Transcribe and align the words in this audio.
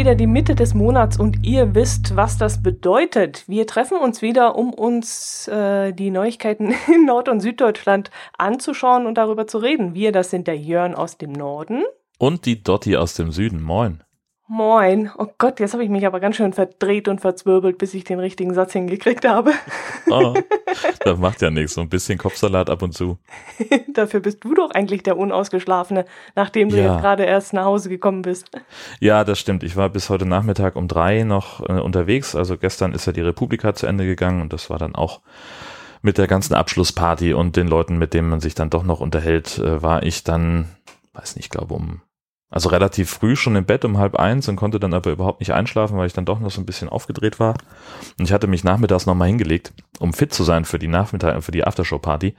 wieder 0.00 0.14
die 0.14 0.26
Mitte 0.26 0.54
des 0.54 0.72
Monats 0.72 1.20
und 1.20 1.44
ihr 1.46 1.74
wisst, 1.74 2.16
was 2.16 2.38
das 2.38 2.62
bedeutet. 2.62 3.44
Wir 3.48 3.66
treffen 3.66 3.98
uns 3.98 4.22
wieder, 4.22 4.56
um 4.56 4.72
uns 4.72 5.46
äh, 5.46 5.92
die 5.92 6.10
Neuigkeiten 6.10 6.72
in 6.94 7.04
Nord- 7.04 7.28
und 7.28 7.40
Süddeutschland 7.40 8.10
anzuschauen 8.38 9.04
und 9.04 9.16
darüber 9.18 9.46
zu 9.46 9.58
reden. 9.58 9.92
Wir, 9.92 10.10
das 10.10 10.30
sind 10.30 10.46
der 10.46 10.56
Jörn 10.56 10.94
aus 10.94 11.18
dem 11.18 11.32
Norden. 11.32 11.82
Und 12.16 12.46
die 12.46 12.62
Dotti 12.62 12.96
aus 12.96 13.12
dem 13.12 13.30
Süden. 13.30 13.62
Moin. 13.62 14.02
Moin. 14.52 15.12
Oh 15.16 15.28
Gott, 15.38 15.60
jetzt 15.60 15.74
habe 15.74 15.84
ich 15.84 15.90
mich 15.90 16.04
aber 16.04 16.18
ganz 16.18 16.34
schön 16.34 16.52
verdreht 16.52 17.06
und 17.06 17.20
verzwirbelt, 17.20 17.78
bis 17.78 17.94
ich 17.94 18.02
den 18.02 18.18
richtigen 18.18 18.52
Satz 18.52 18.72
hingekriegt 18.72 19.24
habe. 19.24 19.52
Oh, 20.10 20.34
das 21.04 21.18
macht 21.20 21.40
ja 21.40 21.50
nichts. 21.50 21.74
So 21.74 21.82
ein 21.82 21.88
bisschen 21.88 22.18
Kopfsalat 22.18 22.68
ab 22.68 22.82
und 22.82 22.92
zu. 22.92 23.16
Dafür 23.94 24.18
bist 24.18 24.42
du 24.42 24.52
doch 24.54 24.72
eigentlich 24.72 25.04
der 25.04 25.16
Unausgeschlafene, 25.18 26.04
nachdem 26.34 26.68
du 26.68 26.76
Ja. 26.78 26.94
jetzt 26.94 27.00
gerade 27.00 27.22
erst 27.26 27.52
nach 27.52 27.64
Hause 27.64 27.88
gekommen 27.90 28.22
bist. 28.22 28.50
Ja, 28.98 29.22
das 29.22 29.38
stimmt. 29.38 29.62
Ich 29.62 29.76
war 29.76 29.88
bis 29.88 30.10
heute 30.10 30.26
Nachmittag 30.26 30.74
um 30.74 30.88
drei 30.88 31.22
noch 31.22 31.60
äh, 31.68 31.74
unterwegs. 31.80 32.34
Also 32.34 32.56
gestern 32.56 32.92
ist 32.92 33.06
ja 33.06 33.12
die 33.12 33.20
Republika 33.20 33.72
zu 33.74 33.86
Ende 33.86 34.04
gegangen 34.04 34.42
und 34.42 34.52
das 34.52 34.68
war 34.68 34.78
dann 34.78 34.96
auch 34.96 35.20
mit 36.02 36.18
der 36.18 36.26
ganzen 36.26 36.54
Abschlussparty 36.54 37.34
und 37.34 37.54
den 37.54 37.68
Leuten, 37.68 37.98
mit 37.98 38.14
denen 38.14 38.28
man 38.28 38.40
sich 38.40 38.56
dann 38.56 38.68
doch 38.68 38.82
noch 38.82 38.98
unterhält, 38.98 39.58
äh, 39.58 39.80
war 39.80 40.02
ich 40.02 40.24
dann, 40.24 40.66
weiß 41.12 41.36
nicht, 41.36 41.44
ich 41.44 41.50
glaube 41.50 41.74
um, 41.74 42.00
also 42.50 42.68
relativ 42.68 43.10
früh 43.10 43.36
schon 43.36 43.54
im 43.54 43.64
Bett 43.64 43.84
um 43.84 43.96
halb 43.98 44.16
eins 44.16 44.48
und 44.48 44.56
konnte 44.56 44.80
dann 44.80 44.92
aber 44.92 45.12
überhaupt 45.12 45.38
nicht 45.38 45.52
einschlafen, 45.52 45.96
weil 45.96 46.08
ich 46.08 46.12
dann 46.12 46.24
doch 46.24 46.40
noch 46.40 46.50
so 46.50 46.60
ein 46.60 46.66
bisschen 46.66 46.88
aufgedreht 46.88 47.38
war. 47.38 47.54
Und 48.18 48.24
ich 48.24 48.32
hatte 48.32 48.48
mich 48.48 48.64
nachmittags 48.64 49.06
nochmal 49.06 49.28
hingelegt, 49.28 49.72
um 50.00 50.12
fit 50.12 50.34
zu 50.34 50.42
sein 50.42 50.64
für 50.64 50.80
die 50.80 50.88
Nachmittag, 50.88 51.42
für 51.44 51.52
die 51.52 51.64
Aftershow-Party. 51.64 52.34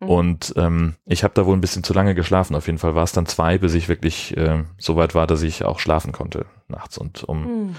Mhm. 0.00 0.08
Und 0.08 0.54
ähm, 0.56 0.94
ich 1.06 1.24
habe 1.24 1.32
da 1.34 1.46
wohl 1.46 1.56
ein 1.56 1.62
bisschen 1.62 1.82
zu 1.82 1.94
lange 1.94 2.14
geschlafen. 2.14 2.54
Auf 2.54 2.66
jeden 2.66 2.78
Fall 2.78 2.94
war 2.94 3.04
es 3.04 3.12
dann 3.12 3.24
zwei, 3.24 3.56
bis 3.56 3.72
ich 3.72 3.88
wirklich 3.88 4.36
äh, 4.36 4.64
so 4.76 4.96
weit 4.96 5.14
war, 5.14 5.26
dass 5.26 5.40
ich 5.42 5.64
auch 5.64 5.78
schlafen 5.78 6.12
konnte 6.12 6.44
nachts. 6.68 6.98
Und 6.98 7.24
um 7.24 7.44
Hm. 7.44 7.76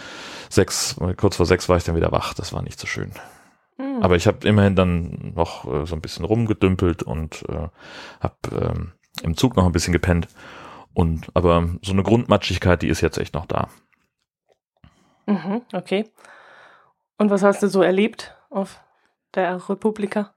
sechs, 0.49 0.95
kurz 1.17 1.35
vor 1.35 1.45
sechs 1.45 1.69
war 1.69 1.77
ich 1.77 1.83
dann 1.83 1.95
wieder 1.95 2.11
wach. 2.11 2.33
Das 2.33 2.51
war 2.51 2.63
nicht 2.63 2.79
so 2.79 2.87
schön. 2.87 3.11
Hm. 3.77 4.01
Aber 4.01 4.15
ich 4.15 4.25
habe 4.25 4.47
immerhin 4.47 4.75
dann 4.75 5.33
noch 5.35 5.65
äh, 5.71 5.85
so 5.85 5.95
ein 5.95 6.01
bisschen 6.01 6.25
rumgedümpelt 6.25 7.03
und 7.03 7.43
äh, 7.47 7.67
habe 8.21 8.35
ähm, 8.73 8.91
im 9.21 9.37
Zug 9.37 9.55
noch 9.55 9.65
ein 9.65 9.71
bisschen 9.71 9.93
gepennt. 9.93 10.27
Und 10.95 11.27
aber 11.33 11.69
so 11.83 11.91
eine 11.91 12.03
Grundmatschigkeit, 12.03 12.81
die 12.81 12.87
ist 12.87 13.01
jetzt 13.01 13.17
echt 13.17 13.33
noch 13.33 13.45
da. 13.45 13.67
Mhm, 15.27 15.61
okay. 15.73 16.09
Und 17.17 17.29
was 17.29 17.43
hast 17.43 17.61
du 17.61 17.67
so 17.67 17.81
erlebt 17.81 18.35
auf 18.49 18.79
der 19.35 19.69
Republika? 19.69 20.33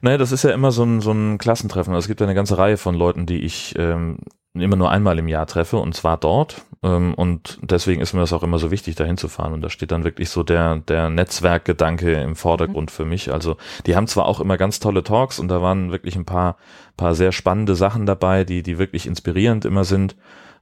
Naja, 0.00 0.18
das 0.18 0.32
ist 0.32 0.44
ja 0.44 0.52
immer 0.52 0.70
so 0.70 0.84
ein, 0.84 1.00
so 1.00 1.10
ein 1.12 1.36
Klassentreffen. 1.38 1.92
Also 1.92 2.04
es 2.04 2.08
gibt 2.08 2.20
ja 2.20 2.26
eine 2.26 2.34
ganze 2.34 2.58
Reihe 2.58 2.76
von 2.76 2.94
Leuten, 2.94 3.26
die 3.26 3.42
ich 3.42 3.74
ähm, 3.76 4.18
immer 4.54 4.76
nur 4.76 4.90
einmal 4.90 5.18
im 5.18 5.28
Jahr 5.28 5.46
treffe 5.46 5.78
und 5.78 5.94
zwar 5.94 6.16
dort. 6.18 6.62
Ähm, 6.82 7.14
und 7.14 7.58
deswegen 7.62 8.00
ist 8.00 8.12
mir 8.12 8.20
das 8.20 8.32
auch 8.32 8.42
immer 8.42 8.58
so 8.58 8.70
wichtig, 8.70 8.96
da 8.96 9.04
hinzufahren. 9.04 9.52
Und 9.52 9.62
da 9.62 9.70
steht 9.70 9.92
dann 9.92 10.04
wirklich 10.04 10.28
so 10.30 10.42
der, 10.42 10.76
der 10.76 11.08
Netzwerkgedanke 11.08 12.12
im 12.14 12.36
Vordergrund 12.36 12.90
für 12.90 13.04
mich. 13.04 13.32
Also 13.32 13.56
die 13.86 13.96
haben 13.96 14.06
zwar 14.06 14.26
auch 14.26 14.40
immer 14.40 14.58
ganz 14.58 14.80
tolle 14.80 15.02
Talks 15.02 15.38
und 15.38 15.48
da 15.48 15.62
waren 15.62 15.90
wirklich 15.90 16.16
ein 16.16 16.26
paar, 16.26 16.56
paar 16.96 17.14
sehr 17.14 17.32
spannende 17.32 17.74
Sachen 17.74 18.04
dabei, 18.04 18.44
die, 18.44 18.62
die 18.62 18.78
wirklich 18.78 19.06
inspirierend 19.06 19.64
immer 19.64 19.84
sind. 19.84 20.16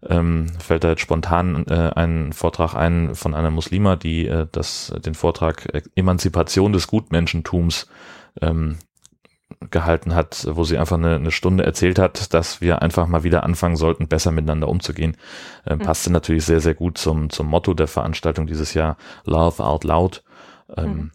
Ähm, 0.08 0.46
fällt 0.58 0.84
da 0.84 0.90
jetzt 0.90 1.02
spontan 1.02 1.66
äh, 1.66 1.90
ein 1.94 2.32
Vortrag 2.32 2.74
ein 2.74 3.14
von 3.14 3.34
einer 3.34 3.50
Muslima, 3.50 3.96
die 3.96 4.26
äh, 4.26 4.46
das, 4.50 4.94
den 5.04 5.14
Vortrag 5.14 5.68
Emanzipation 5.94 6.72
des 6.72 6.86
Gutmenschentums 6.86 7.86
ähm, 8.40 8.78
gehalten 9.70 10.14
hat, 10.14 10.46
wo 10.50 10.64
sie 10.64 10.78
einfach 10.78 10.96
eine, 10.96 11.16
eine 11.16 11.30
Stunde 11.30 11.64
erzählt 11.64 11.98
hat, 11.98 12.32
dass 12.34 12.60
wir 12.60 12.82
einfach 12.82 13.06
mal 13.06 13.24
wieder 13.24 13.44
anfangen 13.44 13.76
sollten, 13.76 14.08
besser 14.08 14.30
miteinander 14.30 14.68
umzugehen. 14.68 15.16
Äh, 15.64 15.76
passte 15.76 16.10
natürlich 16.12 16.44
sehr, 16.44 16.60
sehr 16.60 16.74
gut 16.74 16.98
zum, 16.98 17.30
zum 17.30 17.46
Motto 17.46 17.74
der 17.74 17.88
Veranstaltung 17.88 18.46
dieses 18.46 18.74
Jahr, 18.74 18.96
Love 19.24 19.62
Out 19.62 19.84
Loud. 19.84 20.22
Ähm, 20.76 21.10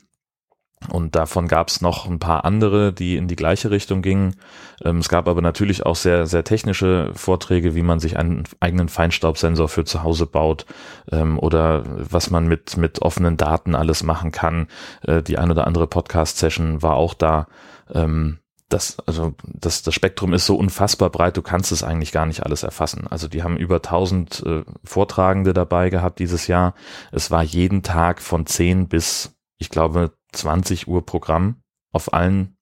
Und 0.90 1.16
davon 1.16 1.48
gab 1.48 1.70
es 1.70 1.82
noch 1.82 2.06
ein 2.06 2.20
paar 2.20 2.46
andere, 2.46 2.94
die 2.94 3.16
in 3.18 3.28
die 3.28 3.36
gleiche 3.36 3.72
Richtung 3.72 4.04
gingen. 4.04 4.36
Ähm, 4.84 4.98
es 5.00 5.10
gab 5.10 5.28
aber 5.28 5.42
natürlich 5.42 5.84
auch 5.86 5.96
sehr, 5.96 6.28
sehr 6.28 6.44
technische 6.44 7.12
Vorträge, 7.16 7.74
wie 7.74 7.82
man 7.82 8.00
sich 8.00 8.18
einen 8.18 8.44
eigenen 8.60 8.90
Feinstaubsensor 8.90 9.68
für 9.68 9.86
zu 9.86 10.04
Hause 10.04 10.28
baut 10.28 10.66
ähm, 11.12 11.40
oder 11.40 11.84
was 11.86 12.30
man 12.30 12.48
mit, 12.48 12.78
mit 12.78 13.02
offenen 13.02 13.36
Daten 13.38 13.74
alles 13.74 14.04
machen 14.04 14.32
kann. 14.32 14.68
Äh, 15.02 15.24
die 15.24 15.40
ein 15.40 15.50
oder 15.50 15.66
andere 15.66 15.88
Podcast-Session 15.88 16.84
war 16.84 16.96
auch 16.96 17.16
da. 17.16 17.48
Ähm, 17.94 18.40
das, 18.70 18.98
also 19.06 19.36
das, 19.44 19.84
das 19.84 19.94
Spektrum 19.94 20.34
ist 20.34 20.48
so 20.48 20.56
unfassbar 20.56 21.10
breit, 21.12 21.38
du 21.38 21.42
kannst 21.42 21.72
es 21.72 21.84
eigentlich 21.84 22.12
gar 22.12 22.26
nicht 22.26 22.44
alles 22.44 22.64
erfassen. 22.64 23.08
Also 23.08 23.28
die 23.28 23.44
haben 23.44 23.58
über 23.58 23.76
1000 23.76 24.44
äh, 24.44 24.64
Vortragende 24.84 25.54
dabei 25.54 25.90
gehabt 25.90 26.20
dieses 26.20 26.48
Jahr. 26.48 26.74
Es 27.12 27.30
war 27.30 27.44
jeden 27.44 27.84
Tag 27.84 28.22
von 28.22 28.46
10 28.46 28.88
bis, 28.88 29.36
ich 29.58 29.70
glaube, 29.70 30.14
20 30.32 30.88
Uhr 30.88 31.06
Programm 31.06 31.62
auf 31.92 32.14
allen, 32.14 32.58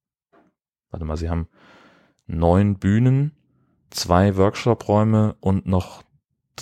warte 0.92 1.06
mal, 1.06 1.18
sie 1.18 1.30
haben 1.30 1.48
neun 2.28 2.80
Bühnen, 2.80 3.32
zwei 3.90 4.36
Workshop-Räume 4.36 5.36
und 5.40 5.66
noch 5.66 6.04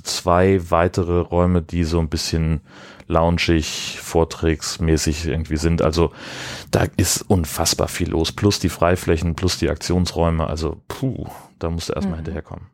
zwei 0.03 0.59
weitere 0.69 1.19
Räume, 1.19 1.62
die 1.62 1.84
so 1.84 2.00
ein 2.00 2.09
bisschen 2.09 2.62
loungig, 3.07 4.00
vorträgsmäßig 4.02 5.28
irgendwie 5.28 5.57
sind. 5.57 5.81
Also 5.81 6.12
da 6.72 6.85
ist 6.97 7.24
unfassbar 7.29 7.88
viel 7.88 8.09
los. 8.12 8.31
Plus 8.31 8.59
die 8.59 8.69
Freiflächen, 8.69 9.35
plus 9.35 9.57
die 9.57 9.69
Aktionsräume. 9.69 10.47
Also 10.47 10.81
puh, 10.88 11.25
da 11.59 11.69
musst 11.69 11.90
du 11.90 11.94
erstmal 11.94 12.13
Mhm. 12.13 12.24
hinterherkommen. 12.24 12.68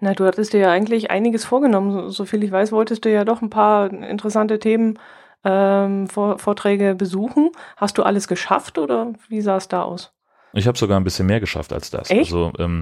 Na, 0.00 0.12
du 0.14 0.24
hattest 0.24 0.52
dir 0.52 0.60
ja 0.60 0.70
eigentlich 0.70 1.10
einiges 1.10 1.44
vorgenommen. 1.44 1.90
So, 1.92 2.08
so 2.10 2.24
viel 2.26 2.44
ich 2.44 2.52
weiß, 2.52 2.70
wolltest 2.72 3.04
du 3.04 3.10
ja 3.12 3.24
doch 3.24 3.42
ein 3.42 3.50
paar 3.50 3.90
interessante 3.92 4.58
Themen, 4.58 4.98
ähm, 5.44 6.06
Vor 6.08 6.38
Vorträge 6.38 6.94
besuchen. 6.94 7.50
Hast 7.76 7.98
du 7.98 8.02
alles 8.02 8.28
geschafft 8.28 8.78
oder 8.78 9.12
wie 9.28 9.40
sah 9.40 9.56
es 9.56 9.68
da 9.68 9.82
aus? 9.82 10.12
Ich 10.52 10.66
habe 10.68 10.78
sogar 10.78 10.98
ein 11.00 11.04
bisschen 11.04 11.26
mehr 11.26 11.40
geschafft 11.40 11.72
als 11.72 11.90
das. 11.90 12.08
Echt? 12.10 12.20
Also 12.32 12.52
ähm, 12.58 12.80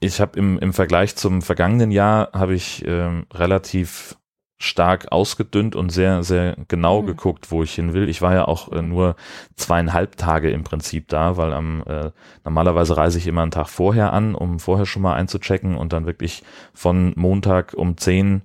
ich 0.00 0.20
habe 0.20 0.38
im, 0.38 0.58
im 0.58 0.72
Vergleich 0.72 1.14
zum 1.16 1.42
vergangenen 1.42 1.90
Jahr 1.90 2.30
habe 2.32 2.54
ich 2.54 2.84
ähm, 2.86 3.26
relativ 3.32 4.16
stark 4.62 5.10
ausgedünnt 5.10 5.74
und 5.74 5.90
sehr, 5.90 6.22
sehr 6.22 6.56
genau 6.68 7.02
Mhm. 7.02 7.06
geguckt, 7.06 7.50
wo 7.50 7.62
ich 7.62 7.74
hin 7.74 7.94
will. 7.94 8.08
Ich 8.08 8.20
war 8.20 8.34
ja 8.34 8.46
auch 8.46 8.70
äh, 8.72 8.82
nur 8.82 9.16
zweieinhalb 9.56 10.16
Tage 10.16 10.50
im 10.50 10.64
Prinzip 10.64 11.08
da, 11.08 11.36
weil 11.38 11.52
am 11.54 11.82
äh, 11.86 12.10
normalerweise 12.44 12.96
reise 12.96 13.18
ich 13.18 13.26
immer 13.26 13.42
einen 13.42 13.50
Tag 13.50 13.68
vorher 13.68 14.12
an, 14.12 14.34
um 14.34 14.58
vorher 14.58 14.84
schon 14.86 15.02
mal 15.02 15.14
einzuchecken 15.14 15.76
und 15.76 15.92
dann 15.94 16.06
wirklich 16.06 16.42
von 16.74 17.12
Montag 17.16 17.72
um 17.74 17.96
10 17.96 18.42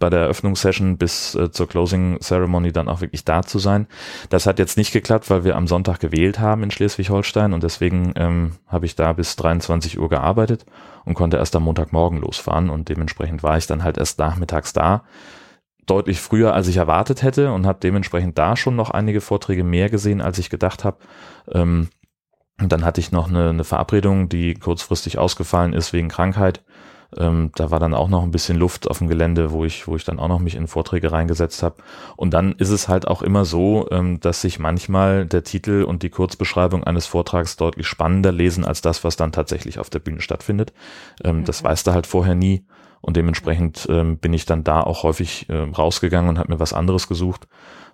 bei 0.00 0.10
der 0.10 0.22
Eröffnungssession 0.22 0.98
bis 0.98 1.36
äh, 1.36 1.52
zur 1.52 1.68
Closing 1.68 2.18
Ceremony 2.20 2.72
dann 2.72 2.88
auch 2.88 3.00
wirklich 3.00 3.24
da 3.24 3.42
zu 3.42 3.60
sein. 3.60 3.86
Das 4.30 4.46
hat 4.46 4.58
jetzt 4.58 4.76
nicht 4.76 4.92
geklappt, 4.92 5.30
weil 5.30 5.44
wir 5.44 5.54
am 5.54 5.68
Sonntag 5.68 6.00
gewählt 6.00 6.40
haben 6.40 6.64
in 6.64 6.72
Schleswig-Holstein 6.72 7.52
und 7.52 7.62
deswegen 7.62 8.12
ähm, 8.16 8.52
habe 8.66 8.86
ich 8.86 8.96
da 8.96 9.12
bis 9.12 9.36
23 9.36 10.00
Uhr 10.00 10.08
gearbeitet 10.08 10.66
und 11.04 11.14
konnte 11.14 11.36
erst 11.36 11.56
am 11.56 11.64
Montagmorgen 11.64 12.20
losfahren 12.20 12.70
und 12.70 12.88
dementsprechend 12.88 13.42
war 13.42 13.56
ich 13.56 13.66
dann 13.66 13.84
halt 13.84 13.98
erst 13.98 14.18
nachmittags 14.18 14.72
da. 14.72 15.04
Deutlich 15.86 16.20
früher, 16.20 16.54
als 16.54 16.68
ich 16.68 16.76
erwartet 16.76 17.22
hätte 17.22 17.52
und 17.52 17.66
habe 17.66 17.80
dementsprechend 17.82 18.38
da 18.38 18.56
schon 18.56 18.76
noch 18.76 18.90
einige 18.90 19.20
Vorträge 19.20 19.64
mehr 19.64 19.90
gesehen, 19.90 20.20
als 20.20 20.38
ich 20.38 20.48
gedacht 20.48 20.84
habe. 20.84 20.98
Ähm, 21.50 21.88
und 22.60 22.70
dann 22.70 22.84
hatte 22.84 23.00
ich 23.00 23.10
noch 23.10 23.28
eine, 23.28 23.48
eine 23.48 23.64
Verabredung, 23.64 24.28
die 24.28 24.54
kurzfristig 24.54 25.18
ausgefallen 25.18 25.72
ist 25.72 25.92
wegen 25.92 26.08
Krankheit. 26.08 26.62
Ähm, 27.18 27.50
da 27.54 27.70
war 27.70 27.78
dann 27.80 27.94
auch 27.94 28.08
noch 28.08 28.22
ein 28.22 28.30
bisschen 28.30 28.56
Luft 28.56 28.88
auf 28.90 28.98
dem 28.98 29.08
Gelände, 29.08 29.52
wo 29.52 29.64
ich, 29.64 29.86
wo 29.86 29.96
ich 29.96 30.04
dann 30.04 30.18
auch 30.18 30.28
noch 30.28 30.38
mich 30.38 30.54
in 30.54 30.66
Vorträge 30.66 31.12
reingesetzt 31.12 31.62
habe. 31.62 31.76
Und 32.16 32.32
dann 32.32 32.52
ist 32.52 32.70
es 32.70 32.88
halt 32.88 33.06
auch 33.06 33.22
immer 33.22 33.44
so, 33.44 33.86
ähm, 33.90 34.20
dass 34.20 34.40
sich 34.40 34.58
manchmal 34.58 35.26
der 35.26 35.44
Titel 35.44 35.84
und 35.84 36.02
die 36.02 36.10
Kurzbeschreibung 36.10 36.84
eines 36.84 37.06
Vortrags 37.06 37.56
deutlich 37.56 37.86
spannender 37.86 38.32
lesen 38.32 38.64
als 38.64 38.80
das, 38.80 39.04
was 39.04 39.16
dann 39.16 39.32
tatsächlich 39.32 39.78
auf 39.78 39.90
der 39.90 39.98
Bühne 39.98 40.20
stattfindet. 40.20 40.72
Ähm, 41.22 41.44
Das 41.44 41.62
Mhm. 41.62 41.66
weißt 41.66 41.86
du 41.86 41.92
halt 41.92 42.06
vorher 42.06 42.34
nie. 42.34 42.64
Und 43.00 43.16
dementsprechend 43.16 43.86
ähm, 43.90 44.16
bin 44.18 44.32
ich 44.32 44.46
dann 44.46 44.62
da 44.62 44.80
auch 44.80 45.02
häufig 45.02 45.46
ähm, 45.48 45.72
rausgegangen 45.74 46.28
und 46.28 46.38
habe 46.38 46.52
mir 46.52 46.60
was 46.60 46.72
anderes 46.72 47.08
gesucht, 47.08 47.48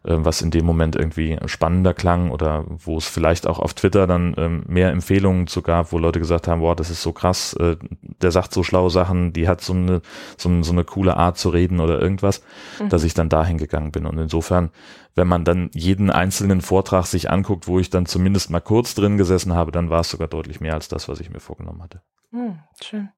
was 0.04 0.42
in 0.42 0.50
dem 0.50 0.64
Moment 0.64 0.96
irgendwie 0.96 1.38
spannender 1.46 1.94
klang 1.94 2.30
oder 2.30 2.64
wo 2.68 2.96
es 2.96 3.06
vielleicht 3.06 3.46
auch 3.46 3.58
auf 3.58 3.74
Twitter 3.74 4.06
dann 4.06 4.34
ähm, 4.38 4.64
mehr 4.66 4.90
Empfehlungen 4.90 5.46
zu 5.46 5.62
gab, 5.62 5.92
wo 5.92 5.98
Leute 5.98 6.18
gesagt 6.18 6.48
haben, 6.48 6.60
boah, 6.60 6.76
das 6.76 6.90
ist 6.90 7.02
so 7.02 7.12
krass, 7.12 7.52
äh, 7.54 7.76
der 8.22 8.30
sagt 8.30 8.52
so 8.52 8.62
schlaue 8.62 8.90
Sachen, 8.90 9.32
die 9.32 9.48
hat 9.48 9.60
so 9.60 9.72
eine, 9.72 10.00
so, 10.36 10.62
so 10.62 10.72
eine 10.72 10.84
coole 10.84 11.16
Art 11.16 11.38
zu 11.38 11.48
reden 11.50 11.80
oder 11.80 12.00
irgendwas, 12.00 12.42
Mhm. 12.78 12.88
dass 12.88 13.04
ich 13.04 13.14
dann 13.14 13.28
dahin 13.28 13.58
gegangen 13.58 13.92
bin. 13.92 14.06
Und 14.06 14.18
insofern, 14.18 14.70
wenn 15.14 15.26
man 15.26 15.44
dann 15.44 15.70
jeden 15.74 16.10
einzelnen 16.10 16.60
Vortrag 16.60 17.06
sich 17.06 17.30
anguckt, 17.30 17.66
wo 17.66 17.78
ich 17.78 17.90
dann 17.90 18.06
zumindest 18.06 18.50
mal 18.50 18.60
kurz 18.60 18.94
drin 18.94 19.18
gesessen 19.18 19.54
habe, 19.54 19.72
dann 19.72 19.90
war 19.90 20.00
es 20.00 20.10
sogar 20.10 20.28
deutlich 20.28 20.60
mehr 20.60 20.74
als 20.74 20.88
das, 20.88 21.08
was 21.08 21.20
ich 21.20 21.30
mir 21.30 21.40
vorgenommen 21.40 21.82
hatte. 21.82 22.02
Hm, 22.30 22.58
schön. 22.82 23.08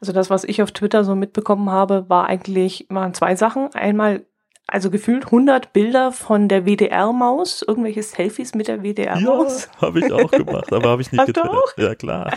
Also 0.00 0.12
das, 0.12 0.28
was 0.28 0.44
ich 0.44 0.62
auf 0.62 0.72
Twitter 0.72 1.04
so 1.04 1.14
mitbekommen 1.14 1.70
habe, 1.70 2.08
war 2.08 2.26
eigentlich, 2.26 2.86
waren 2.90 3.14
zwei 3.14 3.36
Sachen. 3.36 3.68
Einmal, 3.74 4.26
also 4.66 4.90
gefühlt 4.90 5.26
100 5.26 5.72
Bilder 5.72 6.12
von 6.12 6.48
der 6.48 6.66
WDR-Maus, 6.66 7.62
irgendwelche 7.66 8.02
Selfies 8.02 8.54
mit 8.54 8.68
der 8.68 8.82
WDR-Maus. 8.82 9.68
habe 9.80 10.00
ich 10.00 10.12
auch 10.12 10.30
gemacht, 10.30 10.72
aber 10.72 10.88
habe 10.90 11.02
ich 11.02 11.12
nicht 11.12 11.26
getwittert. 11.26 11.74
Ja, 11.76 11.94
klar. 11.94 12.32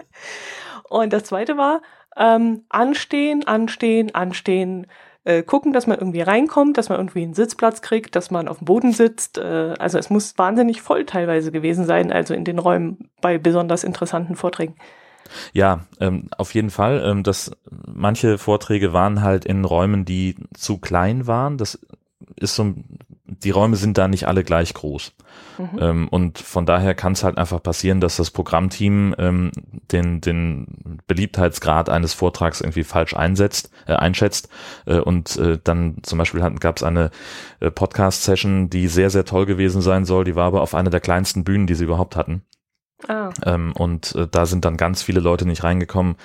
Und 0.88 1.12
das 1.12 1.24
zweite 1.24 1.56
war, 1.56 1.80
ähm, 2.16 2.64
anstehen, 2.68 3.46
anstehen, 3.46 4.14
anstehen. 4.14 4.86
äh, 5.24 5.42
gucken, 5.42 5.72
dass 5.72 5.86
man 5.86 5.98
irgendwie 5.98 6.22
reinkommt, 6.22 6.78
dass 6.78 6.88
man 6.88 6.98
irgendwie 6.98 7.22
einen 7.22 7.34
Sitzplatz 7.34 7.82
kriegt, 7.82 8.16
dass 8.16 8.30
man 8.30 8.48
auf 8.48 8.58
dem 8.58 8.64
Boden 8.64 8.92
sitzt. 8.92 9.38
Äh, 9.38 9.74
also 9.78 9.98
es 9.98 10.10
muss 10.10 10.36
wahnsinnig 10.38 10.82
voll 10.82 11.04
teilweise 11.04 11.52
gewesen 11.52 11.84
sein, 11.84 12.10
also 12.12 12.34
in 12.34 12.44
den 12.44 12.58
Räumen 12.58 13.10
bei 13.20 13.38
besonders 13.38 13.84
interessanten 13.84 14.34
Vorträgen. 14.34 14.76
Ja, 15.52 15.86
ähm, 16.00 16.28
auf 16.36 16.54
jeden 16.54 16.70
Fall. 16.70 17.02
Ähm, 17.04 17.22
das, 17.22 17.50
manche 17.70 18.38
Vorträge 18.38 18.92
waren 18.92 19.22
halt 19.22 19.44
in 19.44 19.64
Räumen, 19.64 20.04
die 20.04 20.36
zu 20.54 20.78
klein 20.78 21.26
waren. 21.26 21.58
Das 21.58 21.78
ist 22.36 22.54
so, 22.54 22.74
die 23.24 23.50
Räume 23.50 23.76
sind 23.76 23.98
da 23.98 24.08
nicht 24.08 24.26
alle 24.26 24.44
gleich 24.44 24.74
groß. 24.74 25.12
Mhm. 25.58 25.78
Ähm, 25.78 26.08
und 26.08 26.38
von 26.38 26.66
daher 26.66 26.94
kann 26.94 27.12
es 27.12 27.22
halt 27.24 27.38
einfach 27.38 27.62
passieren, 27.62 28.00
dass 28.00 28.16
das 28.16 28.30
Programmteam 28.30 29.14
ähm, 29.18 29.50
den, 29.92 30.20
den 30.20 31.00
Beliebtheitsgrad 31.06 31.88
eines 31.88 32.14
Vortrags 32.14 32.60
irgendwie 32.60 32.84
falsch 32.84 33.14
einsetzt, 33.14 33.70
äh, 33.86 33.94
einschätzt. 33.94 34.48
Äh, 34.86 34.98
und 34.98 35.36
äh, 35.36 35.58
dann 35.62 35.98
zum 36.02 36.18
Beispiel 36.18 36.40
gab 36.58 36.76
es 36.76 36.82
eine 36.82 37.10
äh, 37.60 37.70
Podcast-Session, 37.70 38.70
die 38.70 38.88
sehr, 38.88 39.10
sehr 39.10 39.24
toll 39.24 39.46
gewesen 39.46 39.82
sein 39.82 40.04
soll. 40.04 40.24
Die 40.24 40.36
war 40.36 40.46
aber 40.46 40.62
auf 40.62 40.74
einer 40.74 40.90
der 40.90 41.00
kleinsten 41.00 41.44
Bühnen, 41.44 41.66
die 41.66 41.74
sie 41.74 41.84
überhaupt 41.84 42.16
hatten. 42.16 42.42
Ah. 43.08 43.30
Ähm, 43.44 43.72
und 43.76 44.14
äh, 44.14 44.28
da 44.28 44.46
sind 44.46 44.64
dann 44.64 44.76
ganz 44.76 45.02
viele 45.02 45.20
Leute 45.20 45.46
nicht 45.46 45.64
reingekommen. 45.64 46.16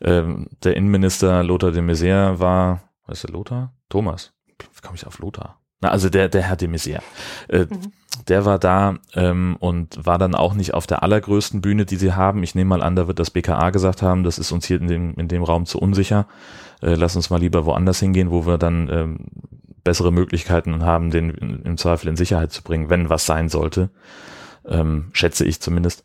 Ähm, 0.00 0.48
der 0.62 0.76
Innenminister 0.76 1.42
Lothar 1.42 1.70
de 1.70 1.82
Maizière 1.82 2.38
war, 2.40 2.82
was 3.06 3.18
ist 3.18 3.28
der 3.28 3.34
Lothar? 3.34 3.72
Thomas. 3.88 4.32
Wie 4.46 4.80
komme 4.82 4.96
ich 4.96 5.06
auf 5.06 5.18
Lothar? 5.18 5.60
Na, 5.80 5.90
also 5.90 6.08
der, 6.08 6.28
der 6.28 6.42
Herr 6.42 6.56
de 6.56 6.68
Maizière. 6.68 7.02
Äh, 7.48 7.66
mhm. 7.66 7.92
Der 8.28 8.44
war 8.44 8.58
da 8.58 8.96
ähm, 9.14 9.56
und 9.58 10.06
war 10.06 10.18
dann 10.18 10.34
auch 10.34 10.54
nicht 10.54 10.72
auf 10.72 10.86
der 10.86 11.02
allergrößten 11.02 11.60
Bühne, 11.60 11.84
die 11.84 11.96
sie 11.96 12.12
haben. 12.12 12.42
Ich 12.42 12.54
nehme 12.54 12.68
mal 12.68 12.82
an, 12.82 12.96
da 12.96 13.08
wird 13.08 13.18
das 13.18 13.30
BKA 13.30 13.70
gesagt 13.70 14.02
haben, 14.02 14.22
das 14.22 14.38
ist 14.38 14.52
uns 14.52 14.66
hier 14.66 14.80
in 14.80 14.86
dem, 14.86 15.14
in 15.14 15.28
dem 15.28 15.42
Raum 15.42 15.66
zu 15.66 15.78
unsicher. 15.78 16.26
Äh, 16.80 16.94
lass 16.94 17.16
uns 17.16 17.30
mal 17.30 17.40
lieber 17.40 17.66
woanders 17.66 18.00
hingehen, 18.00 18.30
wo 18.30 18.46
wir 18.46 18.56
dann 18.56 18.88
ähm, 18.90 19.18
bessere 19.82 20.12
Möglichkeiten 20.12 20.84
haben, 20.84 21.10
den 21.10 21.30
im 21.64 21.76
Zweifel 21.76 22.08
in 22.08 22.16
Sicherheit 22.16 22.52
zu 22.52 22.62
bringen, 22.62 22.88
wenn 22.88 23.10
was 23.10 23.26
sein 23.26 23.48
sollte. 23.48 23.90
Ähm, 24.66 25.10
schätze 25.12 25.44
ich 25.44 25.60
zumindest. 25.60 26.04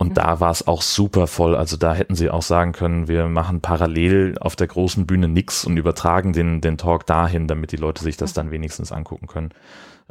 Und 0.00 0.10
mhm. 0.10 0.14
da 0.14 0.40
war 0.40 0.50
es 0.50 0.66
auch 0.66 0.80
super 0.80 1.26
voll. 1.26 1.54
Also 1.54 1.76
da 1.76 1.94
hätten 1.94 2.14
sie 2.14 2.30
auch 2.30 2.42
sagen 2.42 2.72
können, 2.72 3.06
wir 3.06 3.28
machen 3.28 3.60
parallel 3.60 4.36
auf 4.40 4.56
der 4.56 4.66
großen 4.66 5.06
Bühne 5.06 5.28
nix 5.28 5.64
und 5.64 5.76
übertragen 5.76 6.32
den, 6.32 6.60
den 6.62 6.78
Talk 6.78 7.06
dahin, 7.06 7.46
damit 7.46 7.72
die 7.72 7.76
Leute 7.76 8.02
sich 8.02 8.16
das 8.16 8.32
dann 8.32 8.50
wenigstens 8.50 8.92
angucken 8.92 9.26
können. 9.26 9.50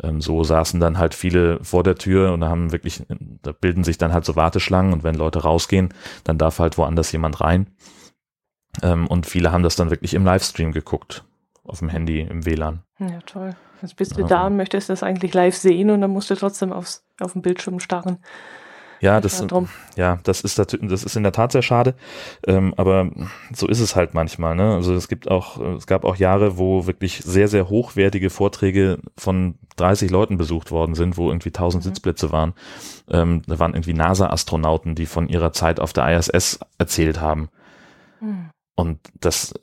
Ähm, 0.03 0.21
so 0.21 0.43
saßen 0.43 0.79
dann 0.79 0.99
halt 0.99 1.15
viele 1.15 1.63
vor 1.63 1.83
der 1.83 1.95
Tür 1.95 2.33
und 2.33 2.41
da 2.41 2.49
haben 2.49 2.71
wirklich, 2.71 3.03
da 3.41 3.51
bilden 3.51 3.83
sich 3.83 3.97
dann 3.97 4.13
halt 4.13 4.25
so 4.25 4.35
Warteschlangen 4.35 4.93
und 4.93 5.03
wenn 5.03 5.15
Leute 5.15 5.41
rausgehen, 5.41 5.89
dann 6.23 6.37
darf 6.37 6.59
halt 6.59 6.77
woanders 6.77 7.11
jemand 7.11 7.41
rein. 7.41 7.67
Ähm, 8.83 9.07
und 9.07 9.25
viele 9.25 9.51
haben 9.51 9.63
das 9.63 9.75
dann 9.75 9.89
wirklich 9.89 10.13
im 10.13 10.23
Livestream 10.23 10.71
geguckt, 10.71 11.25
auf 11.63 11.79
dem 11.79 11.89
Handy, 11.89 12.21
im 12.21 12.45
WLAN. 12.45 12.83
Ja, 12.99 13.19
toll. 13.25 13.55
Jetzt 13.81 13.95
bist 13.95 14.17
du 14.17 14.21
ja. 14.21 14.27
da 14.27 14.47
und 14.47 14.57
möchtest 14.57 14.89
das 14.89 15.03
eigentlich 15.03 15.33
live 15.33 15.55
sehen 15.55 15.89
und 15.89 16.01
dann 16.01 16.11
musst 16.11 16.29
du 16.29 16.35
trotzdem 16.35 16.73
aufs, 16.73 17.03
auf 17.19 17.33
den 17.33 17.41
Bildschirm 17.41 17.79
starren. 17.79 18.19
Ja, 19.01 19.21
das, 19.21 19.45
ja, 19.95 20.19
das 20.23 20.41
ist, 20.41 20.59
das 20.59 20.73
ist 20.73 21.15
in 21.15 21.23
der 21.23 21.31
Tat 21.31 21.53
sehr 21.53 21.61
schade. 21.61 21.95
Ähm, 22.45 22.73
aber 22.75 23.09
so 23.53 23.65
ist 23.67 23.79
es 23.79 23.95
halt 23.95 24.13
manchmal. 24.13 24.55
Ne? 24.55 24.75
Also 24.75 24.93
es 24.93 25.07
gibt 25.07 25.31
auch, 25.31 25.57
es 25.77 25.87
gab 25.87 26.03
auch 26.03 26.17
Jahre, 26.17 26.57
wo 26.57 26.85
wirklich 26.85 27.19
sehr, 27.19 27.47
sehr 27.47 27.69
hochwertige 27.69 28.29
Vorträge 28.29 28.99
von 29.17 29.55
30 29.77 30.11
Leuten 30.11 30.37
besucht 30.37 30.71
worden 30.71 30.95
sind, 30.95 31.17
wo 31.17 31.29
irgendwie 31.29 31.49
1000 31.49 31.81
mhm. 31.81 31.87
Sitzplätze 31.87 32.33
waren. 32.33 32.53
Ähm, 33.09 33.41
da 33.47 33.57
waren 33.57 33.73
irgendwie 33.73 33.93
NASA-Astronauten, 33.93 34.95
die 34.95 35.05
von 35.05 35.29
ihrer 35.29 35.53
Zeit 35.53 35.79
auf 35.79 35.93
der 35.93 36.17
ISS 36.17 36.59
erzählt 36.77 37.21
haben. 37.21 37.47
Mhm. 38.19 38.49
Und 38.75 38.99
das, 39.19 39.53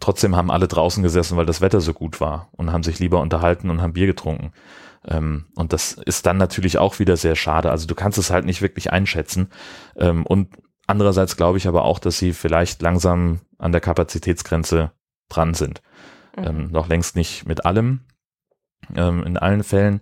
trotzdem 0.00 0.36
haben 0.36 0.50
alle 0.50 0.68
draußen 0.68 1.02
gesessen, 1.02 1.36
weil 1.36 1.46
das 1.46 1.60
Wetter 1.60 1.80
so 1.80 1.92
gut 1.92 2.20
war 2.20 2.48
und 2.52 2.72
haben 2.72 2.82
sich 2.82 2.98
lieber 2.98 3.20
unterhalten 3.20 3.70
und 3.70 3.80
haben 3.80 3.92
Bier 3.92 4.06
getrunken. 4.06 4.52
Ähm, 5.06 5.46
und 5.56 5.72
das 5.72 5.92
ist 5.92 6.26
dann 6.26 6.36
natürlich 6.36 6.78
auch 6.78 6.98
wieder 6.98 7.16
sehr 7.16 7.36
schade. 7.36 7.70
Also 7.70 7.86
du 7.86 7.94
kannst 7.94 8.18
es 8.18 8.30
halt 8.30 8.44
nicht 8.44 8.62
wirklich 8.62 8.92
einschätzen. 8.92 9.48
Ähm, 9.96 10.26
und 10.26 10.56
andererseits 10.86 11.36
glaube 11.36 11.58
ich 11.58 11.66
aber 11.66 11.84
auch, 11.84 11.98
dass 11.98 12.18
sie 12.18 12.32
vielleicht 12.32 12.82
langsam 12.82 13.40
an 13.58 13.72
der 13.72 13.80
Kapazitätsgrenze 13.80 14.92
dran 15.28 15.54
sind. 15.54 15.82
Mhm. 16.36 16.44
Ähm, 16.44 16.70
noch 16.70 16.88
längst 16.88 17.16
nicht 17.16 17.46
mit 17.46 17.64
allem, 17.64 18.00
ähm, 18.94 19.24
in 19.24 19.36
allen 19.36 19.64
Fällen. 19.64 20.00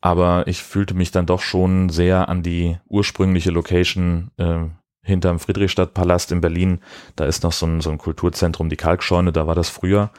Aber 0.00 0.48
ich 0.48 0.64
fühlte 0.64 0.94
mich 0.94 1.12
dann 1.12 1.26
doch 1.26 1.40
schon 1.40 1.88
sehr 1.88 2.28
an 2.28 2.42
die 2.42 2.78
ursprüngliche 2.88 3.52
Location 3.52 4.32
äh, 4.36 4.64
hinterm 5.02 5.38
Friedrichstadtpalast 5.38 6.32
in 6.32 6.40
Berlin. 6.40 6.80
Da 7.16 7.24
ist 7.24 7.42
noch 7.42 7.52
so 7.52 7.66
ein, 7.66 7.80
so 7.80 7.90
ein 7.90 7.98
Kulturzentrum, 7.98 8.68
die 8.68 8.76
Kalkscheune, 8.76 9.32
da 9.32 9.46
war 9.46 9.54
das 9.54 9.68
früher. 9.68 10.10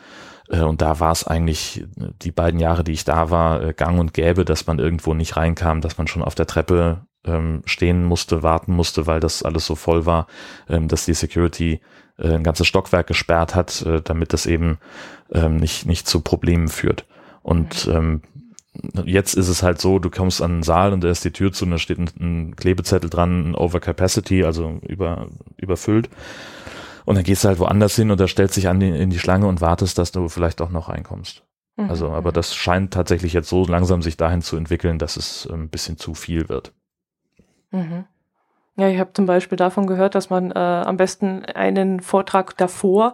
Äh, 0.50 0.62
und 0.62 0.82
da 0.82 1.00
war 1.00 1.12
es 1.12 1.26
eigentlich 1.26 1.86
die 2.22 2.32
beiden 2.32 2.60
Jahre, 2.60 2.84
die 2.84 2.92
ich 2.92 3.06
da 3.06 3.30
war, 3.30 3.62
äh, 3.62 3.74
gang 3.74 4.00
und 4.00 4.14
gäbe, 4.14 4.46
dass 4.46 4.68
man 4.68 4.80
irgendwo 4.80 5.14
nicht 5.14 5.38
reinkam, 5.38 5.82
dass 5.82 5.98
man 5.98 6.08
schon 6.08 6.22
auf 6.22 6.36
der 6.36 6.48
Treppe 6.48 7.06
ähm, 7.26 7.62
stehen 7.66 8.04
musste, 8.04 8.44
warten 8.44 8.74
musste, 8.74 9.08
weil 9.08 9.20
das 9.20 9.44
alles 9.44 9.66
so 9.66 9.76
voll 9.76 10.06
war, 10.06 10.28
ähm, 10.68 10.88
dass 10.88 11.06
die 11.06 11.14
Security 11.14 11.80
äh, 12.18 12.34
ein 12.34 12.44
ganzes 12.44 12.68
Stockwerk 12.68 13.08
gesperrt 13.08 13.56
hat, 13.56 13.82
äh, 13.84 14.02
damit 14.02 14.34
das 14.34 14.46
eben 14.46 14.78
ähm, 15.32 15.58
nicht, 15.58 15.86
nicht 15.86 16.08
zu 16.08 16.22
Problemen 16.22 16.68
führt. 16.68 17.06
Und 17.42 17.88
mhm. 17.88 17.94
ähm, 17.94 18.22
jetzt 19.06 19.36
ist 19.36 19.48
es 19.48 19.64
halt 19.64 19.80
so, 19.80 20.00
du 20.00 20.10
kommst 20.10 20.42
an 20.42 20.58
den 20.58 20.64
Saal 20.64 20.94
und 20.94 21.04
da 21.04 21.10
ist 21.10 21.24
die 21.24 21.32
Tür 21.32 21.52
zu 21.52 21.66
und 21.66 21.72
da 21.72 21.78
steht 21.78 22.00
ein, 22.00 22.10
ein 22.20 22.56
Klebezettel 22.56 23.10
dran, 23.10 23.52
ein 23.52 23.56
Overcapacity, 23.56 24.44
also 24.44 24.80
über, 24.88 25.28
überfüllt. 25.58 26.10
Und 27.06 27.16
dann 27.16 27.24
gehst 27.24 27.44
du 27.44 27.50
halt 27.50 27.60
woanders 27.60 27.96
hin 27.96 28.12
und 28.12 28.20
da 28.20 28.28
stellst 28.28 28.56
dich 28.56 28.68
an 28.68 28.80
die, 28.80 28.90
in 28.90 29.10
die 29.10 29.20
Schlange 29.20 29.48
und 29.48 29.62
wartest, 29.62 29.98
dass 29.98 30.12
du 30.12 30.30
vielleicht 30.30 30.62
auch 30.62 30.70
noch 30.70 30.90
reinkommst. 30.90 31.44
Mhm. 31.76 31.90
Also, 31.90 32.10
aber 32.10 32.32
das 32.32 32.56
scheint 32.56 32.94
tatsächlich 32.94 33.34
jetzt 33.34 33.50
so 33.50 33.66
langsam 33.66 34.02
sich 34.02 34.18
dahin 34.18 34.42
zu 34.42 34.56
entwickeln, 34.56 35.00
dass 35.00 35.18
es 35.18 35.48
ein 35.52 35.70
bisschen 35.70 35.98
zu 35.98 36.14
viel 36.14 36.50
wird. 36.50 36.72
Mhm. 37.72 38.06
Ja, 38.76 38.88
ich 38.88 39.00
habe 39.00 39.14
zum 39.14 39.28
Beispiel 39.28 39.58
davon 39.58 39.86
gehört, 39.86 40.16
dass 40.16 40.30
man 40.32 40.52
äh, 40.52 40.56
am 40.56 40.98
besten 40.98 41.46
einen 41.46 42.00
Vortrag 42.00 42.58
davor 42.58 43.14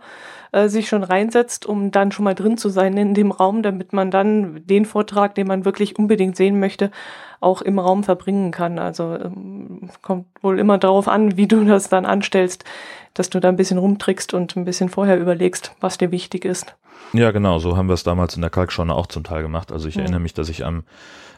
äh, 0.52 0.68
sich 0.68 0.88
schon 0.88 1.04
reinsetzt, 1.04 1.66
um 1.66 1.92
dann 1.92 2.12
schon 2.12 2.26
mal 2.26 2.36
drin 2.36 2.58
zu 2.58 2.70
sein 2.70 2.98
in 2.98 3.14
dem 3.14 3.32
Raum, 3.32 3.64
damit 3.64 3.94
man 3.94 4.12
dann 4.12 4.66
den 4.66 4.86
Vortrag, 4.86 5.36
den 5.36 5.48
man 5.48 5.66
wirklich 5.66 5.98
unbedingt 5.98 6.36
sehen 6.36 6.60
möchte, 6.60 6.92
auch 7.40 7.62
im 7.62 7.80
Raum 7.80 8.04
verbringen 8.04 8.52
kann. 8.52 8.80
Also 8.80 9.16
ähm, 9.16 9.90
kommt 10.02 10.28
wohl 10.42 10.60
immer 10.60 10.78
darauf 10.78 11.08
an, 11.08 11.38
wie 11.38 11.48
du 11.48 11.64
das 11.66 11.90
dann 11.90 12.06
anstellst, 12.06 12.66
dass 13.14 13.30
du 13.30 13.40
da 13.40 13.50
ein 13.50 13.58
bisschen 13.58 13.78
rumtrickst 13.78 14.34
und 14.34 14.56
ein 14.56 14.66
bisschen 14.66 14.90
vorher 14.90 15.20
überlegst, 15.20 15.76
was 15.80 15.98
dir 15.98 16.12
wichtig 16.12 16.46
ist. 16.46 16.76
Ja, 17.14 17.32
genau, 17.32 17.60
so 17.60 17.76
haben 17.76 17.88
wir 17.88 17.94
es 17.94 18.04
damals 18.04 18.36
in 18.36 18.42
der 18.42 18.52
Kalkschonne 18.52 18.94
auch 18.94 19.08
zum 19.08 19.24
Teil 19.24 19.42
gemacht. 19.42 19.72
Also 19.72 19.88
ich 19.88 19.96
ja. 19.96 20.02
erinnere 20.02 20.20
mich, 20.20 20.34
dass 20.34 20.50
ich 20.50 20.66
am 20.66 20.84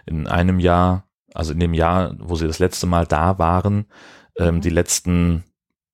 in 0.08 0.25
einem 0.25 0.60
Jahr 0.60 1.03
also 1.34 1.53
in 1.53 1.60
dem 1.60 1.74
Jahr, 1.74 2.15
wo 2.20 2.36
sie 2.36 2.48
das 2.48 2.60
letzte 2.60 2.88
Mal 2.88 3.06
da 3.06 3.38
waren, 3.39 3.86
ähm, 4.38 4.56
mhm. 4.56 4.62
die 4.62 4.70
letzten, 4.70 5.44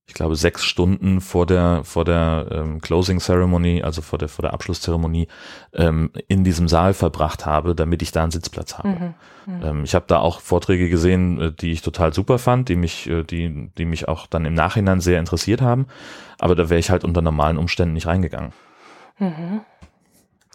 ich 0.07 0.13
glaube, 0.13 0.37
sechs 0.37 0.63
Stunden 0.63 1.19
vor 1.19 1.45
der 1.45 1.83
vor 1.83 2.05
der 2.05 2.47
ähm, 2.51 2.79
Closing 2.79 3.19
Ceremony, 3.19 3.83
also 3.83 4.01
vor 4.01 4.17
der 4.17 4.29
vor 4.29 4.41
der 4.41 4.53
Abschlusszeremonie, 4.53 5.27
ähm, 5.73 6.11
in 6.29 6.45
diesem 6.45 6.69
Saal 6.69 6.93
verbracht 6.93 7.45
habe, 7.45 7.75
damit 7.75 8.01
ich 8.01 8.13
da 8.13 8.23
einen 8.23 8.31
Sitzplatz 8.31 8.77
habe. 8.77 8.87
Mhm. 8.87 9.13
Mhm. 9.45 9.63
Ähm, 9.65 9.83
ich 9.83 9.95
habe 9.95 10.05
da 10.07 10.19
auch 10.19 10.39
Vorträge 10.39 10.89
gesehen, 10.89 11.41
äh, 11.41 11.51
die 11.51 11.73
ich 11.73 11.81
total 11.81 12.13
super 12.13 12.39
fand, 12.39 12.69
die 12.69 12.77
mich, 12.77 13.09
äh, 13.09 13.23
die 13.23 13.69
die 13.77 13.85
mich 13.85 14.07
auch 14.07 14.27
dann 14.27 14.45
im 14.45 14.53
Nachhinein 14.53 15.01
sehr 15.01 15.19
interessiert 15.19 15.61
haben, 15.61 15.87
aber 16.39 16.55
da 16.55 16.69
wäre 16.69 16.79
ich 16.79 16.89
halt 16.89 17.03
unter 17.03 17.21
normalen 17.21 17.57
Umständen 17.57 17.93
nicht 17.93 18.07
reingegangen. 18.07 18.53
Mhm. 19.19 19.61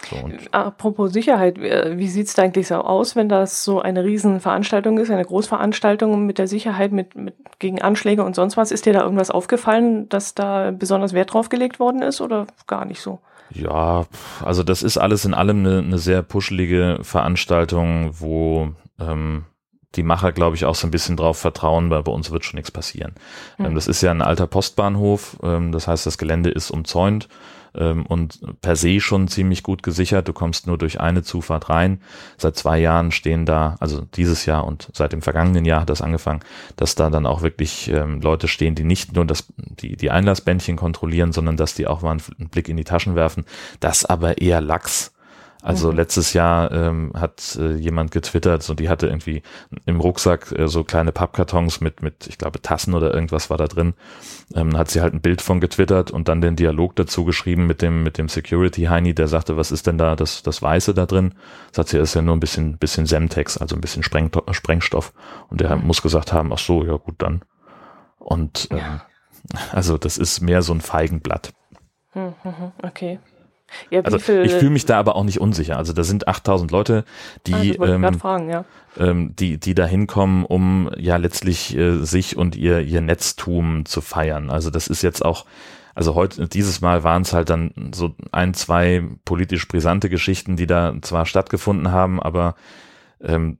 So, 0.08 0.16
Apropos 0.50 1.12
Sicherheit, 1.12 1.58
wie 1.60 2.08
sieht 2.08 2.26
es 2.26 2.34
da 2.34 2.42
eigentlich 2.42 2.68
so 2.68 2.76
aus, 2.76 3.16
wenn 3.16 3.28
das 3.28 3.64
so 3.64 3.80
eine 3.80 4.04
Riesenveranstaltung 4.04 4.98
ist, 4.98 5.10
eine 5.10 5.24
Großveranstaltung 5.24 6.26
mit 6.26 6.38
der 6.38 6.48
Sicherheit, 6.48 6.92
mit, 6.92 7.14
mit 7.14 7.34
gegen 7.58 7.80
Anschläge 7.80 8.24
und 8.24 8.34
sonst 8.34 8.56
was? 8.56 8.72
Ist 8.72 8.86
dir 8.86 8.92
da 8.92 9.02
irgendwas 9.02 9.30
aufgefallen, 9.30 10.08
dass 10.08 10.34
da 10.34 10.70
besonders 10.70 11.12
Wert 11.12 11.32
drauf 11.32 11.48
gelegt 11.48 11.80
worden 11.80 12.02
ist 12.02 12.20
oder 12.20 12.46
gar 12.66 12.84
nicht 12.84 13.00
so? 13.00 13.20
Ja, 13.50 14.06
also 14.44 14.62
das 14.62 14.82
ist 14.82 14.98
alles 14.98 15.24
in 15.24 15.34
allem 15.34 15.58
eine, 15.58 15.78
eine 15.78 15.98
sehr 15.98 16.22
puschelige 16.22 16.98
Veranstaltung, 17.02 18.10
wo 18.18 18.70
ähm, 18.98 19.44
die 19.94 20.02
Macher, 20.02 20.32
glaube 20.32 20.56
ich, 20.56 20.64
auch 20.64 20.74
so 20.74 20.86
ein 20.86 20.90
bisschen 20.90 21.16
drauf 21.16 21.38
vertrauen, 21.38 21.90
weil 21.90 22.02
bei 22.02 22.12
uns 22.12 22.30
wird 22.30 22.44
schon 22.44 22.56
nichts 22.56 22.70
passieren. 22.70 23.14
Mhm. 23.58 23.66
Ähm, 23.66 23.74
das 23.74 23.88
ist 23.88 24.00
ja 24.02 24.10
ein 24.10 24.22
alter 24.22 24.46
Postbahnhof, 24.46 25.36
ähm, 25.42 25.72
das 25.72 25.86
heißt, 25.86 26.06
das 26.06 26.18
Gelände 26.18 26.50
ist 26.50 26.70
umzäunt 26.70 27.28
ähm, 27.74 28.06
und 28.06 28.40
per 28.60 28.76
se 28.76 29.00
schon 29.00 29.28
ziemlich 29.28 29.62
gut 29.62 29.82
gesichert. 29.82 30.28
Du 30.28 30.32
kommst 30.32 30.66
nur 30.66 30.78
durch 30.78 31.00
eine 31.00 31.22
Zufahrt 31.22 31.68
rein. 31.68 32.00
Seit 32.36 32.56
zwei 32.56 32.78
Jahren 32.78 33.12
stehen 33.12 33.46
da, 33.46 33.76
also 33.80 34.02
dieses 34.14 34.46
Jahr 34.46 34.64
und 34.66 34.88
seit 34.92 35.12
dem 35.12 35.22
vergangenen 35.22 35.64
Jahr 35.64 35.82
hat 35.82 35.90
das 35.90 36.02
angefangen, 36.02 36.40
dass 36.76 36.94
da 36.94 37.10
dann 37.10 37.26
auch 37.26 37.42
wirklich 37.42 37.88
ähm, 37.88 38.20
Leute 38.20 38.48
stehen, 38.48 38.74
die 38.74 38.84
nicht 38.84 39.14
nur 39.14 39.24
das, 39.24 39.46
die, 39.56 39.96
die 39.96 40.10
Einlassbändchen 40.10 40.76
kontrollieren, 40.76 41.32
sondern 41.32 41.56
dass 41.56 41.74
die 41.74 41.86
auch 41.86 42.02
mal 42.02 42.12
einen 42.12 42.48
Blick 42.48 42.68
in 42.68 42.76
die 42.76 42.84
Taschen 42.84 43.14
werfen. 43.14 43.44
Das 43.80 44.04
aber 44.04 44.38
eher 44.38 44.60
lax. 44.60 45.12
Also 45.62 45.90
mhm. 45.92 45.96
letztes 45.96 46.32
Jahr 46.32 46.72
ähm, 46.72 47.12
hat 47.14 47.56
äh, 47.58 47.74
jemand 47.74 48.10
getwittert, 48.10 48.64
so 48.64 48.74
die 48.74 48.88
hatte 48.88 49.06
irgendwie 49.06 49.42
im 49.86 50.00
Rucksack 50.00 50.50
äh, 50.50 50.66
so 50.66 50.82
kleine 50.82 51.12
Pappkartons 51.12 51.80
mit, 51.80 52.02
mit, 52.02 52.26
ich 52.26 52.36
glaube, 52.36 52.60
Tassen 52.60 52.94
oder 52.94 53.14
irgendwas 53.14 53.48
war 53.48 53.58
da 53.58 53.68
drin. 53.68 53.94
Ähm, 54.56 54.76
hat 54.76 54.90
sie 54.90 55.00
halt 55.00 55.14
ein 55.14 55.20
Bild 55.20 55.40
von 55.40 55.60
getwittert 55.60 56.10
und 56.10 56.28
dann 56.28 56.40
den 56.40 56.56
Dialog 56.56 56.96
dazu 56.96 57.24
geschrieben 57.24 57.68
mit 57.68 57.80
dem, 57.80 58.02
mit 58.02 58.18
dem 58.18 58.28
Security-Heini, 58.28 59.14
der 59.14 59.28
sagte, 59.28 59.56
was 59.56 59.70
ist 59.70 59.86
denn 59.86 59.98
da 59.98 60.16
das, 60.16 60.42
das 60.42 60.60
Weiße 60.62 60.94
da 60.94 61.06
drin? 61.06 61.34
Sagt 61.70 61.90
sie, 61.90 61.98
das 61.98 62.10
ist 62.10 62.14
ja 62.16 62.22
nur 62.22 62.34
ein 62.34 62.40
bisschen, 62.40 62.76
bisschen 62.78 63.06
Semtex, 63.06 63.56
also 63.56 63.76
ein 63.76 63.80
bisschen 63.80 64.02
Spreng, 64.02 64.32
Sprengstoff. 64.50 65.12
Und 65.48 65.60
der 65.60 65.76
mhm. 65.76 65.86
muss 65.86 66.02
gesagt 66.02 66.32
haben, 66.32 66.52
ach 66.52 66.58
so, 66.58 66.84
ja 66.84 66.96
gut, 66.96 67.14
dann. 67.18 67.42
Und 68.18 68.66
ähm, 68.72 68.78
ja. 68.78 69.06
also 69.70 69.96
das 69.96 70.18
ist 70.18 70.40
mehr 70.40 70.62
so 70.62 70.74
ein 70.74 70.80
Feigenblatt. 70.80 71.52
Mhm, 72.14 72.72
okay. 72.82 73.20
Ja, 73.90 74.00
also 74.02 74.16
ich 74.16 74.52
fühle 74.52 74.70
mich 74.70 74.86
da 74.86 74.98
aber 74.98 75.16
auch 75.16 75.24
nicht 75.24 75.40
unsicher. 75.40 75.76
Also 75.76 75.92
da 75.92 76.04
sind 76.04 76.28
8000 76.28 76.70
Leute, 76.70 77.04
die, 77.46 77.78
ah, 77.78 77.84
ähm, 77.86 78.18
fragen, 78.18 78.50
ja. 78.50 78.64
ähm, 78.98 79.34
die, 79.36 79.58
die 79.58 79.74
da 79.74 79.86
hinkommen, 79.86 80.44
um 80.44 80.90
ja 80.96 81.16
letztlich 81.16 81.76
äh, 81.76 82.04
sich 82.04 82.36
und 82.36 82.56
ihr, 82.56 82.80
ihr 82.80 83.00
Netztum 83.00 83.84
zu 83.84 84.00
feiern. 84.00 84.50
Also 84.50 84.70
das 84.70 84.88
ist 84.88 85.02
jetzt 85.02 85.24
auch, 85.24 85.46
also 85.94 86.14
heute, 86.14 86.48
dieses 86.48 86.80
Mal 86.80 87.04
waren 87.04 87.22
es 87.22 87.32
halt 87.32 87.50
dann 87.50 87.92
so 87.94 88.14
ein, 88.30 88.54
zwei 88.54 89.04
politisch 89.24 89.68
brisante 89.68 90.08
Geschichten, 90.08 90.56
die 90.56 90.66
da 90.66 90.94
zwar 91.02 91.26
stattgefunden 91.26 91.92
haben, 91.92 92.20
aber 92.20 92.54
ähm, 93.20 93.58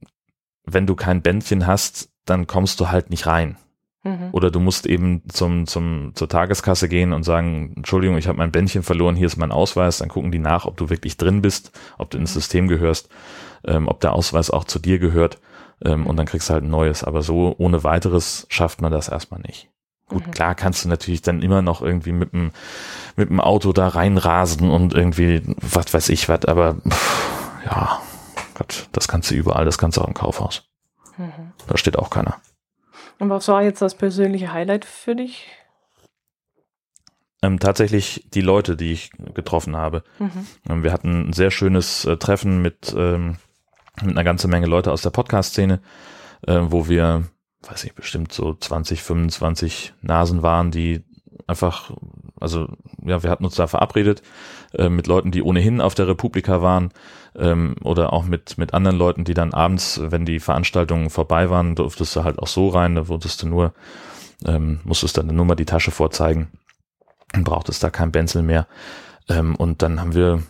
wenn 0.65 0.87
du 0.87 0.95
kein 0.95 1.23
Bändchen 1.23 1.67
hast, 1.67 2.11
dann 2.25 2.47
kommst 2.47 2.81
du 2.81 2.91
halt 2.91 3.11
nicht 3.11 3.27
rein. 3.27 3.57
Mhm. 4.05 4.31
Oder 4.33 4.51
du 4.51 4.59
musst 4.59 4.87
eben 4.87 5.23
zum, 5.29 5.67
zum, 5.67 6.13
zur 6.15 6.29
Tageskasse 6.29 6.89
gehen 6.89 7.13
und 7.13 7.23
sagen, 7.23 7.73
Entschuldigung, 7.77 8.17
ich 8.19 8.27
habe 8.27 8.39
mein 8.39 8.51
Bändchen 8.51 8.83
verloren, 8.83 9.15
hier 9.15 9.27
ist 9.27 9.37
mein 9.37 9.53
Ausweis. 9.53 9.99
Dann 9.99 10.09
gucken 10.09 10.33
die 10.33 10.39
nach, 10.39 10.65
ob 10.65 10.77
du 10.77 10.91
wirklich 10.91 11.17
drin 11.17 11.43
bist, 11.43 11.73
ob 11.99 12.11
du 12.11 12.19
ins 12.19 12.31
mhm. 12.31 12.41
System 12.41 12.69
gehörst, 12.69 13.09
ähm, 13.65 13.89
ob 13.89 14.01
der 14.01 14.13
Ausweis 14.13 14.51
auch 14.51 14.65
zu 14.65 14.79
dir 14.79 14.99
gehört. 14.99 15.39
Ähm, 15.85 16.07
und 16.07 16.17
dann 16.17 16.27
kriegst 16.27 16.49
du 16.49 16.55
halt 16.55 16.65
ein 16.65 16.71
neues. 16.71 17.05
Aber 17.05 17.23
so 17.23 17.55
ohne 17.59 17.85
weiteres 17.85 18.47
schafft 18.49 18.81
man 18.81 18.91
das 18.91 19.09
erstmal 19.09 19.41
nicht. 19.41 19.69
Gut, 20.09 20.27
mhm. 20.27 20.31
klar 20.33 20.55
kannst 20.55 20.85
du 20.85 20.89
natürlich 20.89 21.23
dann 21.23 21.41
immer 21.41 21.63
noch 21.63 21.81
irgendwie 21.81 22.13
mit 22.13 22.33
dem, 22.33 22.51
mit 23.17 23.31
dem 23.31 23.41
Auto 23.41 23.73
da 23.73 23.89
reinrasen 23.89 24.69
und 24.71 24.95
irgendwie, 24.95 25.43
was 25.61 25.95
weiß 25.95 26.09
ich 26.11 26.29
was, 26.29 26.45
aber 26.45 26.75
pff, 26.75 27.31
ja, 27.65 28.01
Gott, 28.55 28.89
das 28.93 29.09
kannst 29.09 29.31
du 29.31 29.35
überall, 29.35 29.65
das 29.65 29.79
kannst 29.79 29.97
du 29.97 30.03
auch 30.03 30.09
im 30.09 30.15
Kaufhaus. 30.15 30.65
Mhm. 31.17 31.53
Da 31.67 31.77
steht 31.77 31.99
auch 31.99 32.11
keiner. 32.11 32.37
Und 33.23 33.31
was 33.31 33.47
war 33.47 33.63
jetzt 33.63 33.81
das 33.81 33.95
persönliche 33.95 34.53
Highlight 34.53 34.85
für 34.85 35.15
dich? 35.15 35.47
Ähm, 37.41 37.61
tatsächlich 37.61 38.27
die 38.35 38.41
Leute, 38.41 38.77
die 38.77 38.91
ich 38.91 39.13
getroffen 39.33 39.77
habe. 39.77 40.03
Mhm. 40.19 40.47
Ähm, 40.69 40.83
wir 40.83 40.93
hatten 40.93 41.29
ein 41.29 41.33
sehr 41.33 41.53
schönes 41.53 42.05
äh, 42.05 42.17
Treffen 42.17 42.63
mit, 42.63 42.93
ähm, 42.99 43.37
mit 44.01 44.11
einer 44.11 44.25
ganzen 44.25 44.51
Menge 44.51 44.67
Leute 44.67 44.91
aus 44.91 45.03
der 45.03 45.11
Podcast-Szene, 45.11 45.81
äh, 46.49 46.63
wo 46.65 46.89
wir, 46.89 47.23
weiß 47.61 47.85
ich, 47.85 47.95
bestimmt 47.95 48.33
so 48.33 48.55
20, 48.55 49.05
25 49.05 49.95
Nasen 50.01 50.43
waren, 50.43 50.73
die 50.73 51.05
einfach, 51.47 51.93
also 52.41 52.67
ja, 53.05 53.23
wir 53.23 53.31
hatten 53.31 53.45
uns 53.45 53.55
da 53.55 53.69
verabredet 53.69 54.21
äh, 54.75 54.89
mit 54.89 55.07
Leuten, 55.07 55.31
die 55.31 55.43
ohnehin 55.43 55.81
auf 55.81 55.95
der 55.95 56.09
Republika 56.09 56.63
waren 56.63 56.91
ähm, 57.37 57.77
oder 57.83 58.13
auch 58.13 58.25
mit, 58.25 58.59
mit 58.59 58.75
anderen 58.75 58.97
Leuten, 58.97 59.25
die 59.25 59.35
dann 59.35 59.55
abends, 59.55 60.01
wenn 60.03 60.25
die 60.25 60.41
Veranstaltungen 60.41 61.11
vorbei 61.11 61.51
waren, 61.51 61.75
durftest 61.75 62.17
du 62.17 62.25
halt 62.25 62.39
auch 62.39 62.47
so 62.47 62.69
rein, 62.69 62.95
da 62.95 63.09
wurdest 63.09 63.43
du 63.43 63.49
nur, 63.49 63.73
ähm, 64.45 64.81
musstest 64.85 65.17
dann 65.19 65.27
nur 65.27 65.45
mal 65.45 65.55
die 65.55 65.65
Tasche 65.65 65.91
vorzeigen 65.91 66.49
und 67.35 67.45
brauchtest 67.45 67.83
da 67.83 67.91
kein 67.91 68.13
Benzel 68.13 68.43
mehr. 68.43 68.67
Ähm, 69.29 69.55
und 69.57 69.83
dann 69.83 70.01
haben 70.01 70.15
wir 70.15 70.43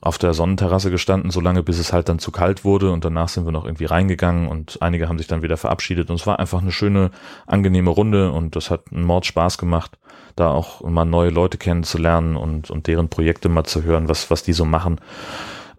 auf 0.00 0.18
der 0.18 0.34
Sonnenterrasse 0.34 0.90
gestanden, 0.90 1.30
solange 1.30 1.62
bis 1.62 1.78
es 1.78 1.92
halt 1.92 2.08
dann 2.08 2.18
zu 2.18 2.30
kalt 2.30 2.64
wurde 2.64 2.92
und 2.92 3.04
danach 3.04 3.28
sind 3.28 3.44
wir 3.44 3.52
noch 3.52 3.64
irgendwie 3.64 3.86
reingegangen 3.86 4.48
und 4.48 4.80
einige 4.80 5.08
haben 5.08 5.18
sich 5.18 5.26
dann 5.26 5.42
wieder 5.42 5.56
verabschiedet 5.56 6.10
und 6.10 6.16
es 6.16 6.26
war 6.26 6.38
einfach 6.38 6.62
eine 6.62 6.72
schöne, 6.72 7.10
angenehme 7.46 7.90
Runde 7.90 8.30
und 8.30 8.54
das 8.54 8.70
hat 8.70 8.92
einen 8.92 9.04
Mord 9.04 9.26
Spaß 9.26 9.58
gemacht, 9.58 9.98
da 10.36 10.50
auch 10.50 10.82
mal 10.82 11.04
neue 11.04 11.30
Leute 11.30 11.58
kennenzulernen 11.58 12.36
und, 12.36 12.70
und 12.70 12.86
deren 12.86 13.08
Projekte 13.08 13.48
mal 13.48 13.64
zu 13.64 13.82
hören, 13.82 14.08
was, 14.08 14.30
was 14.30 14.42
die 14.42 14.52
so 14.52 14.64
machen. 14.64 15.00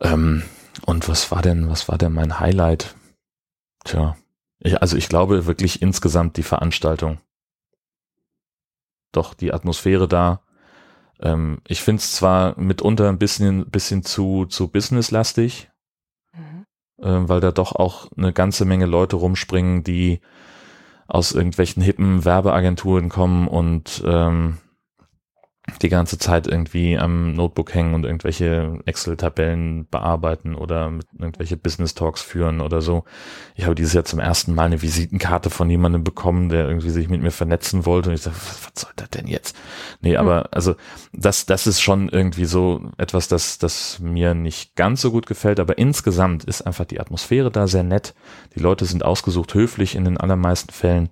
Ähm, 0.02 0.44
und 0.86 1.08
was 1.08 1.32
war 1.32 1.42
denn, 1.42 1.70
was 1.70 1.88
war 1.88 1.98
denn 1.98 2.14
mein 2.14 2.40
Highlight? 2.40 2.96
Tja, 3.86 4.18
ich, 4.60 4.82
also 4.82 4.98
ich 4.98 5.08
glaube 5.08 5.46
wirklich 5.46 5.82
insgesamt 5.82 6.38
die 6.38 6.44
Veranstaltung. 6.44 7.20
Doch 9.12 9.34
die 9.34 9.54
Atmosphäre 9.54 10.08
da, 10.08 10.42
ähm, 11.22 11.60
ich 11.68 11.82
finde 11.82 12.00
es 12.00 12.16
zwar 12.16 12.60
mitunter 12.60 13.10
ein 13.10 13.20
bisschen, 13.20 13.70
bisschen 13.70 14.04
zu, 14.04 14.46
zu 14.46 14.70
businesslastig, 14.70 15.70
mhm. 16.34 16.66
äh, 17.02 17.30
weil 17.30 17.40
da 17.40 17.52
doch 17.52 17.74
auch 17.76 18.10
eine 18.18 18.34
ganze 18.34 18.66
Menge 18.66 18.86
Leute 18.86 19.18
rumspringen, 19.18 19.84
die 19.84 20.22
aus 21.08 21.32
irgendwelchen 21.32 21.82
hippen 21.82 22.24
Werbeagenturen 22.24 23.10
kommen 23.10 23.48
und 23.48 24.04
ähm, 24.06 24.58
die 25.82 25.90
ganze 25.90 26.18
Zeit 26.18 26.48
irgendwie 26.48 26.98
am 26.98 27.34
Notebook 27.34 27.74
hängen 27.74 27.94
und 27.94 28.06
irgendwelche 28.06 28.80
Excel-Tabellen 28.86 29.88
bearbeiten 29.90 30.56
oder 30.56 30.92
irgendwelche 31.18 31.58
Business 31.58 31.94
Talks 31.94 32.22
führen 32.22 32.62
oder 32.62 32.82
so. 32.82 33.04
Ich 33.56 33.66
habe 33.66 33.76
dieses 33.76 33.94
Jahr 33.94 34.06
zum 34.06 34.20
ersten 34.20 34.56
Mal 34.56 34.66
eine 34.66 34.82
Visitenkarte 34.82 35.50
von 35.50 35.70
jemandem 35.70 36.04
bekommen, 36.04 36.50
der 36.50 36.68
irgendwie 36.68 36.90
sich 36.90 37.10
mit 37.10 37.22
mir 37.22 37.32
vernetzen 37.32 37.86
wollte 37.86 38.10
und 38.10 38.16
ich 38.16 38.24
dachte, 38.24 38.38
was, 38.38 38.66
was 38.66 38.82
soll 38.82 38.92
das 38.96 39.10
denn 39.10 39.28
jetzt? 39.28 39.56
Nee, 40.02 40.18
aber 40.18 40.42
hm. 40.42 40.48
also 40.52 40.76
das, 41.14 41.46
das 41.46 41.68
ist 41.68 41.82
schon 41.82 42.10
irgendwie 42.10 42.46
so 42.46 42.92
etwas, 42.98 43.28
das, 43.28 43.58
das 43.58 44.00
mir 44.00 44.34
nicht 44.34 44.76
ganz 44.76 45.02
so 45.02 45.12
gut 45.12 45.26
gefällt, 45.26 45.60
aber 45.60 45.78
insgesamt 45.78 46.44
ist 46.46 46.62
einfach 46.62 46.86
die 46.86 47.00
Atmosphäre 47.00 47.52
da 47.52 47.68
sehr 47.68 47.84
nett. 47.84 48.14
Die 48.56 48.60
Leute 48.60 48.86
sind 48.86 49.04
ausgesucht 49.04 49.54
höflich 49.54 49.96
in 49.96 50.06
den 50.06 50.18
allermeisten 50.18 50.72
Fällen 50.72 51.10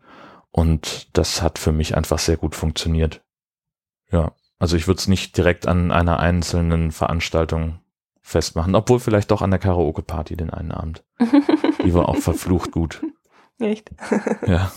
und 0.51 1.15
das 1.17 1.41
hat 1.41 1.59
für 1.59 1.71
mich 1.71 1.95
einfach 1.95 2.19
sehr 2.19 2.37
gut 2.37 2.55
funktioniert. 2.55 3.21
Ja. 4.11 4.31
Also 4.59 4.75
ich 4.75 4.87
würde 4.87 4.99
es 4.99 5.07
nicht 5.07 5.37
direkt 5.37 5.67
an 5.67 5.91
einer 5.91 6.19
einzelnen 6.19 6.91
Veranstaltung 6.91 7.79
festmachen, 8.21 8.75
obwohl 8.75 8.99
vielleicht 8.99 9.31
doch 9.31 9.41
an 9.41 9.51
der 9.51 9.59
Karaoke-Party 9.59 10.35
den 10.35 10.49
einen 10.49 10.71
Abend. 10.71 11.03
Die 11.83 11.93
war 11.93 12.09
auch 12.09 12.17
verflucht 12.17 12.71
gut. 12.71 13.01
Echt? 13.59 13.91
ja. 14.47 14.71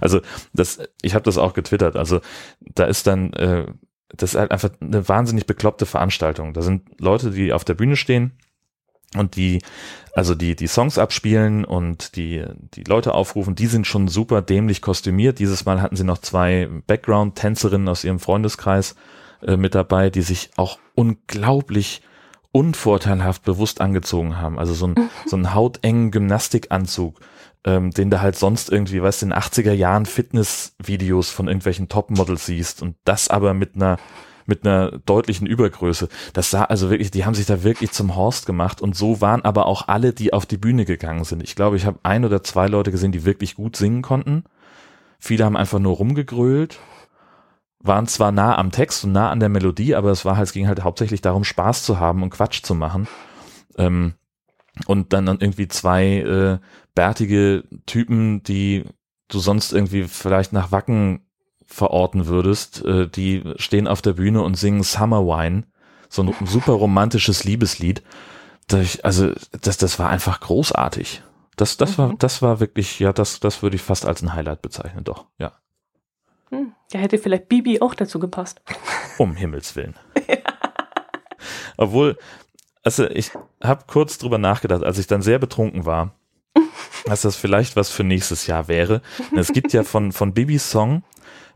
Also 0.00 0.20
das, 0.52 0.80
ich 1.02 1.14
habe 1.14 1.24
das 1.24 1.36
auch 1.36 1.52
getwittert. 1.52 1.96
Also 1.96 2.20
da 2.60 2.84
ist 2.84 3.06
dann, 3.06 3.32
äh, 3.34 3.66
das 4.08 4.34
ist 4.34 4.38
halt 4.40 4.52
einfach 4.52 4.70
eine 4.80 5.08
wahnsinnig 5.08 5.46
bekloppte 5.46 5.84
Veranstaltung. 5.84 6.54
Da 6.54 6.62
sind 6.62 6.88
Leute, 7.00 7.30
die 7.30 7.52
auf 7.52 7.64
der 7.64 7.74
Bühne 7.74 7.96
stehen 7.96 8.38
und 9.14 9.36
die 9.36 9.62
also 10.14 10.34
die 10.34 10.56
die 10.56 10.66
Songs 10.66 10.98
abspielen 10.98 11.64
und 11.64 12.16
die 12.16 12.44
die 12.74 12.84
Leute 12.84 13.14
aufrufen, 13.14 13.54
die 13.54 13.66
sind 13.66 13.86
schon 13.86 14.08
super 14.08 14.42
dämlich 14.42 14.80
kostümiert. 14.82 15.38
Dieses 15.38 15.64
Mal 15.64 15.82
hatten 15.82 15.96
sie 15.96 16.04
noch 16.04 16.18
zwei 16.18 16.68
Background 16.86 17.36
Tänzerinnen 17.36 17.88
aus 17.88 18.04
ihrem 18.04 18.18
Freundeskreis 18.18 18.96
äh, 19.42 19.56
mit 19.56 19.74
dabei, 19.74 20.10
die 20.10 20.22
sich 20.22 20.50
auch 20.56 20.78
unglaublich 20.94 22.02
unvorteilhaft 22.52 23.42
bewusst 23.44 23.82
angezogen 23.82 24.38
haben. 24.38 24.58
Also 24.58 24.72
so 24.72 24.86
ein 24.86 24.94
so 25.26 25.36
ein 25.36 25.54
hautengen 25.54 26.10
Gymnastikanzug, 26.10 27.20
ähm, 27.64 27.90
den 27.90 28.10
du 28.10 28.20
halt 28.20 28.36
sonst 28.36 28.70
irgendwie, 28.70 29.02
weißt 29.02 29.22
du, 29.22 29.26
in 29.26 29.34
80er 29.34 29.72
Jahren 29.72 30.06
Fitnessvideos 30.06 31.30
von 31.30 31.48
irgendwelchen 31.48 31.88
Topmodels 31.88 32.46
siehst 32.46 32.80
und 32.80 32.96
das 33.04 33.28
aber 33.28 33.52
mit 33.52 33.76
einer 33.76 33.98
mit 34.46 34.66
einer 34.66 34.92
deutlichen 35.04 35.46
Übergröße. 35.46 36.08
Das 36.32 36.50
sah 36.50 36.64
also 36.64 36.90
wirklich, 36.90 37.10
die 37.10 37.24
haben 37.24 37.34
sich 37.34 37.46
da 37.46 37.62
wirklich 37.62 37.90
zum 37.90 38.16
Horst 38.16 38.46
gemacht 38.46 38.80
und 38.80 38.96
so 38.96 39.20
waren 39.20 39.44
aber 39.44 39.66
auch 39.66 39.88
alle, 39.88 40.12
die 40.12 40.32
auf 40.32 40.46
die 40.46 40.56
Bühne 40.56 40.84
gegangen 40.84 41.24
sind. 41.24 41.42
Ich 41.42 41.56
glaube, 41.56 41.76
ich 41.76 41.86
habe 41.86 41.98
ein 42.02 42.24
oder 42.24 42.42
zwei 42.42 42.68
Leute 42.68 42.90
gesehen, 42.90 43.12
die 43.12 43.24
wirklich 43.24 43.54
gut 43.54 43.76
singen 43.76 44.02
konnten. 44.02 44.44
Viele 45.18 45.44
haben 45.44 45.56
einfach 45.56 45.78
nur 45.78 45.96
rumgegrölt, 45.96 46.78
waren 47.80 48.06
zwar 48.06 48.32
nah 48.32 48.56
am 48.56 48.70
Text 48.70 49.04
und 49.04 49.12
nah 49.12 49.30
an 49.30 49.40
der 49.40 49.48
Melodie, 49.48 49.94
aber 49.94 50.10
es 50.10 50.24
war 50.24 50.36
halt, 50.36 50.48
es 50.48 50.52
ging 50.52 50.68
halt 50.68 50.84
hauptsächlich 50.84 51.20
darum, 51.20 51.44
Spaß 51.44 51.82
zu 51.82 51.98
haben 51.98 52.22
und 52.22 52.30
Quatsch 52.30 52.62
zu 52.62 52.74
machen. 52.74 53.08
Ähm, 53.76 54.14
und 54.86 55.12
dann, 55.12 55.26
dann 55.26 55.40
irgendwie 55.40 55.68
zwei 55.68 56.18
äh, 56.18 56.58
bärtige 56.94 57.64
Typen, 57.86 58.42
die 58.42 58.84
du 59.28 59.38
sonst 59.38 59.72
irgendwie 59.72 60.04
vielleicht 60.04 60.52
nach 60.52 60.70
Wacken 60.70 61.25
verorten 61.66 62.26
würdest, 62.26 62.84
äh, 62.84 63.08
die 63.08 63.42
stehen 63.56 63.88
auf 63.88 64.02
der 64.02 64.14
Bühne 64.14 64.42
und 64.42 64.54
singen 64.56 64.82
Summer 64.82 65.26
Wine, 65.26 65.64
so 66.08 66.22
ein 66.22 66.34
super 66.46 66.72
romantisches 66.72 67.44
Liebeslied. 67.44 68.02
Das, 68.68 69.00
also 69.00 69.32
das, 69.60 69.76
das 69.76 69.98
war 69.98 70.08
einfach 70.08 70.40
großartig. 70.40 71.22
Das, 71.56 71.76
das 71.76 71.92
mhm. 71.92 71.98
war, 71.98 72.14
das 72.18 72.42
war 72.42 72.60
wirklich, 72.60 72.98
ja, 73.00 73.12
das, 73.12 73.40
das 73.40 73.62
würde 73.62 73.76
ich 73.76 73.82
fast 73.82 74.06
als 74.06 74.22
ein 74.22 74.32
Highlight 74.32 74.62
bezeichnen, 74.62 75.04
doch, 75.04 75.26
ja. 75.38 75.52
Hm, 76.50 76.72
da 76.90 76.98
hätte 76.98 77.18
vielleicht 77.18 77.48
Bibi 77.48 77.80
auch 77.80 77.94
dazu 77.94 78.18
gepasst. 78.18 78.62
Um 79.18 79.34
Himmels 79.34 79.74
Willen. 79.76 79.94
Obwohl, 81.78 82.18
also 82.82 83.08
ich 83.08 83.30
habe 83.62 83.84
kurz 83.86 84.18
drüber 84.18 84.38
nachgedacht, 84.38 84.84
als 84.84 84.98
ich 84.98 85.06
dann 85.06 85.22
sehr 85.22 85.38
betrunken 85.38 85.86
war, 85.86 86.14
dass 87.06 87.22
das 87.22 87.36
vielleicht 87.36 87.76
was 87.76 87.90
für 87.90 88.04
nächstes 88.04 88.46
Jahr 88.46 88.68
wäre. 88.68 89.02
Es 89.34 89.52
gibt 89.52 89.72
ja 89.72 89.82
von, 89.82 90.12
von 90.12 90.34
Bibis 90.34 90.70
Song 90.70 91.02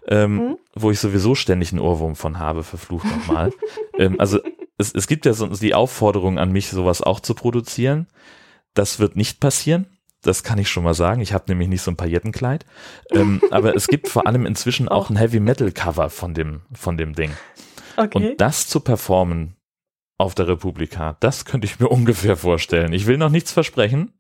ähm, 0.09 0.37
mhm. 0.37 0.59
wo 0.75 0.91
ich 0.91 1.01
sowieso 1.01 1.35
ständig 1.35 1.73
einen 1.73 1.81
Ohrwurm 1.81 2.17
von 2.17 2.39
habe, 2.39 2.63
verflucht 2.63 3.07
nochmal. 3.07 3.53
ähm, 3.99 4.17
also 4.19 4.41
es, 4.79 4.95
es 4.95 5.07
gibt 5.07 5.27
ja 5.27 5.33
so 5.33 5.47
die 5.47 5.75
Aufforderung 5.75 6.39
an 6.39 6.53
mich, 6.53 6.69
sowas 6.69 7.03
auch 7.03 7.21
zu 7.21 7.35
produzieren. 7.35 8.07
Das 8.75 8.99
wird 8.99 9.17
nicht 9.17 9.41
passieren. 9.41 9.87
Das 10.23 10.43
kann 10.43 10.59
ich 10.59 10.69
schon 10.69 10.85
mal 10.85 10.95
sagen. 10.95 11.21
Ich 11.21 11.33
habe 11.33 11.45
nämlich 11.49 11.69
nicht 11.69 11.83
so 11.83 11.91
ein 11.91 11.97
Paillettenkleid. 11.97 12.67
Ähm, 13.11 13.41
aber 13.51 13.75
es 13.75 13.89
gibt 13.89 14.09
vor 14.09 14.27
allem 14.27 14.47
inzwischen 14.47 14.89
auch 14.91 15.11
ein 15.11 15.17
Heavy 15.17 15.41
Metal 15.41 15.73
Cover 15.73 16.11
von 16.11 16.35
dem, 16.35 16.63
von 16.73 16.97
dem 16.97 17.15
Ding. 17.15 17.33
Okay. 17.97 18.17
Und 18.17 18.41
das 18.41 18.67
zu 18.67 18.81
performen 18.81 19.57
auf 20.19 20.35
der 20.35 20.49
Republika, 20.49 21.17
das 21.21 21.45
könnte 21.45 21.67
ich 21.67 21.81
mir 21.81 21.89
ungefähr 21.91 22.37
vorstellen. 22.37 22.93
Ich 22.93 23.07
will 23.07 23.17
noch 23.17 23.31
nichts 23.31 23.53
versprechen 23.53 24.13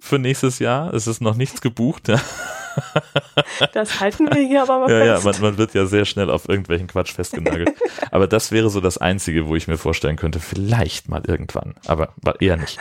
für 0.00 0.18
nächstes 0.18 0.58
Jahr. 0.58 0.92
Es 0.92 1.06
ist 1.06 1.20
noch 1.20 1.36
nichts 1.36 1.60
gebucht. 1.60 2.08
Das 3.72 4.00
halten 4.00 4.28
wir 4.32 4.46
hier 4.46 4.62
aber 4.62 4.80
mal 4.80 4.90
ja, 4.90 5.16
fest. 5.16 5.24
Ja, 5.24 5.32
man, 5.32 5.40
man 5.40 5.58
wird 5.58 5.74
ja 5.74 5.86
sehr 5.86 6.04
schnell 6.04 6.30
auf 6.30 6.48
irgendwelchen 6.48 6.86
Quatsch 6.86 7.12
festgenagelt. 7.12 7.72
aber 8.10 8.26
das 8.26 8.52
wäre 8.52 8.70
so 8.70 8.80
das 8.80 8.98
Einzige, 8.98 9.48
wo 9.48 9.56
ich 9.56 9.68
mir 9.68 9.78
vorstellen 9.78 10.16
könnte, 10.16 10.40
vielleicht 10.40 11.08
mal 11.08 11.22
irgendwann, 11.26 11.74
aber 11.86 12.14
eher 12.40 12.56
nicht. 12.56 12.78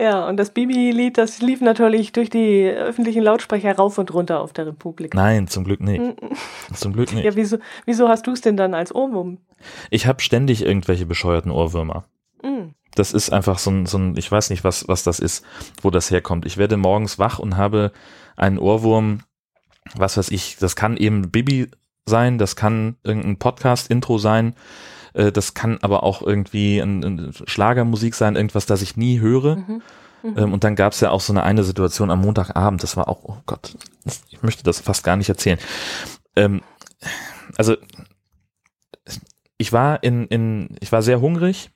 Ja, 0.00 0.28
und 0.28 0.36
das 0.36 0.50
Bibi-Lied, 0.50 1.18
das 1.18 1.40
lief 1.40 1.60
natürlich 1.60 2.12
durch 2.12 2.30
die 2.30 2.68
öffentlichen 2.68 3.20
Lautsprecher 3.20 3.74
rauf 3.74 3.98
und 3.98 4.14
runter 4.14 4.40
auf 4.40 4.52
der 4.52 4.68
Republik. 4.68 5.12
Nein, 5.12 5.48
zum 5.48 5.64
Glück 5.64 5.80
nicht. 5.80 6.00
zum 6.72 6.92
Glück 6.92 7.12
nicht. 7.12 7.24
Ja, 7.24 7.34
wieso, 7.34 7.58
wieso 7.84 8.08
hast 8.08 8.28
du 8.28 8.30
es 8.30 8.40
denn 8.40 8.56
dann 8.56 8.74
als 8.74 8.94
Ohrwurm? 8.94 9.38
Ich 9.90 10.06
habe 10.06 10.22
ständig 10.22 10.64
irgendwelche 10.64 11.04
bescheuerten 11.04 11.50
Ohrwürmer. 11.50 12.04
Mm. 12.44 12.68
Das 12.98 13.12
ist 13.12 13.30
einfach 13.30 13.58
so 13.58 13.70
ein, 13.70 13.86
so 13.86 13.98
ein, 13.98 14.16
ich 14.16 14.30
weiß 14.30 14.50
nicht, 14.50 14.64
was, 14.64 14.88
was 14.88 15.04
das 15.04 15.20
ist, 15.20 15.44
wo 15.82 15.90
das 15.90 16.10
herkommt. 16.10 16.46
Ich 16.46 16.56
werde 16.56 16.76
morgens 16.76 17.18
wach 17.18 17.38
und 17.38 17.56
habe 17.56 17.92
einen 18.36 18.58
Ohrwurm, 18.58 19.20
was 19.94 20.16
weiß 20.16 20.30
ich, 20.30 20.56
das 20.58 20.76
kann 20.76 20.96
eben 20.96 21.30
Bibi 21.30 21.70
sein, 22.06 22.38
das 22.38 22.56
kann 22.56 22.96
irgendein 23.04 23.38
Podcast-Intro 23.38 24.18
sein, 24.18 24.54
äh, 25.14 25.30
das 25.30 25.54
kann 25.54 25.78
aber 25.82 26.02
auch 26.02 26.22
irgendwie 26.22 26.80
ein, 26.80 27.04
ein 27.04 27.32
Schlagermusik 27.46 28.14
sein, 28.14 28.36
irgendwas, 28.36 28.66
das 28.66 28.82
ich 28.82 28.96
nie 28.96 29.20
höre. 29.20 29.56
Mhm. 29.56 29.82
Mhm. 30.22 30.38
Ähm, 30.38 30.52
und 30.52 30.64
dann 30.64 30.74
gab 30.74 30.92
es 30.92 31.00
ja 31.00 31.10
auch 31.10 31.20
so 31.20 31.32
eine 31.32 31.44
eine 31.44 31.62
Situation 31.62 32.10
am 32.10 32.20
Montagabend, 32.20 32.82
das 32.82 32.96
war 32.96 33.08
auch, 33.08 33.20
oh 33.22 33.36
Gott, 33.46 33.76
ich 34.30 34.42
möchte 34.42 34.64
das 34.64 34.80
fast 34.80 35.04
gar 35.04 35.16
nicht 35.16 35.28
erzählen. 35.28 35.58
Ähm, 36.34 36.62
also 37.56 37.76
ich 39.56 39.72
war 39.72 40.02
in, 40.02 40.26
in, 40.26 40.76
ich 40.80 40.90
war 40.92 41.02
sehr 41.02 41.20
hungrig 41.20 41.70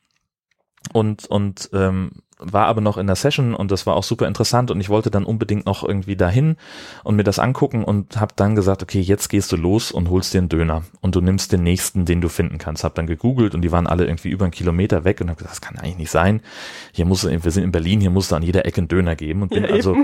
und, 0.92 1.26
und 1.26 1.70
ähm, 1.72 2.10
war 2.44 2.66
aber 2.66 2.80
noch 2.80 2.96
in 2.96 3.06
der 3.06 3.16
Session 3.16 3.54
und 3.54 3.70
das 3.70 3.86
war 3.86 3.94
auch 3.94 4.02
super 4.02 4.26
interessant 4.26 4.70
und 4.70 4.80
ich 4.80 4.88
wollte 4.88 5.10
dann 5.10 5.24
unbedingt 5.24 5.66
noch 5.66 5.84
irgendwie 5.84 6.16
dahin 6.16 6.56
und 7.04 7.16
mir 7.16 7.24
das 7.24 7.38
angucken 7.38 7.84
und 7.84 8.18
habe 8.18 8.32
dann 8.36 8.54
gesagt, 8.54 8.82
okay, 8.82 9.00
jetzt 9.00 9.28
gehst 9.28 9.52
du 9.52 9.56
los 9.56 9.92
und 9.92 10.10
holst 10.10 10.34
dir 10.34 10.38
einen 10.38 10.48
Döner 10.48 10.82
und 11.00 11.14
du 11.14 11.20
nimmst 11.20 11.52
den 11.52 11.62
nächsten, 11.62 12.04
den 12.04 12.20
du 12.20 12.28
finden 12.28 12.58
kannst. 12.58 12.84
Hab 12.84 12.94
dann 12.94 13.06
gegoogelt 13.06 13.54
und 13.54 13.62
die 13.62 13.72
waren 13.72 13.86
alle 13.86 14.06
irgendwie 14.06 14.30
über 14.30 14.44
einen 14.44 14.52
Kilometer 14.52 15.04
weg 15.04 15.20
und 15.20 15.28
habe 15.28 15.38
gesagt, 15.38 15.52
das 15.52 15.60
kann 15.60 15.78
eigentlich 15.78 15.98
nicht 15.98 16.10
sein. 16.10 16.42
Hier 16.92 17.04
muss, 17.04 17.24
wir 17.24 17.50
sind 17.50 17.64
in 17.64 17.72
Berlin, 17.72 18.00
hier 18.00 18.10
muss 18.10 18.28
da 18.28 18.36
an 18.36 18.42
jeder 18.42 18.66
Ecke 18.66 18.78
einen 18.78 18.88
Döner 18.88 19.16
geben 19.16 19.42
und 19.42 19.50
bin 19.50 19.64
ja, 19.64 19.70
also 19.70 19.96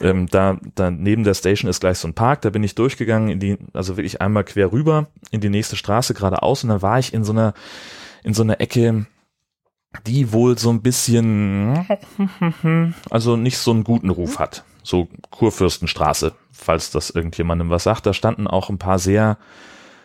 ähm, 0.00 0.28
da, 0.28 0.58
da 0.74 0.90
neben 0.90 1.24
der 1.24 1.34
Station 1.34 1.68
ist 1.68 1.80
gleich 1.80 1.98
so 1.98 2.08
ein 2.08 2.14
Park, 2.14 2.42
da 2.42 2.50
bin 2.50 2.64
ich 2.64 2.74
durchgegangen 2.74 3.28
in 3.28 3.40
die, 3.40 3.58
also 3.72 3.96
wirklich 3.96 4.20
einmal 4.20 4.44
quer 4.44 4.72
rüber 4.72 5.08
in 5.30 5.40
die 5.40 5.50
nächste 5.50 5.76
Straße 5.76 6.14
geradeaus 6.14 6.62
und 6.64 6.70
dann 6.70 6.82
war 6.82 6.98
ich 6.98 7.12
in 7.12 7.24
so 7.24 7.32
einer 7.32 7.54
in 8.24 8.34
so 8.34 8.44
einer 8.44 8.60
Ecke, 8.60 9.06
die 10.06 10.32
wohl 10.32 10.58
so 10.58 10.70
ein 10.70 10.82
bisschen, 10.82 11.86
also 13.10 13.36
nicht 13.36 13.58
so 13.58 13.70
einen 13.70 13.84
guten 13.84 14.10
Ruf 14.10 14.38
hat. 14.38 14.64
So 14.82 15.08
Kurfürstenstraße, 15.30 16.32
falls 16.50 16.90
das 16.90 17.10
irgendjemandem 17.10 17.70
was 17.70 17.84
sagt. 17.84 18.06
Da 18.06 18.12
standen 18.12 18.46
auch 18.46 18.68
ein 18.68 18.78
paar 18.78 18.98
sehr 18.98 19.38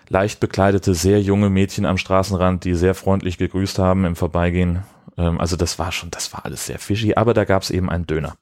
leicht 0.10 0.40
bekleidete, 0.40 0.94
sehr 0.94 1.22
junge 1.22 1.50
Mädchen 1.50 1.86
am 1.86 1.98
Straßenrand, 1.98 2.64
die 2.64 2.76
sehr 2.76 2.96
freundlich 2.96 3.38
gegrüßt 3.38 3.80
haben 3.80 4.06
im 4.06 4.16
Vorbeigehen. 4.16 4.84
Ähm, 5.18 5.40
also 5.40 5.56
das 5.56 5.80
war 5.80 5.92
schon, 5.92 6.12
das 6.12 6.32
war 6.34 6.46
alles 6.46 6.66
sehr 6.68 6.80
fishy, 6.80 7.16
aber 7.16 7.34
da 7.34 7.44
gab 7.44 7.64
es 7.64 7.72
eben 7.72 7.90
einen 7.90 8.08
Döner. 8.08 8.36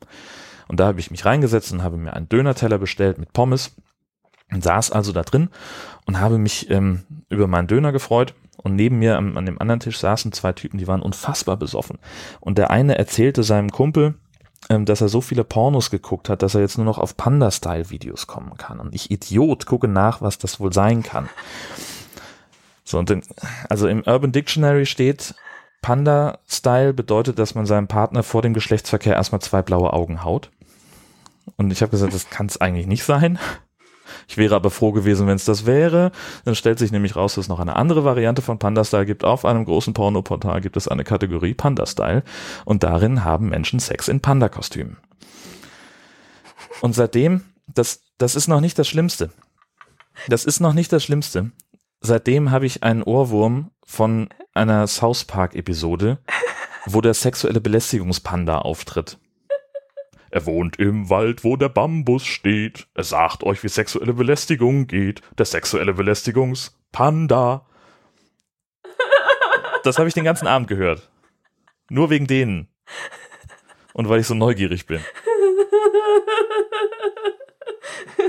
Und 0.67 0.79
da 0.79 0.87
habe 0.87 0.99
ich 0.99 1.11
mich 1.11 1.25
reingesetzt 1.25 1.71
und 1.71 1.83
habe 1.83 1.97
mir 1.97 2.13
einen 2.13 2.29
Dönerteller 2.29 2.77
bestellt 2.77 3.17
mit 3.17 3.33
Pommes 3.33 3.75
und 4.51 4.63
saß 4.63 4.91
also 4.91 5.11
da 5.11 5.23
drin 5.23 5.49
und 6.05 6.19
habe 6.19 6.37
mich 6.37 6.69
ähm, 6.69 7.03
über 7.29 7.47
meinen 7.47 7.67
Döner 7.67 7.91
gefreut 7.91 8.33
und 8.65 8.75
neben 8.75 8.97
mir 8.97 9.15
an, 9.17 9.37
an 9.37 9.45
dem 9.45 9.61
anderen 9.61 9.79
Tisch 9.79 9.99
saßen 9.99 10.31
zwei 10.31 10.51
Typen, 10.51 10.79
die 10.79 10.87
waren 10.87 11.03
unfassbar 11.03 11.55
besoffen. 11.55 11.99
Und 12.39 12.57
der 12.57 12.71
eine 12.71 12.97
erzählte 12.97 13.43
seinem 13.43 13.71
Kumpel, 13.71 14.15
ähm, 14.69 14.85
dass 14.85 15.01
er 15.01 15.07
so 15.07 15.21
viele 15.21 15.43
Pornos 15.43 15.91
geguckt 15.91 16.29
hat, 16.29 16.41
dass 16.41 16.55
er 16.55 16.61
jetzt 16.61 16.77
nur 16.79 16.85
noch 16.85 16.97
auf 16.97 17.15
Panda-Style-Videos 17.15 18.25
kommen 18.25 18.57
kann. 18.57 18.79
Und 18.79 18.95
ich 18.95 19.11
Idiot 19.11 19.67
gucke 19.67 19.87
nach, 19.87 20.23
was 20.23 20.39
das 20.39 20.59
wohl 20.59 20.73
sein 20.73 21.03
kann. 21.03 21.29
So, 22.83 22.97
und 22.97 23.11
in, 23.11 23.21
also 23.69 23.87
im 23.87 24.01
Urban 24.03 24.31
Dictionary 24.31 24.87
steht, 24.87 25.35
Panda-Style 25.83 26.95
bedeutet, 26.95 27.37
dass 27.37 27.53
man 27.53 27.67
seinem 27.67 27.87
Partner 27.87 28.23
vor 28.23 28.41
dem 28.41 28.55
Geschlechtsverkehr 28.55 29.13
erstmal 29.13 29.41
zwei 29.41 29.61
blaue 29.61 29.93
Augen 29.93 30.23
haut. 30.23 30.49
Und 31.55 31.71
ich 31.71 31.83
habe 31.83 31.91
gesagt, 31.91 32.15
das 32.15 32.31
kann 32.31 32.47
es 32.47 32.59
eigentlich 32.59 32.87
nicht 32.87 33.03
sein. 33.03 33.37
Ich 34.27 34.37
wäre 34.37 34.55
aber 34.55 34.69
froh 34.69 34.91
gewesen, 34.91 35.27
wenn 35.27 35.35
es 35.35 35.45
das 35.45 35.65
wäre. 35.65 36.11
Dann 36.43 36.55
stellt 36.55 36.79
sich 36.79 36.91
nämlich 36.91 37.15
raus, 37.15 37.35
dass 37.35 37.45
es 37.45 37.49
noch 37.49 37.59
eine 37.59 37.75
andere 37.75 38.03
Variante 38.03 38.41
von 38.41 38.59
Panda-Style 38.59 39.05
gibt. 39.05 39.23
Auf 39.23 39.45
einem 39.45 39.65
großen 39.65 39.93
Pornoportal 39.93 40.61
gibt 40.61 40.77
es 40.77 40.87
eine 40.87 41.03
Kategorie 41.03 41.53
Panda-Style 41.53 42.23
und 42.65 42.83
darin 42.83 43.23
haben 43.23 43.49
Menschen 43.49 43.79
Sex 43.79 44.07
in 44.07 44.21
Panda-Kostümen. 44.21 44.97
Und 46.81 46.93
seitdem, 46.93 47.43
das, 47.67 48.01
das 48.17 48.35
ist 48.35 48.47
noch 48.47 48.61
nicht 48.61 48.77
das 48.77 48.87
Schlimmste. 48.87 49.31
Das 50.27 50.45
ist 50.45 50.59
noch 50.59 50.73
nicht 50.73 50.91
das 50.91 51.03
Schlimmste. 51.03 51.51
Seitdem 52.01 52.51
habe 52.51 52.65
ich 52.65 52.83
einen 52.83 53.03
Ohrwurm 53.03 53.71
von 53.85 54.29
einer 54.53 54.87
South 54.87 55.25
Park-Episode, 55.25 56.19
wo 56.85 57.01
der 57.01 57.13
sexuelle 57.13 57.61
Belästigungspanda 57.61 58.59
auftritt. 58.59 59.17
Er 60.35 60.45
wohnt 60.45 60.79
im 60.79 61.09
Wald, 61.09 61.45
wo 61.45 61.55
der 61.55 61.69
Bambus 61.69 62.25
steht. 62.25 62.87
Er 62.93 63.05
sagt 63.05 63.45
euch, 63.45 63.63
wie 63.63 63.69
sexuelle 63.69 64.11
Belästigung 64.11 64.85
geht. 64.85 65.21
Der 65.37 65.45
sexuelle 65.45 65.93
Belästigungspanda. 65.93 67.65
Das 69.85 69.97
habe 69.97 70.09
ich 70.09 70.13
den 70.13 70.25
ganzen 70.25 70.45
Abend 70.45 70.67
gehört. 70.67 71.09
Nur 71.89 72.09
wegen 72.09 72.27
denen. 72.27 72.67
Und 73.93 74.09
weil 74.09 74.19
ich 74.19 74.27
so 74.27 74.33
neugierig 74.33 74.87
bin. 74.87 74.99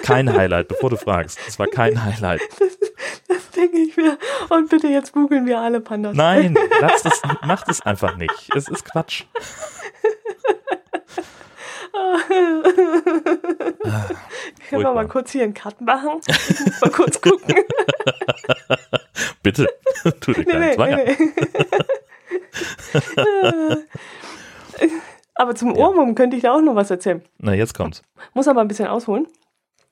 Kein 0.04 0.32
Highlight, 0.32 0.68
bevor 0.68 0.90
du 0.90 0.96
fragst. 0.96 1.40
Das 1.44 1.58
war 1.58 1.66
kein 1.66 2.04
Highlight. 2.04 2.40
Das, 2.58 2.78
das 3.26 3.50
denke 3.50 3.78
ich 3.78 3.96
mir. 3.96 4.16
Und 4.50 4.70
bitte 4.70 4.86
jetzt 4.86 5.12
googeln 5.12 5.46
wir 5.46 5.58
alle 5.58 5.80
Pandas. 5.80 6.14
Nein, 6.14 6.56
lass 6.80 7.02
das, 7.02 7.20
mach 7.42 7.64
das 7.64 7.80
einfach 7.80 8.16
nicht. 8.16 8.54
Es 8.54 8.68
ist 8.68 8.84
Quatsch. 8.84 9.24
Können 14.68 14.82
wir 14.82 14.92
mal 14.92 15.08
kurz 15.08 15.30
hier 15.30 15.44
einen 15.44 15.54
Cut 15.54 15.80
machen? 15.80 16.20
mal 16.80 16.90
kurz 16.90 17.20
gucken. 17.20 17.54
Bitte, 19.42 19.68
tu 20.20 20.32
dir 20.32 20.44
keinen 20.44 20.60
nee, 20.60 20.74
Zwang 20.74 20.90
nee, 20.90 21.16
nee. 24.78 24.88
Aber 25.34 25.54
zum 25.54 25.76
Ohrwurm 25.76 26.08
ja. 26.08 26.14
könnte 26.14 26.36
ich 26.36 26.42
da 26.42 26.52
auch 26.54 26.60
noch 26.60 26.74
was 26.74 26.90
erzählen. 26.90 27.22
Na, 27.38 27.54
jetzt 27.54 27.74
kommt's. 27.74 28.02
Muss 28.34 28.48
aber 28.48 28.60
ein 28.60 28.68
bisschen 28.68 28.88
ausholen. 28.88 29.26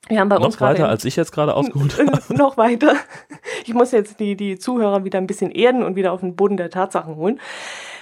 Wir 0.07 0.19
haben 0.19 0.29
bei 0.29 0.37
noch 0.37 0.45
uns 0.45 0.61
weiter, 0.61 0.89
als 0.89 1.05
ich 1.05 1.15
jetzt 1.15 1.31
gerade 1.31 1.55
ausgeholt 1.55 1.97
habe. 1.97 2.35
noch 2.35 2.57
weiter. 2.57 2.95
Ich 3.65 3.73
muss 3.73 3.91
jetzt 3.91 4.19
die, 4.19 4.35
die 4.35 4.59
Zuhörer 4.59 5.03
wieder 5.03 5.17
ein 5.17 5.27
bisschen 5.27 5.51
erden 5.51 5.83
und 5.83 5.95
wieder 5.95 6.11
auf 6.11 6.19
den 6.19 6.35
Boden 6.35 6.57
der 6.57 6.69
Tatsachen 6.69 7.15
holen. 7.15 7.39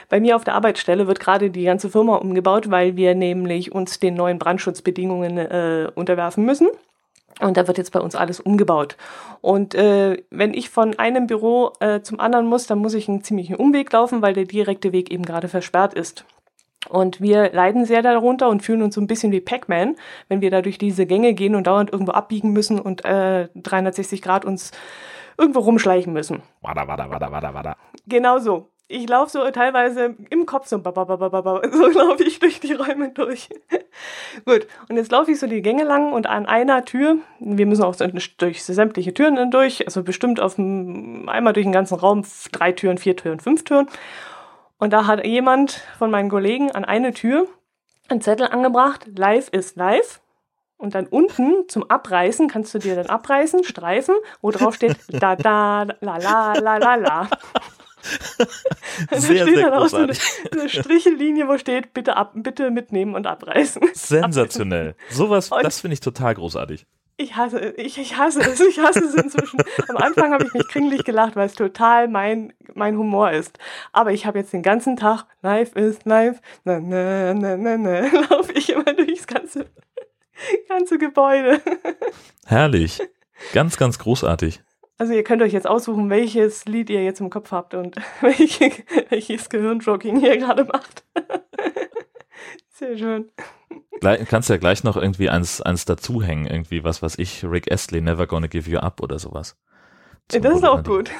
Bei 0.10 0.20
mir 0.20 0.36
auf 0.36 0.44
der 0.44 0.56
Arbeitsstelle 0.56 1.08
wird 1.08 1.20
gerade 1.20 1.50
die 1.50 1.64
ganze 1.64 1.90
Firma 1.90 2.16
umgebaut, 2.16 2.70
weil 2.70 2.96
wir 2.96 3.16
nämlich 3.16 3.72
uns 3.72 4.00
den 4.00 4.16
neuen 4.16 4.40
Brandschutzbedingungen 4.40 5.38
äh, 5.38 5.92
unterwerfen 5.96 6.46
müssen. 6.46 6.68
Und 7.40 7.58
da 7.58 7.68
wird 7.68 7.78
jetzt 7.78 7.92
bei 7.92 8.00
uns 8.00 8.16
alles 8.16 8.40
umgebaut. 8.40 8.96
Und 9.42 9.74
äh, 9.76 10.24
wenn 10.30 10.54
ich 10.54 10.70
von 10.70 10.98
einem 11.00 11.28
Büro 11.28 11.74
äh, 11.80 12.02
zum 12.02 12.20
anderen 12.20 12.46
muss, 12.46 12.68
dann 12.68 12.80
muss 12.80 12.94
ich 12.94 13.10
einen 13.10 13.24
ziemlichen 13.24 13.56
Umweg 13.56 13.92
laufen, 13.92 14.22
weil 14.22 14.34
der 14.34 14.46
direkte 14.46 14.92
Weg 14.92 15.12
eben 15.12 15.24
gerade 15.24 15.48
versperrt 15.48 15.94
ist. 15.94 16.26
Und 16.90 17.22
wir 17.22 17.52
leiden 17.52 17.86
sehr 17.86 18.02
darunter 18.02 18.50
und 18.50 18.62
fühlen 18.62 18.82
uns 18.82 18.96
so 18.96 19.02
ein 19.02 19.08
bisschen 19.08 19.32
wie 19.32 19.40
Pac-Man, 19.42 19.96
wenn 20.28 20.42
wir 20.42 20.52
da 20.52 20.62
durch 20.62 20.78
diese 20.78 21.06
Gänge 21.06 21.34
gehen 21.34 21.56
und 21.56 21.66
dauernd 21.66 21.92
irgendwo 21.92 22.12
abbiegen 22.12 22.52
müssen 22.52 22.80
und 22.80 23.06
äh, 23.06 23.48
360 23.56 24.22
Grad 24.22 24.46
uns 24.46 24.72
irgendwo 25.38 25.62
rumschleichen 25.62 26.14
müssen. 26.14 26.44
Wada, 26.62 26.88
wada, 26.88 27.10
wada, 27.10 27.32
wada, 27.32 27.54
wada. 27.54 27.78
Genau 28.06 28.38
so 28.38 28.73
ich 28.88 29.08
laufe 29.08 29.32
so 29.32 29.50
teilweise 29.52 30.16
im 30.30 30.46
Kopf 30.46 30.68
so, 30.68 30.78
so 30.78 30.84
laufe 32.00 32.24
ich 32.24 32.40
durch 32.40 32.60
die 32.60 32.74
Räume 32.74 33.10
durch. 33.10 33.50
Gut, 34.46 34.68
und 34.90 34.98
jetzt 34.98 35.12
laufe 35.12 35.32
ich 35.32 35.40
so 35.40 35.48
die 35.48 35.62
Gänge 35.62 35.84
lang 35.84 36.14
und 36.14 36.28
an 36.28 36.46
einer 36.46 36.86
Tür, 36.86 37.18
wir 37.40 37.66
müssen 37.66 37.84
auch 37.84 37.96
durch 37.96 38.64
sämtliche 38.64 39.14
Türen 39.14 39.52
durch, 39.52 39.86
also 39.86 40.04
bestimmt 40.04 40.40
auf 40.40 40.58
einmal 40.58 41.54
durch 41.54 41.66
den 41.66 41.72
ganzen 41.72 41.96
Raum 41.96 42.24
drei 42.52 42.72
Türen, 42.72 42.98
vier 42.98 43.16
Türen, 43.16 43.40
fünf 43.40 43.64
Türen. 43.64 43.88
Und 44.78 44.92
da 44.92 45.08
hat 45.08 45.26
jemand 45.26 45.82
von 45.98 46.12
meinen 46.12 46.30
Kollegen 46.30 46.72
an 46.72 46.86
eine 46.86 47.14
Tür 47.14 47.48
einen 48.10 48.22
Zettel 48.22 48.48
angebracht, 48.48 49.08
live 49.18 49.50
ist 49.50 49.76
live. 49.76 50.20
Und 50.78 50.96
dann 50.96 51.08
unten 51.08 51.70
zum 51.70 51.90
Abreißen 51.90 52.50
kannst 52.50 52.74
du 52.74 52.80
dir 52.80 52.96
dann 52.96 53.06
abreißen, 53.06 53.64
streifen, 53.64 54.16
wo 54.42 54.52
drauf 54.52 54.76
steht 54.76 54.98
da 55.08 55.36
da 55.36 55.84
la 56.02 56.18
la 56.18 56.54
la 56.54 56.78
la 56.78 56.96
la. 56.96 57.30
sehr, 59.12 59.46
sehr 59.46 59.72
großartig. 59.72 60.22
So 60.22 60.50
eine, 60.52 60.62
eine 60.62 60.70
Strichellinie, 60.70 61.48
wo 61.48 61.58
steht, 61.58 61.94
bitte 61.94 62.16
ab, 62.16 62.32
bitte 62.36 62.72
mitnehmen 62.72 63.16
und 63.16 63.28
abreißen. 63.28 63.82
Sensationell. 63.94 64.96
Sowas, 65.10 65.50
das 65.50 65.82
finde 65.82 65.94
ich 65.94 66.00
total 66.00 66.36
großartig. 66.36 66.86
Ich 67.16 67.36
hasse 67.36 67.60
es, 67.60 67.74
ich, 67.78 67.98
ich 68.00 68.18
hasse 68.18 68.42
es, 68.42 68.60
ich 68.60 68.80
hasse 68.80 69.06
es 69.06 69.14
inzwischen. 69.14 69.60
Am 69.88 69.98
Anfang 69.98 70.34
habe 70.34 70.46
ich 70.46 70.54
mich 70.54 70.68
kringlich 70.68 71.04
gelacht, 71.04 71.36
weil 71.36 71.46
es 71.46 71.54
total 71.54 72.08
mein, 72.08 72.54
mein 72.74 72.98
Humor 72.98 73.32
ist. 73.32 73.60
Aber 73.92 74.12
ich 74.12 74.26
habe 74.26 74.40
jetzt 74.40 74.52
den 74.52 74.64
ganzen 74.64 74.98
Tag, 74.98 75.26
Knife 75.42 75.80
ist 75.80 76.04
Knife, 76.04 76.42
na, 76.64 76.80
na, 76.80 77.34
na, 77.36 77.56
na, 77.56 77.78
na, 77.78 78.00
laufe 78.30 78.52
ich 78.54 78.70
immer 78.72 78.94
durchs 78.94 79.28
ganze, 79.28 79.68
ganze 80.68 80.98
Gebäude. 80.98 81.62
Herrlich. 82.46 83.00
Ganz, 83.54 83.78
ganz 83.78 84.00
großartig. 84.00 84.62
Also 84.98 85.14
ihr 85.14 85.24
könnt 85.24 85.42
euch 85.42 85.54
jetzt 85.54 85.68
aussuchen, 85.68 86.10
welches 86.10 86.66
Lied 86.66 86.90
ihr 86.90 87.04
jetzt 87.04 87.20
im 87.20 87.30
Kopf 87.30 87.52
habt 87.52 87.74
und 87.74 87.96
welche, 88.22 88.72
welches 89.10 89.50
Gehirnjogging 89.50 90.22
ihr 90.22 90.38
gerade 90.38 90.66
macht. 90.66 91.04
Sehr 92.70 92.98
schön. 92.98 93.32
Gleich, 94.00 94.28
kannst 94.28 94.50
ja 94.50 94.58
gleich 94.58 94.84
noch 94.84 94.98
irgendwie 94.98 95.30
eins, 95.30 95.62
eins 95.62 95.86
dazuhängen, 95.86 96.46
irgendwie 96.46 96.84
was, 96.84 97.02
was 97.02 97.18
ich, 97.18 97.44
Rick 97.44 97.72
Astley, 97.72 98.02
Never 98.02 98.28
Gonna 98.28 98.48
Give 98.48 98.70
You 98.70 98.80
Up 98.80 99.02
oder 99.02 99.18
sowas. 99.20 99.58
Zum, 100.28 100.42
das 100.42 100.56
ist 100.58 100.66
auch 100.66 100.84
gut. 100.84 101.12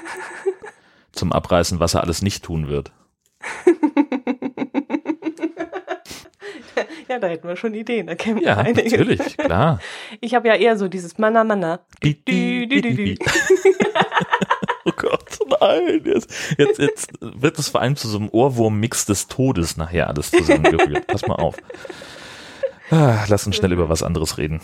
Zum 1.12 1.32
Abreißen, 1.32 1.80
was 1.80 1.94
er 1.94 2.02
alles 2.02 2.22
nicht 2.22 2.44
tun 2.44 2.68
wird. 2.68 2.92
ja, 7.08 7.20
da 7.20 7.28
hätten 7.28 7.48
wir 7.48 7.56
schon 7.56 7.74
Ideen. 7.74 8.08
Da 8.08 8.16
wir 8.18 8.42
ja, 8.42 8.58
einige. 8.58 8.90
natürlich, 8.90 9.38
klar. 9.38 9.80
Ich 10.22 10.36
habe 10.36 10.48
ja 10.48 10.56
eher 10.56 10.78
so 10.78 10.88
dieses 10.88 11.18
Mana 11.18 11.44
Mana. 11.44 11.80
oh 14.86 14.92
Gott, 14.96 15.40
nein. 15.60 16.02
Jetzt, 16.06 16.56
jetzt, 16.58 16.80
jetzt 16.80 17.12
wird 17.22 17.60
es 17.60 17.70
vor 17.70 17.82
allem 17.82 17.96
zu 17.96 18.08
so 18.08 18.18
einem 18.18 18.30
Ohrwurm-Mix 18.30 19.06
des 19.06 19.28
Todes 19.28 19.78
nachher 19.78 20.08
alles 20.08 20.32
zusammengerührt. 20.32 21.08
Pass 21.08 21.28
mal 21.28 21.36
auf. 21.36 21.56
Ah, 22.92 23.26
lass 23.28 23.48
uns 23.48 23.56
schnell 23.56 23.72
über 23.72 23.90
was 23.90 24.04
anderes 24.04 24.38
reden. 24.38 24.62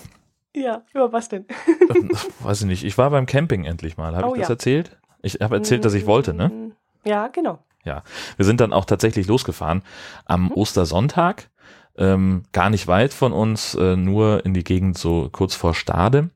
Ja, 0.55 0.83
über 0.93 1.13
was 1.13 1.29
denn? 1.29 1.45
Weiß 2.41 2.61
ich 2.61 2.67
nicht. 2.67 2.83
Ich 2.83 2.97
war 2.97 3.09
beim 3.11 3.25
Camping 3.25 3.65
endlich 3.65 3.97
mal. 3.97 4.15
Habe 4.15 4.29
oh, 4.29 4.35
ich 4.35 4.41
das 4.41 4.49
ja. 4.49 4.53
erzählt? 4.53 4.97
Ich 5.21 5.39
habe 5.41 5.55
erzählt, 5.55 5.85
dass 5.85 5.93
ich 5.93 6.05
wollte, 6.05 6.33
ne? 6.33 6.71
Ja, 7.05 7.27
genau. 7.27 7.59
Ja, 7.85 8.03
wir 8.37 8.45
sind 8.45 8.61
dann 8.61 8.73
auch 8.73 8.85
tatsächlich 8.85 9.27
losgefahren 9.27 9.83
am 10.25 10.45
mhm. 10.45 10.51
Ostersonntag. 10.51 11.49
Ähm, 11.99 12.43
gar 12.53 12.71
nicht 12.71 12.87
weit 12.87 13.13
von 13.13 13.33
uns, 13.33 13.75
äh, 13.75 13.95
nur 13.95 14.43
in 14.45 14.55
die 14.55 14.63
Gegend 14.63 14.97
so 14.97 15.29
kurz 15.31 15.53
vor 15.53 15.75
Stade, 15.75 16.31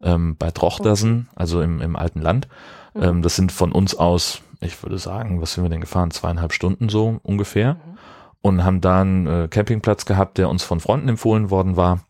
ähm, 0.00 0.36
bei 0.38 0.52
Trochtersen, 0.52 1.28
also 1.34 1.60
im, 1.60 1.80
im 1.80 1.96
alten 1.96 2.20
Land. 2.20 2.46
Mhm. 2.94 3.02
Ähm, 3.02 3.22
das 3.22 3.34
sind 3.34 3.50
von 3.50 3.72
uns 3.72 3.96
aus, 3.96 4.42
ich 4.60 4.80
würde 4.82 4.98
sagen, 4.98 5.40
was 5.40 5.54
sind 5.54 5.64
wir 5.64 5.70
denn 5.70 5.80
gefahren? 5.80 6.12
Zweieinhalb 6.12 6.52
Stunden 6.52 6.88
so 6.88 7.18
ungefähr. 7.24 7.74
Mhm 7.74 7.98
und 8.40 8.64
haben 8.64 8.80
da 8.80 9.00
einen 9.00 9.26
äh, 9.26 9.48
Campingplatz 9.48 10.04
gehabt, 10.04 10.38
der 10.38 10.48
uns 10.48 10.64
von 10.64 10.80
Freunden 10.80 11.08
empfohlen 11.08 11.50
worden 11.50 11.76
war, 11.76 12.00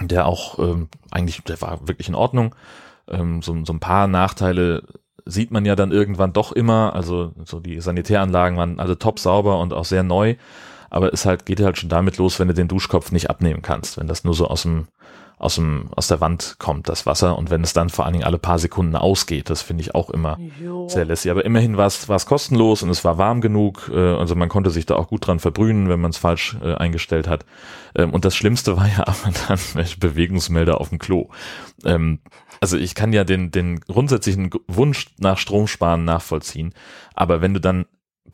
der 0.00 0.26
auch 0.26 0.58
ähm, 0.58 0.88
eigentlich, 1.10 1.42
der 1.42 1.60
war 1.60 1.86
wirklich 1.86 2.08
in 2.08 2.14
Ordnung. 2.14 2.54
Ähm, 3.08 3.42
so, 3.42 3.56
so 3.64 3.72
ein 3.72 3.80
paar 3.80 4.06
Nachteile 4.08 4.82
sieht 5.24 5.50
man 5.50 5.64
ja 5.64 5.76
dann 5.76 5.92
irgendwann 5.92 6.32
doch 6.32 6.52
immer. 6.52 6.94
Also 6.94 7.32
so 7.44 7.60
die 7.60 7.80
Sanitäranlagen 7.80 8.58
waren 8.58 8.80
alle 8.80 8.98
top 8.98 9.18
sauber 9.18 9.58
und 9.60 9.72
auch 9.72 9.84
sehr 9.84 10.02
neu. 10.02 10.36
Aber 10.90 11.12
es 11.12 11.26
halt 11.26 11.46
geht 11.46 11.60
halt 11.60 11.78
schon 11.78 11.88
damit 11.88 12.16
los, 12.18 12.38
wenn 12.38 12.48
du 12.48 12.54
den 12.54 12.68
Duschkopf 12.68 13.12
nicht 13.12 13.30
abnehmen 13.30 13.62
kannst, 13.62 13.98
wenn 13.98 14.06
das 14.06 14.24
nur 14.24 14.34
so 14.34 14.48
aus 14.48 14.62
dem 14.62 14.86
aus 15.38 15.56
dem 15.56 15.90
aus 15.94 16.08
der 16.08 16.20
Wand 16.22 16.56
kommt 16.58 16.88
das 16.88 17.04
Wasser 17.04 17.36
und 17.36 17.50
wenn 17.50 17.62
es 17.62 17.74
dann 17.74 17.90
vor 17.90 18.06
allen 18.06 18.14
Dingen 18.14 18.24
alle 18.24 18.38
paar 18.38 18.58
Sekunden 18.58 18.96
ausgeht, 18.96 19.50
das 19.50 19.60
finde 19.60 19.82
ich 19.82 19.94
auch 19.94 20.08
immer 20.08 20.38
jo. 20.62 20.88
sehr 20.88 21.04
lässig. 21.04 21.30
Aber 21.30 21.44
immerhin 21.44 21.76
war 21.76 21.86
es 21.86 22.08
war 22.08 22.16
es 22.16 22.24
kostenlos 22.24 22.82
und 22.82 22.88
es 22.88 23.04
war 23.04 23.18
warm 23.18 23.42
genug, 23.42 23.90
äh, 23.92 24.14
also 24.14 24.34
man 24.34 24.48
konnte 24.48 24.70
sich 24.70 24.86
da 24.86 24.96
auch 24.96 25.08
gut 25.08 25.26
dran 25.26 25.38
verbrühen, 25.38 25.90
wenn 25.90 26.00
man 26.00 26.10
es 26.10 26.16
falsch 26.16 26.56
äh, 26.62 26.74
eingestellt 26.74 27.28
hat. 27.28 27.44
Ähm, 27.94 28.14
und 28.14 28.24
das 28.24 28.34
Schlimmste 28.34 28.78
war 28.78 28.88
ja 28.88 29.00
aber 29.06 29.32
dann 29.46 29.58
Bewegungsmelder 30.00 30.80
auf 30.80 30.88
dem 30.88 30.98
Klo. 30.98 31.28
Ähm, 31.84 32.20
also 32.60 32.78
ich 32.78 32.94
kann 32.94 33.12
ja 33.12 33.24
den 33.24 33.50
den 33.50 33.80
grundsätzlichen 33.80 34.50
Wunsch 34.68 35.08
nach 35.18 35.36
Stromsparen 35.36 36.06
nachvollziehen, 36.06 36.72
aber 37.14 37.42
wenn 37.42 37.52
du 37.52 37.60
dann 37.60 37.84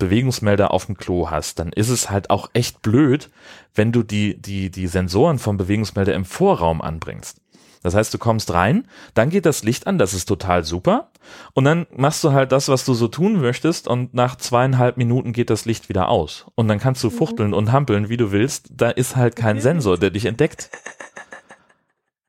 Bewegungsmelder 0.03 0.73
auf 0.73 0.87
dem 0.87 0.97
Klo 0.97 1.31
hast, 1.31 1.61
dann 1.61 1.73
ist 1.73 1.89
es 1.89 2.11
halt 2.11 2.31
auch 2.31 2.51
echt 2.55 2.83
blöd, 2.83 3.31
wenn 3.73 3.93
du 3.93 4.03
die, 4.03 4.41
die, 4.41 4.71
die 4.71 4.89
Sensoren 4.89 5.39
vom 5.39 5.57
Bewegungsmelder 5.57 6.13
im 6.13 6.25
Vorraum 6.25 6.83
anbringst. 6.83 7.39
Das 7.85 7.95
heißt, 7.95 8.13
du 8.13 8.19
kommst 8.19 8.53
rein, 8.53 8.87
dann 9.15 9.31
geht 9.31 9.47
das 9.47 9.63
Licht 9.63 9.87
an, 9.87 9.99
das 9.99 10.13
ist 10.13 10.27
total 10.27 10.65
super. 10.65 11.11
Und 11.53 11.65
dann 11.65 11.87
machst 11.95 12.23
du 12.25 12.33
halt 12.33 12.51
das, 12.51 12.69
was 12.69 12.85
du 12.85 12.95
so 12.95 13.07
tun 13.07 13.41
möchtest 13.41 13.87
und 13.87 14.13
nach 14.13 14.37
zweieinhalb 14.37 14.97
Minuten 14.97 15.33
geht 15.33 15.51
das 15.51 15.65
Licht 15.67 15.89
wieder 15.89 16.09
aus. 16.09 16.47
Und 16.57 16.69
dann 16.69 16.79
kannst 16.79 17.03
du 17.05 17.09
mhm. 17.09 17.15
fuchteln 17.15 17.55
und 17.55 17.71
hampeln, 17.71 18.09
wie 18.09 18.17
du 18.17 18.33
willst. 18.33 18.71
Da 18.73 18.91
ist 18.91 19.17
halt 19.17 19.37
kein 19.37 19.61
Sensor, 19.61 19.99
der 19.99 20.11
dich 20.11 20.27
entdeckt. 20.27 20.71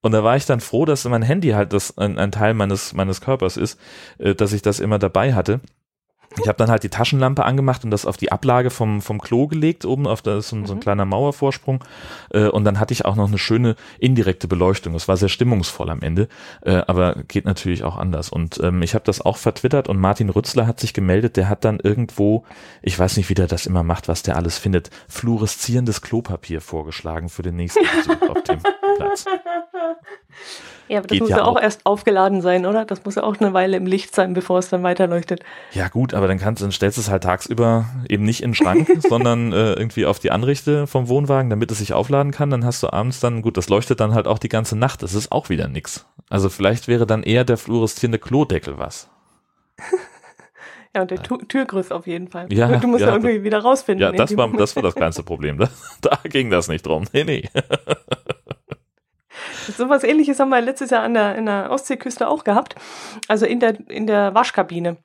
Und 0.02 0.12
da 0.12 0.24
war 0.24 0.36
ich 0.36 0.46
dann 0.46 0.60
froh, 0.60 0.86
dass 0.86 1.06
mein 1.06 1.22
Handy 1.22 1.50
halt 1.52 1.72
das 1.72 1.98
ein, 1.98 2.20
ein 2.20 2.32
Teil 2.32 2.54
meines, 2.54 2.94
meines 2.94 3.22
Körpers 3.22 3.56
ist, 3.56 3.80
äh, 4.18 4.36
dass 4.36 4.52
ich 4.52 4.62
das 4.62 4.80
immer 4.80 5.00
dabei 5.00 5.34
hatte. 5.34 5.62
Ich 6.42 6.48
habe 6.48 6.58
dann 6.58 6.70
halt 6.70 6.84
die 6.84 6.90
Taschenlampe 6.90 7.44
angemacht 7.46 7.84
und 7.84 7.92
das 7.92 8.06
auf 8.06 8.18
die 8.18 8.32
Ablage 8.32 8.70
vom, 8.70 9.02
vom 9.02 9.22
Klo 9.22 9.48
gelegt, 9.48 9.86
oben 9.86 10.08
auf 10.08 10.22
das, 10.22 10.50
so, 10.50 10.66
so 10.66 10.74
ein 10.74 10.78
mhm. 10.78 10.82
kleiner 10.82 11.06
Mauervorsprung. 11.06 11.84
Äh, 12.32 12.48
und 12.48 12.64
dann 12.64 12.80
hatte 12.80 12.94
ich 12.94 13.06
auch 13.06 13.16
noch 13.16 13.28
eine 13.28 13.38
schöne 13.38 13.76
indirekte 14.00 14.48
Beleuchtung. 14.48 14.94
Das 14.94 15.08
war 15.08 15.18
sehr 15.18 15.30
stimmungsvoll 15.30 15.90
am 15.90 16.02
Ende, 16.02 16.28
äh, 16.62 16.82
aber 16.88 17.16
geht 17.28 17.46
natürlich 17.46 17.84
auch 17.84 17.98
anders. 17.98 18.30
Und 18.30 18.60
ähm, 18.62 18.82
ich 18.82 18.96
habe 18.96 19.06
das 19.06 19.22
auch 19.22 19.38
vertwittert 19.38 19.88
und 19.88 20.00
Martin 20.00 20.30
Rützler 20.30 20.68
hat 20.68 20.80
sich 20.80 20.94
gemeldet, 20.94 21.38
der 21.38 21.50
hat 21.50 21.66
dann 21.66 21.80
irgendwo, 21.80 22.44
ich 22.82 22.98
weiß 22.98 23.18
nicht, 23.18 23.30
wie 23.30 23.36
der 23.36 23.48
das 23.48 23.66
immer 23.66 23.84
macht, 23.84 24.08
was 24.08 24.24
der 24.24 24.36
alles 24.36 24.58
findet, 24.58 24.90
fluoreszierendes 25.08 26.02
Klopapier 26.02 26.62
vorgeschlagen 26.62 27.30
für 27.30 27.44
den 27.44 27.56
nächsten 27.56 27.86
Besuch 27.96 28.30
auf 28.30 28.43
dem 28.62 28.98
Platz. 28.98 29.26
Ja, 30.90 31.00
aber 31.00 31.08
das 31.08 31.20
muss 31.20 31.30
ja, 31.30 31.38
ja 31.38 31.44
auch, 31.46 31.60
erst 31.60 31.86
aufgeladen 31.86 32.42
sein, 32.42 32.66
oder? 32.66 32.86
Das 32.86 33.06
muss 33.06 33.16
ja 33.16 33.24
auch 33.24 33.40
eine 33.40 33.54
Weile 33.54 33.78
im 33.78 33.86
Licht 33.86 34.14
sein, 34.14 34.34
bevor 34.34 34.60
es 34.60 34.70
dann 34.70 34.84
weiterleuchtet. 34.84 35.42
Ja, 35.72 35.88
gut, 35.88 36.14
aber 36.14 36.28
dann 36.28 36.40
kannst 36.40 36.62
dann 36.62 36.72
stellst 36.72 36.98
du 36.98 37.02
es 37.02 37.10
halt 37.10 37.24
tagsüber 37.24 37.86
eben 38.10 38.26
nicht 38.26 38.44
in 38.44 38.50
den 38.50 38.56
Schrank, 38.56 38.90
sondern 39.10 39.54
äh, 39.54 39.74
irgendwie 39.74 40.06
auf 40.06 40.20
die 40.20 40.32
Anrichte 40.32 40.86
vom 40.86 41.08
Wohnwagen, 41.08 41.50
damit 41.50 41.72
es 41.72 41.80
sich 41.80 41.94
aufladen 41.94 42.32
kann. 42.32 42.50
Dann 42.50 42.66
hast 42.66 42.84
du 42.84 42.92
abends 42.92 43.20
dann, 43.20 43.42
gut, 43.42 43.58
das 43.58 43.70
leuchtet 43.70 44.00
dann 44.02 44.14
halt 44.14 44.28
auch 44.28 44.40
die 44.40 44.50
ganze 44.50 44.76
Nacht. 44.76 45.04
Das 45.04 45.14
ist 45.14 45.32
auch 45.32 45.50
wieder 45.50 45.68
nix. 45.68 46.06
Also 46.30 46.50
vielleicht 46.50 46.88
wäre 46.88 47.08
dann 47.08 47.24
eher 47.24 47.46
der 47.46 47.58
fluoreszierende 47.58 48.20
Klodeckel 48.20 48.78
was. 48.78 49.10
Ja, 50.96 51.02
und 51.02 51.10
der 51.10 51.24
Türgriff 51.24 51.90
auf 51.90 52.06
jeden 52.06 52.28
Fall. 52.28 52.54
Ja, 52.54 52.68
du 52.78 52.88
musst 52.88 53.02
ja, 53.02 53.08
ja 53.08 53.14
irgendwie 53.14 53.44
wieder 53.44 53.58
rausfinden. 53.58 54.04
Ja, 54.04 54.12
das 54.12 54.38
war, 54.38 54.48
das 54.56 54.76
war 54.76 54.84
das 54.84 54.94
kleinste 54.94 55.24
Problem. 55.24 55.58
Da, 55.58 55.70
da 56.02 56.20
ging 56.30 56.52
das 56.52 56.68
nicht 56.68 56.86
drum. 56.86 57.06
Nee, 57.14 57.24
nee. 57.24 57.50
So 59.78 59.90
was 59.90 60.04
ähnliches 60.04 60.40
haben 60.40 60.50
wir 60.50 60.62
letztes 60.62 60.90
Jahr 60.90 61.04
an 61.04 61.14
der, 61.14 61.36
in 61.36 61.46
der 61.46 61.72
Ostseeküste 61.72 62.28
auch 62.28 62.44
gehabt. 62.44 62.76
Also 63.28 63.46
in 63.46 63.60
der, 63.60 63.78
in 63.90 64.08
der 64.08 64.34
Waschkabine. 64.34 64.98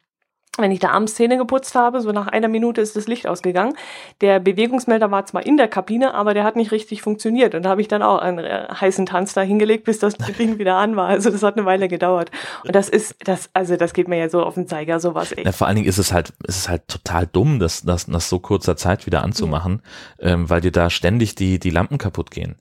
Wenn 0.59 0.73
ich 0.73 0.81
da 0.81 0.90
abends 0.90 1.14
Zähne 1.14 1.38
geputzt 1.38 1.77
habe, 1.77 2.01
so 2.01 2.11
nach 2.11 2.27
einer 2.27 2.49
Minute 2.49 2.81
ist 2.81 2.97
das 2.97 3.07
Licht 3.07 3.29
ausgegangen. 3.29 3.75
Der 4.21 4.40
Bewegungsmelder 4.40 5.11
war 5.11 5.25
zwar 5.25 5.47
in 5.47 5.57
der 5.57 5.68
Kabine, 5.68 6.14
aber 6.14 6.35
der 6.35 6.42
hat 6.42 6.57
nicht 6.57 6.73
richtig 6.73 7.01
funktioniert. 7.01 7.55
Und 7.55 7.62
da 7.62 7.71
habe 7.71 7.81
ich 7.81 7.87
dann 7.87 8.03
auch 8.03 8.18
einen 8.18 8.44
äh, 8.44 8.66
heißen 8.68 9.07
Tanz 9.07 9.35
da 9.35 9.42
hingelegt, 9.42 9.85
bis 9.85 10.01
das 10.01 10.14
Ding 10.38 10.59
wieder 10.59 10.75
an 10.75 10.97
war. 10.97 11.07
Also 11.07 11.31
das 11.31 11.44
hat 11.44 11.57
eine 11.57 11.64
Weile 11.64 11.87
gedauert. 11.87 12.33
Und 12.64 12.75
das 12.75 12.88
ist, 12.88 13.14
das, 13.25 13.51
also 13.53 13.77
das 13.77 13.92
geht 13.92 14.09
mir 14.09 14.18
ja 14.18 14.29
so 14.29 14.42
auf 14.42 14.55
den 14.55 14.66
Zeiger, 14.66 14.99
sowas 14.99 15.31
echt. 15.31 15.47
Ja, 15.47 15.53
vor 15.53 15.68
allen 15.68 15.77
Dingen 15.77 15.88
ist 15.88 15.99
es 15.99 16.12
halt, 16.12 16.33
ist 16.44 16.57
es 16.57 16.68
halt 16.68 16.88
total 16.88 17.29
dumm, 17.29 17.61
das, 17.61 17.83
das 17.83 18.09
nach 18.09 18.21
so 18.21 18.40
kurzer 18.40 18.77
Zeit 18.77 19.07
wieder 19.07 19.23
anzumachen, 19.23 19.83
ja. 20.21 20.31
ähm, 20.31 20.51
weil 20.51 20.61
dir 20.61 20.73
da 20.73 20.90
ständig 20.90 21.37
die, 21.37 21.61
die 21.61 21.71
Lampen 21.71 21.99
kaputt 21.99 22.33
gehen. 22.33 22.57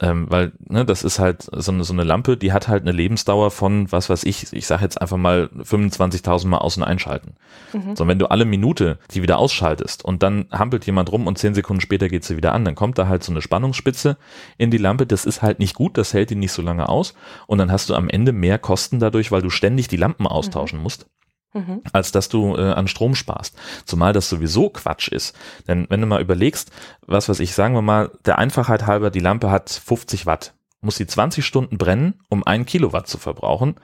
Ähm, 0.00 0.26
weil, 0.30 0.52
ne, 0.60 0.84
das 0.84 1.02
ist 1.02 1.18
halt 1.18 1.48
so 1.50 1.72
eine, 1.72 1.82
so 1.82 1.92
eine 1.92 2.04
Lampe, 2.04 2.36
die 2.36 2.52
hat 2.52 2.68
halt 2.68 2.82
eine 2.82 2.92
Lebensdauer 2.92 3.50
von, 3.50 3.90
was 3.90 4.08
weiß 4.08 4.22
ich, 4.22 4.52
ich 4.52 4.66
sage 4.66 4.84
jetzt 4.84 5.00
einfach 5.00 5.16
mal 5.16 5.50
25.000 5.52 6.46
Mal 6.46 6.58
aus- 6.58 6.76
und 6.76 6.84
einschalten. 6.84 7.34
Mhm. 7.72 7.96
So, 7.96 8.06
wenn 8.06 8.20
du 8.20 8.30
alle 8.30 8.44
Minute 8.44 8.98
die 9.10 9.20
wieder 9.20 9.38
ausschaltest 9.38 10.04
und 10.04 10.22
dann 10.22 10.46
hampelt 10.52 10.86
jemand 10.86 11.10
rum 11.10 11.26
und 11.26 11.38
zehn 11.38 11.54
Sekunden 11.54 11.80
später 11.80 12.08
geht 12.08 12.22
sie 12.24 12.36
wieder 12.36 12.52
an, 12.52 12.64
dann 12.64 12.76
kommt 12.76 12.98
da 12.98 13.08
halt 13.08 13.24
so 13.24 13.32
eine 13.32 13.42
Spannungsspitze 13.42 14.16
in 14.58 14.70
die 14.70 14.78
Lampe, 14.78 15.06
das 15.06 15.24
ist 15.24 15.42
halt 15.42 15.58
nicht 15.58 15.74
gut, 15.74 15.98
das 15.98 16.14
hält 16.14 16.30
die 16.30 16.36
nicht 16.36 16.52
so 16.52 16.62
lange 16.62 16.88
aus 16.88 17.14
und 17.48 17.58
dann 17.58 17.72
hast 17.72 17.90
du 17.90 17.96
am 17.96 18.08
Ende 18.08 18.30
mehr 18.32 18.58
Kosten 18.58 19.00
dadurch, 19.00 19.32
weil 19.32 19.42
du 19.42 19.50
ständig 19.50 19.88
die 19.88 19.96
Lampen 19.96 20.28
austauschen 20.28 20.78
mhm. 20.78 20.84
musst 20.84 21.06
mhm. 21.52 21.82
als 21.92 22.12
dass 22.12 22.28
du 22.28 22.56
äh, 22.56 22.72
an 22.72 22.88
Strom 22.88 23.14
sparst. 23.14 23.56
Zumal 23.84 24.12
das 24.12 24.28
sowieso 24.28 24.70
Quatsch 24.70 25.08
ist. 25.08 25.36
Denn 25.68 25.86
wenn 25.88 26.00
du 26.00 26.06
mal 26.06 26.20
überlegst, 26.20 26.70
was 27.06 27.28
weiß 27.28 27.40
ich, 27.40 27.54
sagen 27.54 27.74
wir 27.74 27.82
mal, 27.82 28.10
der 28.24 28.38
Einfachheit 28.38 28.86
halber, 28.86 29.10
die 29.10 29.20
Lampe 29.20 29.50
hat 29.50 29.70
50 29.70 30.26
Watt, 30.26 30.54
muss 30.80 30.96
sie 30.96 31.06
20 31.06 31.44
Stunden 31.44 31.78
brennen, 31.78 32.20
um 32.28 32.44
ein 32.44 32.66
Kilowatt 32.66 33.06
zu 33.06 33.18
verbrauchen. 33.18 33.76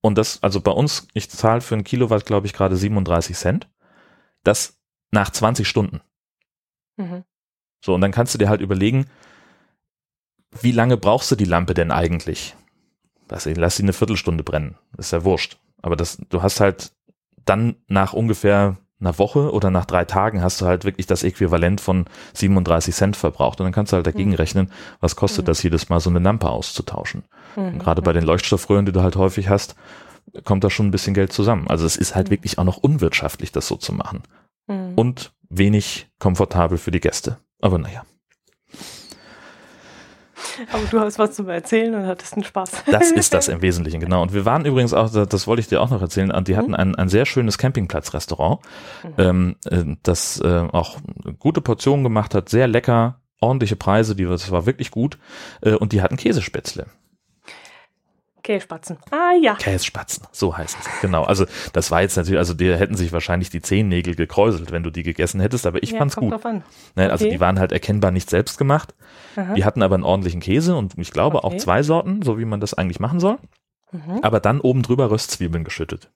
Und 0.00 0.18
das, 0.18 0.42
also 0.42 0.60
bei 0.60 0.72
uns, 0.72 1.06
ich 1.14 1.30
zahle 1.30 1.60
für 1.60 1.76
ein 1.76 1.84
Kilowatt, 1.84 2.26
glaube 2.26 2.46
ich, 2.46 2.52
gerade 2.52 2.76
37 2.76 3.36
Cent. 3.36 3.68
Das 4.42 4.80
nach 5.12 5.30
20 5.30 5.68
Stunden. 5.68 6.00
Mhm. 6.96 7.24
So, 7.80 7.94
und 7.94 8.00
dann 8.00 8.12
kannst 8.12 8.34
du 8.34 8.38
dir 8.38 8.48
halt 8.48 8.60
überlegen, 8.60 9.06
wie 10.60 10.72
lange 10.72 10.96
brauchst 10.96 11.30
du 11.30 11.36
die 11.36 11.44
Lampe 11.44 11.74
denn 11.74 11.90
eigentlich? 11.90 12.56
Lass 13.28 13.44
sie, 13.44 13.54
lass 13.54 13.76
sie 13.76 13.82
eine 13.82 13.92
Viertelstunde 13.92 14.44
brennen. 14.44 14.76
ist 14.98 15.12
ja 15.12 15.24
wurscht. 15.24 15.58
Aber 15.80 15.96
das, 15.96 16.18
du 16.28 16.42
hast 16.42 16.60
halt 16.60 16.92
dann 17.44 17.76
nach 17.88 18.12
ungefähr 18.12 18.76
einer 19.02 19.18
Woche 19.18 19.52
oder 19.52 19.70
nach 19.70 19.84
drei 19.84 20.04
Tagen 20.04 20.42
hast 20.42 20.60
du 20.60 20.66
halt 20.66 20.84
wirklich 20.84 21.06
das 21.06 21.24
Äquivalent 21.24 21.80
von 21.80 22.06
37 22.34 22.94
Cent 22.94 23.16
verbraucht. 23.16 23.60
Und 23.60 23.64
dann 23.64 23.72
kannst 23.72 23.92
du 23.92 23.96
halt 23.96 24.06
dagegen 24.06 24.30
mhm. 24.30 24.36
rechnen, 24.36 24.70
was 25.00 25.16
kostet 25.16 25.44
mhm. 25.44 25.46
das 25.46 25.62
jedes 25.62 25.88
Mal, 25.88 26.00
so 26.00 26.08
eine 26.08 26.20
Lampe 26.20 26.48
auszutauschen. 26.48 27.24
Mhm. 27.56 27.64
Und 27.64 27.78
gerade 27.80 28.02
bei 28.02 28.12
den 28.12 28.24
Leuchtstoffröhren, 28.24 28.86
die 28.86 28.92
du 28.92 29.02
halt 29.02 29.16
häufig 29.16 29.48
hast, 29.48 29.74
kommt 30.44 30.64
da 30.64 30.70
schon 30.70 30.86
ein 30.86 30.92
bisschen 30.92 31.14
Geld 31.14 31.32
zusammen. 31.32 31.66
Also 31.68 31.84
es 31.84 31.96
ist 31.96 32.14
halt 32.14 32.28
mhm. 32.28 32.32
wirklich 32.32 32.58
auch 32.58 32.64
noch 32.64 32.78
unwirtschaftlich, 32.78 33.52
das 33.52 33.66
so 33.66 33.76
zu 33.76 33.92
machen. 33.92 34.22
Mhm. 34.68 34.94
Und 34.94 35.32
wenig 35.48 36.08
komfortabel 36.18 36.78
für 36.78 36.90
die 36.90 37.00
Gäste. 37.00 37.38
Aber 37.60 37.78
naja. 37.78 38.04
Aber 40.72 40.82
du 40.90 41.00
hast 41.00 41.18
was 41.18 41.32
zu 41.32 41.46
erzählen 41.46 41.94
und 41.94 42.06
hattest 42.06 42.34
einen 42.34 42.44
Spaß. 42.44 42.84
Das 42.90 43.10
ist 43.10 43.34
das 43.34 43.48
im 43.48 43.62
Wesentlichen, 43.62 44.00
genau. 44.00 44.22
Und 44.22 44.32
wir 44.32 44.44
waren 44.44 44.64
übrigens 44.64 44.94
auch, 44.94 45.10
das 45.10 45.46
wollte 45.46 45.60
ich 45.60 45.68
dir 45.68 45.80
auch 45.80 45.90
noch 45.90 46.00
erzählen, 46.00 46.32
die 46.44 46.56
hatten 46.56 46.68
mhm. 46.68 46.76
ein, 46.76 46.94
ein 46.94 47.08
sehr 47.08 47.26
schönes 47.26 47.58
Campingplatzrestaurant, 47.58 48.60
mhm. 49.02 49.14
ähm, 49.18 49.56
äh, 49.66 49.96
das 50.02 50.40
äh, 50.40 50.68
auch 50.72 50.98
gute 51.38 51.60
Portionen 51.60 52.04
gemacht 52.04 52.34
hat, 52.34 52.48
sehr 52.48 52.68
lecker, 52.68 53.20
ordentliche 53.40 53.76
Preise, 53.76 54.14
die, 54.14 54.24
das 54.24 54.50
war 54.50 54.66
wirklich 54.66 54.90
gut. 54.90 55.18
Äh, 55.60 55.74
und 55.74 55.92
die 55.92 56.02
hatten 56.02 56.16
Käsespätzle. 56.16 56.86
Kässpatzen. 58.42 58.98
Ah 59.10 59.32
ja. 59.40 59.54
Kässpatzen, 59.54 60.26
so 60.32 60.56
heißt 60.56 60.76
es. 60.80 61.00
Genau. 61.00 61.24
Also 61.24 61.46
das 61.72 61.90
war 61.90 62.02
jetzt 62.02 62.16
natürlich, 62.16 62.38
also 62.38 62.54
die 62.54 62.74
hätten 62.74 62.96
sich 62.96 63.12
wahrscheinlich 63.12 63.50
die 63.50 63.62
Zehennägel 63.62 64.14
gekräuselt, 64.14 64.72
wenn 64.72 64.82
du 64.82 64.90
die 64.90 65.02
gegessen 65.02 65.40
hättest, 65.40 65.66
aber 65.66 65.82
ich 65.82 65.92
ja, 65.92 65.98
fand's 65.98 66.16
gut. 66.16 66.32
Drauf 66.32 66.46
an. 66.46 66.64
Ne, 66.96 67.10
also 67.10 67.28
die 67.28 67.40
waren 67.40 67.58
halt 67.58 67.72
erkennbar 67.72 68.10
nicht 68.10 68.28
selbst 68.28 68.58
gemacht. 68.58 68.94
Aha. 69.36 69.54
Die 69.54 69.64
hatten 69.64 69.82
aber 69.82 69.94
einen 69.94 70.04
ordentlichen 70.04 70.40
Käse 70.40 70.76
und 70.76 70.98
ich 70.98 71.12
glaube 71.12 71.44
okay. 71.44 71.46
auch 71.46 71.56
zwei 71.58 71.82
Sorten, 71.82 72.22
so 72.22 72.38
wie 72.38 72.44
man 72.44 72.60
das 72.60 72.74
eigentlich 72.74 73.00
machen 73.00 73.20
soll. 73.20 73.38
Mhm. 73.92 74.20
Aber 74.22 74.40
dann 74.40 74.60
oben 74.60 74.82
drüber 74.82 75.10
Röstzwiebeln 75.10 75.64
geschüttet. 75.64 76.10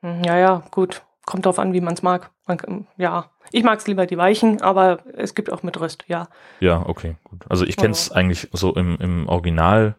Hm, 0.00 0.22
ja, 0.24 0.38
ja, 0.38 0.62
gut. 0.70 1.02
Kommt 1.26 1.46
drauf 1.46 1.58
an, 1.58 1.72
wie 1.74 1.80
man's 1.80 2.02
mag. 2.02 2.30
Man, 2.46 2.86
ja, 2.96 3.30
ich 3.52 3.62
mag's 3.62 3.86
lieber 3.86 4.06
die 4.06 4.16
weichen, 4.16 4.62
aber 4.62 5.00
es 5.16 5.34
gibt 5.34 5.52
auch 5.52 5.62
mit 5.62 5.78
Röst, 5.78 6.04
ja. 6.08 6.28
Ja, 6.60 6.84
okay, 6.86 7.16
gut. 7.24 7.44
Also 7.48 7.64
ich 7.64 7.76
kenn's 7.76 8.08
ja. 8.08 8.16
eigentlich 8.16 8.48
so 8.52 8.74
im, 8.74 8.96
im 8.98 9.28
Original 9.28 9.96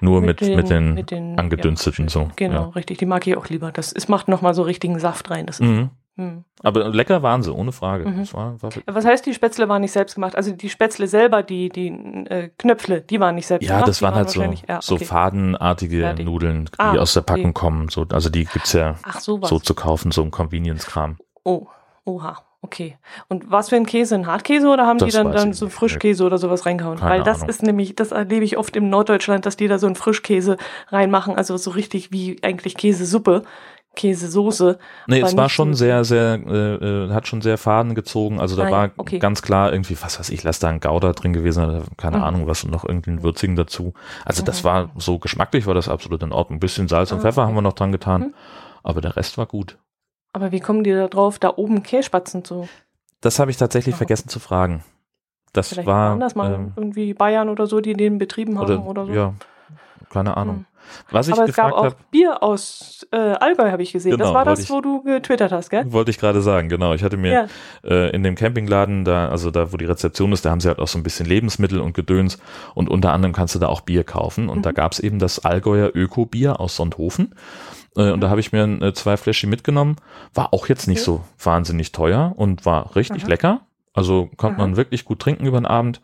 nur 0.00 0.20
mit, 0.20 0.40
mit, 0.40 0.48
den, 0.48 0.56
mit 0.56 0.70
den, 0.70 0.94
mit 0.94 1.10
den 1.10 1.38
angedünsteten 1.38 2.06
ja, 2.06 2.10
so. 2.10 2.28
Genau, 2.36 2.54
ja. 2.54 2.68
richtig. 2.68 2.98
Die 2.98 3.06
mag 3.06 3.26
ich 3.26 3.36
auch 3.36 3.48
lieber. 3.48 3.72
Das 3.72 3.92
es 3.92 4.08
macht 4.08 4.28
nochmal 4.28 4.54
so 4.54 4.62
richtigen 4.62 4.98
Saft 4.98 5.30
rein. 5.30 5.46
Das 5.46 5.60
ist, 5.60 5.66
mhm. 5.66 5.90
Mhm. 6.16 6.44
Aber 6.62 6.88
lecker 6.88 7.22
waren 7.22 7.42
sie, 7.42 7.52
ohne 7.52 7.72
Frage. 7.72 8.08
Mhm. 8.08 8.32
War, 8.32 8.62
war 8.62 8.70
Was 8.86 9.04
heißt, 9.04 9.26
die 9.26 9.34
Spätzle 9.34 9.68
waren 9.68 9.82
nicht 9.82 9.92
selbst 9.92 10.14
gemacht? 10.14 10.34
Also 10.34 10.52
die 10.52 10.70
Spätzle 10.70 11.06
selber, 11.08 11.42
die, 11.42 11.68
die 11.68 11.88
äh, 11.88 12.48
Knöpfle, 12.56 13.02
die 13.02 13.20
waren 13.20 13.34
nicht 13.34 13.46
selbst 13.46 13.68
ja, 13.68 13.74
gemacht. 13.74 13.88
Das 13.88 14.00
ja, 14.00 14.08
das 14.08 14.14
waren 14.14 14.54
halt 14.54 14.82
so, 14.82 14.96
so 14.96 15.04
fadenartige 15.04 16.00
Fertig. 16.00 16.24
Nudeln, 16.24 16.64
die 16.64 16.78
ah, 16.78 16.96
aus 16.96 17.12
der 17.12 17.20
Packung 17.20 17.50
okay. 17.50 17.60
kommen. 17.60 17.88
So, 17.90 18.06
also 18.10 18.30
die 18.30 18.46
gibt's 18.46 18.72
ja 18.72 18.96
Ach, 19.02 19.20
so 19.20 19.38
zu 19.38 19.74
kaufen, 19.74 20.10
so 20.10 20.22
im 20.22 20.30
Convenience-Kram. 20.30 21.18
Oh, 21.44 21.66
oha. 22.04 22.38
Okay. 22.66 22.98
Und 23.28 23.48
was 23.48 23.68
für 23.68 23.76
ein 23.76 23.86
Käse? 23.86 24.16
Ein 24.16 24.26
Hartkäse 24.26 24.66
oder 24.66 24.86
haben 24.88 24.98
das 24.98 25.08
die 25.08 25.14
dann, 25.14 25.30
dann 25.30 25.52
so 25.52 25.68
Frischkäse 25.68 26.24
oder 26.24 26.36
sowas 26.36 26.66
reingehauen? 26.66 26.98
Keine 26.98 27.10
Weil 27.10 27.22
das 27.22 27.38
Ahnung. 27.38 27.50
ist 27.50 27.62
nämlich, 27.62 27.94
das 27.94 28.10
erlebe 28.10 28.44
ich 28.44 28.58
oft 28.58 28.74
im 28.74 28.90
Norddeutschland, 28.90 29.46
dass 29.46 29.56
die 29.56 29.68
da 29.68 29.78
so 29.78 29.86
einen 29.86 29.94
Frischkäse 29.94 30.56
reinmachen, 30.88 31.36
also 31.36 31.56
so 31.56 31.70
richtig 31.70 32.10
wie 32.10 32.42
eigentlich 32.42 32.76
Käsesuppe. 32.76 33.44
Käsesoße. 33.94 34.78
Nee, 35.06 35.20
es 35.20 35.36
war 35.38 35.48
schon 35.48 35.72
sehr, 35.72 36.04
sehr, 36.04 36.38
äh, 36.46 37.06
äh, 37.06 37.10
hat 37.12 37.28
schon 37.28 37.40
sehr 37.40 37.56
Faden 37.56 37.94
gezogen. 37.94 38.40
Also 38.40 38.54
da 38.54 38.64
Nein, 38.64 38.72
war 38.72 38.90
okay. 38.98 39.18
ganz 39.20 39.40
klar 39.40 39.72
irgendwie, 39.72 39.96
was 40.02 40.18
weiß 40.18 40.28
ich, 40.28 40.42
lass 40.42 40.58
da 40.58 40.68
ein 40.68 40.80
Gouda 40.80 41.12
drin 41.14 41.32
gewesen, 41.32 41.82
keine 41.96 42.18
mhm. 42.18 42.24
Ahnung 42.24 42.46
was 42.46 42.62
und 42.62 42.72
noch 42.72 42.84
irgendeinen 42.84 43.22
würzigen 43.22 43.56
dazu. 43.56 43.94
Also 44.26 44.42
das 44.42 44.62
mhm. 44.62 44.66
war 44.66 44.90
so 44.96 45.18
geschmacklich 45.18 45.66
war 45.66 45.72
das 45.72 45.88
absolut 45.88 46.22
in 46.22 46.32
Ordnung. 46.32 46.58
Ein 46.58 46.60
bisschen 46.60 46.88
Salz 46.88 47.10
und 47.10 47.20
ah, 47.20 47.22
Pfeffer 47.22 47.42
okay. 47.42 47.48
haben 47.48 47.54
wir 47.54 47.62
noch 47.62 47.72
dran 47.72 47.90
getan, 47.90 48.20
mhm. 48.20 48.34
aber 48.82 49.00
der 49.00 49.16
Rest 49.16 49.38
war 49.38 49.46
gut. 49.46 49.78
Aber 50.36 50.52
wie 50.52 50.60
kommen 50.60 50.84
die 50.84 50.92
da 50.92 51.08
drauf, 51.08 51.38
da 51.38 51.54
oben 51.56 51.82
Kässpatzen 51.82 52.44
zu? 52.44 52.68
Das 53.22 53.38
habe 53.38 53.50
ich 53.50 53.56
tatsächlich 53.56 53.94
oh. 53.94 53.96
vergessen 53.96 54.28
zu 54.28 54.38
fragen. 54.38 54.84
Das 55.54 55.70
Vielleicht 55.70 55.86
war 55.86 56.12
anders 56.12 56.34
mal 56.34 56.52
ähm, 56.52 56.72
irgendwie 56.76 57.14
Bayern 57.14 57.48
oder 57.48 57.66
so, 57.66 57.80
die 57.80 57.94
den 57.94 58.18
betrieben 58.18 58.58
haben 58.58 58.66
oder, 58.66 58.86
oder 58.86 59.06
so. 59.06 59.12
Ja, 59.12 59.32
keine 60.10 60.36
Ahnung. 60.36 60.56
Hm. 60.56 60.66
Was 61.10 61.28
ich 61.28 61.32
Aber 61.32 61.48
es 61.48 61.56
gab 61.56 61.72
auch 61.72 61.84
hab, 61.84 62.10
Bier 62.10 62.42
aus 62.42 63.06
äh, 63.12 63.16
Allgäu, 63.16 63.70
habe 63.70 63.82
ich 63.82 63.92
gesehen. 63.92 64.12
Genau, 64.12 64.24
das 64.24 64.34
war 64.34 64.44
das, 64.44 64.60
ich, 64.60 64.70
wo 64.70 64.82
du 64.82 65.02
getwittert 65.02 65.52
hast, 65.52 65.70
gell? 65.70 65.90
Wollte 65.90 66.10
ich 66.10 66.18
gerade 66.18 66.42
sagen, 66.42 66.68
genau. 66.68 66.92
Ich 66.92 67.02
hatte 67.02 67.16
mir 67.16 67.32
ja. 67.32 67.46
äh, 67.82 68.10
in 68.10 68.22
dem 68.22 68.34
Campingladen, 68.34 69.06
da, 69.06 69.30
also 69.30 69.50
da, 69.50 69.72
wo 69.72 69.78
die 69.78 69.86
Rezeption 69.86 70.32
ist, 70.32 70.44
da 70.44 70.50
haben 70.50 70.60
sie 70.60 70.68
halt 70.68 70.80
auch 70.80 70.86
so 70.86 70.98
ein 70.98 71.02
bisschen 71.02 71.24
Lebensmittel 71.24 71.80
und 71.80 71.94
Gedöns 71.94 72.38
und 72.74 72.90
unter 72.90 73.14
anderem 73.14 73.32
kannst 73.32 73.54
du 73.54 73.58
da 73.58 73.68
auch 73.68 73.80
Bier 73.80 74.04
kaufen. 74.04 74.50
Und 74.50 74.58
mhm. 74.58 74.62
da 74.62 74.72
gab 74.72 74.92
es 74.92 75.00
eben 75.00 75.18
das 75.18 75.46
Allgäuer 75.46 75.92
Öko-Bier 75.94 76.60
aus 76.60 76.76
Sonthofen. 76.76 77.34
Äh, 77.96 78.10
und 78.10 78.20
da 78.20 78.30
habe 78.30 78.40
ich 78.40 78.52
mir 78.52 78.64
äh, 78.82 78.92
zwei 78.92 79.16
Fläschchen 79.16 79.50
mitgenommen. 79.50 79.96
War 80.34 80.52
auch 80.52 80.68
jetzt 80.68 80.86
nicht 80.86 81.06
okay. 81.06 81.18
so 81.18 81.24
wahnsinnig 81.42 81.92
teuer 81.92 82.32
und 82.36 82.66
war 82.66 82.94
richtig 82.96 83.22
Aha. 83.22 83.28
lecker. 83.28 83.60
Also 83.94 84.30
konnte 84.36 84.58
Aha. 84.58 84.66
man 84.66 84.76
wirklich 84.76 85.04
gut 85.04 85.18
trinken 85.18 85.46
über 85.46 85.58
den 85.58 85.66
Abend. 85.66 86.00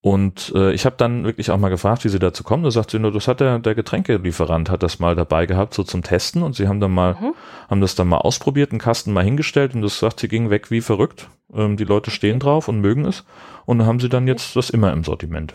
Und 0.00 0.52
äh, 0.54 0.72
ich 0.72 0.84
habe 0.84 0.96
dann 0.98 1.24
wirklich 1.24 1.50
auch 1.50 1.56
mal 1.56 1.70
gefragt, 1.70 2.04
wie 2.04 2.10
sie 2.10 2.18
dazu 2.18 2.44
kommen. 2.44 2.62
Da 2.62 2.70
sagt 2.70 2.90
sie 2.90 2.98
nur, 2.98 3.10
das 3.10 3.26
hat 3.26 3.40
der, 3.40 3.58
der 3.58 3.74
Getränkelieferant 3.74 4.68
hat 4.68 4.82
das 4.82 4.98
mal 4.98 5.14
dabei 5.14 5.46
gehabt, 5.46 5.72
so 5.72 5.82
zum 5.82 6.02
Testen. 6.02 6.42
Und 6.42 6.54
sie 6.54 6.68
haben 6.68 6.78
dann 6.78 6.92
mal, 6.92 7.14
mhm. 7.14 7.32
haben 7.70 7.80
das 7.80 7.94
dann 7.94 8.08
mal 8.08 8.18
ausprobiert, 8.18 8.70
einen 8.70 8.80
Kasten 8.80 9.14
mal 9.14 9.24
hingestellt 9.24 9.74
und 9.74 9.80
das 9.80 9.98
sagt, 9.98 10.20
sie 10.20 10.28
ging 10.28 10.50
weg 10.50 10.70
wie 10.70 10.82
verrückt. 10.82 11.30
Ähm, 11.54 11.78
die 11.78 11.84
Leute 11.84 12.10
stehen 12.10 12.38
drauf 12.38 12.68
und 12.68 12.80
mögen 12.80 13.06
es. 13.06 13.24
Und 13.64 13.78
dann 13.78 13.86
haben 13.86 13.98
sie 13.98 14.10
dann 14.10 14.28
jetzt 14.28 14.54
das 14.56 14.68
immer 14.68 14.92
im 14.92 15.04
Sortiment. 15.04 15.54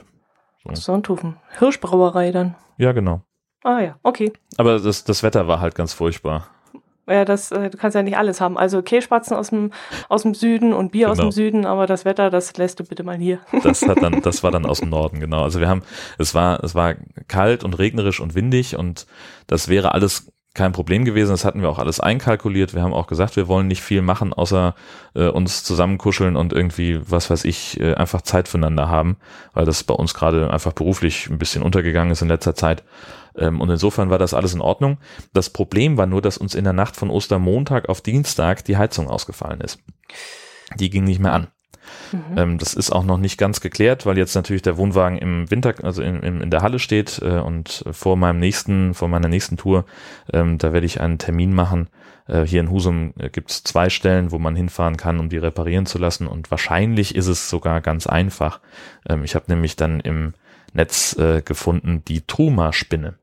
So. 0.64 0.74
Sonthofen. 0.74 1.38
Hirschbrauerei 1.60 2.32
dann. 2.32 2.56
Ja, 2.78 2.92
genau. 2.92 3.22
Ah 3.64 3.80
ja, 3.80 3.96
okay. 4.04 4.32
Aber 4.58 4.80
das, 4.80 5.04
das 5.04 5.24
Wetter 5.24 5.48
war 5.48 5.60
halt 5.60 5.76
ganz 5.76 5.94
furchtbar. 5.94 6.48
Ja, 7.10 7.26
das, 7.26 7.52
äh, 7.52 7.72
du 7.72 7.78
kannst 7.78 7.96
ja 7.96 8.04
nicht 8.04 8.18
alles 8.18 8.40
haben. 8.40 8.58
Also 8.58 8.84
Kässpatzen 8.84 9.36
aus 9.36 9.50
dem, 9.50 9.72
aus 10.10 10.22
dem 10.22 10.36
Süden 10.36 10.74
und 10.74 10.92
Bier 10.92 11.08
genau. 11.08 11.12
aus 11.12 11.18
dem 11.18 11.22
genau. 11.24 11.32
Süden, 11.32 11.66
aber 11.66 11.88
das 11.88 12.06
Wetter, 12.06 12.30
das 12.30 12.56
lässt 12.58 12.80
du 12.80 12.84
bitte 12.84 13.04
mal 13.04 13.18
hier. 13.18 13.40
Das 13.64 13.82
hat 13.82 14.02
dann, 14.02 14.22
das 14.22 14.44
war 14.44 14.52
dann 14.52 14.66
aus 14.66 14.80
dem 14.80 14.90
Norden, 14.90 15.20
genau. 15.20 15.44
Also 15.44 15.60
wir 15.60 15.68
haben, 15.68 15.82
es 16.20 16.36
war, 16.36 16.64
es 16.64 16.76
war 16.76 16.96
kalt 17.28 17.64
und 17.64 17.80
regnerisch 17.80 18.20
und 18.20 18.36
windig 18.36 18.76
und 18.76 19.08
das 19.48 19.68
wäre 19.68 19.94
alles 19.94 20.32
kein 20.54 20.72
Problem 20.72 21.06
gewesen. 21.06 21.32
Das 21.32 21.46
hatten 21.46 21.62
wir 21.62 21.70
auch 21.70 21.80
alles 21.80 22.00
einkalkuliert. 22.00 22.74
Wir 22.74 22.82
haben 22.82 22.94
auch 22.94 23.08
gesagt, 23.08 23.36
wir 23.36 23.48
wollen 23.48 23.68
nicht 23.68 23.82
viel 23.82 24.02
machen, 24.02 24.34
außer 24.34 24.76
äh, 25.16 25.28
uns 25.28 25.64
zusammenkuscheln 25.64 26.36
und 26.36 26.54
irgendwie, 26.54 27.00
was 27.10 27.30
weiß 27.30 27.46
ich, 27.46 27.80
äh, 27.80 27.94
einfach 27.96 28.22
Zeit 28.22 28.48
füreinander 28.48 28.88
haben, 28.88 29.18
weil 29.54 29.66
das 29.66 29.84
bei 29.84 29.94
uns 29.94 30.14
gerade 30.14 30.52
einfach 30.52 30.74
beruflich 30.74 31.30
ein 31.30 31.38
bisschen 31.38 31.64
untergegangen 31.64 32.12
ist 32.12 32.22
in 32.22 32.28
letzter 32.28 32.56
Zeit. 32.56 32.84
Ähm, 33.40 33.62
und 33.62 33.70
insofern 33.70 34.10
war 34.10 34.20
das 34.20 34.34
alles 34.34 34.54
in 34.54 34.62
Ordnung. 34.62 34.98
Das 35.34 35.50
Problem 35.50 35.98
war 35.98 36.06
nur, 36.06 36.22
dass 36.22 36.38
uns 36.38 36.54
in 36.54 36.66
der 36.66 36.74
Nacht 36.74 36.96
von 36.96 37.10
Ostermontag 37.10 37.90
auf 37.90 38.02
Dienstag 38.02 38.64
die 38.66 38.78
Heizung 38.78 39.08
ausgefallen 39.08 39.62
ist. 39.62 39.80
Die 40.78 40.90
ging 40.90 41.06
nicht 41.06 41.20
mehr 41.20 41.34
an. 41.34 41.48
Mhm. 42.12 42.38
Ähm, 42.38 42.58
das 42.58 42.74
ist 42.74 42.92
auch 42.92 43.04
noch 43.04 43.18
nicht 43.18 43.38
ganz 43.38 43.62
geklärt, 43.62 44.06
weil 44.06 44.18
jetzt 44.18 44.36
natürlich 44.36 44.62
der 44.62 44.78
Wohnwagen 44.78 45.18
im 45.18 45.50
Winter, 45.52 45.74
also 45.84 46.02
in, 46.02 46.22
in, 46.22 46.42
in 46.42 46.52
der 46.52 46.62
Halle 46.62 46.80
steht 46.80 47.20
äh, 47.24 47.40
und 47.40 47.84
vor 47.92 48.18
meinem 48.18 48.40
nächsten, 48.40 48.94
vor 48.94 49.08
meiner 49.08 49.28
nächsten 49.28 49.58
Tour, 49.58 49.86
ähm, 50.32 50.58
da 50.58 50.74
werde 50.74 50.86
ich 50.86 51.02
einen 51.02 51.18
Termin 51.18 51.54
machen. 51.54 51.90
Äh, 52.28 52.44
hier 52.44 52.62
in 52.62 52.70
Husum 52.72 53.14
äh, 53.18 53.30
gibt 53.30 53.52
es 53.52 53.64
zwei 53.64 53.90
Stellen, 53.90 54.32
wo 54.32 54.40
man 54.40 54.56
hinfahren 54.56 54.98
kann, 54.98 55.20
um 55.20 55.30
die 55.30 55.38
reparieren 55.38 55.86
zu 55.86 55.98
lassen 55.98 56.28
und 56.28 56.52
wahrscheinlich 56.52 57.16
ist 57.16 57.28
es 57.28 57.50
sogar 57.50 57.82
ganz 57.82 58.08
einfach. 58.08 58.60
Ich 59.24 59.36
habe 59.36 59.46
nämlich 59.48 59.76
dann 59.76 60.00
im 60.00 60.34
Netz 60.74 61.16
gefunden 61.46 62.04
die 62.08 62.22
Truma-Spinne. 62.22 63.19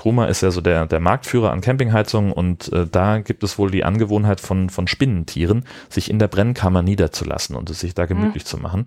Truma 0.00 0.24
ist 0.28 0.40
ja 0.40 0.50
so 0.50 0.62
der, 0.62 0.86
der 0.86 0.98
Marktführer 0.98 1.50
an 1.52 1.60
Campingheizungen 1.60 2.32
und 2.32 2.72
äh, 2.72 2.86
da 2.86 3.18
gibt 3.18 3.42
es 3.42 3.58
wohl 3.58 3.70
die 3.70 3.84
Angewohnheit 3.84 4.40
von, 4.40 4.70
von 4.70 4.86
Spinnentieren, 4.86 5.66
sich 5.90 6.08
in 6.08 6.18
der 6.18 6.28
Brennkammer 6.28 6.80
niederzulassen 6.80 7.54
und 7.54 7.68
es 7.68 7.80
sich 7.80 7.92
da 7.92 8.06
gemütlich 8.06 8.44
mhm. 8.44 8.48
zu 8.48 8.56
machen. 8.56 8.86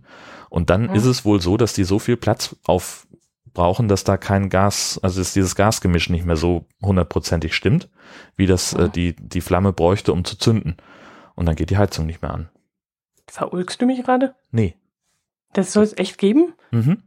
Und 0.50 0.72
dann 0.72 0.88
mhm. 0.88 0.96
ist 0.96 1.06
es 1.06 1.24
wohl 1.24 1.40
so, 1.40 1.56
dass 1.56 1.74
die 1.74 1.84
so 1.84 2.00
viel 2.00 2.18
Platz 2.18 2.56
aufbrauchen, 2.66 3.88
dass 3.88 4.04
da 4.04 4.18
kein 4.18 4.50
Gas, 4.50 5.00
also 5.04 5.22
dass 5.22 5.34
dieses 5.34 5.56
Gasgemisch 5.56 6.10
nicht 6.10 6.26
mehr 6.26 6.36
so 6.36 6.66
hundertprozentig 6.82 7.54
stimmt, 7.54 7.90
wie 8.36 8.48
das 8.48 8.76
mhm. 8.76 8.86
äh, 8.86 8.90
die, 8.90 9.16
die 9.16 9.42
Flamme 9.42 9.72
bräuchte, 9.72 10.14
um 10.14 10.26
zu 10.26 10.36
zünden. 10.36 10.78
Und 11.36 11.46
dann 11.46 11.56
geht 11.56 11.70
die 11.70 11.78
Heizung 11.78 12.08
nicht 12.08 12.24
mehr 12.24 12.34
an. 12.34 12.50
Verulgst 13.28 13.80
du 13.80 13.86
mich 13.86 14.04
gerade? 14.04 14.34
Nee. 14.50 14.78
Das 15.54 15.74
soll 15.74 15.84
es 15.84 15.96
echt 15.96 16.18
geben? 16.18 16.54
Mhm. 16.72 17.04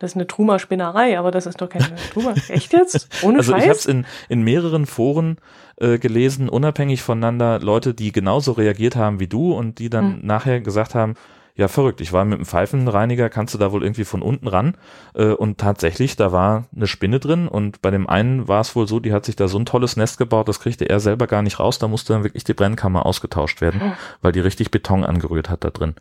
Das 0.00 0.12
ist 0.12 0.16
eine 0.16 0.26
Truma-Spinnerei, 0.26 1.18
aber 1.18 1.30
das 1.30 1.46
ist 1.46 1.60
doch 1.60 1.68
keine 1.68 1.94
Truma. 2.12 2.34
Echt 2.48 2.72
jetzt? 2.72 3.08
Ohne 3.22 3.38
also 3.38 3.52
Scheiß? 3.52 3.62
ich 3.62 3.68
habe 3.68 3.78
es 3.78 3.86
in, 3.86 4.06
in 4.30 4.42
mehreren 4.42 4.86
Foren 4.86 5.36
äh, 5.76 5.98
gelesen, 5.98 6.48
unabhängig 6.48 7.02
voneinander, 7.02 7.60
Leute, 7.60 7.92
die 7.92 8.10
genauso 8.10 8.52
reagiert 8.52 8.96
haben 8.96 9.20
wie 9.20 9.28
du 9.28 9.52
und 9.52 9.78
die 9.78 9.90
dann 9.90 10.14
hm. 10.14 10.26
nachher 10.26 10.60
gesagt 10.60 10.94
haben, 10.94 11.14
ja 11.54 11.68
verrückt, 11.68 12.00
ich 12.00 12.14
war 12.14 12.24
mit 12.24 12.38
dem 12.38 12.46
Pfeifenreiniger, 12.46 13.28
kannst 13.28 13.52
du 13.52 13.58
da 13.58 13.72
wohl 13.72 13.82
irgendwie 13.82 14.04
von 14.04 14.22
unten 14.22 14.48
ran 14.48 14.78
äh, 15.14 15.32
und 15.32 15.58
tatsächlich, 15.58 16.16
da 16.16 16.32
war 16.32 16.64
eine 16.74 16.86
Spinne 16.86 17.20
drin 17.20 17.46
und 17.46 17.82
bei 17.82 17.90
dem 17.90 18.08
einen 18.08 18.48
war 18.48 18.62
es 18.62 18.74
wohl 18.74 18.88
so, 18.88 19.00
die 19.00 19.12
hat 19.12 19.26
sich 19.26 19.36
da 19.36 19.48
so 19.48 19.58
ein 19.58 19.66
tolles 19.66 19.98
Nest 19.98 20.16
gebaut, 20.16 20.48
das 20.48 20.60
kriegte 20.60 20.88
er 20.88 21.00
selber 21.00 21.26
gar 21.26 21.42
nicht 21.42 21.60
raus, 21.60 21.78
da 21.78 21.88
musste 21.88 22.14
dann 22.14 22.24
wirklich 22.24 22.44
die 22.44 22.54
Brennkammer 22.54 23.04
ausgetauscht 23.04 23.60
werden, 23.60 23.80
hm. 23.80 23.92
weil 24.22 24.32
die 24.32 24.40
richtig 24.40 24.70
Beton 24.70 25.04
angerührt 25.04 25.50
hat 25.50 25.62
da 25.62 25.68
drin. 25.68 25.94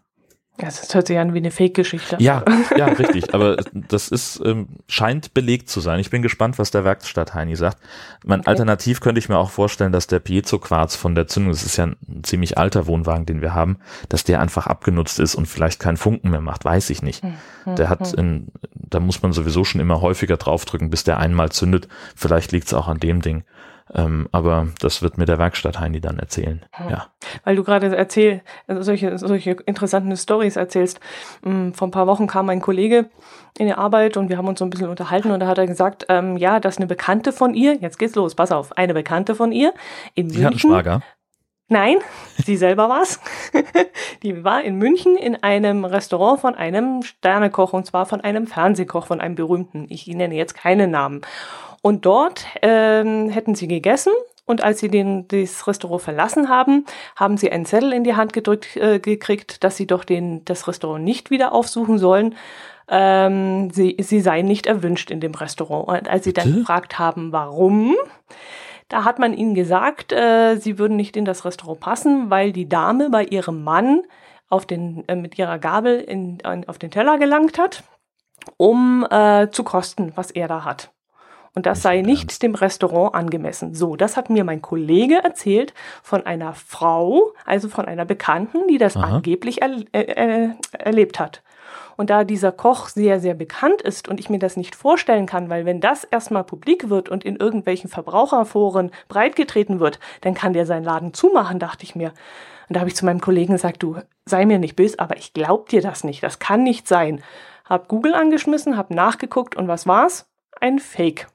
Das 0.59 0.93
hört 0.93 1.07
sich 1.07 1.17
an 1.17 1.33
wie 1.33 1.37
eine 1.37 1.51
Fake-Geschichte. 1.51 2.17
Ja, 2.19 2.43
ja, 2.75 2.87
richtig. 2.87 3.33
Aber 3.33 3.57
das 3.73 4.09
ist, 4.09 4.41
ähm, 4.43 4.67
scheint 4.87 5.33
belegt 5.33 5.69
zu 5.69 5.79
sein. 5.79 5.99
Ich 5.99 6.09
bin 6.09 6.21
gespannt, 6.21 6.59
was 6.59 6.71
der 6.71 6.83
Werkstatt 6.83 7.33
Heini 7.33 7.55
sagt. 7.55 7.77
Man, 8.25 8.41
okay. 8.41 8.49
Alternativ 8.49 8.99
könnte 8.99 9.19
ich 9.19 9.29
mir 9.29 9.37
auch 9.37 9.51
vorstellen, 9.51 9.91
dass 9.91 10.07
der 10.07 10.19
Piezo-Quarz 10.19 10.95
von 10.95 11.15
der 11.15 11.27
Zündung, 11.27 11.51
das 11.51 11.63
ist 11.63 11.77
ja 11.77 11.85
ein 11.85 11.97
ziemlich 12.23 12.57
alter 12.57 12.87
Wohnwagen, 12.87 13.25
den 13.25 13.41
wir 13.41 13.53
haben, 13.53 13.77
dass 14.09 14.23
der 14.23 14.41
einfach 14.41 14.67
abgenutzt 14.67 15.19
ist 15.19 15.35
und 15.35 15.45
vielleicht 15.47 15.79
keinen 15.79 15.97
Funken 15.97 16.29
mehr 16.29 16.41
macht, 16.41 16.65
weiß 16.65 16.89
ich 16.89 17.01
nicht. 17.01 17.23
Mhm. 17.23 17.75
Der 17.75 17.89
hat, 17.89 18.07
hm. 18.07 18.19
in, 18.19 18.47
da 18.73 18.99
muss 18.99 19.21
man 19.21 19.31
sowieso 19.31 19.63
schon 19.63 19.81
immer 19.81 20.01
häufiger 20.01 20.37
draufdrücken, 20.37 20.89
bis 20.89 21.03
der 21.03 21.19
einmal 21.19 21.51
zündet. 21.51 21.87
Vielleicht 22.15 22.51
liegt 22.51 22.67
es 22.67 22.73
auch 22.73 22.87
an 22.87 22.99
dem 22.99 23.21
Ding. 23.21 23.43
Ähm, 23.93 24.29
aber 24.31 24.67
das 24.79 25.01
wird 25.01 25.17
mir 25.17 25.25
der 25.25 25.39
Werkstatt 25.39 25.79
Heini 25.79 25.99
dann 25.99 26.19
erzählen. 26.19 26.63
Hm. 26.71 26.89
Ja. 26.89 27.07
Weil 27.43 27.55
du 27.55 27.63
gerade 27.63 27.95
erzähl, 27.95 28.41
also 28.67 28.81
solche, 28.81 29.17
solche 29.17 29.51
interessanten 29.65 30.15
Stories 30.15 30.55
erzählst. 30.55 30.99
Ähm, 31.45 31.73
vor 31.73 31.87
ein 31.87 31.91
paar 31.91 32.07
Wochen 32.07 32.27
kam 32.27 32.45
mein 32.45 32.61
Kollege 32.61 33.09
in 33.57 33.65
die 33.65 33.73
Arbeit 33.73 34.17
und 34.17 34.29
wir 34.29 34.37
haben 34.37 34.47
uns 34.47 34.59
so 34.59 34.65
ein 34.65 34.69
bisschen 34.69 34.89
unterhalten 34.89 35.31
und 35.31 35.39
da 35.39 35.47
hat 35.47 35.57
er 35.57 35.67
gesagt, 35.67 36.05
ähm, 36.09 36.37
ja, 36.37 36.59
dass 36.59 36.77
eine 36.77 36.87
Bekannte 36.87 37.31
von 37.31 37.53
ihr, 37.53 37.75
jetzt 37.75 37.97
geht's 37.97 38.15
los, 38.15 38.35
pass 38.35 38.51
auf, 38.51 38.77
eine 38.77 38.93
Bekannte 38.93 39.35
von 39.35 39.51
ihr 39.51 39.73
in 40.13 40.29
Sie 40.29 40.41
München. 40.41 40.69
Schwager? 40.69 41.01
Nein, 41.71 41.97
sie 42.43 42.57
selber 42.57 42.89
war's. 42.89 43.19
Die 44.23 44.43
war 44.43 44.63
in 44.63 44.77
München 44.77 45.15
in 45.15 45.35
einem 45.43 45.85
Restaurant 45.85 46.39
von 46.39 46.55
einem 46.55 47.03
Sternekoch 47.03 47.73
und 47.73 47.85
zwar 47.85 48.07
von 48.07 48.21
einem 48.21 48.47
Fernsehkoch, 48.47 49.05
von 49.05 49.21
einem 49.21 49.35
berühmten. 49.35 49.85
Ich 49.89 50.07
nenne 50.07 50.33
jetzt 50.33 50.55
keinen 50.55 50.89
Namen. 50.89 51.21
Und 51.81 52.05
dort 52.05 52.45
ähm, 52.61 53.29
hätten 53.29 53.55
sie 53.55 53.67
gegessen 53.67 54.11
und 54.49 54.63
als 54.63 54.79
sie 54.79 54.89
den, 54.89 55.27
das 55.27 55.67
Restaurant 55.67 56.01
verlassen 56.01 56.49
haben, 56.49 56.85
haben 57.15 57.37
sie 57.37 57.51
einen 57.51 57.65
Zettel 57.65 57.93
in 57.93 58.03
die 58.03 58.15
Hand 58.15 58.33
gedrückt 58.33 58.75
äh, 58.77 58.99
gekriegt, 58.99 59.63
dass 59.63 59.77
sie 59.77 59.85
doch 59.85 60.03
den, 60.03 60.43
das 60.43 60.67
Restaurant 60.67 61.03
nicht 61.03 61.29
wieder 61.29 61.51
aufsuchen 61.51 61.99
sollen. 61.99 62.35
Ähm, 62.87 63.69
sie, 63.69 63.95
sie 63.99 64.19
seien 64.21 64.47
nicht 64.47 64.65
erwünscht 64.65 65.11
in 65.11 65.19
dem 65.19 65.35
Restaurant. 65.35 65.87
Und 65.87 66.09
als 66.09 66.23
sie 66.23 66.33
dann 66.33 66.55
gefragt 66.55 66.97
haben, 66.97 67.31
warum, 67.31 67.95
da 68.87 69.03
hat 69.03 69.19
man 69.19 69.33
ihnen 69.33 69.53
gesagt, 69.53 70.11
äh, 70.11 70.55
sie 70.55 70.79
würden 70.79 70.97
nicht 70.97 71.15
in 71.15 71.25
das 71.25 71.45
Restaurant 71.45 71.79
passen, 71.79 72.31
weil 72.31 72.51
die 72.51 72.67
Dame 72.67 73.11
bei 73.11 73.23
ihrem 73.23 73.63
Mann 73.63 74.01
auf 74.49 74.65
den, 74.65 75.07
äh, 75.07 75.15
mit 75.15 75.37
ihrer 75.37 75.59
Gabel 75.59 75.99
in, 75.99 76.39
in, 76.39 76.67
auf 76.67 76.79
den 76.79 76.89
Teller 76.89 77.19
gelangt 77.19 77.59
hat, 77.59 77.83
um 78.57 79.05
äh, 79.11 79.49
zu 79.51 79.63
kosten, 79.63 80.11
was 80.15 80.31
er 80.31 80.47
da 80.47 80.65
hat. 80.65 80.89
Und 81.55 81.65
das 81.65 81.81
sei 81.81 82.01
nicht 82.01 82.41
dem 82.43 82.55
Restaurant 82.55 83.15
angemessen. 83.15 83.73
So, 83.73 83.95
das 83.95 84.17
hat 84.17 84.29
mir 84.29 84.43
mein 84.43 84.61
Kollege 84.61 85.23
erzählt 85.23 85.73
von 86.03 86.25
einer 86.25 86.53
Frau, 86.53 87.33
also 87.45 87.69
von 87.69 87.85
einer 87.85 88.05
Bekannten, 88.05 88.67
die 88.67 88.77
das 88.77 88.95
Aha. 88.95 89.15
angeblich 89.15 89.61
er, 89.61 89.71
äh, 89.93 90.01
äh, 90.01 90.49
erlebt 90.77 91.19
hat. 91.19 91.41
Und 91.97 92.09
da 92.09 92.23
dieser 92.23 92.53
Koch 92.53 92.87
sehr, 92.87 93.19
sehr 93.19 93.33
bekannt 93.33 93.81
ist 93.81 94.07
und 94.07 94.21
ich 94.21 94.29
mir 94.29 94.39
das 94.39 94.55
nicht 94.55 94.73
vorstellen 94.73 95.25
kann, 95.25 95.49
weil 95.49 95.65
wenn 95.65 95.81
das 95.81 96.05
erstmal 96.05 96.45
publik 96.45 96.89
wird 96.89 97.09
und 97.09 97.25
in 97.25 97.35
irgendwelchen 97.35 97.89
Verbraucherforen 97.89 98.91
breitgetreten 99.09 99.81
wird, 99.81 99.99
dann 100.21 100.33
kann 100.33 100.53
der 100.53 100.65
seinen 100.65 100.85
Laden 100.85 101.13
zumachen, 101.13 101.59
dachte 101.59 101.83
ich 101.83 101.95
mir. 101.95 102.13
Und 102.69 102.75
da 102.75 102.79
habe 102.79 102.89
ich 102.89 102.95
zu 102.95 103.03
meinem 103.03 103.19
Kollegen 103.19 103.51
gesagt, 103.53 103.83
du 103.83 103.97
sei 104.25 104.45
mir 104.45 104.59
nicht 104.59 104.77
böse, 104.77 104.97
aber 104.97 105.17
ich 105.17 105.33
glaub 105.33 105.67
dir 105.67 105.81
das 105.81 106.05
nicht, 106.05 106.23
das 106.23 106.39
kann 106.39 106.63
nicht 106.63 106.87
sein. 106.87 107.21
Hab 107.65 107.89
Google 107.89 108.13
angeschmissen, 108.13 108.77
hab 108.77 108.91
nachgeguckt 108.91 109.57
und 109.57 109.67
was 109.67 109.85
war's? 109.85 110.29
Ein 110.61 110.79
Fake. 110.79 111.27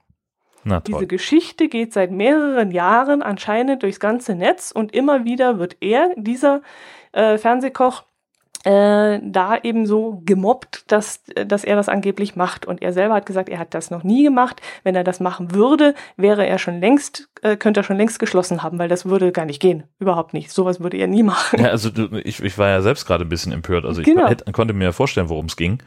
Diese 0.87 1.07
Geschichte 1.07 1.69
geht 1.69 1.93
seit 1.93 2.11
mehreren 2.11 2.71
Jahren 2.71 3.23
anscheinend 3.23 3.83
durchs 3.83 4.01
ganze 4.01 4.35
Netz 4.35 4.71
und 4.71 4.95
immer 4.95 5.25
wieder 5.25 5.59
wird 5.59 5.77
er, 5.81 6.11
dieser 6.17 6.63
äh, 7.13 7.39
Fernsehkoch, 7.39 8.05
äh, 8.65 9.21
da 9.23 9.59
eben 9.63 9.87
so 9.87 10.23
gemobbt, 10.25 10.91
dass, 10.91 11.23
dass 11.47 11.65
er 11.65 11.77
das 11.77 11.89
angeblich 11.89 12.35
macht. 12.35 12.67
Und 12.67 12.83
er 12.83 12.93
selber 12.93 13.15
hat 13.15 13.27
gesagt, 13.27 13.49
er 13.49 13.59
hat 13.59 13.75
das 13.75 13.91
noch 13.91 14.03
nie 14.03 14.25
gemacht. 14.25 14.61
Wenn 14.83 14.95
er 14.95 15.05
das 15.05 15.21
machen 15.21 15.55
würde, 15.55 15.95
wäre 16.17 16.47
er 16.47 16.59
schon 16.59 16.81
längst, 16.81 17.29
äh, 17.43 17.57
könnte 17.57 17.81
er 17.81 17.85
schon 17.85 17.99
längst 17.99 18.19
geschlossen 18.19 18.63
haben, 18.63 18.79
weil 18.79 18.89
das 18.89 19.05
würde 19.05 19.33
gar 19.33 19.45
nicht 19.45 19.61
gehen. 19.61 19.85
Überhaupt 19.99 20.33
nicht. 20.33 20.51
Sowas 20.51 20.81
würde 20.81 20.97
er 20.97 21.07
nie 21.07 21.23
machen. 21.23 21.61
Ja, 21.61 21.69
also 21.69 21.91
du, 21.91 22.09
ich, 22.25 22.43
ich 22.43 22.57
war 22.57 22.71
ja 22.71 22.81
selbst 22.81 23.07
gerade 23.07 23.25
ein 23.25 23.29
bisschen 23.29 23.53
empört. 23.53 23.85
Also 23.85 24.01
ich 24.01 24.07
genau. 24.07 24.29
hätte, 24.29 24.51
konnte 24.53 24.73
mir 24.73 24.85
ja 24.85 24.93
vorstellen, 24.93 25.29
worum 25.29 25.47
es 25.47 25.57
ging. 25.57 25.83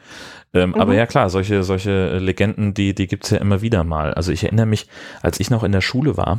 Ähm, 0.54 0.70
mhm. 0.70 0.76
Aber 0.76 0.94
ja 0.94 1.06
klar, 1.06 1.30
solche, 1.30 1.64
solche 1.64 2.18
Legenden, 2.18 2.74
die, 2.74 2.94
die 2.94 3.08
gibt's 3.08 3.30
ja 3.30 3.38
immer 3.38 3.60
wieder 3.60 3.82
mal. 3.82 4.14
Also 4.14 4.30
ich 4.30 4.44
erinnere 4.44 4.66
mich, 4.66 4.88
als 5.20 5.40
ich 5.40 5.50
noch 5.50 5.64
in 5.64 5.72
der 5.72 5.80
Schule 5.80 6.16
war, 6.16 6.38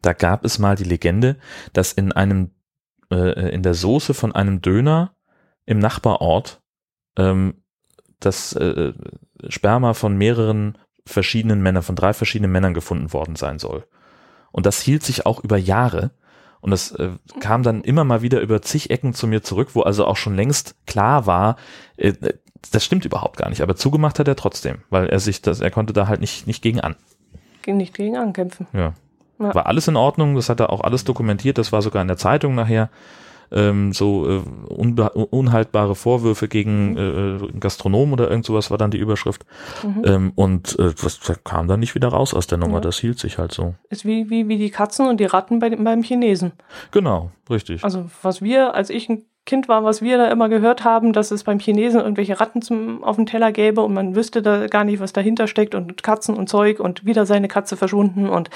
da 0.00 0.14
gab 0.14 0.46
es 0.46 0.58
mal 0.58 0.76
die 0.76 0.84
Legende, 0.84 1.36
dass 1.74 1.92
in 1.92 2.12
einem 2.12 2.52
äh, 3.10 3.50
in 3.54 3.62
der 3.62 3.74
Soße 3.74 4.14
von 4.14 4.34
einem 4.34 4.62
Döner 4.62 5.14
im 5.66 5.78
Nachbarort 5.78 6.60
ähm, 7.16 7.62
das 8.20 8.52
äh, 8.54 8.92
Sperma 9.48 9.94
von 9.94 10.16
mehreren 10.16 10.78
verschiedenen 11.04 11.62
Männern, 11.62 11.82
von 11.82 11.96
drei 11.96 12.12
verschiedenen 12.12 12.52
Männern 12.52 12.74
gefunden 12.74 13.12
worden 13.12 13.36
sein 13.36 13.58
soll. 13.58 13.86
Und 14.52 14.66
das 14.66 14.80
hielt 14.80 15.02
sich 15.02 15.26
auch 15.26 15.42
über 15.42 15.56
Jahre. 15.56 16.12
Und 16.60 16.70
das 16.70 16.92
äh, 16.92 17.10
kam 17.40 17.64
dann 17.64 17.82
immer 17.82 18.04
mal 18.04 18.22
wieder 18.22 18.40
über 18.40 18.62
zig 18.62 18.90
Ecken 18.90 19.14
zu 19.14 19.26
mir 19.26 19.42
zurück, 19.42 19.70
wo 19.72 19.82
also 19.82 20.06
auch 20.06 20.16
schon 20.16 20.36
längst 20.36 20.76
klar 20.86 21.26
war, 21.26 21.56
äh, 21.96 22.12
das 22.70 22.84
stimmt 22.84 23.04
überhaupt 23.04 23.36
gar 23.36 23.48
nicht. 23.48 23.62
Aber 23.62 23.74
zugemacht 23.74 24.20
hat 24.20 24.28
er 24.28 24.36
trotzdem, 24.36 24.82
weil 24.88 25.08
er 25.08 25.18
sich 25.18 25.42
das, 25.42 25.60
er 25.60 25.72
konnte 25.72 25.92
da 25.92 26.06
halt 26.06 26.20
nicht, 26.20 26.46
nicht 26.46 26.62
gegen 26.62 26.80
an. 26.80 26.94
Nicht 27.66 27.94
gegen 27.94 28.16
ankämpfen. 28.16 28.68
Ja. 28.72 28.94
ja. 29.40 29.54
War 29.54 29.66
alles 29.66 29.88
in 29.88 29.96
Ordnung, 29.96 30.36
das 30.36 30.48
hat 30.48 30.60
er 30.60 30.70
auch 30.70 30.82
alles 30.82 31.02
dokumentiert, 31.02 31.58
das 31.58 31.72
war 31.72 31.82
sogar 31.82 32.02
in 32.02 32.08
der 32.08 32.16
Zeitung 32.16 32.54
nachher 32.54 32.90
ähm, 33.52 33.92
so 33.92 34.28
äh, 34.28 34.42
unhaltbare 34.70 35.94
Vorwürfe 35.94 36.48
gegen 36.48 36.92
mhm. 36.92 37.54
äh, 37.54 37.58
Gastronomen 37.58 38.14
oder 38.14 38.30
irgend 38.30 38.46
sowas 38.46 38.70
war 38.70 38.78
dann 38.78 38.90
die 38.90 38.98
Überschrift. 38.98 39.44
Mhm. 39.82 40.02
Ähm, 40.04 40.32
und 40.34 40.78
äh, 40.78 40.92
das, 41.00 41.20
das 41.20 41.44
kam 41.44 41.68
dann 41.68 41.80
nicht 41.80 41.94
wieder 41.94 42.08
raus 42.08 42.34
aus 42.34 42.46
der 42.46 42.58
Nummer, 42.58 42.74
ja. 42.74 42.80
das 42.80 42.98
hielt 42.98 43.18
sich 43.18 43.38
halt 43.38 43.52
so. 43.52 43.74
Ist 43.90 44.04
wie, 44.04 44.30
wie, 44.30 44.48
wie 44.48 44.58
die 44.58 44.70
Katzen 44.70 45.06
und 45.06 45.20
die 45.20 45.24
Ratten 45.24 45.58
bei, 45.58 45.70
beim 45.70 46.02
Chinesen. 46.02 46.52
Genau, 46.90 47.30
richtig. 47.50 47.84
Also 47.84 48.10
was 48.22 48.42
wir, 48.42 48.74
als 48.74 48.90
ich 48.90 49.08
ein 49.08 49.24
Kind 49.44 49.68
war, 49.68 49.82
was 49.82 50.02
wir 50.02 50.18
da 50.18 50.28
immer 50.28 50.48
gehört 50.48 50.84
haben, 50.84 51.12
dass 51.12 51.32
es 51.32 51.42
beim 51.42 51.58
Chinesen 51.58 52.00
irgendwelche 52.00 52.38
Ratten 52.38 52.62
zum, 52.62 53.02
auf 53.02 53.16
dem 53.16 53.26
Teller 53.26 53.50
gäbe 53.50 53.80
und 53.80 53.92
man 53.92 54.14
wüsste 54.14 54.40
da 54.40 54.68
gar 54.68 54.84
nicht, 54.84 55.00
was 55.00 55.12
dahinter 55.12 55.48
steckt 55.48 55.74
und 55.74 56.04
Katzen 56.04 56.36
und 56.36 56.48
Zeug 56.48 56.78
und 56.78 57.04
wieder 57.04 57.26
seine 57.26 57.48
Katze 57.48 57.76
verschwunden 57.76 58.28
und 58.28 58.50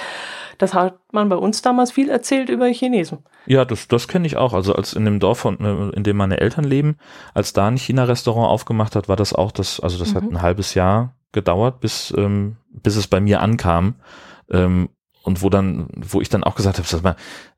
das 0.59 0.75
hat 0.75 0.99
man 1.11 1.29
bei 1.29 1.37
uns 1.37 1.61
damals 1.61 1.91
viel 1.91 2.09
erzählt 2.09 2.49
über 2.49 2.67
Chinesen. 2.67 3.19
Ja, 3.47 3.65
das, 3.65 3.89
das 3.89 4.07
kenne 4.07 4.27
ich 4.27 4.37
auch. 4.37 4.55
Also 4.55 4.75
als 4.75 4.93
in 4.93 5.05
dem 5.05 5.19
Dorf, 5.19 5.41
von, 5.41 5.93
in 5.93 6.05
dem 6.05 6.17
meine 6.17 6.39
Eltern 6.39 6.65
leben, 6.65 6.99
als 7.35 7.53
da 7.53 7.67
ein 7.67 7.77
China-Restaurant 7.77 8.49
aufgemacht 8.49 8.95
hat, 8.95 9.09
war 9.09 9.17
das 9.17 9.33
auch 9.33 9.51
das, 9.51 9.81
also 9.81 9.99
das 9.99 10.13
mhm. 10.13 10.17
hat 10.17 10.23
ein 10.25 10.43
halbes 10.43 10.75
Jahr 10.75 11.15
gedauert, 11.33 11.81
bis, 11.81 12.15
ähm, 12.17 12.57
bis 12.71 12.97
es 12.97 13.09
bei 13.09 13.21
mir 13.21 13.41
ankam. 13.41 13.97
Ähm, 14.51 14.89
und 15.27 15.43
wo 15.43 15.51
dann, 15.51 15.89
wo 15.97 16.21
ich 16.21 16.29
dann 16.29 16.45
auch 16.45 16.55
gesagt 16.55 16.79
habe, 16.79 16.87
sag 16.87 17.03
mal, 17.03 17.17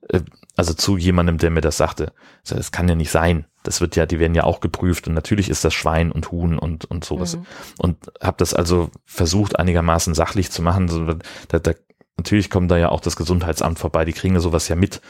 äh, 0.08 0.22
also 0.56 0.72
zu 0.72 0.96
jemandem, 0.96 1.36
der 1.36 1.50
mir 1.50 1.60
das 1.60 1.76
sagte, 1.76 2.12
das 2.48 2.72
kann 2.72 2.88
ja 2.88 2.94
nicht 2.94 3.10
sein. 3.10 3.44
Das 3.62 3.82
wird 3.82 3.94
ja, 3.94 4.06
die 4.06 4.18
werden 4.18 4.34
ja 4.34 4.44
auch 4.44 4.60
geprüft 4.60 5.06
und 5.06 5.12
natürlich 5.12 5.50
ist 5.50 5.66
das 5.66 5.74
Schwein 5.74 6.10
und 6.10 6.32
Huhn 6.32 6.58
und 6.58 6.86
und 6.86 7.04
sowas. 7.04 7.36
Mhm. 7.36 7.46
Und 7.76 7.96
habe 8.22 8.38
das 8.38 8.54
also 8.54 8.90
versucht 9.04 9.58
einigermaßen 9.58 10.14
sachlich 10.14 10.50
zu 10.50 10.62
machen. 10.62 10.88
So, 10.88 11.04
da, 11.48 11.58
da, 11.58 11.72
natürlich 12.16 12.48
kommt 12.48 12.70
da 12.70 12.78
ja 12.78 12.88
auch 12.88 13.02
das 13.02 13.16
Gesundheitsamt 13.16 13.78
vorbei, 13.78 14.06
die 14.06 14.14
kriegen 14.14 14.34
ja 14.34 14.40
sowas 14.40 14.66
ja 14.68 14.74
mit. 14.74 15.02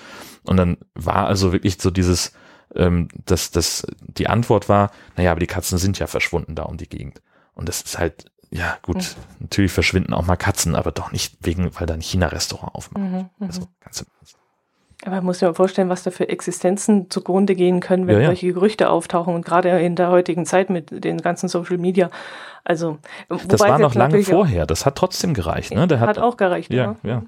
Und 0.42 0.56
dann 0.56 0.78
war 0.94 1.28
also 1.28 1.52
wirklich 1.52 1.80
so 1.80 1.92
dieses, 1.92 2.32
ähm, 2.74 3.06
dass 3.24 3.52
das 3.52 3.86
die 4.00 4.26
Antwort 4.26 4.68
war, 4.68 4.90
naja, 5.16 5.30
aber 5.30 5.40
die 5.40 5.46
Katzen 5.46 5.78
sind 5.78 6.00
ja 6.00 6.08
verschwunden 6.08 6.56
da 6.56 6.64
um 6.64 6.76
die 6.76 6.88
Gegend. 6.88 7.22
Und 7.54 7.68
das 7.68 7.82
ist 7.82 8.00
halt 8.00 8.32
ja, 8.50 8.78
gut, 8.82 8.96
mhm. 8.96 9.40
natürlich 9.40 9.72
verschwinden 9.72 10.14
auch 10.14 10.24
mal 10.24 10.36
Katzen, 10.36 10.74
aber 10.74 10.90
doch 10.90 11.12
nicht 11.12 11.36
wegen, 11.42 11.70
weil 11.78 11.86
da 11.86 11.94
ein 11.94 12.00
China-Restaurant 12.00 12.74
aufmacht. 12.74 13.04
Mhm, 13.04 13.30
mhm. 13.38 13.46
also, 13.46 13.62
ganz 13.80 14.04
aber 15.04 15.16
man 15.16 15.26
muss 15.26 15.38
sich 15.38 15.46
mal 15.46 15.54
vorstellen, 15.54 15.88
was 15.88 16.02
da 16.02 16.10
für 16.10 16.28
Existenzen 16.28 17.08
zugrunde 17.08 17.54
gehen 17.54 17.78
können, 17.78 18.08
wenn 18.08 18.16
ja, 18.16 18.20
ja. 18.22 18.26
solche 18.26 18.52
Gerüchte 18.52 18.90
auftauchen 18.90 19.32
und 19.34 19.44
gerade 19.44 19.68
in 19.80 19.94
der 19.94 20.10
heutigen 20.10 20.44
Zeit 20.44 20.70
mit 20.70 21.04
den 21.04 21.18
ganzen 21.18 21.48
Social 21.48 21.78
Media. 21.78 22.10
Also, 22.64 22.98
das 23.46 23.60
war 23.60 23.78
noch 23.78 23.94
lange 23.94 24.22
vorher. 24.24 24.66
Das 24.66 24.86
hat 24.86 24.96
trotzdem 24.96 25.34
gereicht, 25.34 25.72
ne? 25.72 25.86
Der 25.86 26.00
hat, 26.00 26.08
hat 26.08 26.18
auch 26.18 26.36
gereicht, 26.36 26.72
ja, 26.72 26.96
ja. 27.04 27.10
ja. 27.10 27.22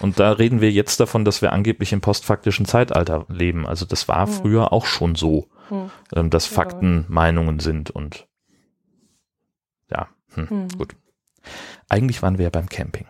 Und 0.00 0.18
da 0.18 0.32
reden 0.32 0.60
wir 0.60 0.72
jetzt 0.72 0.98
davon, 0.98 1.24
dass 1.24 1.40
wir 1.40 1.52
angeblich 1.52 1.92
im 1.92 2.00
postfaktischen 2.00 2.66
Zeitalter 2.66 3.26
leben. 3.28 3.66
Also 3.66 3.84
das 3.86 4.08
war 4.08 4.26
hm. 4.26 4.32
früher 4.32 4.72
auch 4.72 4.86
schon 4.86 5.14
so, 5.14 5.46
hm. 5.68 6.30
dass 6.30 6.46
Fakten 6.46 7.04
Meinungen 7.08 7.60
sind 7.60 7.90
und 7.90 8.26
hm, 10.34 10.50
hm. 10.50 10.68
gut. 10.76 10.96
Eigentlich 11.88 12.22
waren 12.22 12.38
wir 12.38 12.44
ja 12.44 12.50
beim 12.50 12.68
Camping. 12.68 13.06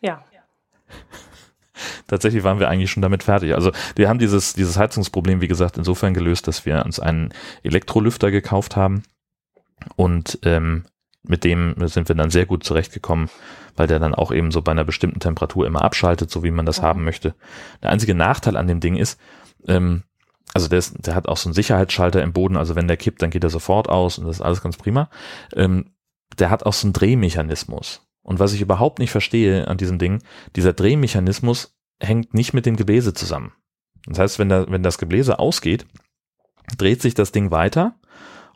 Ja. 0.00 0.24
Tatsächlich 2.06 2.42
waren 2.42 2.58
wir 2.58 2.68
eigentlich 2.68 2.90
schon 2.90 3.02
damit 3.02 3.22
fertig. 3.22 3.54
Also 3.54 3.72
wir 3.94 4.08
haben 4.08 4.18
dieses, 4.18 4.54
dieses 4.54 4.78
Heizungsproblem, 4.78 5.40
wie 5.40 5.48
gesagt, 5.48 5.76
insofern 5.76 6.14
gelöst, 6.14 6.48
dass 6.48 6.66
wir 6.66 6.84
uns 6.84 6.98
einen 6.98 7.32
Elektrolüfter 7.62 8.30
gekauft 8.30 8.76
haben 8.76 9.02
und 9.96 10.38
ähm, 10.42 10.84
mit 11.22 11.44
dem 11.44 11.74
sind 11.88 12.08
wir 12.08 12.16
dann 12.16 12.30
sehr 12.30 12.46
gut 12.46 12.64
zurechtgekommen, 12.64 13.28
weil 13.76 13.86
der 13.86 13.98
dann 13.98 14.14
auch 14.14 14.32
eben 14.32 14.50
so 14.50 14.62
bei 14.62 14.72
einer 14.72 14.84
bestimmten 14.84 15.20
Temperatur 15.20 15.66
immer 15.66 15.82
abschaltet, 15.82 16.30
so 16.30 16.42
wie 16.42 16.50
man 16.50 16.66
das 16.66 16.78
ja. 16.78 16.84
haben 16.84 17.04
möchte. 17.04 17.34
Der 17.82 17.90
einzige 17.90 18.14
Nachteil 18.14 18.56
an 18.56 18.66
dem 18.66 18.80
Ding 18.80 18.96
ist, 18.96 19.20
ähm, 19.66 20.04
also 20.54 20.68
der, 20.68 20.78
ist, 20.78 21.06
der 21.06 21.14
hat 21.14 21.28
auch 21.28 21.36
so 21.36 21.48
einen 21.48 21.54
Sicherheitsschalter 21.54 22.22
im 22.22 22.32
Boden, 22.32 22.56
also 22.56 22.74
wenn 22.74 22.88
der 22.88 22.96
kippt, 22.96 23.20
dann 23.20 23.30
geht 23.30 23.44
er 23.44 23.50
sofort 23.50 23.88
aus 23.88 24.18
und 24.18 24.26
das 24.26 24.36
ist 24.36 24.42
alles 24.42 24.62
ganz 24.62 24.76
prima. 24.78 25.10
Ähm, 25.54 25.90
der 26.40 26.50
hat 26.50 26.64
auch 26.64 26.72
so 26.72 26.86
einen 26.86 26.92
Drehmechanismus. 26.92 28.06
Und 28.22 28.38
was 28.38 28.52
ich 28.52 28.60
überhaupt 28.60 28.98
nicht 28.98 29.10
verstehe 29.10 29.68
an 29.68 29.78
diesem 29.78 29.98
Ding, 29.98 30.22
dieser 30.54 30.72
Drehmechanismus 30.72 31.78
hängt 32.00 32.34
nicht 32.34 32.52
mit 32.52 32.66
dem 32.66 32.76
Gebläse 32.76 33.14
zusammen. 33.14 33.52
Das 34.06 34.18
heißt, 34.18 34.38
wenn, 34.38 34.48
da, 34.48 34.70
wenn 34.70 34.82
das 34.82 34.98
Gebläse 34.98 35.38
ausgeht, 35.38 35.86
dreht 36.76 37.02
sich 37.02 37.14
das 37.14 37.32
Ding 37.32 37.50
weiter 37.50 37.98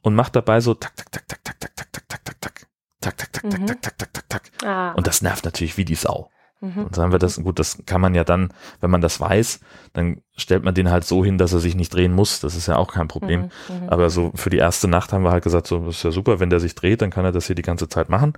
und 0.03 0.15
macht 0.15 0.37
dabei 0.37 0.61
so 0.61 0.75
tak, 0.75 0.97
tak, 0.97 1.11
tak, 1.11 1.27
tak, 1.29 1.43
tak, 1.45 1.59
tak, 1.61 1.75
tak, 1.77 1.91
tak, 1.93 2.07
tak, 2.09 2.25
tak, 2.25 2.41
tak, 2.41 2.67
tak, 3.01 3.33
tak, 3.33 3.33
tak, 3.33 3.43
tak, 3.43 3.81
tak, 3.81 3.99
tak, 3.99 4.13
tak, 4.13 4.29
tak. 4.29 4.65
Ah. 4.65 4.93
Und 4.93 5.07
das 5.07 5.23
nervt 5.23 5.45
natürlich 5.45 5.77
wie 5.77 5.85
die 5.85 5.95
Sau. 5.95 6.31
Mhm. 6.63 6.85
Und 6.85 6.95
sagen 6.95 7.11
wir 7.11 7.19
das, 7.19 7.43
gut, 7.43 7.59
das 7.59 7.85
kann 7.87 8.01
man 8.01 8.15
ja 8.15 8.23
dann, 8.23 8.53
wenn 8.81 8.91
man 8.91 9.01
das 9.01 9.21
weiß, 9.21 9.61
dann 9.93 10.23
stellt 10.37 10.63
man 10.63 10.75
den 10.75 10.91
halt 10.91 11.05
so 11.05 11.25
hin, 11.25 11.37
dass 11.37 11.53
er 11.53 11.59
sich 11.59 11.75
nicht 11.75 11.93
drehen 11.93 12.15
muss. 12.15 12.41
Das 12.41 12.55
ist 12.55 12.69
ja 12.69 12.77
auch 12.77 12.93
kein 12.93 13.09
Problem. 13.09 13.51
Mhm. 13.69 13.89
Aber 13.89 14.09
so 14.11 14.31
für 14.37 14.49
die 14.49 14.59
erste 14.59 14.87
Nacht 14.87 15.13
haben 15.13 15.25
wir 15.25 15.33
halt 15.33 15.45
gesagt, 15.45 15.67
so, 15.67 15.81
das 15.81 15.97
ist 15.97 16.05
ja 16.05 16.13
super, 16.13 16.39
wenn 16.41 16.51
der 16.51 16.61
sich 16.61 16.75
dreht, 16.77 17.03
dann 17.03 17.11
kann 17.11 17.25
er 17.25 17.33
das 17.33 17.49
hier 17.49 17.57
die 17.57 17.63
ganze 17.63 17.89
Zeit 17.89 18.09
machen. 18.09 18.35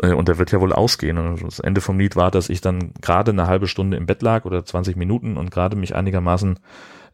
Äh, 0.00 0.12
Und 0.12 0.28
der 0.28 0.38
wird 0.38 0.52
ja 0.52 0.60
wohl 0.60 0.72
ausgehen. 0.72 1.18
Und 1.18 1.42
das 1.42 1.58
Ende 1.58 1.80
vom 1.80 1.98
Lied 1.98 2.14
war, 2.14 2.30
dass 2.30 2.48
ich 2.48 2.60
dann 2.60 2.92
gerade 3.02 3.32
eine 3.32 3.48
halbe 3.48 3.66
Stunde 3.66 3.96
im 3.96 4.06
Bett 4.06 4.22
lag 4.22 4.44
oder 4.44 4.64
20 4.64 4.96
Minuten 4.96 5.36
und 5.36 5.50
gerade 5.50 5.76
mich 5.76 5.94
einigermaßen 5.96 6.60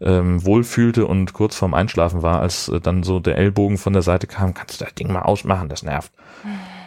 ähm, 0.02 0.44
wohlfühlte 0.44 1.06
und 1.06 1.32
kurz 1.32 1.56
vorm 1.56 1.74
Einschlafen 1.74 2.22
war, 2.22 2.40
als 2.40 2.68
äh, 2.68 2.80
dann 2.80 3.04
so 3.04 3.20
der 3.20 3.38
Ellbogen 3.38 3.78
von 3.78 3.92
der 3.94 4.02
Seite 4.02 4.26
kam, 4.26 4.52
kannst 4.52 4.80
du 4.80 4.84
das 4.84 4.94
Ding 4.94 5.10
mal 5.12 5.22
ausmachen, 5.22 5.68
das 5.68 5.82
nervt. 5.82 6.12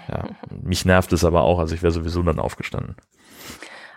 Ja, 0.07 0.25
mich 0.61 0.85
nervt 0.85 1.13
es 1.13 1.23
aber 1.23 1.43
auch, 1.43 1.59
also 1.59 1.73
ich 1.73 1.81
wäre 1.81 1.91
sowieso 1.91 2.21
dann 2.21 2.39
aufgestanden. 2.39 2.95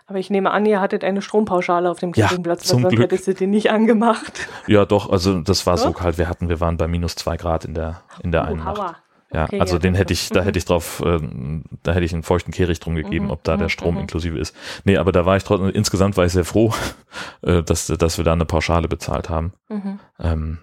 Aber 0.09 0.19
ich 0.19 0.31
nehme 0.31 0.51
an, 0.51 0.65
ihr 0.65 0.81
hattet 0.81 1.05
eine 1.05 1.21
Strompauschale 1.23 1.91
auf 1.91 1.99
dem 2.01 2.13
Ja, 2.15 2.27
Campingplatz, 2.27 2.61
weil 2.63 2.67
zum 2.67 2.83
sonst 2.83 2.95
Glück. 2.95 3.05
hättest 3.05 3.27
du 3.29 3.35
den 3.35 3.51
nicht 3.51 3.71
angemacht. 3.71 4.49
Ja, 4.67 4.85
doch, 4.85 5.11
also 5.11 5.41
das 5.41 5.67
war 5.67 5.77
so 5.79 5.93
kalt. 5.93 6.19
Wir 6.19 6.29
hatten, 6.29 6.49
wir 6.49 6.61
waren 6.61 6.77
bei 6.79 6.89
minus 6.89 7.15
zwei 7.15 7.37
Grad 7.37 7.65
in 7.65 7.75
der, 7.75 8.03
in 8.23 8.33
der 8.33 8.45
einen 8.45 8.59
Nacht. 8.65 8.97
Ja, 9.33 9.45
Okay, 9.45 9.61
also 9.61 9.75
ja, 9.75 9.81
den 9.81 9.95
hätte 9.95 10.15
ich, 10.15 10.31
da 10.31 10.41
mhm. 10.41 10.45
hätte 10.45 10.59
ich 10.59 10.65
drauf, 10.65 11.03
ähm, 11.05 11.65
da 11.83 11.93
hätte 11.93 12.05
ich 12.07 12.15
einen 12.15 12.23
feuchten 12.23 12.51
Kehricht 12.53 12.85
drum 12.85 12.95
gegeben, 12.95 13.27
Mhm, 13.27 13.31
ob 13.31 13.45
da 13.45 13.59
der 13.59 13.67
mhm, 13.67 13.71
Strom 13.71 13.95
mhm. 13.97 14.01
inklusive 14.03 14.39
ist. 14.39 14.57
Nee, 14.85 14.97
aber 14.97 15.13
da 15.13 15.27
war 15.27 15.37
ich 15.37 15.45
trotzdem, 15.45 15.69
insgesamt 15.69 16.17
war 16.17 16.25
ich 16.25 16.33
sehr 16.33 16.47
froh, 16.47 16.73
äh, 17.43 17.63
dass, 17.63 17.89
dass 17.89 18.17
wir 18.17 18.25
da 18.25 18.33
eine 18.33 18.47
Pauschale 18.47 18.89
bezahlt 18.89 19.29
haben. 19.29 19.53
Mhm. 19.69 20.01
Ähm, 20.19 20.59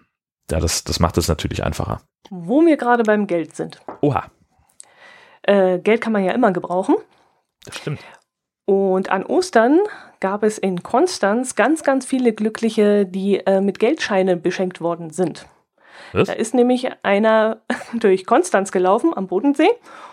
ja, 0.49 0.59
das, 0.59 0.83
das 0.83 0.99
macht 0.99 1.17
es 1.19 1.27
natürlich 1.27 1.63
einfacher. 1.63 2.01
Wo 2.31 2.65
wir 2.65 2.77
gerade 2.77 3.03
beim 3.03 3.27
Geld 3.27 3.55
sind. 3.55 3.79
Oha, 4.01 4.25
Äh, 5.43 5.77
Geld 5.79 6.01
kann 6.01 6.13
man 6.13 6.23
ja 6.23 6.31
immer 6.31 6.51
gebrauchen. 6.51 6.95
das 7.65 7.77
stimmt. 7.77 7.99
Und 8.65 9.09
an 9.09 9.25
Ostern 9.25 9.79
gab 10.19 10.43
es 10.43 10.57
in 10.57 10.81
Konstanz 10.81 11.55
ganz, 11.55 11.83
ganz 11.83 12.05
viele 12.05 12.33
Glückliche, 12.33 13.05
die 13.05 13.37
äh, 13.45 13.61
mit 13.61 13.79
Geldscheinen 13.79 14.41
beschenkt 14.41 14.81
worden 14.81 15.11
sind. 15.11 15.45
Was? 16.13 16.27
Da 16.27 16.33
ist 16.33 16.53
nämlich 16.53 16.89
einer 17.03 17.61
durch 17.93 18.25
Konstanz 18.25 18.71
gelaufen 18.71 19.15
am 19.15 19.27
Bodensee 19.27 19.69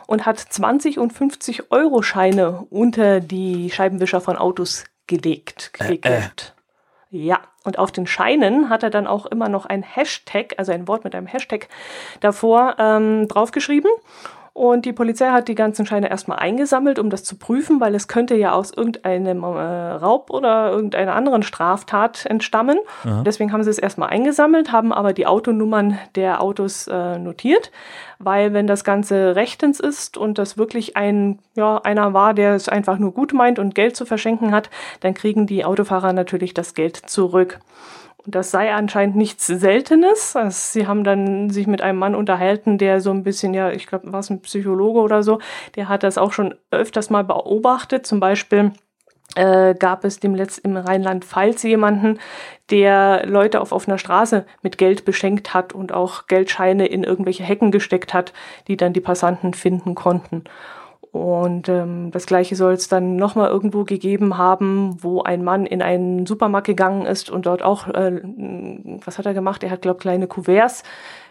und 0.06 0.26
hat 0.26 0.38
20 0.38 0.98
und 0.98 1.12
50 1.12 1.70
Euro 1.70 2.02
Scheine 2.02 2.66
unter 2.70 3.20
die 3.20 3.70
Scheibenwischer 3.70 4.20
von 4.20 4.36
Autos 4.36 4.84
gelegt. 5.06 5.72
Äh, 5.78 5.88
geklebt. 5.96 6.54
Ja, 7.10 7.40
und 7.64 7.78
auf 7.78 7.92
den 7.92 8.06
Scheinen 8.06 8.70
hat 8.70 8.82
er 8.82 8.90
dann 8.90 9.06
auch 9.06 9.26
immer 9.26 9.48
noch 9.48 9.66
ein 9.66 9.82
Hashtag, 9.82 10.54
also 10.56 10.72
ein 10.72 10.88
Wort 10.88 11.04
mit 11.04 11.14
einem 11.14 11.26
Hashtag 11.26 11.68
davor 12.20 12.76
ähm, 12.78 13.28
draufgeschrieben. 13.28 13.90
Und 14.54 14.84
die 14.84 14.92
Polizei 14.92 15.30
hat 15.30 15.48
die 15.48 15.54
ganzen 15.54 15.86
Scheine 15.86 16.10
erstmal 16.10 16.38
eingesammelt, 16.38 16.98
um 16.98 17.08
das 17.08 17.24
zu 17.24 17.36
prüfen, 17.38 17.80
weil 17.80 17.94
es 17.94 18.06
könnte 18.06 18.34
ja 18.34 18.52
aus 18.52 18.70
irgendeinem 18.70 19.44
äh, 19.44 19.46
Raub 19.46 20.28
oder 20.28 20.70
irgendeiner 20.70 21.14
anderen 21.14 21.42
Straftat 21.42 22.26
entstammen. 22.26 22.78
Aha. 23.04 23.22
Deswegen 23.24 23.52
haben 23.52 23.62
sie 23.62 23.70
es 23.70 23.78
erstmal 23.78 24.10
eingesammelt, 24.10 24.70
haben 24.70 24.92
aber 24.92 25.14
die 25.14 25.26
Autonummern 25.26 25.98
der 26.16 26.42
Autos 26.42 26.86
äh, 26.86 27.18
notiert, 27.18 27.70
weil 28.18 28.52
wenn 28.52 28.66
das 28.66 28.84
Ganze 28.84 29.36
rechtens 29.36 29.80
ist 29.80 30.18
und 30.18 30.36
das 30.36 30.58
wirklich 30.58 30.98
ein, 30.98 31.38
ja, 31.54 31.78
einer 31.78 32.12
war, 32.12 32.34
der 32.34 32.54
es 32.54 32.68
einfach 32.68 32.98
nur 32.98 33.12
gut 33.12 33.32
meint 33.32 33.58
und 33.58 33.74
Geld 33.74 33.96
zu 33.96 34.04
verschenken 34.04 34.52
hat, 34.52 34.68
dann 35.00 35.14
kriegen 35.14 35.46
die 35.46 35.64
Autofahrer 35.64 36.12
natürlich 36.12 36.52
das 36.52 36.74
Geld 36.74 36.96
zurück. 36.96 37.58
Und 38.24 38.34
das 38.34 38.50
sei 38.50 38.72
anscheinend 38.72 39.16
nichts 39.16 39.46
Seltenes. 39.46 40.36
Also 40.36 40.56
sie 40.80 40.86
haben 40.86 41.04
dann 41.04 41.50
sich 41.50 41.66
mit 41.66 41.82
einem 41.82 41.98
Mann 41.98 42.14
unterhalten, 42.14 42.78
der 42.78 43.00
so 43.00 43.10
ein 43.10 43.24
bisschen, 43.24 43.52
ja, 43.54 43.70
ich 43.70 43.86
glaube, 43.86 44.12
war 44.12 44.20
es 44.20 44.30
ein 44.30 44.42
Psychologe 44.42 45.00
oder 45.00 45.22
so, 45.22 45.40
der 45.76 45.88
hat 45.88 46.02
das 46.02 46.18
auch 46.18 46.32
schon 46.32 46.54
öfters 46.70 47.10
mal 47.10 47.24
beobachtet. 47.24 48.06
Zum 48.06 48.20
Beispiel 48.20 48.72
äh, 49.34 49.74
gab 49.74 50.04
es 50.04 50.20
demnächst 50.20 50.58
im 50.58 50.76
Rheinland-Pfalz 50.76 51.62
jemanden, 51.62 52.18
der 52.70 53.26
Leute 53.26 53.60
auf 53.60 53.72
offener 53.72 53.98
Straße 53.98 54.46
mit 54.62 54.78
Geld 54.78 55.04
beschenkt 55.04 55.54
hat 55.54 55.72
und 55.72 55.92
auch 55.92 56.26
Geldscheine 56.26 56.86
in 56.86 57.04
irgendwelche 57.04 57.42
Hecken 57.42 57.70
gesteckt 57.70 58.14
hat, 58.14 58.32
die 58.68 58.76
dann 58.76 58.92
die 58.92 59.00
Passanten 59.00 59.54
finden 59.54 59.94
konnten. 59.94 60.44
Und 61.12 61.68
ähm, 61.68 62.10
das 62.10 62.24
gleiche 62.24 62.56
soll 62.56 62.72
es 62.72 62.88
dann 62.88 63.16
nochmal 63.16 63.50
irgendwo 63.50 63.84
gegeben 63.84 64.38
haben, 64.38 64.96
wo 65.02 65.22
ein 65.22 65.44
Mann 65.44 65.66
in 65.66 65.82
einen 65.82 66.24
Supermarkt 66.24 66.66
gegangen 66.66 67.04
ist 67.04 67.28
und 67.28 67.44
dort 67.44 67.62
auch, 67.62 67.86
äh, 67.88 68.22
was 69.04 69.18
hat 69.18 69.26
er 69.26 69.34
gemacht? 69.34 69.62
Er 69.62 69.70
hat, 69.70 69.82
glaube 69.82 70.00
kleine 70.00 70.26
Kuverts 70.26 70.82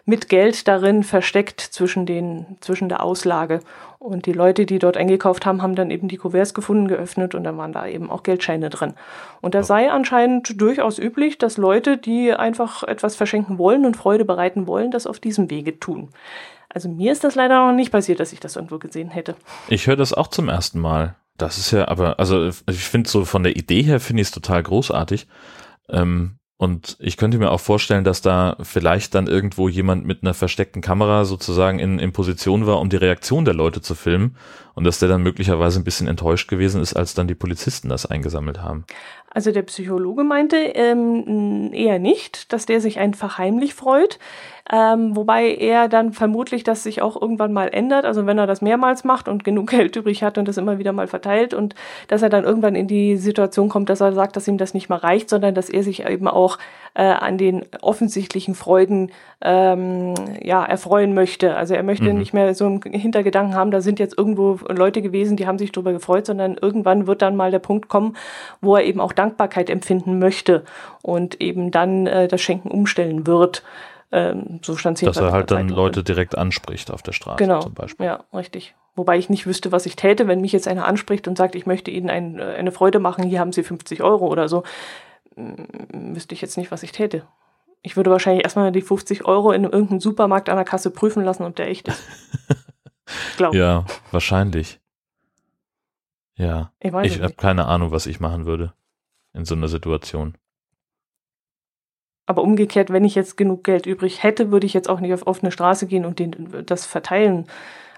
mit 0.06 0.30
Geld 0.30 0.68
darin 0.68 1.04
versteckt 1.04 1.62
zwischen, 1.62 2.06
den, 2.06 2.58
zwischen 2.60 2.90
der 2.90 3.04
Auslage. 3.04 3.62
Und 4.02 4.26
die 4.26 4.34
Leute, 4.34 4.66
die 4.66 4.80
dort 4.80 4.98
eingekauft 4.98 5.46
haben, 5.46 5.62
haben 5.62 5.76
dann 5.76 5.92
eben 5.92 6.08
die 6.08 6.18
Kuverts 6.18 6.56
gefunden, 6.56 6.88
geöffnet 6.88 7.36
und 7.36 7.44
dann 7.44 7.56
waren 7.58 7.72
da 7.72 7.86
eben 7.86 8.10
auch 8.10 8.24
Geldscheine 8.24 8.72
drin. 8.72 8.96
Und 9.42 9.54
das 9.54 9.68
sei 9.68 9.92
anscheinend 9.92 10.60
durchaus 10.60 10.98
üblich, 10.98 11.38
dass 11.38 11.58
Leute, 11.58 11.98
die 11.98 12.34
einfach 12.34 12.82
etwas 12.82 13.16
verschenken 13.16 13.60
wollen 13.60 13.86
und 13.86 13.96
Freude 13.96 14.26
bereiten 14.26 14.66
wollen, 14.66 14.90
das 14.90 15.06
auf 15.06 15.20
diesem 15.20 15.52
Wege 15.52 15.80
tun. 15.80 16.10
Also 16.68 16.90
mir 16.90 17.12
ist 17.12 17.24
das 17.24 17.36
leider 17.36 17.64
noch 17.64 17.74
nicht 17.74 17.92
passiert, 17.92 18.20
dass 18.20 18.34
ich 18.34 18.40
das 18.40 18.56
irgendwo 18.56 18.80
gesehen 18.80 19.12
hätte. 19.12 19.36
Ich 19.68 19.86
höre 19.86 19.98
das 19.98 20.14
auch 20.14 20.30
zum 20.30 20.50
ersten 20.50 20.80
Mal. 20.80 21.14
Das 21.38 21.60
ist 21.60 21.70
ja 21.70 21.88
aber, 21.88 22.18
also 22.20 22.48
ich 22.48 22.84
finde 22.84 23.08
so 23.08 23.24
von 23.24 23.44
der 23.44 23.56
Idee 23.56 23.84
her 23.84 24.00
finde 24.00 24.22
ich 24.22 24.30
es 24.30 24.34
total 24.34 24.64
großartig. 24.64 25.28
Ähm, 25.90 26.40
und 26.62 26.96
ich 27.00 27.18
könnte 27.18 27.40
mir 27.40 27.50
auch 27.50 27.60
vorstellen, 27.60 28.04
dass 28.04 28.22
da 28.22 28.56
vielleicht 28.62 29.16
dann 29.16 29.26
irgendwo 29.26 29.68
jemand 29.68 30.06
mit 30.06 30.22
einer 30.22 30.36
versteckten 30.36 30.84
Kamera 30.84 31.26
sozusagen 31.26 31.80
in, 31.80 31.98
in 31.98 32.12
Position 32.12 32.68
war, 32.68 32.80
um 32.80 32.88
die 32.88 32.98
Reaktion 32.98 33.46
der 33.46 33.56
Leute 33.56 33.82
zu 33.82 33.96
filmen. 33.96 34.36
Und 34.74 34.86
dass 34.86 35.00
der 35.00 35.10
dann 35.10 35.22
möglicherweise 35.22 35.80
ein 35.80 35.84
bisschen 35.84 36.08
enttäuscht 36.08 36.50
gewesen 36.50 36.82
ist, 36.82 36.94
als 36.94 37.14
dann 37.14 37.28
die 37.28 37.36
Polizisten 37.36 37.90
das 37.90 38.06
eingesammelt 38.06 38.62
haben. 38.62 38.86
Also 39.34 39.52
der 39.52 39.62
Psychologe 39.62 40.26
meinte 40.26 40.58
ähm, 40.58 41.72
eher 41.72 42.00
nicht, 42.00 42.52
dass 42.52 42.66
der 42.66 42.82
sich 42.82 43.00
einfach 43.00 43.38
heimlich 43.38 43.74
freut, 43.74 44.20
ähm, 44.70 45.16
wobei 45.16 45.56
er 45.56 45.88
dann 45.88 46.12
vermutlich 46.12 46.64
das 46.66 46.84
sich 46.84 47.02
auch 47.02 47.20
irgendwann 47.20 47.54
mal 47.54 47.68
ändert, 47.68 48.04
also 48.04 48.26
wenn 48.26 48.38
er 48.38 48.46
das 48.46 48.62
mehrmals 48.62 49.06
macht 49.06 49.30
und 49.30 49.46
genug 49.46 49.70
Geld 49.72 49.96
übrig 49.96 50.22
hat 50.22 50.38
und 50.38 50.50
das 50.50 50.58
immer 50.58 50.80
wieder 50.80 50.92
mal 50.92 51.08
verteilt 51.08 51.54
und 51.54 51.76
dass 52.10 52.22
er 52.22 52.30
dann 52.30 52.44
irgendwann 52.44 52.76
in 52.76 52.88
die 52.88 53.16
Situation 53.16 53.70
kommt, 53.70 53.90
dass 53.90 54.02
er 54.02 54.12
sagt, 54.12 54.36
dass 54.36 54.50
ihm 54.50 54.58
das 54.58 54.74
nicht 54.74 54.90
mehr 54.90 55.02
reicht, 55.02 55.30
sondern 55.30 55.56
dass 55.56 55.70
er 55.70 55.84
sich 55.84 56.06
eben 56.06 56.28
auch 56.28 56.58
äh, 56.94 57.04
an 57.04 57.38
den 57.38 57.66
offensichtlichen 57.82 58.54
Freuden 58.54 59.12
ähm, 59.44 60.14
ja, 60.42 60.64
erfreuen 60.64 61.14
möchte. 61.14 61.56
Also 61.56 61.74
er 61.74 61.84
möchte 61.84 62.12
Mhm. 62.12 62.20
nicht 62.20 62.34
mehr 62.34 62.54
so 62.54 62.66
im 62.68 62.82
Hintergedanken 62.82 63.56
haben, 63.56 63.72
da 63.72 63.82
sind 63.82 63.98
jetzt 64.00 64.18
irgendwo 64.18 64.60
Leute 64.70 65.02
gewesen, 65.02 65.36
die 65.38 65.48
haben 65.48 65.58
sich 65.58 65.72
darüber 65.72 65.94
gefreut, 65.94 66.26
sondern 66.28 66.58
irgendwann 66.62 67.08
wird 67.08 67.22
dann 67.22 67.36
mal 67.36 67.52
der 67.52 67.60
Punkt 67.60 67.90
kommen, 67.90 68.16
wo 68.62 68.76
er 68.76 68.84
eben 68.84 69.00
auch 69.00 69.14
Dankbarkeit 69.14 69.70
empfinden 69.70 70.20
möchte 70.20 70.64
und 71.02 71.42
eben 71.42 71.72
dann 71.72 72.06
äh, 72.08 72.28
das 72.28 72.42
Schenken 72.42 72.70
umstellen 72.70 73.26
wird. 73.26 73.64
Ähm, 74.12 74.60
so 74.62 74.76
stand 74.76 75.02
es 75.02 75.06
Dass 75.06 75.18
er 75.18 75.32
halt 75.32 75.52
dann. 75.52 75.70
Leute 75.70 76.04
direkt 76.04 76.38
anspricht 76.38 76.92
auf 76.92 77.02
der 77.02 77.14
Straße 77.14 77.38
Genau, 77.38 77.62
zum 77.62 77.74
Beispiel. 77.74 78.06
ja, 78.06 78.24
richtig. 78.34 78.76
Wobei 78.96 79.18
ich 79.18 79.30
nicht 79.30 79.48
wüsste, 79.48 79.72
was 79.72 79.86
ich 79.86 79.96
täte, 79.96 80.28
wenn 80.28 80.42
mich 80.42 80.52
jetzt 80.52 80.68
einer 80.68 80.86
anspricht 80.86 81.28
und 81.30 81.38
sagt, 81.38 81.56
ich 81.56 81.66
möchte 81.66 81.90
Ihnen 81.92 82.10
ein, 82.10 82.38
äh, 82.38 82.44
eine 82.44 82.72
Freude 82.74 83.00
machen, 83.00 83.24
hier 83.24 83.40
haben 83.40 83.54
Sie 83.54 83.64
50 83.64 84.04
Euro 84.04 84.28
oder 84.28 84.50
so. 84.50 84.64
Wüsste 85.36 86.36
ich 86.36 86.42
jetzt 86.42 86.58
nicht, 86.58 86.72
was 86.72 86.84
ich 86.84 86.92
täte. 86.92 87.24
Ich 87.84 87.96
würde 87.96 88.12
wahrscheinlich 88.12 88.44
erstmal 88.44 88.72
die 88.72 88.82
50 88.82 89.26
Euro 89.26 89.52
in 89.52 89.64
irgendeinem 89.64 90.00
Supermarkt 90.00 90.50
an 90.50 90.56
der 90.56 90.66
Kasse 90.66 90.92
prüfen 90.92 91.24
lassen, 91.24 91.44
ob 91.44 91.56
der 91.56 91.68
echt 91.68 91.88
ist. 91.88 92.04
Glaube 93.38 93.58
Ja, 93.58 93.86
wahrscheinlich. 94.12 94.80
Ja, 96.36 96.72
ich. 96.80 96.94
Ich 97.04 97.22
habe 97.22 97.34
keine 97.34 97.66
Ahnung, 97.66 97.92
was 97.92 98.06
ich 98.06 98.20
machen 98.20 98.46
würde 98.46 98.74
in 99.34 99.46
so 99.46 99.56
einer 99.56 99.68
Situation. 99.68 100.36
Aber 102.26 102.44
umgekehrt, 102.44 102.92
wenn 102.92 103.04
ich 103.04 103.16
jetzt 103.16 103.36
genug 103.36 103.64
Geld 103.64 103.86
übrig 103.86 104.24
hätte, 104.24 104.52
würde 104.52 104.66
ich 104.66 104.74
jetzt 104.74 104.90
auch 104.90 105.00
nicht 105.00 105.14
auf 105.14 105.28
offene 105.28 105.52
Straße 105.52 105.88
gehen 105.88 106.06
und 106.06 106.20
den, 106.20 106.64
das 106.66 106.86
verteilen. 106.86 107.48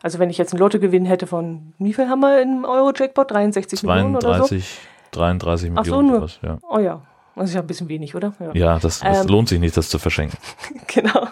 Also 0.01 0.19
wenn 0.19 0.29
ich 0.29 0.37
jetzt 0.37 0.53
einen 0.53 0.59
Lottogewinn 0.59 1.05
hätte 1.05 1.27
von, 1.27 1.73
wie 1.77 1.93
viel 1.93 2.09
haben 2.09 2.21
wir 2.21 2.41
im 2.41 2.65
Euro-Jackpot? 2.65 3.31
63 3.31 3.83
Millionen 3.83 4.15
oder 4.15 4.33
so? 4.39 4.47
32, 4.47 4.79
33 5.11 5.71
Ach 5.75 5.75
so, 5.75 5.81
Millionen 5.81 6.07
nur. 6.07 6.17
sowas, 6.17 6.39
ja. 6.41 6.57
Oh 6.69 6.79
ja, 6.79 7.01
das 7.35 7.49
ist 7.49 7.55
ja 7.55 7.61
ein 7.61 7.67
bisschen 7.67 7.89
wenig, 7.89 8.15
oder? 8.15 8.33
Ja, 8.53 8.79
das, 8.79 8.99
das 8.99 9.21
Ähm, 9.21 9.27
lohnt 9.27 9.49
sich 9.49 9.59
nicht, 9.59 9.75
das 9.75 9.89
zu 9.89 9.99
verschenken. 9.99 10.37
Genau. 10.87 11.27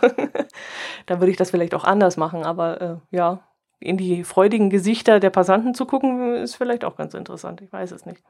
Dann 1.06 1.20
würde 1.20 1.32
ich 1.32 1.38
das 1.38 1.52
vielleicht 1.52 1.74
auch 1.76 1.84
anders 1.84 2.18
machen, 2.18 2.44
aber 2.44 2.82
äh, 2.82 2.96
ja, 3.12 3.44
in 3.80 3.98
die 3.98 4.24
freudigen 4.24 4.70
Gesichter 4.70 5.20
der 5.20 5.30
Passanten 5.30 5.74
zu 5.74 5.86
gucken, 5.86 6.36
ist 6.36 6.56
vielleicht 6.56 6.84
auch 6.84 6.96
ganz 6.96 7.14
interessant. 7.14 7.62
Ich 7.62 7.72
weiß 7.72 7.92
es 7.92 8.06
nicht. 8.06 8.22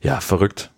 Ja, 0.00 0.20
verrückt. 0.20 0.72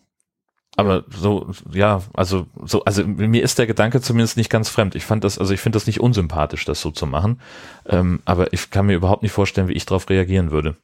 Aber 0.76 1.04
so, 1.08 1.50
ja, 1.72 2.02
also 2.12 2.46
so, 2.62 2.84
also 2.84 3.06
mir 3.06 3.42
ist 3.42 3.58
der 3.58 3.66
Gedanke 3.66 4.02
zumindest 4.02 4.36
nicht 4.36 4.50
ganz 4.50 4.68
fremd. 4.68 4.94
Ich 4.94 5.06
fand 5.06 5.24
das, 5.24 5.38
also 5.38 5.54
ich 5.54 5.60
finde 5.60 5.76
das 5.76 5.86
nicht 5.86 6.00
unsympathisch, 6.00 6.66
das 6.66 6.82
so 6.82 6.90
zu 6.90 7.06
machen. 7.06 7.40
Ähm, 7.86 8.20
aber 8.26 8.52
ich 8.52 8.70
kann 8.70 8.86
mir 8.86 8.94
überhaupt 8.94 9.22
nicht 9.22 9.32
vorstellen, 9.32 9.68
wie 9.68 9.72
ich 9.72 9.86
darauf 9.86 10.08
reagieren 10.10 10.50
würde. 10.50 10.76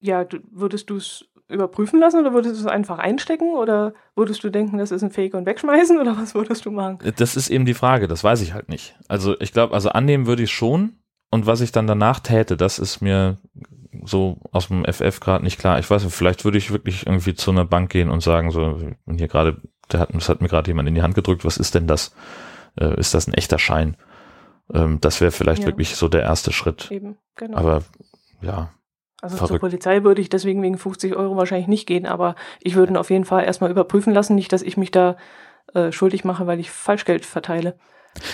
Ja, 0.00 0.26
würdest 0.50 0.90
du 0.90 0.96
es 0.96 1.24
überprüfen 1.48 2.00
lassen 2.00 2.20
oder 2.20 2.32
würdest 2.32 2.56
du 2.56 2.60
es 2.60 2.66
einfach 2.66 2.98
einstecken 2.98 3.54
oder 3.54 3.92
würdest 4.16 4.42
du 4.44 4.50
denken, 4.50 4.78
das 4.78 4.90
ist 4.90 5.02
ein 5.02 5.10
Fake 5.10 5.34
und 5.34 5.46
wegschmeißen 5.46 5.98
oder 6.00 6.16
was 6.16 6.34
würdest 6.34 6.64
du 6.64 6.70
machen? 6.70 6.98
Das 7.16 7.36
ist 7.36 7.50
eben 7.50 7.64
die 7.66 7.74
Frage, 7.74 8.08
das 8.08 8.24
weiß 8.24 8.40
ich 8.40 8.54
halt 8.54 8.68
nicht. 8.68 8.96
Also 9.08 9.38
ich 9.40 9.52
glaube, 9.52 9.74
also 9.74 9.90
annehmen 9.90 10.26
würde 10.26 10.42
ich 10.42 10.52
schon 10.52 10.98
und 11.30 11.46
was 11.46 11.60
ich 11.60 11.72
dann 11.72 11.86
danach 11.86 12.20
täte, 12.20 12.56
das 12.56 12.78
ist 12.78 13.00
mir 13.00 13.38
so 14.04 14.38
aus 14.52 14.68
dem 14.68 14.84
FF 14.84 15.20
gerade 15.20 15.44
nicht 15.44 15.58
klar. 15.58 15.78
Ich 15.78 15.88
weiß 15.88 16.04
nicht, 16.04 16.14
vielleicht 16.14 16.44
würde 16.44 16.58
ich 16.58 16.70
wirklich 16.70 17.06
irgendwie 17.06 17.34
zu 17.34 17.50
einer 17.50 17.64
Bank 17.64 17.90
gehen 17.90 18.10
und 18.10 18.22
sagen, 18.22 18.50
so, 18.50 18.78
hier 19.08 19.28
gerade, 19.28 19.60
der 19.92 20.00
hat, 20.00 20.14
das 20.14 20.28
hat 20.28 20.40
mir 20.40 20.48
gerade 20.48 20.70
jemand 20.70 20.88
in 20.88 20.94
die 20.94 21.02
Hand 21.02 21.14
gedrückt, 21.14 21.44
was 21.44 21.56
ist 21.56 21.74
denn 21.74 21.86
das? 21.86 22.14
Äh, 22.78 22.98
ist 22.98 23.14
das 23.14 23.26
ein 23.26 23.34
echter 23.34 23.58
Schein? 23.58 23.96
Ähm, 24.72 25.00
das 25.00 25.20
wäre 25.20 25.30
vielleicht 25.30 25.62
ja. 25.62 25.66
wirklich 25.68 25.96
so 25.96 26.08
der 26.08 26.22
erste 26.22 26.52
Schritt. 26.52 26.90
Eben, 26.90 27.16
genau. 27.34 27.56
Aber 27.56 27.82
ja. 28.40 28.70
Also 29.24 29.38
verrückt. 29.38 29.52
zur 29.52 29.70
Polizei 29.70 30.04
würde 30.04 30.20
ich 30.20 30.28
deswegen 30.28 30.62
wegen 30.62 30.76
50 30.76 31.16
Euro 31.16 31.34
wahrscheinlich 31.34 31.66
nicht 31.66 31.86
gehen, 31.86 32.04
aber 32.04 32.34
ich 32.60 32.74
würde 32.74 32.92
ihn 32.92 32.98
auf 32.98 33.08
jeden 33.08 33.24
Fall 33.24 33.44
erstmal 33.44 33.70
überprüfen 33.70 34.12
lassen, 34.12 34.34
nicht, 34.34 34.52
dass 34.52 34.60
ich 34.60 34.76
mich 34.76 34.90
da 34.90 35.16
äh, 35.72 35.92
schuldig 35.92 36.24
mache, 36.24 36.46
weil 36.46 36.60
ich 36.60 36.70
Falschgeld 36.70 37.24
verteile. 37.24 37.74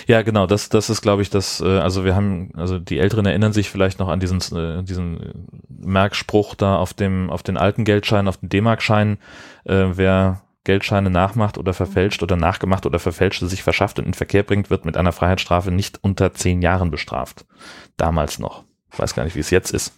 Ja, 0.08 0.22
genau, 0.22 0.48
das, 0.48 0.68
das 0.68 0.90
ist, 0.90 1.00
glaube 1.00 1.22
ich, 1.22 1.30
das, 1.30 1.60
äh, 1.60 1.78
also 1.78 2.04
wir 2.04 2.16
haben, 2.16 2.50
also 2.56 2.80
die 2.80 2.98
Älteren 2.98 3.24
erinnern 3.24 3.52
sich 3.52 3.70
vielleicht 3.70 4.00
noch 4.00 4.08
an 4.08 4.18
diesen, 4.18 4.40
äh, 4.56 4.82
diesen 4.82 5.60
Merkspruch 5.68 6.56
da 6.56 6.74
auf 6.74 6.92
dem, 6.92 7.30
auf 7.30 7.44
den 7.44 7.56
alten 7.56 7.84
Geldscheinen, 7.84 8.26
auf 8.26 8.38
den 8.38 8.48
D-Mark-Scheinen, 8.48 9.18
äh, 9.66 9.86
wer 9.92 10.42
Geldscheine 10.64 11.08
nachmacht 11.08 11.56
oder 11.56 11.72
verfälscht 11.72 12.24
oder 12.24 12.34
nachgemacht 12.34 12.84
oder 12.84 12.98
verfälscht, 12.98 13.42
sich 13.42 13.62
verschafft 13.62 14.00
und 14.00 14.06
in 14.06 14.14
Verkehr 14.14 14.42
bringt, 14.42 14.70
wird 14.70 14.84
mit 14.84 14.96
einer 14.96 15.12
Freiheitsstrafe 15.12 15.70
nicht 15.70 16.00
unter 16.02 16.34
zehn 16.34 16.62
Jahren 16.62 16.90
bestraft. 16.90 17.46
Damals 17.96 18.40
noch. 18.40 18.64
Ich 18.92 18.98
weiß 18.98 19.14
gar 19.14 19.22
nicht, 19.22 19.36
wie 19.36 19.40
es 19.40 19.50
jetzt 19.50 19.70
ist. 19.70 19.94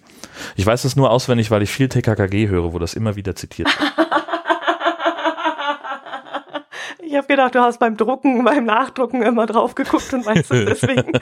Ich 0.56 0.66
weiß 0.66 0.84
es 0.84 0.96
nur 0.96 1.10
auswendig, 1.10 1.50
weil 1.50 1.62
ich 1.62 1.70
viel 1.70 1.88
TKKG 1.88 2.48
höre, 2.48 2.72
wo 2.72 2.78
das 2.78 2.94
immer 2.94 3.16
wieder 3.16 3.34
zitiert 3.34 3.68
wird. 3.68 3.92
Ich 7.12 7.18
habe 7.18 7.26
gedacht, 7.26 7.54
du 7.54 7.60
hast 7.60 7.78
beim 7.78 7.98
Drucken, 7.98 8.42
beim 8.42 8.64
Nachdrucken 8.64 9.20
immer 9.20 9.44
drauf 9.44 9.74
geguckt 9.74 10.14
und 10.14 10.24
weißt 10.24 10.50
es 10.50 10.64
deswegen. 10.80 11.12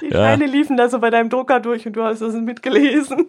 Die 0.00 0.08
ja. 0.08 0.30
Scheine 0.30 0.46
liefen 0.46 0.76
da 0.76 0.88
so 0.88 0.98
bei 0.98 1.10
deinem 1.10 1.30
Drucker 1.30 1.60
durch 1.60 1.86
und 1.86 1.92
du 1.92 2.02
hast 2.02 2.22
das 2.22 2.34
mitgelesen. 2.34 3.28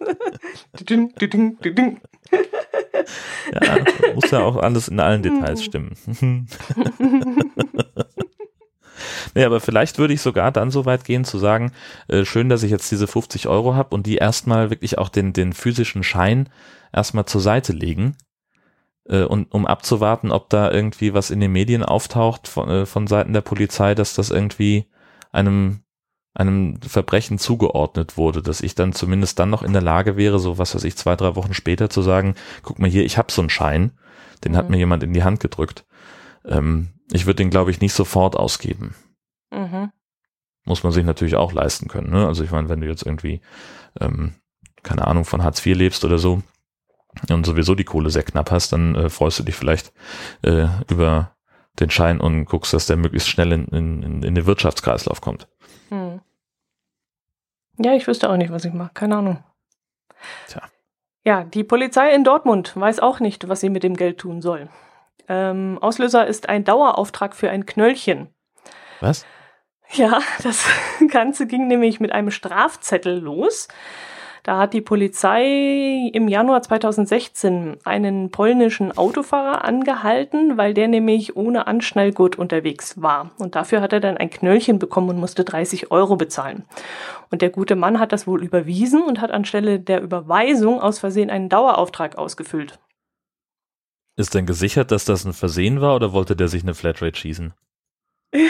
ja, 3.62 3.76
muss 4.12 4.30
ja 4.32 4.40
auch 4.40 4.56
alles 4.56 4.88
in 4.88 4.98
allen 4.98 5.22
Details 5.22 5.62
stimmen. 5.62 5.92
Nee, 9.34 9.44
aber 9.44 9.60
vielleicht 9.60 9.98
würde 9.98 10.14
ich 10.14 10.20
sogar 10.20 10.52
dann 10.52 10.70
so 10.70 10.84
weit 10.84 11.04
gehen 11.04 11.24
zu 11.24 11.38
sagen, 11.38 11.72
äh, 12.08 12.24
schön, 12.24 12.48
dass 12.48 12.62
ich 12.62 12.70
jetzt 12.70 12.90
diese 12.90 13.06
50 13.06 13.48
Euro 13.48 13.74
habe 13.74 13.94
und 13.94 14.06
die 14.06 14.16
erstmal 14.16 14.70
wirklich 14.70 14.98
auch 14.98 15.08
den, 15.08 15.32
den 15.32 15.52
physischen 15.52 16.02
Schein 16.02 16.48
erstmal 16.92 17.26
zur 17.26 17.40
Seite 17.40 17.72
legen 17.72 18.16
äh, 19.08 19.22
und 19.22 19.52
um 19.52 19.66
abzuwarten, 19.66 20.30
ob 20.30 20.50
da 20.50 20.70
irgendwie 20.70 21.14
was 21.14 21.30
in 21.30 21.40
den 21.40 21.52
Medien 21.52 21.82
auftaucht 21.82 22.48
von, 22.48 22.68
äh, 22.68 22.86
von 22.86 23.06
Seiten 23.06 23.32
der 23.32 23.42
Polizei, 23.42 23.94
dass 23.94 24.14
das 24.14 24.30
irgendwie 24.30 24.86
einem 25.32 25.80
einem 26.34 26.80
Verbrechen 26.82 27.38
zugeordnet 27.38 28.16
wurde, 28.16 28.42
dass 28.42 28.60
ich 28.60 28.74
dann 28.74 28.92
zumindest 28.92 29.38
dann 29.38 29.50
noch 29.50 29.62
in 29.62 29.72
der 29.72 29.82
Lage 29.82 30.16
wäre, 30.16 30.40
so 30.40 30.58
was 30.58 30.74
weiß 30.74 30.82
ich, 30.82 30.96
zwei, 30.96 31.14
drei 31.14 31.36
Wochen 31.36 31.54
später 31.54 31.88
zu 31.88 32.02
sagen, 32.02 32.34
guck 32.62 32.80
mal 32.80 32.90
hier, 32.90 33.04
ich 33.04 33.18
habe 33.18 33.30
so 33.30 33.40
einen 33.40 33.50
Schein, 33.50 33.92
den 34.42 34.52
mhm. 34.52 34.56
hat 34.56 34.68
mir 34.68 34.76
jemand 34.76 35.04
in 35.04 35.12
die 35.12 35.22
Hand 35.22 35.38
gedrückt. 35.38 35.84
Ähm, 36.44 36.88
ich 37.12 37.26
würde 37.26 37.36
den, 37.36 37.50
glaube 37.50 37.70
ich, 37.70 37.80
nicht 37.80 37.92
sofort 37.92 38.36
ausgeben. 38.36 38.94
Mhm. 39.50 39.92
Muss 40.64 40.82
man 40.82 40.92
sich 40.92 41.04
natürlich 41.04 41.36
auch 41.36 41.52
leisten 41.52 41.88
können. 41.88 42.10
Ne? 42.10 42.26
Also 42.26 42.42
ich 42.44 42.50
meine, 42.50 42.68
wenn 42.68 42.80
du 42.80 42.86
jetzt 42.86 43.04
irgendwie, 43.04 43.40
ähm, 44.00 44.34
keine 44.82 45.06
Ahnung, 45.06 45.24
von 45.24 45.42
Hartz 45.42 45.64
IV 45.64 45.76
lebst 45.76 46.04
oder 46.04 46.18
so, 46.18 46.42
und 47.30 47.46
sowieso 47.46 47.74
die 47.74 47.84
Kohle 47.84 48.10
sehr 48.10 48.22
knapp 48.22 48.50
hast, 48.50 48.72
dann 48.72 48.94
äh, 48.94 49.08
freust 49.08 49.38
du 49.38 49.44
dich 49.44 49.54
vielleicht 49.54 49.92
äh, 50.42 50.66
über 50.90 51.36
den 51.80 51.90
Schein 51.90 52.20
und 52.20 52.44
guckst, 52.44 52.72
dass 52.72 52.86
der 52.86 52.96
möglichst 52.96 53.28
schnell 53.28 53.52
in, 53.52 53.66
in, 53.68 54.22
in 54.22 54.34
den 54.34 54.46
Wirtschaftskreislauf 54.46 55.20
kommt. 55.20 55.48
Hm. 55.90 56.20
Ja, 57.78 57.94
ich 57.94 58.06
wüsste 58.06 58.30
auch 58.30 58.36
nicht, 58.36 58.52
was 58.52 58.64
ich 58.64 58.72
mache. 58.72 58.92
Keine 58.94 59.16
Ahnung. 59.16 59.44
Tja. 60.48 60.62
Ja, 61.24 61.44
die 61.44 61.64
Polizei 61.64 62.14
in 62.14 62.22
Dortmund 62.22 62.76
weiß 62.76 63.00
auch 63.00 63.18
nicht, 63.18 63.48
was 63.48 63.60
sie 63.60 63.70
mit 63.70 63.82
dem 63.82 63.96
Geld 63.96 64.18
tun 64.18 64.42
soll. 64.42 64.68
Ähm, 65.28 65.78
Auslöser 65.80 66.26
ist 66.26 66.48
ein 66.48 66.64
Dauerauftrag 66.64 67.34
für 67.34 67.50
ein 67.50 67.66
Knöllchen. 67.66 68.28
Was? 69.00 69.24
Ja, 69.92 70.20
das 70.42 70.66
Ganze 71.08 71.46
ging 71.46 71.66
nämlich 71.66 72.00
mit 72.00 72.12
einem 72.12 72.30
Strafzettel 72.30 73.18
los. 73.18 73.68
Da 74.44 74.58
hat 74.58 74.74
die 74.74 74.82
Polizei 74.82 76.10
im 76.12 76.28
Januar 76.28 76.60
2016 76.60 77.78
einen 77.84 78.30
polnischen 78.30 78.96
Autofahrer 78.96 79.64
angehalten, 79.64 80.58
weil 80.58 80.74
der 80.74 80.86
nämlich 80.86 81.34
ohne 81.34 81.66
Anschnallgurt 81.66 82.36
unterwegs 82.36 83.00
war. 83.00 83.30
Und 83.38 83.54
dafür 83.54 83.80
hat 83.80 83.94
er 83.94 84.00
dann 84.00 84.18
ein 84.18 84.28
Knöllchen 84.28 84.78
bekommen 84.78 85.08
und 85.08 85.18
musste 85.18 85.44
30 85.44 85.90
Euro 85.90 86.16
bezahlen. 86.16 86.64
Und 87.30 87.40
der 87.40 87.48
gute 87.48 87.74
Mann 87.74 87.98
hat 87.98 88.12
das 88.12 88.26
wohl 88.26 88.44
überwiesen 88.44 89.02
und 89.02 89.22
hat 89.22 89.30
anstelle 89.30 89.80
der 89.80 90.02
Überweisung 90.02 90.78
aus 90.78 90.98
Versehen 90.98 91.30
einen 91.30 91.48
Dauerauftrag 91.48 92.18
ausgefüllt. 92.18 92.78
Ist 94.16 94.34
denn 94.34 94.46
gesichert, 94.46 94.90
dass 94.90 95.04
das 95.04 95.24
ein 95.24 95.32
Versehen 95.32 95.80
war 95.80 95.96
oder 95.96 96.12
wollte 96.12 96.36
der 96.36 96.48
sich 96.48 96.62
eine 96.62 96.74
Flatrate 96.74 97.18
schießen? 97.18 97.54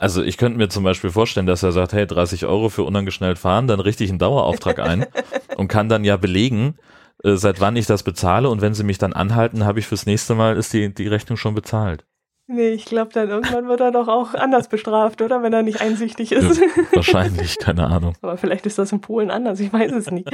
Also 0.00 0.22
ich 0.22 0.36
könnte 0.36 0.58
mir 0.58 0.68
zum 0.68 0.84
Beispiel 0.84 1.10
vorstellen, 1.10 1.46
dass 1.46 1.64
er 1.64 1.72
sagt, 1.72 1.92
hey, 1.92 2.06
30 2.06 2.46
Euro 2.46 2.68
für 2.68 2.84
unangeschnallt 2.84 3.38
fahren, 3.38 3.66
dann 3.66 3.80
richte 3.80 4.04
ich 4.04 4.10
einen 4.10 4.20
Dauerauftrag 4.20 4.78
ein 4.78 5.06
und 5.56 5.68
kann 5.68 5.88
dann 5.88 6.04
ja 6.04 6.16
belegen, 6.16 6.76
äh, 7.24 7.34
seit 7.34 7.60
wann 7.60 7.76
ich 7.76 7.86
das 7.86 8.04
bezahle 8.04 8.48
und 8.48 8.60
wenn 8.60 8.74
sie 8.74 8.84
mich 8.84 8.98
dann 8.98 9.12
anhalten, 9.12 9.64
habe 9.64 9.80
ich 9.80 9.86
fürs 9.86 10.06
nächste 10.06 10.34
Mal, 10.34 10.56
ist 10.56 10.72
die, 10.72 10.94
die 10.94 11.08
Rechnung 11.08 11.36
schon 11.36 11.54
bezahlt. 11.54 12.06
Nee, 12.50 12.70
ich 12.70 12.86
glaube, 12.86 13.12
dann 13.12 13.28
irgendwann 13.28 13.68
wird 13.68 13.80
er 13.80 13.90
doch 13.90 14.08
auch 14.08 14.32
anders 14.32 14.68
bestraft, 14.68 15.20
oder? 15.20 15.42
Wenn 15.42 15.52
er 15.52 15.62
nicht 15.62 15.82
einsichtig 15.82 16.32
ist. 16.32 16.58
Ja, 16.58 16.66
wahrscheinlich, 16.94 17.58
keine 17.58 17.86
Ahnung. 17.86 18.14
Aber 18.22 18.38
vielleicht 18.38 18.64
ist 18.64 18.78
das 18.78 18.90
in 18.90 19.02
Polen 19.02 19.30
anders, 19.30 19.60
ich 19.60 19.70
weiß 19.70 19.92
es 19.92 20.10
nicht. 20.10 20.30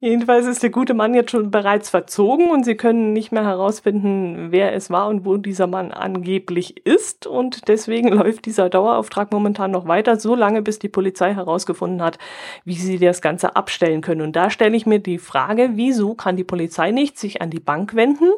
Jedenfalls 0.00 0.46
ist 0.46 0.62
der 0.62 0.70
gute 0.70 0.94
Mann 0.94 1.12
jetzt 1.12 1.30
schon 1.30 1.50
bereits 1.50 1.90
verzogen 1.90 2.50
und 2.50 2.64
sie 2.64 2.76
können 2.76 3.12
nicht 3.12 3.30
mehr 3.30 3.44
herausfinden, 3.44 4.52
wer 4.52 4.72
es 4.72 4.88
war 4.88 5.06
und 5.08 5.26
wo 5.26 5.36
dieser 5.36 5.66
Mann 5.66 5.92
angeblich 5.92 6.86
ist. 6.86 7.26
Und 7.26 7.68
deswegen 7.68 8.08
läuft 8.08 8.46
dieser 8.46 8.70
Dauerauftrag 8.70 9.30
momentan 9.30 9.70
noch 9.70 9.86
weiter, 9.86 10.18
so 10.18 10.34
lange, 10.34 10.62
bis 10.62 10.78
die 10.78 10.88
Polizei 10.88 11.34
herausgefunden 11.34 12.00
hat, 12.00 12.16
wie 12.64 12.76
sie 12.76 12.98
das 12.98 13.20
Ganze 13.20 13.54
abstellen 13.54 14.00
können. 14.00 14.22
Und 14.22 14.34
da 14.34 14.48
stelle 14.48 14.78
ich 14.78 14.86
mir 14.86 14.98
die 14.98 15.18
Frage, 15.18 15.72
wieso 15.74 16.14
kann 16.14 16.36
die 16.36 16.44
Polizei 16.44 16.90
nicht 16.90 17.18
sich 17.18 17.42
an 17.42 17.50
die 17.50 17.60
Bank 17.60 17.94
wenden 17.94 18.30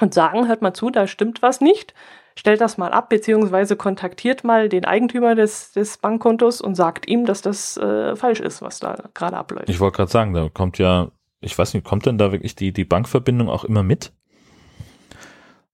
und 0.00 0.14
sagen, 0.14 0.48
hört 0.48 0.62
mal 0.62 0.74
zu, 0.74 0.90
da 0.90 1.06
stimmt 1.06 1.42
was 1.42 1.60
nicht, 1.60 1.94
stellt 2.36 2.60
das 2.60 2.78
mal 2.78 2.92
ab, 2.92 3.08
beziehungsweise 3.08 3.76
kontaktiert 3.76 4.44
mal 4.44 4.68
den 4.68 4.84
Eigentümer 4.84 5.34
des, 5.34 5.72
des 5.72 5.98
Bankkontos 5.98 6.60
und 6.60 6.74
sagt 6.74 7.08
ihm, 7.08 7.26
dass 7.26 7.42
das 7.42 7.76
äh, 7.76 8.16
falsch 8.16 8.40
ist, 8.40 8.62
was 8.62 8.78
da 8.78 8.96
gerade 9.14 9.36
abläuft. 9.36 9.68
Ich 9.68 9.80
wollte 9.80 9.96
gerade 9.96 10.10
sagen, 10.10 10.32
da 10.34 10.48
kommt 10.48 10.78
ja, 10.78 11.10
ich 11.40 11.56
weiß 11.58 11.74
nicht, 11.74 11.84
kommt 11.84 12.06
denn 12.06 12.18
da 12.18 12.32
wirklich 12.32 12.54
die, 12.54 12.72
die 12.72 12.84
Bankverbindung 12.84 13.48
auch 13.48 13.64
immer 13.64 13.82
mit? 13.82 14.12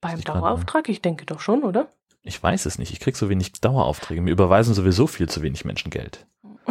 Beim 0.01 0.21
Dauerauftrag? 0.21 0.89
Ich 0.89 1.03
denke 1.03 1.27
doch 1.27 1.41
schon, 1.41 1.63
oder? 1.63 1.89
Ich 2.23 2.43
weiß 2.43 2.67
es 2.67 2.79
nicht. 2.79 2.93
Ich 2.93 3.01
kriege 3.01 3.17
so 3.17 3.29
wenig 3.29 3.53
Daueraufträge. 3.53 4.23
Mir 4.23 4.31
überweisen 4.31 4.75
sowieso 4.75 5.07
viel 5.07 5.29
zu 5.29 5.43
wenig 5.43 5.65
Menschen 5.65 5.91
Geld. 5.91 6.27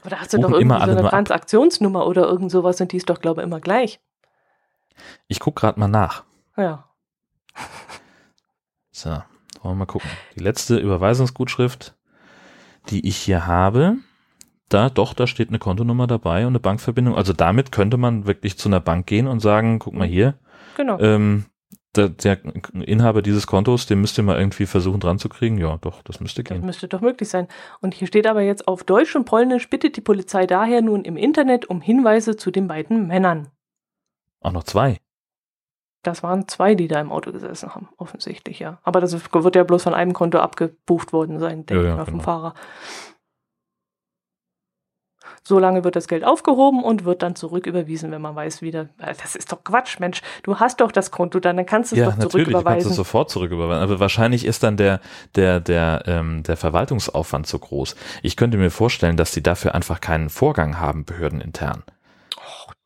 Aber 0.00 0.10
da 0.10 0.20
hast 0.20 0.34
du 0.34 0.38
doch 0.38 0.50
irgendwie 0.50 0.84
so 0.84 0.90
eine 0.90 1.08
Transaktionsnummer 1.08 2.06
oder 2.06 2.24
irgend 2.24 2.50
sowas 2.50 2.78
und 2.80 2.92
die 2.92 2.98
ist 2.98 3.08
doch, 3.08 3.20
glaube 3.20 3.40
ich, 3.40 3.46
immer 3.46 3.60
gleich. 3.60 4.00
Ich 5.28 5.40
gucke 5.40 5.60
gerade 5.60 5.80
mal 5.80 5.88
nach. 5.88 6.24
Ja. 6.56 6.88
So, 8.96 9.10
wollen 9.10 9.24
wir 9.62 9.74
mal 9.74 9.86
gucken. 9.86 10.08
Die 10.36 10.40
letzte 10.40 10.76
Überweisungsgutschrift, 10.76 11.96
die 12.90 13.08
ich 13.08 13.16
hier 13.16 13.48
habe, 13.48 13.96
da 14.68 14.88
doch, 14.88 15.14
da 15.14 15.26
steht 15.26 15.48
eine 15.48 15.58
Kontonummer 15.58 16.06
dabei 16.06 16.42
und 16.42 16.52
eine 16.52 16.60
Bankverbindung. 16.60 17.16
Also 17.16 17.32
damit 17.32 17.72
könnte 17.72 17.96
man 17.96 18.26
wirklich 18.26 18.56
zu 18.56 18.68
einer 18.68 18.78
Bank 18.78 19.06
gehen 19.06 19.26
und 19.26 19.40
sagen, 19.40 19.80
guck 19.80 19.94
mal 19.94 20.06
hier. 20.06 20.34
Genau. 20.76 21.00
Ähm, 21.00 21.46
der, 21.96 22.08
der, 22.08 22.38
Inhaber 22.72 23.22
dieses 23.22 23.46
Kontos, 23.46 23.86
den 23.86 24.00
müsst 24.00 24.18
ihr 24.18 24.24
mal 24.24 24.38
irgendwie 24.38 24.66
versuchen 24.66 25.00
dran 25.00 25.18
zu 25.18 25.28
kriegen. 25.28 25.58
Ja, 25.58 25.76
doch, 25.80 26.02
das 26.02 26.20
müsste 26.20 26.42
gehen. 26.42 26.58
Das 26.58 26.66
müsste 26.66 26.88
doch 26.88 27.00
möglich 27.00 27.28
sein. 27.28 27.46
Und 27.80 27.94
hier 27.94 28.08
steht 28.08 28.26
aber 28.26 28.42
jetzt 28.42 28.66
auf 28.66 28.84
Deutsch 28.84 29.14
und 29.14 29.24
Polnisch 29.24 29.68
bittet 29.70 29.96
die 29.96 30.00
Polizei 30.00 30.46
daher 30.46 30.82
nun 30.82 31.04
im 31.04 31.16
Internet 31.16 31.66
um 31.66 31.80
Hinweise 31.80 32.36
zu 32.36 32.50
den 32.50 32.68
beiden 32.68 33.06
Männern. 33.06 33.48
Auch 34.44 34.52
noch 34.52 34.64
zwei. 34.64 35.00
Das 36.02 36.22
waren 36.22 36.46
zwei, 36.48 36.74
die 36.74 36.86
da 36.86 37.00
im 37.00 37.10
Auto 37.10 37.32
gesessen 37.32 37.74
haben, 37.74 37.88
offensichtlich, 37.96 38.58
ja. 38.58 38.78
Aber 38.82 39.00
das 39.00 39.12
wird 39.32 39.56
ja 39.56 39.64
bloß 39.64 39.82
von 39.82 39.94
einem 39.94 40.12
Konto 40.12 40.38
abgebucht 40.38 41.14
worden 41.14 41.38
sein, 41.38 41.64
denke 41.64 41.82
ja, 41.82 41.90
ich 41.90 41.96
mal, 41.96 42.04
genau. 42.04 42.18
vom 42.18 42.20
Fahrer. 42.20 42.54
so 45.46 45.58
lange 45.58 45.84
wird 45.84 45.96
das 45.96 46.08
Geld 46.08 46.24
aufgehoben 46.24 46.82
und 46.82 47.04
wird 47.04 47.22
dann 47.22 47.36
zurücküberwiesen, 47.36 48.10
wenn 48.10 48.22
man 48.22 48.34
weiß, 48.34 48.62
wieder. 48.62 48.88
Das 48.98 49.34
ist 49.34 49.52
doch 49.52 49.62
Quatsch, 49.62 50.00
Mensch. 50.00 50.22
Du 50.42 50.58
hast 50.58 50.80
doch 50.80 50.90
das 50.90 51.10
Konto, 51.10 51.38
dann, 51.38 51.56
dann 51.56 51.66
kannst 51.66 51.92
du 51.92 51.96
es 51.96 52.00
ja, 52.00 52.06
doch 52.06 52.18
zurücküberweisen. 52.18 52.54
Ja, 52.54 52.58
natürlich, 52.62 52.84
kannst 52.84 52.98
du 52.98 53.02
sofort 53.02 53.30
zurücküberweisen. 53.30 53.82
Aber 53.82 54.00
wahrscheinlich 54.00 54.44
ist 54.44 54.62
dann 54.62 54.76
der, 54.76 55.00
der, 55.36 55.60
der, 55.60 56.02
ähm, 56.06 56.42
der 56.42 56.56
Verwaltungsaufwand 56.56 57.46
zu 57.46 57.58
groß. 57.58 57.94
Ich 58.22 58.36
könnte 58.36 58.56
mir 58.56 58.70
vorstellen, 58.70 59.16
dass 59.16 59.32
sie 59.32 59.42
dafür 59.42 59.74
einfach 59.74 60.00
keinen 60.00 60.30
Vorgang 60.30 60.80
haben, 60.80 61.04
behördenintern. 61.04 61.82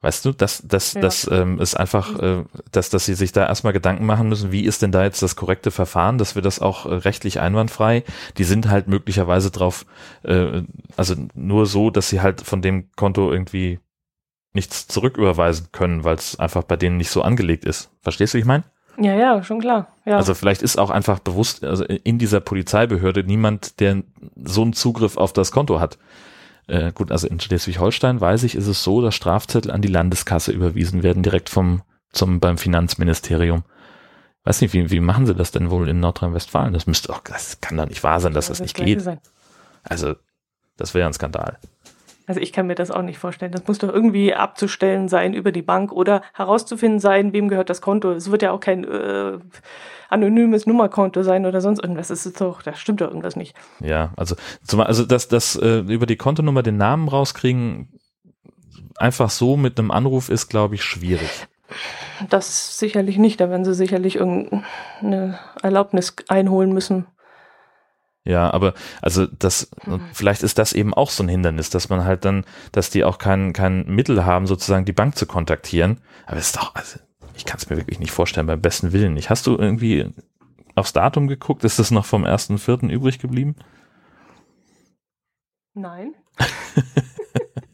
Weißt 0.01 0.24
du, 0.24 0.32
das, 0.32 0.62
das, 0.64 0.94
ja. 0.94 1.01
das 1.01 1.28
ähm, 1.30 1.59
ist 1.59 1.74
einfach, 1.74 2.16
äh, 2.20 2.44
dass, 2.70 2.88
dass 2.88 3.05
sie 3.05 3.14
sich 3.14 3.32
da 3.32 3.46
erstmal 3.46 3.72
Gedanken 3.72 4.07
machen 4.07 4.28
müssen, 4.28 4.53
wie 4.53 4.64
ist 4.64 4.80
denn 4.80 4.92
da 4.92 5.03
jetzt 5.03 5.22
das 5.22 5.34
korrekte 5.34 5.72
Verfahren, 5.72 6.18
dass 6.18 6.36
wir 6.36 6.42
das 6.42 6.61
auch 6.61 6.86
äh, 6.86 6.94
rechtlich 6.94 7.40
einwandfrei, 7.40 8.05
die 8.36 8.44
sind 8.44 8.68
halt 8.68 8.86
möglicherweise 8.86 9.51
drauf, 9.51 9.86
äh, 10.22 10.62
also 10.96 11.16
nur 11.34 11.66
so, 11.66 11.90
dass 11.90 12.11
sie 12.11 12.20
halt 12.20 12.42
von 12.42 12.62
dem 12.62 12.92
Konto 12.94 13.32
irgendwie 13.32 13.80
nichts 14.53 14.86
zurücküberweisen 14.86 15.68
können, 15.72 16.05
weil 16.05 16.14
es 16.14 16.38
einfach 16.38 16.62
bei 16.62 16.76
denen 16.76 16.96
nicht 16.96 17.11
so 17.11 17.22
angelegt 17.22 17.64
ist. 17.64 17.90
Verstehst 18.01 18.34
du, 18.34 18.38
wie 18.38 18.42
ich 18.42 18.46
meine? 18.46 18.64
Ja, 19.01 19.14
ja, 19.14 19.42
schon 19.42 19.61
klar. 19.61 19.88
Ja. 20.05 20.16
Also 20.16 20.34
vielleicht 20.34 20.62
ist 20.62 20.78
auch 20.78 20.90
einfach 20.90 21.18
bewusst, 21.20 21.64
also 21.64 21.84
in 21.84 22.18
dieser 22.18 22.40
Polizeibehörde 22.40 23.24
niemand, 23.24 23.80
der 23.80 24.03
so 24.44 24.62
einen 24.62 24.72
Zugriff 24.72 25.16
auf 25.16 25.32
das 25.32 25.53
Konto 25.53 25.80
hat. 25.80 25.99
Äh, 26.68 26.92
gut, 26.92 27.10
also 27.10 27.26
in 27.26 27.40
Schleswig-Holstein 27.40 28.20
weiß 28.20 28.42
ich, 28.44 28.54
ist 28.54 28.66
es 28.66 28.84
so, 28.84 29.00
dass 29.00 29.14
Strafzettel 29.14 29.70
an 29.70 29.82
die 29.82 29.88
Landeskasse 29.88 30.52
überwiesen 30.52 31.02
werden, 31.02 31.22
direkt 31.22 31.48
vom, 31.48 31.82
zum, 32.12 32.40
beim 32.40 32.58
Finanzministerium. 32.58 33.64
Weiß 34.44 34.60
nicht, 34.60 34.74
wie, 34.74 34.90
wie 34.90 35.00
machen 35.00 35.26
sie 35.26 35.34
das 35.34 35.50
denn 35.50 35.70
wohl 35.70 35.88
in 35.88 36.00
Nordrhein-Westfalen? 36.00 36.74
Das 36.74 36.86
müsste 36.86 37.12
auch, 37.12 37.20
das 37.20 37.60
kann 37.60 37.78
doch 37.78 37.88
nicht 37.88 38.04
wahr 38.04 38.20
sein, 38.20 38.34
dass 38.34 38.48
das, 38.48 38.58
das 38.58 38.64
nicht 38.64 38.76
geht. 38.76 39.00
Sein. 39.00 39.18
Also, 39.82 40.14
das 40.76 40.92
wäre 40.92 41.08
ein 41.08 41.14
Skandal. 41.14 41.58
Also 42.28 42.42
ich 42.42 42.52
kann 42.52 42.66
mir 42.66 42.74
das 42.74 42.90
auch 42.90 43.02
nicht 43.02 43.18
vorstellen. 43.18 43.52
Das 43.52 43.66
muss 43.66 43.78
doch 43.78 43.88
irgendwie 43.88 44.34
abzustellen 44.34 45.08
sein 45.08 45.32
über 45.32 45.50
die 45.50 45.62
Bank 45.62 45.92
oder 45.92 46.20
herauszufinden 46.34 47.00
sein, 47.00 47.32
wem 47.32 47.48
gehört 47.48 47.70
das 47.70 47.80
Konto. 47.80 48.12
Es 48.12 48.30
wird 48.30 48.42
ja 48.42 48.52
auch 48.52 48.60
kein 48.60 48.84
äh, 48.84 49.38
anonymes 50.10 50.66
Nummerkonto 50.66 51.22
sein 51.22 51.46
oder 51.46 51.62
sonst 51.62 51.82
irgendwas. 51.82 52.08
Das 52.08 52.26
ist 52.26 52.38
doch, 52.40 52.60
da 52.60 52.74
stimmt 52.74 53.00
doch 53.00 53.08
irgendwas 53.08 53.34
nicht. 53.34 53.56
Ja, 53.80 54.12
also 54.16 54.36
zum, 54.62 54.82
also 54.82 55.06
dass 55.06 55.28
das 55.28 55.56
äh, 55.56 55.78
über 55.78 56.04
die 56.04 56.16
Kontonummer 56.16 56.62
den 56.62 56.76
Namen 56.76 57.08
rauskriegen, 57.08 57.98
einfach 58.96 59.30
so 59.30 59.56
mit 59.56 59.78
einem 59.78 59.90
Anruf 59.90 60.28
ist, 60.28 60.48
glaube 60.48 60.74
ich, 60.74 60.84
schwierig. 60.84 61.48
Das 62.28 62.78
sicherlich 62.78 63.16
nicht. 63.16 63.40
Da 63.40 63.48
werden 63.48 63.64
sie 63.64 63.74
sicherlich 63.74 64.16
irgendeine 64.16 65.38
Erlaubnis 65.62 66.14
einholen 66.28 66.74
müssen. 66.74 67.06
Ja, 68.28 68.52
aber 68.52 68.74
also 69.00 69.26
das, 69.26 69.70
mhm. 69.86 70.02
vielleicht 70.12 70.42
ist 70.42 70.58
das 70.58 70.74
eben 70.74 70.92
auch 70.92 71.08
so 71.08 71.22
ein 71.22 71.30
Hindernis, 71.30 71.70
dass 71.70 71.88
man 71.88 72.04
halt 72.04 72.26
dann, 72.26 72.44
dass 72.72 72.90
die 72.90 73.02
auch 73.02 73.16
kein, 73.16 73.54
kein 73.54 73.86
Mittel 73.86 74.26
haben, 74.26 74.46
sozusagen 74.46 74.84
die 74.84 74.92
Bank 74.92 75.16
zu 75.16 75.24
kontaktieren. 75.24 76.02
Aber 76.26 76.36
es 76.36 76.48
ist 76.48 76.56
doch, 76.56 76.74
also 76.74 76.98
ich 77.34 77.46
kann 77.46 77.56
es 77.56 77.70
mir 77.70 77.78
wirklich 77.78 78.00
nicht 78.00 78.10
vorstellen, 78.10 78.46
beim 78.46 78.60
besten 78.60 78.92
Willen 78.92 79.14
nicht. 79.14 79.30
Hast 79.30 79.46
du 79.46 79.56
irgendwie 79.56 80.12
aufs 80.74 80.92
Datum 80.92 81.26
geguckt? 81.26 81.64
Ist 81.64 81.78
das 81.78 81.90
noch 81.90 82.04
vom 82.04 82.26
1.4. 82.26 82.90
übrig 82.90 83.18
geblieben? 83.18 83.56
Nein. 85.72 86.14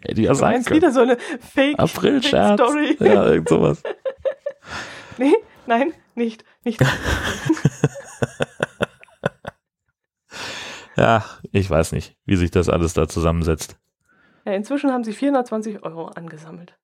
Hätte 0.07 0.23
ja 0.23 0.37
sein 0.37 0.63
können. 0.63 0.77
wieder 0.77 0.93
so 0.93 1.01
eine 1.01 1.17
Fake, 1.41 1.81
April-Scherz. 1.81 2.61
Story. 2.61 2.97
Ja, 3.01 3.27
irgend 3.27 3.49
sowas. 3.49 3.83
nee, 5.19 5.35
nein, 5.67 5.93
nicht, 6.15 6.45
nicht. 6.63 6.81
Ja, 10.97 11.25
ich 11.53 11.69
weiß 11.69 11.93
nicht, 11.93 12.17
wie 12.25 12.37
sich 12.37 12.51
das 12.51 12.69
alles 12.69 12.95
da 12.95 13.09
zusammensetzt. 13.09 13.79
Ja, 14.45 14.53
inzwischen 14.53 14.93
haben 14.93 15.05
sie 15.05 15.13
420 15.13 15.83
Euro 15.83 16.07
angesammelt. 16.07 16.79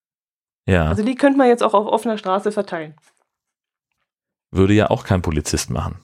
Ja. 0.67 0.89
Also 0.89 1.05
die 1.05 1.15
könnte 1.15 1.39
man 1.39 1.49
jetzt 1.49 1.63
auch 1.63 1.75
auf 1.75 1.87
offener 1.87 2.19
Straße 2.19 2.53
verteilen. 2.53 2.95
Würde 4.51 4.75
ja 4.75 4.91
auch 4.91 5.05
kein 5.05 5.23
Polizist 5.23 5.71
machen. 5.71 6.01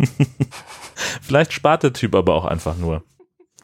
Vielleicht 1.22 1.52
spart 1.52 1.82
der 1.82 1.92
Typ 1.92 2.14
aber 2.14 2.34
auch 2.34 2.44
einfach 2.44 2.76
nur. 2.76 3.04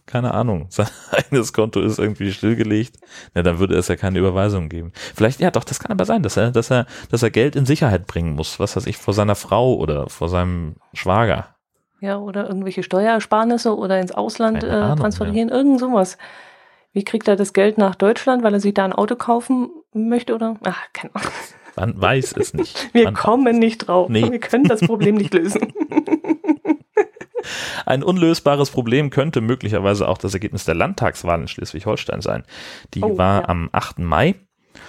Keine 0.04 0.34
Ahnung. 0.34 0.66
Sein 0.70 0.88
eigenes 1.10 1.52
Konto 1.52 1.80
ist 1.80 1.98
irgendwie 1.98 2.32
stillgelegt. 2.32 2.98
Na, 3.34 3.42
dann 3.42 3.58
würde 3.58 3.76
es 3.76 3.88
ja 3.88 3.96
keine 3.96 4.20
Überweisung 4.20 4.68
geben. 4.68 4.92
Vielleicht, 5.14 5.40
ja 5.40 5.50
doch, 5.50 5.64
das 5.64 5.80
kann 5.80 5.90
aber 5.90 6.04
sein, 6.04 6.22
dass 6.22 6.36
er, 6.36 6.52
dass 6.52 6.70
er, 6.70 6.86
dass 7.10 7.24
er 7.24 7.30
Geld 7.30 7.56
in 7.56 7.66
Sicherheit 7.66 8.06
bringen 8.06 8.34
muss. 8.34 8.60
Was 8.60 8.76
weiß 8.76 8.86
ich, 8.86 8.96
vor 8.96 9.14
seiner 9.14 9.34
Frau 9.34 9.74
oder 9.74 10.08
vor 10.08 10.28
seinem 10.28 10.76
Schwager. 10.92 11.55
Ja, 12.00 12.18
oder 12.18 12.48
irgendwelche 12.48 12.82
Steuersparnisse 12.82 13.76
oder 13.76 14.00
ins 14.00 14.12
Ausland 14.12 14.62
äh, 14.62 14.68
Ahnung, 14.68 14.98
transferieren, 14.98 15.48
ja. 15.48 15.54
irgend 15.54 15.80
sowas. 15.80 16.18
Wie 16.92 17.04
kriegt 17.04 17.28
er 17.28 17.36
das 17.36 17.52
Geld 17.52 17.78
nach 17.78 17.94
Deutschland, 17.94 18.42
weil 18.42 18.54
er 18.54 18.60
sich 18.60 18.74
da 18.74 18.84
ein 18.84 18.92
Auto 18.92 19.16
kaufen 19.16 19.70
möchte 19.92 20.34
oder? 20.34 20.56
Ach, 20.64 20.82
keine 20.92 21.14
Ahnung. 21.14 21.32
Man 21.76 22.00
weiß 22.00 22.34
es 22.38 22.54
nicht. 22.54 22.88
Wir 22.94 23.04
Man 23.04 23.14
kommen 23.14 23.58
nicht 23.58 23.86
drauf. 23.86 24.08
Nee. 24.08 24.30
Wir 24.30 24.40
können 24.40 24.64
das 24.64 24.80
Problem 24.80 25.16
nicht 25.16 25.34
lösen. 25.34 25.72
Ein 27.86 28.02
unlösbares 28.02 28.70
Problem 28.70 29.10
könnte 29.10 29.40
möglicherweise 29.40 30.08
auch 30.08 30.18
das 30.18 30.34
Ergebnis 30.34 30.64
der 30.64 30.74
Landtagswahl 30.74 31.42
in 31.42 31.48
Schleswig-Holstein 31.48 32.20
sein. 32.20 32.42
Die 32.94 33.02
oh, 33.02 33.16
war 33.16 33.42
ja. 33.42 33.48
am 33.48 33.68
8. 33.72 34.00
Mai. 34.00 34.34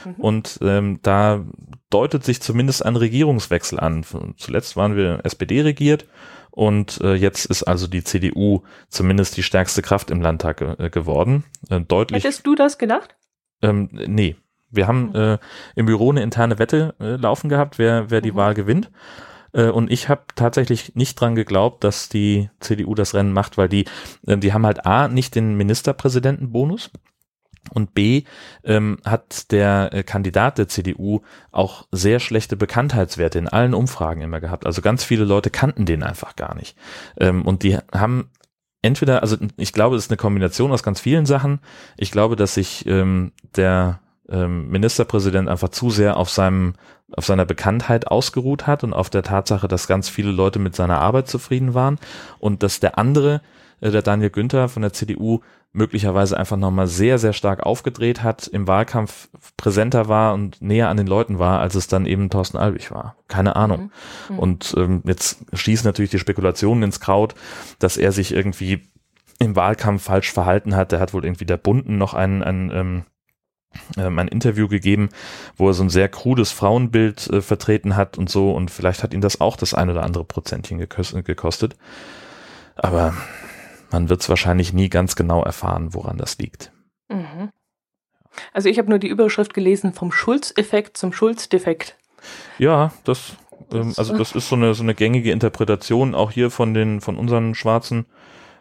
Mhm. 0.06 0.16
Und 0.16 0.60
ähm, 0.62 1.00
da 1.04 1.46
deutet 1.90 2.24
sich 2.24 2.42
zumindest 2.42 2.86
ein 2.86 2.96
Regierungswechsel 2.96 3.80
an. 3.80 4.04
Zuletzt 4.38 4.76
waren 4.76 4.96
wir 4.96 5.20
SPD 5.24 5.62
regiert 5.62 6.08
und 6.58 7.00
äh, 7.02 7.14
jetzt 7.14 7.46
ist 7.46 7.62
also 7.62 7.86
die 7.86 8.04
CDU 8.04 8.64
zumindest 8.90 9.38
die 9.38 9.44
stärkste 9.44 9.84
Kraft 9.84 10.10
im 10.10 10.22
Landtag 10.22 10.62
äh, 10.62 10.90
geworden. 10.90 11.44
Äh, 11.70 11.82
deutlich. 11.82 12.24
Hättest 12.24 12.48
du 12.48 12.56
das 12.56 12.80
gedacht? 12.80 13.16
Ähm, 13.62 13.90
nee. 13.92 14.36
Wir 14.72 14.88
haben 14.88 15.10
mhm. 15.10 15.16
äh, 15.16 15.38
im 15.76 15.86
Büro 15.86 16.10
eine 16.10 16.24
interne 16.24 16.58
Wette 16.58 16.96
äh, 17.00 17.16
laufen 17.16 17.48
gehabt, 17.50 17.78
wer, 17.78 18.10
wer 18.10 18.22
die 18.22 18.32
mhm. 18.32 18.38
Wahl 18.38 18.54
gewinnt. 18.56 18.90
Äh, 19.54 19.68
und 19.68 19.92
ich 19.92 20.10
habe 20.10 20.24
tatsächlich 20.34 20.96
nicht 20.96 21.22
dran 21.22 21.36
geglaubt, 21.36 21.84
dass 21.84 22.10
die 22.10 22.50
CDU 22.60 22.96
das 22.96 23.14
Rennen 23.14 23.34
macht, 23.34 23.60
weil 23.60 23.70
die, 23.70 23.86
äh, 24.26 24.36
die 24.40 24.52
haben 24.52 24.66
halt 24.66 24.84
A, 24.84 25.10
nicht 25.10 25.36
den 25.36 25.58
Ministerpräsidentenbonus. 25.58 26.90
Und 27.74 27.94
B 27.94 28.24
ähm, 28.64 28.98
hat 29.06 29.52
der 29.52 29.90
äh, 29.94 30.04
Kandidat 30.04 30.58
der 30.58 30.68
CDU 30.68 31.22
auch 31.52 31.88
sehr 31.92 32.20
schlechte 32.20 32.56
Bekanntheitswerte 32.56 33.40
in 33.40 33.48
allen 33.48 33.74
Umfragen 33.74 34.22
immer 34.22 34.40
gehabt. 34.40 34.66
Also 34.66 34.82
ganz 34.82 35.04
viele 35.04 35.26
Leute 35.26 35.50
kannten 35.50 35.86
den 35.86 36.04
einfach 36.04 36.36
gar 36.36 36.56
nicht. 36.56 36.78
Ähm, 37.20 37.46
und 37.46 37.64
die 37.64 37.78
haben 37.94 38.30
entweder, 38.82 39.22
also 39.22 39.38
ich 39.58 39.74
glaube, 39.74 39.96
es 39.96 40.06
ist 40.06 40.12
eine 40.12 40.18
Kombination 40.18 40.72
aus 40.72 40.84
ganz 40.84 41.00
vielen 41.00 41.26
Sachen. 41.26 41.60
Ich 41.98 42.12
glaube, 42.12 42.36
dass 42.36 42.54
sich 42.56 42.86
ähm, 42.86 43.32
der 43.56 44.00
ähm, 44.30 44.70
Ministerpräsident 44.70 45.48
einfach 45.48 45.70
zu 45.70 45.90
sehr 45.90 46.18
auf 46.18 46.30
seinem 46.30 46.74
auf 47.14 47.26
seiner 47.26 47.46
Bekanntheit 47.46 48.08
ausgeruht 48.08 48.68
hat 48.68 48.84
und 48.84 48.94
auf 48.94 49.10
der 49.10 49.24
Tatsache, 49.24 49.68
dass 49.70 49.88
ganz 49.88 50.10
viele 50.10 50.32
Leute 50.32 50.60
mit 50.60 50.76
seiner 50.76 51.00
Arbeit 51.00 51.30
zufrieden 51.30 51.74
waren 51.74 52.00
und 52.40 52.64
dass 52.64 52.82
der 52.82 52.98
andere, 52.98 53.42
äh, 53.82 53.92
der 53.92 54.02
Daniel 54.02 54.30
Günther 54.30 54.70
von 54.70 54.82
der 54.82 54.94
CDU, 54.94 55.42
möglicherweise 55.74 56.38
einfach 56.38 56.58
nochmal 56.58 56.88
sehr, 56.88 57.20
sehr 57.20 57.34
stark 57.34 57.64
aufgedreht 57.64 58.24
hat, 58.24 58.48
im 58.48 58.68
Wahlkampf 58.68 59.30
präsenter 59.58 60.08
war 60.08 60.34
und 60.34 60.62
näher 60.62 60.90
an 60.90 60.98
den 60.98 61.08
Leuten 61.08 61.40
war, 61.40 61.60
als 61.60 61.76
es 61.76 61.88
dann 61.88 62.06
eben 62.06 62.30
Thorsten 62.30 62.58
Albig 62.58 62.90
war. 62.92 63.16
Keine 63.28 63.56
Ahnung. 63.56 63.92
Mhm. 64.30 64.36
Mhm. 64.36 64.40
Und 64.40 64.74
ähm, 64.78 65.04
jetzt 65.06 65.46
schießen 65.54 65.88
natürlich 65.88 66.12
die 66.12 66.20
Spekulationen 66.20 66.84
ins 66.84 67.00
Kraut, 67.00 67.36
dass 67.80 67.98
er 67.98 68.12
sich 68.12 68.34
irgendwie 68.34 68.88
im 69.40 69.56
Wahlkampf 69.56 70.04
falsch 70.04 70.32
verhalten 70.32 70.76
hat. 70.76 70.92
Der 70.92 71.00
hat 71.00 71.14
wohl 71.14 71.26
irgendwie 71.26 71.46
der 71.46 71.58
Bunden 71.58 71.98
noch 71.98 72.16
ein, 72.16 72.42
ein 72.44 72.72
ähm, 72.74 73.04
ähm, 73.98 74.18
ein 74.18 74.28
Interview 74.28 74.68
gegeben, 74.68 75.10
wo 75.56 75.68
er 75.68 75.74
so 75.74 75.84
ein 75.84 75.90
sehr 75.90 76.10
krudes 76.10 76.52
Frauenbild 76.52 77.30
äh, 77.30 77.42
vertreten 77.42 77.96
hat 77.96 78.18
und 78.18 78.30
so 78.30 78.54
und 78.54 78.72
vielleicht 78.72 79.04
hat 79.04 79.14
ihn 79.14 79.22
das 79.22 79.42
auch 79.42 79.56
das 79.56 79.74
ein 79.74 79.90
oder 79.90 80.04
andere 80.04 80.24
Prozentchen 80.24 80.80
gekostet. 80.80 81.76
Aber 82.76 83.14
man 83.92 84.10
wird 84.10 84.22
es 84.22 84.30
wahrscheinlich 84.30 84.74
nie 84.74 84.90
ganz 84.90 85.16
genau 85.16 85.44
erfahren, 85.44 85.94
woran 85.94 86.18
das 86.18 86.38
liegt. 86.38 86.72
Mhm. 87.10 87.50
Also 88.54 88.70
ich 88.70 88.78
habe 88.78 88.90
nur 88.90 89.00
die 89.00 89.08
Überschrift 89.08 89.54
gelesen 89.54 89.94
vom 89.94 90.12
Schulz-Effekt 90.12 90.98
zum 90.98 91.14
Schulz-Defekt. 91.14 91.98
Ja, 92.60 92.92
das, 93.04 93.34
ähm, 93.72 93.94
also 93.98 94.18
das 94.18 94.34
ist 94.34 94.50
so 94.50 94.56
eine, 94.56 94.74
so 94.74 94.84
eine 94.84 94.96
gängige 94.96 95.32
Interpretation 95.32 96.16
auch 96.16 96.32
hier 96.32 96.52
von 96.52 96.74
den, 96.74 97.02
von 97.02 97.18
unseren 97.18 97.56
Schwarzen. 97.56 98.06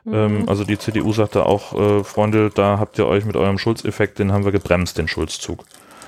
Ähm, 0.07 0.43
mhm. 0.43 0.49
also 0.49 0.63
die 0.65 0.79
CDU 0.79 1.13
sagte 1.13 1.47
auch, 1.47 1.73
äh, 1.75 2.05
Freunde, 2.05 2.51
da 2.51 2.79
habt 2.79 2.97
ihr 2.99 3.07
euch 3.07 3.25
mit 3.25 3.37
eurem 3.37 3.59
Schulz-Effekt, 3.59 4.21
den 4.21 4.33
haben 4.33 4.45
wir 4.45 4.53
gebremst, 4.53 4.99
den 4.99 5.09
Schulzzug. 5.09 5.65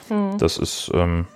Mhm. 0.08 0.38
Das 0.38 0.56
ist 0.56 0.90
ähm, 0.94 1.26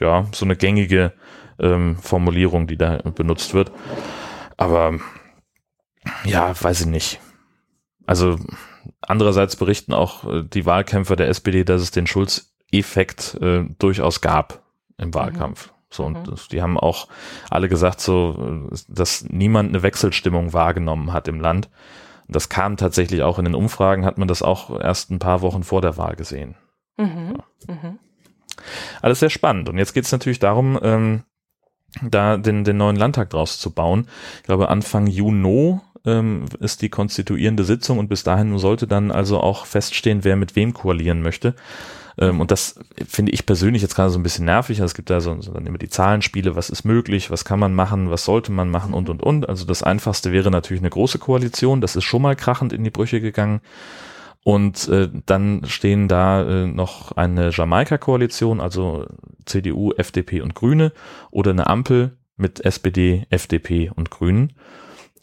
ja 0.00 0.26
so 0.32 0.44
eine 0.44 0.56
gängige 0.56 1.12
ähm, 1.58 1.96
Formulierung, 2.00 2.68
die 2.68 2.76
da 2.76 2.98
benutzt 2.98 3.54
wird. 3.54 3.72
Aber 4.56 4.94
ja, 6.24 6.54
weiß 6.60 6.82
ich 6.82 6.86
nicht. 6.86 7.20
Also 8.06 8.36
andererseits 9.00 9.56
berichten 9.56 9.92
auch 9.92 10.24
äh, 10.24 10.42
die 10.42 10.66
Wahlkämpfer 10.66 11.16
der 11.16 11.28
SPD, 11.28 11.64
dass 11.64 11.82
es 11.82 11.90
den 11.90 12.06
Schulz-Effekt 12.06 13.38
äh, 13.40 13.64
durchaus 13.78 14.20
gab 14.20 14.62
im 14.98 15.08
mhm. 15.08 15.14
Wahlkampf. 15.14 15.68
Mhm. 15.68 15.72
So, 15.90 16.04
und 16.04 16.26
mhm. 16.26 16.34
die 16.50 16.62
haben 16.62 16.78
auch 16.78 17.08
alle 17.50 17.68
gesagt, 17.68 18.00
so, 18.00 18.68
dass 18.88 19.24
niemand 19.28 19.68
eine 19.68 19.82
Wechselstimmung 19.82 20.52
wahrgenommen 20.52 21.12
hat 21.12 21.28
im 21.28 21.40
Land. 21.40 21.68
Das 22.28 22.48
kam 22.48 22.76
tatsächlich 22.76 23.22
auch 23.22 23.38
in 23.38 23.44
den 23.44 23.54
Umfragen, 23.54 24.06
hat 24.06 24.16
man 24.16 24.28
das 24.28 24.42
auch 24.42 24.80
erst 24.80 25.10
ein 25.10 25.18
paar 25.18 25.42
Wochen 25.42 25.64
vor 25.64 25.82
der 25.82 25.98
Wahl 25.98 26.16
gesehen. 26.16 26.54
Mhm. 26.96 27.36
Ja. 27.68 27.74
Mhm. 27.74 27.98
Alles 29.02 29.20
sehr 29.20 29.30
spannend. 29.30 29.68
Und 29.68 29.78
jetzt 29.78 29.92
geht 29.92 30.04
es 30.04 30.12
natürlich 30.12 30.38
darum, 30.38 30.78
ähm, 30.82 31.24
da 32.00 32.38
den, 32.38 32.64
den 32.64 32.78
neuen 32.78 32.96
Landtag 32.96 33.30
draus 33.30 33.58
zu 33.58 33.70
bauen. 33.70 34.08
Ich 34.38 34.44
glaube, 34.44 34.68
Anfang 34.68 35.06
Juni 35.06 35.78
ähm, 36.04 36.46
ist 36.60 36.82
die 36.82 36.88
konstituierende 36.88 37.64
Sitzung 37.64 37.98
und 37.98 38.08
bis 38.08 38.22
dahin 38.22 38.58
sollte 38.58 38.86
dann 38.86 39.10
also 39.10 39.40
auch 39.40 39.66
feststehen, 39.66 40.24
wer 40.24 40.36
mit 40.36 40.56
wem 40.56 40.74
koalieren 40.74 41.22
möchte. 41.22 41.54
Ähm, 42.18 42.40
und 42.40 42.50
das 42.50 42.78
finde 43.06 43.32
ich 43.32 43.46
persönlich 43.46 43.82
jetzt 43.82 43.94
gerade 43.94 44.10
so 44.10 44.18
ein 44.18 44.22
bisschen 44.22 44.44
nervig. 44.44 44.80
Also 44.80 44.90
es 44.90 44.94
gibt 44.94 45.10
da 45.10 45.20
so, 45.20 45.40
so 45.40 45.52
dann 45.52 45.66
immer 45.66 45.78
die 45.78 45.88
Zahlenspiele, 45.88 46.56
was 46.56 46.70
ist 46.70 46.84
möglich, 46.84 47.30
was 47.30 47.44
kann 47.44 47.58
man 47.58 47.74
machen, 47.74 48.10
was 48.10 48.24
sollte 48.24 48.52
man 48.52 48.70
machen 48.70 48.94
und 48.94 49.08
und 49.08 49.22
und. 49.22 49.48
Also 49.48 49.64
das 49.64 49.82
einfachste 49.82 50.32
wäre 50.32 50.50
natürlich 50.50 50.82
eine 50.82 50.90
große 50.90 51.18
Koalition. 51.18 51.80
Das 51.80 51.96
ist 51.96 52.04
schon 52.04 52.22
mal 52.22 52.36
krachend 52.36 52.72
in 52.72 52.84
die 52.84 52.90
Brüche 52.90 53.20
gegangen. 53.20 53.60
Und 54.44 54.88
äh, 54.88 55.08
dann 55.24 55.62
stehen 55.66 56.08
da 56.08 56.42
äh, 56.42 56.66
noch 56.66 57.12
eine 57.12 57.50
Jamaika-Koalition, 57.50 58.60
also 58.60 59.06
CDU, 59.46 59.92
FDP 59.92 60.40
und 60.40 60.56
Grüne 60.56 60.92
oder 61.30 61.52
eine 61.52 61.68
Ampel 61.68 62.16
mit 62.36 62.64
SPD, 62.64 63.24
FDP 63.30 63.90
und 63.94 64.10
Grünen. 64.10 64.54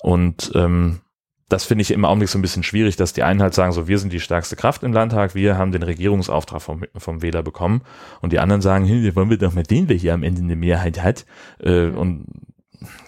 Und 0.01 0.51
ähm, 0.55 1.01
das 1.49 1.65
finde 1.65 1.81
ich 1.81 1.91
im 1.91 2.05
Augenblick 2.05 2.29
so 2.29 2.37
ein 2.37 2.43
bisschen 2.43 2.63
schwierig, 2.63 2.95
dass 2.95 3.13
die 3.13 3.23
einen 3.23 3.41
halt 3.41 3.55
sagen, 3.55 3.71
so 3.71 3.87
wir 3.87 3.97
sind 3.97 4.13
die 4.13 4.19
stärkste 4.19 4.55
Kraft 4.55 4.83
im 4.83 4.93
Landtag, 4.93 5.33
wir 5.33 5.57
haben 5.57 5.71
den 5.71 5.81
Regierungsauftrag 5.83 6.61
vom, 6.61 6.85
vom 6.95 7.21
Wähler 7.23 7.41
bekommen 7.41 7.81
und 8.21 8.31
die 8.31 8.39
anderen 8.39 8.61
sagen, 8.61 8.85
hey, 8.85 9.15
wollen 9.15 9.31
wir 9.31 9.37
doch 9.37 9.53
mal 9.53 9.63
den, 9.63 9.89
wer 9.89 9.95
hier 9.95 10.13
am 10.13 10.23
Ende 10.23 10.41
eine 10.41 10.55
Mehrheit 10.55 11.03
hat. 11.03 11.25
Äh, 11.59 11.87
und 11.87 12.25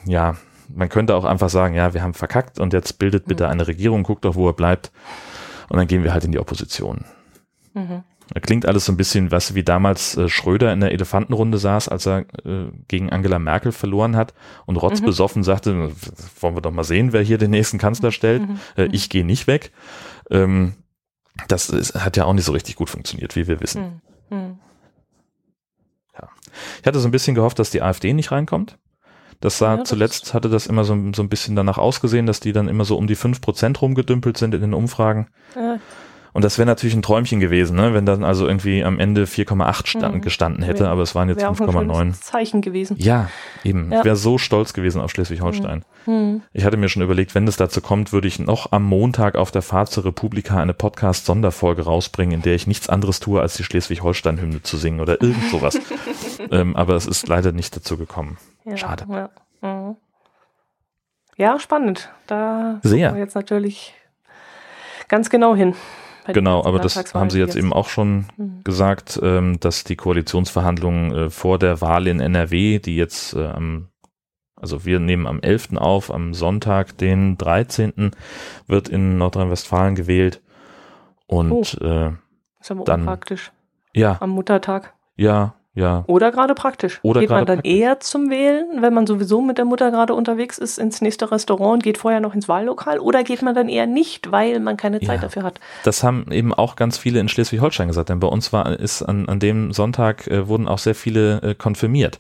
ja, 0.06 0.38
man 0.74 0.90
könnte 0.90 1.16
auch 1.16 1.26
einfach 1.26 1.50
sagen, 1.50 1.76
ja, 1.76 1.94
wir 1.94 2.02
haben 2.02 2.16
verkackt 2.16 2.60
und 2.60 2.74
jetzt 2.74 2.98
bildet 2.98 3.26
bitte 3.26 3.46
mhm. 3.46 3.52
eine 3.52 3.68
Regierung, 3.68 4.04
guckt 4.04 4.26
doch, 4.26 4.36
wo 4.36 4.48
er 4.48 4.54
bleibt 4.54 4.92
und 5.70 5.78
dann 5.78 5.88
gehen 5.88 6.04
wir 6.04 6.12
halt 6.12 6.26
in 6.26 6.32
die 6.32 6.40
Opposition. 6.40 7.06
Mhm. 7.74 8.04
Klingt 8.42 8.66
alles 8.66 8.86
so 8.86 8.94
ein 8.94 8.98
bisschen, 8.98 9.32
was 9.32 9.56
wie 9.56 9.64
damals 9.64 10.16
äh, 10.16 10.30
Schröder 10.30 10.72
in 10.72 10.80
der 10.80 10.92
Elefantenrunde 10.92 11.58
saß, 11.58 11.90
als 11.90 12.06
er 12.06 12.20
äh, 12.46 12.72
gegen 12.88 13.10
Angela 13.10 13.40
Merkel 13.40 13.72
verloren 13.72 14.16
hat 14.16 14.34
und 14.66 14.78
rotzbesoffen 14.78 15.42
mhm. 15.42 15.46
sagte, 15.46 15.92
wollen 16.40 16.56
wir 16.56 16.62
doch 16.62 16.72
mal 16.72 16.84
sehen, 16.84 17.12
wer 17.12 17.22
hier 17.22 17.38
den 17.38 17.52
nächsten 17.52 17.78
Kanzler 17.78 18.12
stellt. 18.12 18.48
Mhm. 18.48 18.60
Äh, 18.78 18.86
ich 18.94 19.10
gehe 19.10 19.26
nicht 19.26 19.48
weg. 19.48 19.72
Ähm, 20.30 20.76
das 21.48 21.70
ist, 21.70 21.96
hat 21.96 22.16
ja 22.16 22.26
auch 22.26 22.34
nicht 22.34 22.46
so 22.46 22.54
richtig 22.54 22.76
gut 22.76 22.90
funktioniert, 22.90 23.36
wie 23.36 23.48
wir 23.48 23.60
wissen. 23.60 24.02
Mhm. 24.30 24.38
mhm. 24.38 24.60
Ja. 26.18 26.30
Ich 26.80 26.88
hatte 26.88 27.00
so 27.00 27.08
ein 27.08 27.12
bisschen 27.12 27.36
gehofft, 27.36 27.60
dass 27.60 27.72
die 27.72 27.82
AfD 27.82 28.14
nicht 28.14 28.32
reinkommt. 28.32 28.78
Das 29.42 29.58
sah 29.58 29.78
ja, 29.78 29.84
zuletzt 29.84 30.34
hatte 30.34 30.50
das 30.50 30.68
immer 30.68 30.84
so, 30.84 30.96
so 31.14 31.24
ein 31.24 31.30
bisschen 31.30 31.56
danach 31.56 31.80
ausgesehen, 31.80 32.28
dass 32.28 32.40
die 32.40 32.54
dann 32.54 32.68
immer 32.68 32.86
so 32.86 32.96
um 32.96 33.08
die 33.08 33.16
fünf 33.16 33.42
Prozent 33.42 33.82
rumgedümpelt 33.82 34.38
sind 34.38 34.54
in 34.54 34.62
den 34.62 34.74
Umfragen. 34.74 35.28
Ja. 35.56 35.80
Und 36.34 36.46
das 36.46 36.58
wäre 36.58 36.66
natürlich 36.66 36.96
ein 36.96 37.02
Träumchen 37.02 37.40
gewesen, 37.40 37.76
ne? 37.76 37.94
wenn 37.94 38.06
dann 38.06 38.24
also 38.24 38.48
irgendwie 38.48 38.84
am 38.84 39.00
Ende 39.00 39.26
4,8 39.26 40.12
mhm. 40.12 40.22
gestanden 40.22 40.64
hätte, 40.64 40.88
aber 40.88 41.02
es 41.02 41.14
waren 41.14 41.28
jetzt 41.28 41.44
5,9. 41.44 42.14
Zeichen 42.22 42.62
gewesen. 42.62 42.96
Ja, 43.00 43.30
eben. 43.64 43.92
Ja. 43.92 44.00
Ich 44.00 44.06
wäre 44.06 44.16
so 44.16 44.38
stolz 44.38 44.74
gewesen 44.74 45.02
auf 45.02 45.12
Schleswig-Holstein. 45.12 45.84
Mhm. 46.06 46.14
mhm. 46.14 46.42
Ich 46.54 46.64
hatte 46.64 46.78
mir 46.78 46.90
schon 46.90 47.02
überlegt, 47.02 47.36
wenn 47.36 47.48
es 47.48 47.58
dazu 47.58 47.82
kommt, 47.82 48.14
würde 48.14 48.28
ich 48.28 48.40
noch 48.40 48.72
am 48.72 48.84
Montag 48.84 49.36
auf 49.36 49.52
der 49.52 49.62
Fahrt 49.62 49.90
zur 49.92 50.06
Republika 50.06 50.58
eine 50.58 50.74
Podcast-Sonderfolge 50.74 51.84
rausbringen, 51.84 52.36
in 52.36 52.42
der 52.42 52.56
ich 52.56 52.68
nichts 52.68 52.88
anderes 52.88 53.20
tue, 53.20 53.42
als 53.42 53.56
die 53.56 53.64
Schleswig-Holstein-Hymne 53.64 54.64
zu 54.64 54.78
singen 54.78 55.02
oder 55.02 55.22
irgend 55.22 55.50
sowas. 55.50 55.80
ähm, 56.52 56.76
aber 56.76 56.96
es 56.96 57.08
ist 57.08 57.28
leider 57.28 57.52
nicht 57.52 57.76
dazu 57.76 57.98
gekommen. 57.98 58.38
Ja, 58.66 58.78
Schade. 58.78 59.06
Ja. 59.10 59.30
Mhm. 59.62 59.96
ja, 61.36 61.60
spannend. 61.60 62.10
Da 62.28 62.80
Sehr. 62.84 63.14
wir 63.14 63.20
jetzt 63.20 63.36
natürlich 63.36 63.94
ganz 65.08 65.30
genau 65.30 65.56
hin. 65.56 65.76
Genau, 66.28 66.64
aber 66.64 66.80
das 66.80 66.96
haben 67.14 67.30
Sie 67.30 67.40
jetzt, 67.40 67.56
jetzt, 67.56 67.58
eben 67.58 67.74
auch 67.74 67.90
schon 67.90 68.28
mhm. 68.38 68.64
gesagt, 68.64 69.20
ähm, 69.24 69.60
dass 69.60 69.84
die 69.84 69.96
Koalitionsverhandlungen 69.96 71.12
äh, 71.14 71.30
vor 71.30 71.58
der 71.58 71.82
Wahl 71.82 72.08
in 72.08 72.20
NRW, 72.20 72.80
die 72.80 72.96
jetzt 72.96 73.34
äh, 73.34 73.48
am, 73.48 73.90
also 74.56 74.86
wir 74.86 75.00
nehmen 75.00 75.26
am 75.26 75.42
11. 75.42 75.78
auf, 75.78 76.12
am 76.14 76.34
Sonntag, 76.34 76.98
den 76.98 77.38
13. 77.38 78.12
wird 78.68 78.90
in 78.90 79.18
Nordrhein-Westfalen 79.18 79.96
gewählt. 79.96 80.42
Und 81.26 81.78
oh, 81.82 81.84
äh, 81.84 82.12
ist 82.60 82.72
aber 82.72 82.84
dann, 82.84 83.02
unpraktisch. 83.02 83.52
Ja. 83.94 84.18
Am 84.20 84.30
Muttertag. 84.32 84.94
Ja, 85.16 85.56
ja. 85.74 86.04
Oder 86.08 86.32
gerade 86.32 86.54
praktisch. 86.54 87.00
Oder 87.02 87.22
geht 87.22 87.30
man 87.30 87.46
dann 87.46 87.58
praktisch. 87.58 87.74
eher 87.74 88.00
zum 88.02 88.30
Wählen, 88.30 88.82
wenn 88.82 88.94
man 88.94 89.08
sowieso 89.08 89.42
mit 89.42 89.58
der 89.58 89.66
Mutter 89.66 89.90
gerade 89.90 90.14
unterwegs 90.14 90.58
ist, 90.58 90.78
ins 90.78 91.00
nächste 91.00 91.32
Restaurant 91.32 91.76
und 91.76 91.84
geht 91.84 91.98
vorher 91.98 92.20
noch 92.20 92.36
ins 92.36 92.50
Wahllokal? 92.50 93.00
Oder 93.00 93.24
geht 93.24 93.42
man 93.42 93.56
dann 93.56 93.70
eher 93.70 93.88
nicht, 93.88 94.32
weil 94.32 94.60
man 94.60 94.76
keine 94.76 95.00
Zeit 95.00 95.18
ja, 95.18 95.22
dafür 95.22 95.44
hat? 95.44 95.60
Das 95.84 96.04
haben 96.04 96.26
eben 96.30 96.54
auch 96.54 96.76
ganz 96.76 96.98
viele 96.98 97.22
in 97.22 97.30
Schleswig-Holstein 97.30 97.88
gesagt, 97.88 98.10
denn 98.10 98.20
bei 98.20 98.28
uns 98.28 98.52
war 98.52 98.80
ist 98.80 99.02
an, 99.02 99.30
an 99.30 99.40
dem 99.40 99.72
Sonntag 99.72 100.28
äh, 100.28 100.48
wurden 100.48 100.68
auch 100.68 100.80
sehr 100.80 100.96
viele 100.96 101.42
äh, 101.42 101.56
konfirmiert. 101.56 102.20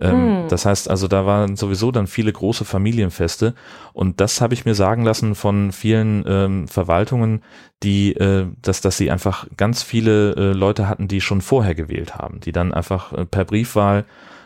Ähm, 0.00 0.42
hm. 0.42 0.48
Das 0.48 0.66
heißt 0.66 0.88
also, 0.90 1.08
da 1.08 1.26
waren 1.26 1.56
sowieso 1.56 1.90
dann 1.92 2.06
viele 2.06 2.32
große 2.32 2.64
Familienfeste 2.64 3.54
und 3.92 4.20
das 4.20 4.40
habe 4.40 4.54
ich 4.54 4.64
mir 4.64 4.74
sagen 4.74 5.04
lassen 5.04 5.34
von 5.34 5.72
vielen 5.72 6.24
ähm, 6.26 6.68
Verwaltungen, 6.68 7.42
die, 7.82 8.14
äh, 8.14 8.46
dass, 8.62 8.80
dass 8.80 8.96
sie 8.96 9.10
einfach 9.10 9.46
ganz 9.56 9.82
viele 9.82 10.34
äh, 10.34 10.52
Leute 10.52 10.88
hatten, 10.88 11.08
die 11.08 11.20
schon 11.20 11.40
vorher 11.40 11.74
gewählt 11.74 12.16
haben, 12.16 12.40
die 12.40 12.52
dann 12.52 12.72
einfach 12.72 13.12
äh, 13.12 13.24
per 13.24 13.44
Briefwahl 13.44 14.04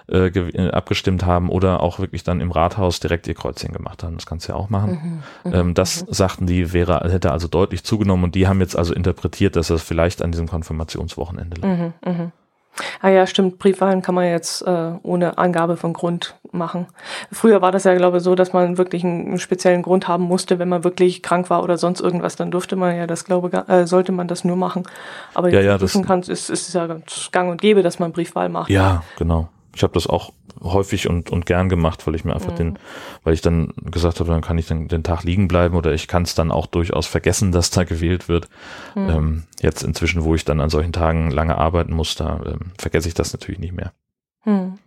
äh, 0.09 0.29
äh, 0.29 0.71
abgestimmt 0.71 1.27
haben 1.27 1.49
oder 1.49 1.81
auch 1.81 1.99
wirklich 1.99 2.23
dann 2.23 2.41
im 2.41 2.53
Rathaus 2.53 3.01
direkt 3.01 3.27
ihr 3.27 3.35
Kreuzchen 3.35 3.73
gemacht 3.73 4.05
haben. 4.05 4.15
Das 4.15 4.25
kannst 4.25 4.47
du 4.47 4.53
ja 4.53 4.57
auch 4.57 4.71
machen. 4.71 5.23
Mhm, 5.43 5.51
mhm 5.51 5.55
ähm, 5.55 5.75
das 5.75 6.07
mhm. 6.07 6.13
sagten 6.13 6.47
die, 6.47 6.73
wäre, 6.73 7.11
hätte 7.11 7.33
also 7.33 7.49
deutlich 7.49 7.83
zugenommen 7.83 8.23
und 8.23 8.37
die 8.37 8.47
haben 8.47 8.61
jetzt 8.61 8.77
also 8.77 8.95
interpretiert, 8.95 9.57
dass 9.57 9.67
das 9.67 9.83
vielleicht 9.83 10.23
an 10.23 10.31
diesem 10.31 10.47
Konfirmationswochenende 10.47 11.61
lag. 11.61 11.69
Mhm, 11.69 11.93
mh. 12.05 12.33
Ah 13.01 13.09
ja, 13.09 13.27
stimmt. 13.27 13.59
Briefwahlen 13.59 14.03
kann 14.03 14.15
man 14.15 14.27
jetzt 14.27 14.63
äh, 14.63 14.93
ohne 15.03 15.39
Angabe 15.39 15.77
von 15.77 15.93
Grund 15.93 16.35
machen. 16.53 16.87
Früher 17.33 17.63
war 17.63 17.73
das 17.73 17.85
ja, 17.85 17.95
glaube 17.95 18.19
ich, 18.19 18.23
so, 18.23 18.35
dass 18.35 18.53
man 18.53 18.79
wirklich 18.79 19.05
einen, 19.05 19.27
einen, 19.27 19.39
speziellen 19.39 19.83
Grund 19.83 20.09
haben 20.09 20.25
musste, 20.25 20.59
wenn 20.59 20.69
man 20.69 20.85
wirklich 20.85 21.23
krank 21.23 21.51
war 21.51 21.63
oder 21.63 21.79
sonst 21.79 22.01
irgendwas, 22.01 22.37
dann 22.37 22.51
durfte 22.51 22.77
man 22.77 22.97
ja 22.97 23.07
das, 23.07 23.25
glaube 23.25 23.65
äh, 23.69 23.87
sollte 23.87 24.13
man 24.13 24.29
das 24.29 24.45
nur 24.45 24.57
machen. 24.57 24.85
Aber 25.35 25.51
ja, 25.51 25.61
ja, 25.61 25.79
das 25.79 26.01
kann, 26.03 26.21
ist, 26.23 26.51
ist 26.51 26.75
ja 26.75 26.87
ganz 26.87 27.31
gang 27.33 27.51
und 27.51 27.61
gäbe, 27.61 27.83
dass 27.83 27.99
man 27.99 28.13
Briefwahl 28.13 28.49
macht. 28.49 28.71
Ja, 28.71 29.03
genau 29.19 29.49
ich 29.77 29.83
habe 29.83 29.93
das 29.93 30.07
auch 30.07 30.33
häufig 30.63 31.07
und, 31.07 31.31
und 31.31 31.45
gern 31.45 31.69
gemacht, 31.69 32.07
weil 32.07 32.15
ich 32.15 32.25
mir 32.25 32.33
einfach 32.33 32.53
mhm. 32.53 32.57
den, 32.57 32.79
weil 33.25 33.35
ich 33.35 33.43
dann 33.43 33.75
gesagt 33.91 34.21
habe, 34.21 34.31
dann 34.31 34.41
kann 34.41 34.57
ich 34.57 34.67
den, 34.67 34.89
den 34.89 35.03
Tag 35.03 35.23
liegen 35.23 35.49
bleiben 35.49 35.77
oder 35.77 35.93
ich 35.93 36.09
kann 36.09 36.23
es 36.23 36.35
dann 36.35 36.51
auch 36.51 36.67
durchaus 36.67 37.07
vergessen, 37.07 37.53
dass 37.53 37.71
da 37.71 37.85
gewählt 37.85 38.29
wird. 38.29 38.49
Mhm. 38.95 39.09
Ähm, 39.11 39.43
jetzt 39.61 39.83
inzwischen, 39.85 40.25
wo 40.25 40.35
ich 40.35 40.47
dann 40.47 40.61
an 40.61 40.71
solchen 40.71 40.95
Tagen 40.95 41.31
lange 41.31 41.59
arbeiten 41.59 41.93
muss, 41.93 42.15
da 42.15 42.41
ähm, 42.47 42.73
vergesse 42.79 43.09
ich 43.09 43.15
das 43.15 43.35
natürlich 43.35 43.61
nicht 43.61 43.75
mehr. 43.75 43.93
Mhm. 44.47 44.79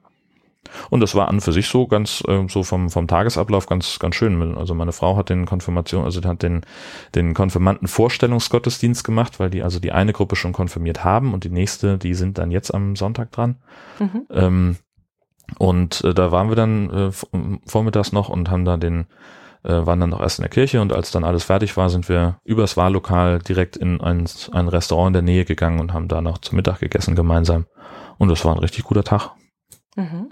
Und 0.89 0.99
das 1.01 1.15
war 1.15 1.27
an 1.27 1.41
für 1.41 1.51
sich 1.51 1.67
so 1.67 1.87
ganz 1.87 2.23
äh, 2.27 2.47
so 2.47 2.63
vom 2.63 2.89
vom 2.89 3.07
Tagesablauf 3.07 3.67
ganz 3.67 3.99
ganz 3.99 4.15
schön. 4.15 4.57
Also 4.57 4.73
meine 4.73 4.91
Frau 4.91 5.15
hat 5.17 5.29
den 5.29 5.45
Konfirmation, 5.45 6.03
also 6.03 6.21
hat 6.23 6.43
den 6.43 6.61
den 7.15 7.33
Konfirmanden 7.33 7.87
Vorstellungsgottesdienst 7.87 9.03
gemacht, 9.03 9.39
weil 9.39 9.49
die 9.49 9.63
also 9.63 9.79
die 9.79 9.91
eine 9.91 10.13
Gruppe 10.13 10.35
schon 10.35 10.53
konfirmiert 10.53 11.03
haben 11.03 11.33
und 11.33 11.43
die 11.43 11.49
nächste, 11.49 11.97
die 11.97 12.13
sind 12.13 12.37
dann 12.37 12.51
jetzt 12.51 12.73
am 12.73 12.95
Sonntag 12.95 13.31
dran. 13.31 13.57
Mhm. 13.99 14.25
Ähm, 14.31 14.75
und 15.57 16.03
äh, 16.03 16.13
da 16.13 16.31
waren 16.31 16.49
wir 16.49 16.55
dann 16.55 16.89
äh, 16.89 17.11
vormittags 17.65 18.11
noch 18.11 18.29
und 18.29 18.51
haben 18.51 18.65
da 18.65 18.77
den 18.77 19.07
äh, 19.63 19.85
waren 19.85 19.99
dann 19.99 20.11
noch 20.11 20.21
erst 20.21 20.39
in 20.39 20.43
der 20.43 20.49
Kirche 20.49 20.81
und 20.81 20.93
als 20.93 21.11
dann 21.11 21.23
alles 21.23 21.43
fertig 21.43 21.75
war, 21.75 21.89
sind 21.89 22.07
wir 22.07 22.39
übers 22.43 22.77
Wahllokal 22.77 23.39
direkt 23.39 23.75
in 23.75 23.99
ein, 23.99 24.25
ein 24.51 24.67
Restaurant 24.67 25.09
in 25.09 25.13
der 25.13 25.21
Nähe 25.21 25.45
gegangen 25.45 25.79
und 25.79 25.93
haben 25.93 26.07
da 26.07 26.21
noch 26.21 26.37
zum 26.37 26.55
Mittag 26.55 26.79
gegessen 26.79 27.15
gemeinsam. 27.15 27.65
Und 28.17 28.29
das 28.29 28.45
war 28.45 28.53
ein 28.53 28.59
richtig 28.59 28.83
guter 28.83 29.03
Tag. 29.03 29.31
Mhm 29.95 30.29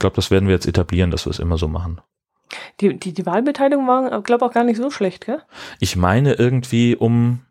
glaube, 0.00 0.16
das 0.16 0.30
werden 0.32 0.48
wir 0.48 0.54
jetzt 0.54 0.66
etablieren, 0.66 1.12
dass 1.12 1.26
wir 1.26 1.30
es 1.30 1.38
immer 1.38 1.56
so 1.56 1.68
machen. 1.68 2.00
Die, 2.80 2.98
die, 2.98 3.12
die 3.12 3.26
Wahlbeteiligung 3.26 3.86
war, 3.86 4.22
glaube 4.22 4.44
ich, 4.44 4.50
auch 4.50 4.54
gar 4.54 4.64
nicht 4.64 4.78
so 4.78 4.90
schlecht, 4.90 5.26
gell? 5.26 5.40
Ich 5.78 5.94
meine 5.94 6.32
irgendwie 6.34 6.96
um, 6.96 7.42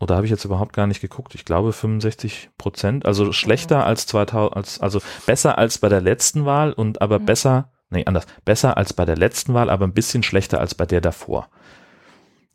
oder 0.00 0.16
habe 0.16 0.24
ich 0.24 0.30
jetzt 0.30 0.44
überhaupt 0.44 0.72
gar 0.72 0.86
nicht 0.86 1.00
geguckt, 1.00 1.34
ich 1.34 1.44
glaube 1.44 1.72
65 1.72 2.50
Prozent, 2.56 3.04
also 3.04 3.32
schlechter 3.32 3.84
als 3.84 4.06
2000, 4.06 4.56
als, 4.56 4.80
also 4.80 5.00
besser 5.26 5.58
als 5.58 5.78
bei 5.78 5.90
der 5.90 6.00
letzten 6.00 6.46
Wahl 6.46 6.72
und 6.72 7.02
aber 7.02 7.18
mhm. 7.18 7.26
besser, 7.26 7.72
nee, 7.90 8.06
anders, 8.06 8.26
besser 8.44 8.78
als 8.78 8.94
bei 8.94 9.04
der 9.04 9.16
letzten 9.16 9.52
Wahl, 9.52 9.68
aber 9.68 9.86
ein 9.86 9.94
bisschen 9.94 10.22
schlechter 10.22 10.60
als 10.60 10.74
bei 10.74 10.86
der 10.86 11.02
davor. 11.02 11.50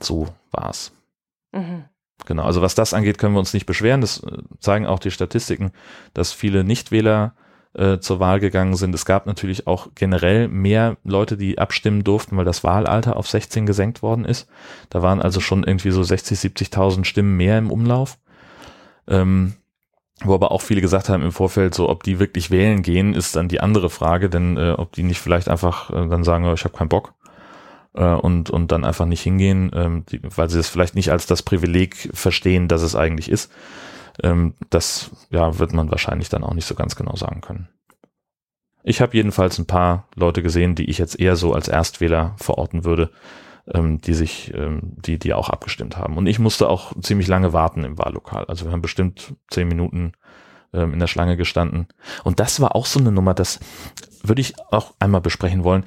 So 0.02 0.28
war's. 0.52 0.94
Mhm. 1.52 1.86
Genau, 2.26 2.44
also 2.44 2.62
was 2.62 2.76
das 2.76 2.94
angeht, 2.94 3.18
können 3.18 3.36
wir 3.36 3.40
uns 3.40 3.54
nicht 3.54 3.66
beschweren. 3.66 4.02
Das 4.02 4.24
äh, 4.24 4.38
zeigen 4.60 4.86
auch 4.86 5.00
die 5.00 5.12
Statistiken, 5.12 5.72
dass 6.14 6.32
viele 6.32 6.64
Nichtwähler 6.64 7.36
äh, 7.74 8.00
zur 8.00 8.20
Wahl 8.20 8.40
gegangen 8.40 8.76
sind. 8.76 8.94
Es 8.94 9.06
gab 9.06 9.26
natürlich 9.26 9.68
auch 9.68 9.90
generell 9.96 10.48
mehr 10.48 10.98
Leute, 11.04 11.38
die 11.38 11.58
abstimmen 11.58 12.04
durften, 12.04 12.38
weil 12.38 12.46
das 12.46 12.64
Wahlalter 12.64 13.18
auf 13.18 13.28
16 13.28 13.66
gesenkt 13.66 14.02
worden 14.02 14.26
ist. 14.26 14.48
Da 14.90 15.02
waren 15.02 15.22
also 15.22 15.40
schon 15.40 15.64
irgendwie 15.64 15.92
so 15.92 16.04
60, 16.04 16.40
70.000 16.40 17.06
Stimmen 17.06 17.38
mehr 17.38 17.58
im 17.58 17.72
Umlauf. 17.72 18.18
Ähm, 19.08 19.54
wo 20.24 20.34
aber 20.36 20.52
auch 20.52 20.62
viele 20.62 20.82
gesagt 20.82 21.10
haben 21.10 21.24
im 21.24 21.32
Vorfeld, 21.32 21.74
so 21.74 21.90
ob 21.90 22.04
die 22.04 22.20
wirklich 22.20 22.52
wählen 22.52 22.84
gehen, 22.84 23.14
ist 23.14 23.36
dann 23.36 23.50
die 23.50 23.60
andere 23.60 23.90
Frage, 23.90 24.30
denn 24.30 24.58
äh, 24.58 24.72
ob 24.78 24.94
die 24.94 25.04
nicht 25.04 25.20
vielleicht 25.20 25.50
einfach 25.50 25.90
äh, 25.90 26.08
dann 26.08 26.24
sagen, 26.24 26.46
oh, 26.46 26.54
ich 26.54 26.64
habe 26.64 26.78
keinen 26.78 26.90
Bock. 26.90 27.14
äh, 27.96 28.04
und, 28.06 28.50
und 28.50 28.72
dann 28.72 28.86
einfach 28.86 29.06
nicht 29.06 29.22
hingehen, 29.22 29.72
ähm, 29.74 30.06
weil 30.22 30.50
sie 30.50 30.60
es 30.60 30.70
vielleicht 30.70 30.96
nicht 30.96 31.12
als 31.12 31.26
das 31.26 31.44
Privileg 31.44 32.10
verstehen, 32.14 32.68
dass 32.68 32.82
es 32.82 32.96
eigentlich 32.96 33.30
ist. 33.30 33.52
Ähm, 34.22 34.54
das 34.70 35.12
ja, 35.30 35.60
wird 35.60 35.74
man 35.74 35.90
wahrscheinlich 35.90 36.30
dann 36.30 36.44
auch 36.44 36.54
nicht 36.54 36.68
so 36.68 36.76
ganz 36.76 36.96
genau 36.96 37.16
sagen 37.16 37.42
können. 37.42 37.70
Ich 38.84 39.02
habe 39.02 39.16
jedenfalls 39.16 39.58
ein 39.58 39.66
paar 39.66 40.08
Leute 40.16 40.44
gesehen, 40.44 40.76
die 40.76 40.90
ich 40.90 40.98
jetzt 40.98 41.20
eher 41.20 41.36
so 41.36 41.54
als 41.54 41.70
Erstwähler 41.70 42.36
verorten 42.38 42.84
würde, 42.84 43.12
ähm, 43.74 44.02
die 44.02 44.14
sich, 44.14 44.54
ähm, 44.54 44.82
die, 44.84 45.18
die 45.18 45.34
auch 45.34 45.50
abgestimmt 45.50 45.98
haben. 45.98 46.18
Und 46.18 46.28
ich 46.28 46.38
musste 46.38 46.70
auch 46.70 46.94
ziemlich 47.02 47.28
lange 47.28 47.54
warten 47.54 47.86
im 47.86 47.98
Wahllokal. 47.98 48.46
Also 48.46 48.66
wir 48.66 48.72
haben 48.74 48.82
bestimmt 48.82 49.36
zehn 49.50 49.70
Minuten 49.70 50.12
ähm, 50.74 50.94
in 50.94 51.00
der 51.00 51.08
Schlange 51.08 51.38
gestanden. 51.38 51.88
Und 52.26 52.42
das 52.42 52.60
war 52.60 52.76
auch 52.76 52.86
so 52.86 53.00
eine 53.00 53.12
Nummer, 53.12 53.34
das 53.34 53.60
würde 54.22 54.42
ich 54.42 54.54
auch 54.72 54.94
einmal 55.00 55.22
besprechen 55.22 55.64
wollen. 55.64 55.86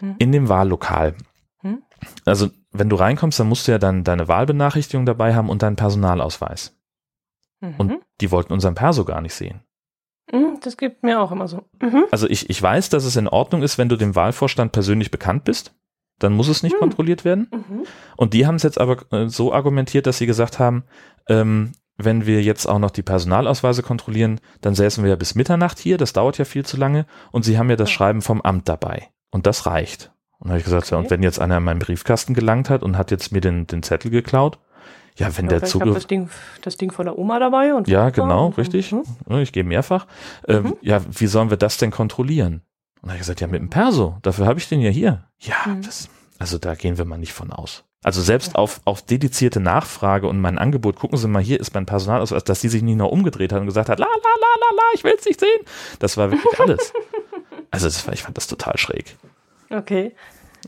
Hm. 0.00 0.14
In 0.18 0.32
dem 0.32 0.48
Wahllokal. 0.48 1.14
Hm? 1.60 1.82
Also 2.24 2.48
wenn 2.72 2.88
du 2.88 2.96
reinkommst, 2.96 3.38
dann 3.38 3.48
musst 3.48 3.68
du 3.68 3.72
ja 3.72 3.78
dann 3.78 4.04
deine 4.04 4.28
Wahlbenachrichtigung 4.28 5.04
dabei 5.04 5.34
haben 5.34 5.50
und 5.50 5.62
deinen 5.62 5.76
Personalausweis. 5.76 6.77
Mhm. 7.60 7.74
Und 7.78 7.92
die 8.20 8.30
wollten 8.30 8.52
unseren 8.52 8.74
Perso 8.74 9.04
gar 9.04 9.20
nicht 9.20 9.34
sehen. 9.34 9.60
Mhm, 10.32 10.58
das 10.62 10.76
gibt 10.76 11.02
mir 11.02 11.20
auch 11.20 11.32
immer 11.32 11.48
so. 11.48 11.64
Mhm. 11.80 12.04
Also 12.10 12.28
ich, 12.28 12.50
ich 12.50 12.62
weiß, 12.62 12.90
dass 12.90 13.04
es 13.04 13.16
in 13.16 13.28
Ordnung 13.28 13.62
ist, 13.62 13.78
wenn 13.78 13.88
du 13.88 13.96
dem 13.96 14.14
Wahlvorstand 14.14 14.72
persönlich 14.72 15.10
bekannt 15.10 15.44
bist. 15.44 15.74
Dann 16.18 16.32
muss 16.32 16.48
es 16.48 16.62
nicht 16.62 16.76
mhm. 16.76 16.80
kontrolliert 16.80 17.24
werden. 17.24 17.48
Mhm. 17.52 17.86
Und 18.16 18.34
die 18.34 18.46
haben 18.46 18.56
es 18.56 18.64
jetzt 18.64 18.80
aber 18.80 19.10
äh, 19.12 19.28
so 19.28 19.52
argumentiert, 19.52 20.06
dass 20.06 20.18
sie 20.18 20.26
gesagt 20.26 20.58
haben, 20.58 20.84
ähm, 21.28 21.72
wenn 21.96 22.26
wir 22.26 22.42
jetzt 22.42 22.66
auch 22.66 22.78
noch 22.78 22.90
die 22.90 23.02
Personalausweise 23.02 23.82
kontrollieren, 23.82 24.40
dann 24.60 24.74
säßen 24.74 25.02
wir 25.02 25.10
ja 25.10 25.16
bis 25.16 25.34
Mitternacht 25.34 25.78
hier, 25.78 25.98
das 25.98 26.12
dauert 26.12 26.38
ja 26.38 26.44
viel 26.44 26.64
zu 26.64 26.76
lange. 26.76 27.06
Und 27.32 27.44
sie 27.44 27.58
haben 27.58 27.70
ja 27.70 27.76
das 27.76 27.90
Schreiben 27.90 28.22
vom 28.22 28.40
Amt 28.40 28.68
dabei. 28.68 29.08
Und 29.30 29.46
das 29.46 29.66
reicht. 29.66 30.12
Und 30.38 30.46
dann 30.46 30.50
habe 30.50 30.58
ich 30.58 30.64
gesagt, 30.64 30.86
okay. 30.86 30.94
ja, 30.94 30.98
und 30.98 31.10
wenn 31.10 31.22
jetzt 31.22 31.40
einer 31.40 31.56
in 31.56 31.64
meinen 31.64 31.80
Briefkasten 31.80 32.34
gelangt 32.34 32.70
hat 32.70 32.82
und 32.82 32.96
hat 32.96 33.10
jetzt 33.10 33.32
mir 33.32 33.40
den, 33.40 33.66
den 33.66 33.82
Zettel 33.82 34.10
geklaut, 34.10 34.58
ja, 35.18 35.36
wenn 35.36 35.48
der 35.48 35.64
Zugriff. 35.64 35.94
Das 35.94 36.06
Ding, 36.06 36.30
das 36.62 36.76
Ding 36.76 36.92
von 36.92 37.06
der 37.06 37.18
Oma 37.18 37.38
dabei 37.38 37.74
und. 37.74 37.88
Ja, 37.88 38.10
genau, 38.10 38.48
richtig. 38.56 38.92
Mhm. 38.92 39.04
Ich 39.38 39.52
gehe 39.52 39.64
mehrfach. 39.64 40.06
Ähm, 40.46 40.64
mhm. 40.64 40.76
Ja, 40.80 41.00
wie 41.10 41.26
sollen 41.26 41.50
wir 41.50 41.56
das 41.56 41.76
denn 41.76 41.90
kontrollieren? 41.90 42.62
Und 43.00 43.02
dann 43.02 43.10
habe 43.10 43.16
ich 43.16 43.20
gesagt, 43.20 43.40
ja, 43.40 43.46
mit 43.46 43.60
dem 43.60 43.70
Perso. 43.70 44.16
Dafür 44.22 44.46
habe 44.46 44.58
ich 44.58 44.68
den 44.68 44.80
ja 44.80 44.90
hier. 44.90 45.24
Ja, 45.40 45.56
mhm. 45.66 45.82
das, 45.82 46.08
also 46.38 46.58
da 46.58 46.74
gehen 46.74 46.98
wir 46.98 47.04
mal 47.04 47.18
nicht 47.18 47.32
von 47.32 47.52
aus. 47.52 47.84
Also 48.04 48.22
selbst 48.22 48.54
auf, 48.54 48.80
auf 48.84 49.02
dedizierte 49.02 49.58
Nachfrage 49.58 50.28
und 50.28 50.40
mein 50.40 50.56
Angebot, 50.56 50.96
gucken 50.96 51.18
Sie 51.18 51.26
mal, 51.26 51.42
hier 51.42 51.58
ist 51.58 51.74
mein 51.74 51.84
Personalausweis, 51.84 52.44
dass 52.44 52.60
die 52.60 52.68
sich 52.68 52.82
nie 52.82 52.94
noch 52.94 53.10
umgedreht 53.10 53.52
hat 53.52 53.60
und 53.60 53.66
gesagt 53.66 53.88
hat, 53.88 53.98
la, 53.98 54.06
la, 54.06 54.12
la, 54.12 54.46
la, 54.60 54.76
la, 54.76 54.82
ich 54.94 55.02
will 55.02 55.14
es 55.18 55.24
nicht 55.24 55.40
sehen. 55.40 55.60
Das 55.98 56.16
war 56.16 56.30
wirklich 56.30 56.60
alles. 56.60 56.92
also 57.72 57.86
das 57.86 58.06
war, 58.06 58.14
ich 58.14 58.22
fand 58.22 58.36
das 58.36 58.46
total 58.46 58.78
schräg. 58.78 59.16
Okay. 59.70 60.14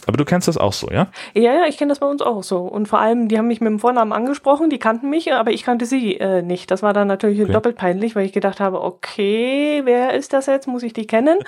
Aber 0.06 0.16
du 0.16 0.24
kennst 0.24 0.48
das 0.48 0.56
auch 0.56 0.72
so, 0.72 0.88
ja? 0.90 1.08
Ja, 1.34 1.54
ja, 1.54 1.66
ich 1.66 1.76
kenne 1.76 1.90
das 1.90 1.98
bei 1.98 2.06
uns 2.06 2.22
auch 2.22 2.42
so. 2.42 2.58
Und 2.58 2.88
vor 2.88 3.00
allem, 3.00 3.28
die 3.28 3.38
haben 3.38 3.46
mich 3.46 3.60
mit 3.60 3.68
dem 3.68 3.78
Vornamen 3.78 4.12
angesprochen, 4.12 4.70
die 4.70 4.78
kannten 4.78 5.10
mich, 5.10 5.32
aber 5.32 5.50
ich 5.50 5.62
kannte 5.62 5.86
sie 5.86 6.16
äh, 6.16 6.42
nicht. 6.42 6.70
Das 6.70 6.82
war 6.82 6.92
dann 6.92 7.08
natürlich 7.08 7.42
okay. 7.42 7.52
doppelt 7.52 7.76
peinlich, 7.76 8.16
weil 8.16 8.26
ich 8.26 8.32
gedacht 8.32 8.60
habe, 8.60 8.82
okay, 8.82 9.82
wer 9.84 10.14
ist 10.14 10.32
das 10.32 10.46
jetzt? 10.46 10.66
Muss 10.66 10.82
ich 10.82 10.92
die 10.92 11.06
kennen? 11.06 11.38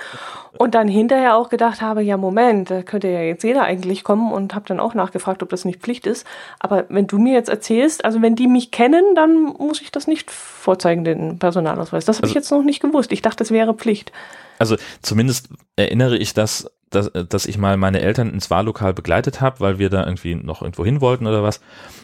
Und 0.57 0.75
dann 0.75 0.87
hinterher 0.87 1.35
auch 1.35 1.49
gedacht 1.49 1.81
habe, 1.81 2.01
ja, 2.01 2.17
Moment, 2.17 2.69
da 2.69 2.83
könnte 2.83 3.07
ja 3.07 3.21
jetzt 3.21 3.43
jeder 3.43 3.63
eigentlich 3.63 4.03
kommen 4.03 4.31
und 4.31 4.55
habe 4.55 4.65
dann 4.67 4.79
auch 4.79 4.93
nachgefragt, 4.93 5.43
ob 5.43 5.49
das 5.49 5.65
nicht 5.65 5.81
Pflicht 5.81 6.05
ist. 6.05 6.25
Aber 6.59 6.85
wenn 6.89 7.07
du 7.07 7.17
mir 7.17 7.33
jetzt 7.33 7.49
erzählst, 7.49 8.05
also 8.05 8.21
wenn 8.21 8.35
die 8.35 8.47
mich 8.47 8.71
kennen, 8.71 9.15
dann 9.15 9.43
muss 9.43 9.81
ich 9.81 9.91
das 9.91 10.07
nicht 10.07 10.31
vorzeigen, 10.31 11.03
den 11.03 11.39
Personalausweis. 11.39 12.05
Das 12.05 12.17
habe 12.17 12.25
also, 12.25 12.31
ich 12.31 12.35
jetzt 12.35 12.51
noch 12.51 12.63
nicht 12.63 12.81
gewusst. 12.81 13.11
Ich 13.11 13.21
dachte, 13.21 13.43
es 13.43 13.51
wäre 13.51 13.73
Pflicht. 13.73 14.11
Also 14.59 14.77
zumindest 15.01 15.49
erinnere 15.75 16.17
ich 16.17 16.33
das 16.33 16.71
dass, 16.95 17.11
dass 17.11 17.45
ich 17.45 17.57
mal 17.57 17.77
meine 17.77 18.01
Eltern 18.01 18.31
ins 18.33 18.49
Wahllokal 18.49 18.93
begleitet 18.93 19.41
habe, 19.41 19.59
weil 19.59 19.79
wir 19.79 19.89
da 19.89 20.03
irgendwie 20.05 20.35
noch 20.35 20.61
irgendwo 20.61 20.85
hin 20.85 21.01
wollten 21.01 21.27
oder 21.27 21.43
was. 21.43 21.61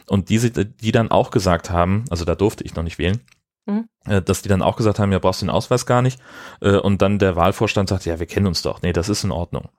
Und 0.07 0.29
diese, 0.29 0.51
die 0.51 0.91
dann 0.91 1.11
auch 1.11 1.31
gesagt 1.31 1.69
haben, 1.69 2.05
also 2.09 2.25
da 2.25 2.35
durfte 2.35 2.63
ich 2.63 2.75
noch 2.75 2.83
nicht 2.83 2.99
wählen, 2.99 3.21
mhm. 3.65 3.87
Äh, 4.05 4.21
dass 4.21 4.41
die 4.41 4.49
dann 4.49 4.61
auch 4.61 4.75
gesagt 4.75 4.99
haben, 4.99 5.11
ja, 5.11 5.19
brauchst 5.19 5.41
du 5.41 5.45
den 5.45 5.51
Ausweis 5.51 5.85
gar 5.85 6.01
nicht. 6.01 6.19
Äh, 6.61 6.77
und 6.77 7.01
dann 7.01 7.19
der 7.19 7.35
Wahlvorstand 7.35 7.89
sagt, 7.89 8.05
ja, 8.05 8.19
wir 8.19 8.27
kennen 8.27 8.47
uns 8.47 8.61
doch. 8.61 8.81
Nee, 8.81 8.93
das 8.93 9.09
ist 9.09 9.23
in 9.23 9.31
Ordnung. 9.31 9.69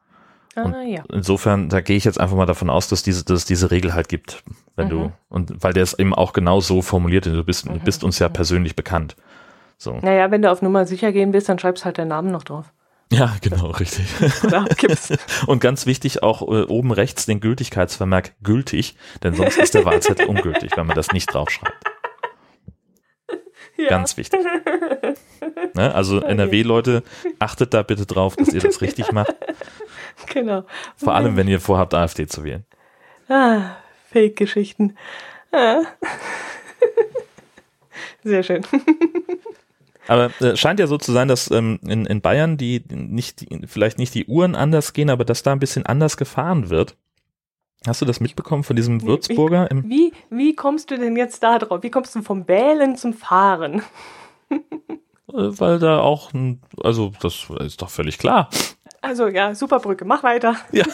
Ah, 0.57 0.83
ja. 0.83 1.05
Insofern, 1.13 1.69
da 1.69 1.81
gehe 1.81 1.97
ich 1.97 2.05
jetzt 2.05 2.21
einfach 2.21 2.37
mal 2.37 2.47
davon 2.47 2.71
aus, 2.71 2.89
dass 2.89 3.03
diese, 3.03 3.25
dass 3.25 3.39
es 3.39 3.45
diese 3.45 3.71
Regel 3.71 3.95
halt 3.95 4.09
gibt, 4.09 4.43
wenn 4.77 4.87
mhm. 4.87 4.91
du, 4.91 5.13
und 5.29 5.63
weil 5.63 5.73
der 5.73 5.83
es 5.83 5.99
eben 5.99 6.15
auch 6.15 6.33
genau 6.33 6.61
so 6.61 6.83
formuliert, 6.83 7.27
du 7.27 7.45
bist, 7.45 7.71
mhm. 7.71 7.81
bist 7.81 8.03
uns 8.03 8.19
ja 8.19 8.29
mhm. 8.29 8.33
persönlich 8.33 8.77
bekannt. 8.77 9.17
So. 9.79 9.99
Naja, 10.03 10.31
wenn 10.31 10.43
du 10.43 10.51
auf 10.51 10.61
Nummer 10.61 10.87
sicher 10.87 11.13
gehen 11.13 11.33
willst, 11.33 11.49
dann 11.49 11.59
schreibst 11.59 11.85
halt 11.85 11.99
deinen 11.99 12.09
Namen 12.09 12.33
noch 12.33 12.43
drauf. 12.43 12.73
Ja, 13.13 13.37
genau, 13.41 13.71
richtig. 13.71 14.07
Und 15.47 15.61
ganz 15.61 15.87
wichtig 15.87 16.23
auch 16.23 16.43
äh, 16.43 16.63
oben 16.63 16.93
rechts 16.93 17.27
den 17.27 17.41
Gültigkeitsvermerk 17.41 18.35
gültig, 18.43 18.97
denn 19.23 19.35
sonst 19.35 19.59
ist 19.59 19.75
der 19.75 19.85
Wahlzettel 19.85 20.27
ungültig, 20.29 20.77
wenn 20.77 20.87
man 20.87 20.95
das 20.95 21.11
nicht 21.11 21.33
draufschreibt. 21.33 21.85
Ja. 23.77 23.89
Ganz 23.89 24.17
wichtig. 24.17 24.41
Ne? 25.75 25.95
Also. 25.95 26.21
NRW-Leute, 26.21 27.03
achtet 27.39 27.73
da 27.75 27.83
bitte 27.83 28.07
drauf, 28.07 28.37
dass 28.37 28.53
ihr 28.53 28.61
das 28.61 28.81
richtig 28.81 29.11
macht. 29.11 29.35
Genau. 30.27 30.65
Vor 30.97 31.15
allem, 31.15 31.37
wenn 31.37 31.49
ihr 31.49 31.61
vorhabt, 31.61 31.95
AfD 31.95 32.27
zu 32.27 32.45
wählen. 32.45 32.65
Ah, 33.29 33.77
Fake-Geschichten. 34.13 34.97
Ah. 35.53 35.83
Sehr 38.23 38.43
schön. 38.43 38.67
Aber 40.11 40.33
äh, 40.41 40.57
scheint 40.57 40.81
ja 40.81 40.89
so 40.89 40.99
zu 40.99 41.13
sein, 41.13 41.29
dass 41.29 41.53
ähm, 41.53 41.79
in, 41.87 42.05
in 42.05 42.21
Bayern 42.21 42.57
die 42.57 42.83
nicht 42.91 43.43
die, 43.43 43.67
vielleicht 43.69 43.97
nicht 43.97 44.13
die 44.13 44.27
Uhren 44.27 44.57
anders 44.57 44.93
gehen, 44.93 45.09
aber 45.09 45.25
dass 45.25 45.45
da 45.45 45.53
ein 45.53 45.61
bisschen 45.61 45.87
anders 45.87 46.17
gefahren 46.17 46.69
wird. 46.69 46.97
Hast 47.87 48.03
du 48.03 48.07
das 48.07 48.19
mitbekommen 48.19 48.65
von 48.65 48.75
diesem 48.75 49.03
Würzburger? 49.03 49.69
Wie, 49.71 50.13
wie, 50.31 50.37
wie 50.37 50.57
kommst 50.57 50.91
du 50.91 50.99
denn 50.99 51.17
jetzt 51.17 51.45
da 51.45 51.61
drauf? 51.61 51.85
Wie 51.85 51.93
kommst 51.93 52.17
du 52.17 52.23
vom 52.23 52.49
Wählen 52.49 52.97
zum 52.97 53.15
Fahren? 53.15 53.83
Äh, 55.33 55.61
weil 55.61 55.79
da 55.79 56.01
auch, 56.01 56.35
ein, 56.35 56.61
also 56.83 57.13
das 57.23 57.47
ist 57.61 57.81
doch 57.81 57.89
völlig 57.89 58.19
klar. 58.19 58.51
Also 59.01 59.29
ja, 59.29 59.55
super 59.55 59.79
Brücke, 59.79 60.05
mach 60.05 60.25
weiter. 60.25 60.57
Ja, 60.73 60.85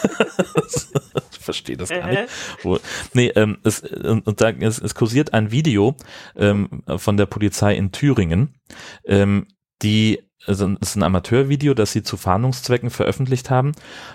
verstehe 1.46 1.76
das 1.76 1.88
gar 1.88 2.06
nicht. 2.06 2.28
Wo, 2.62 2.78
nee, 3.14 3.28
ähm, 3.28 3.58
es, 3.64 3.80
und, 3.80 4.26
und 4.26 4.40
da, 4.40 4.50
es, 4.50 4.78
es 4.78 4.94
kursiert 4.94 5.32
ein 5.32 5.50
Video 5.50 5.96
ähm, 6.36 6.82
von 6.98 7.16
der 7.16 7.26
Polizei 7.26 7.74
in 7.74 7.92
Thüringen, 7.92 8.54
ähm, 9.06 9.46
die 9.82 10.22
also 10.46 10.70
es 10.80 10.90
ist 10.90 10.96
ein 10.96 11.02
Amateurvideo, 11.02 11.74
das 11.74 11.90
sie 11.90 12.04
zu 12.04 12.16
Fahndungszwecken 12.16 12.90
veröffentlicht 12.90 13.50
haben 13.50 13.72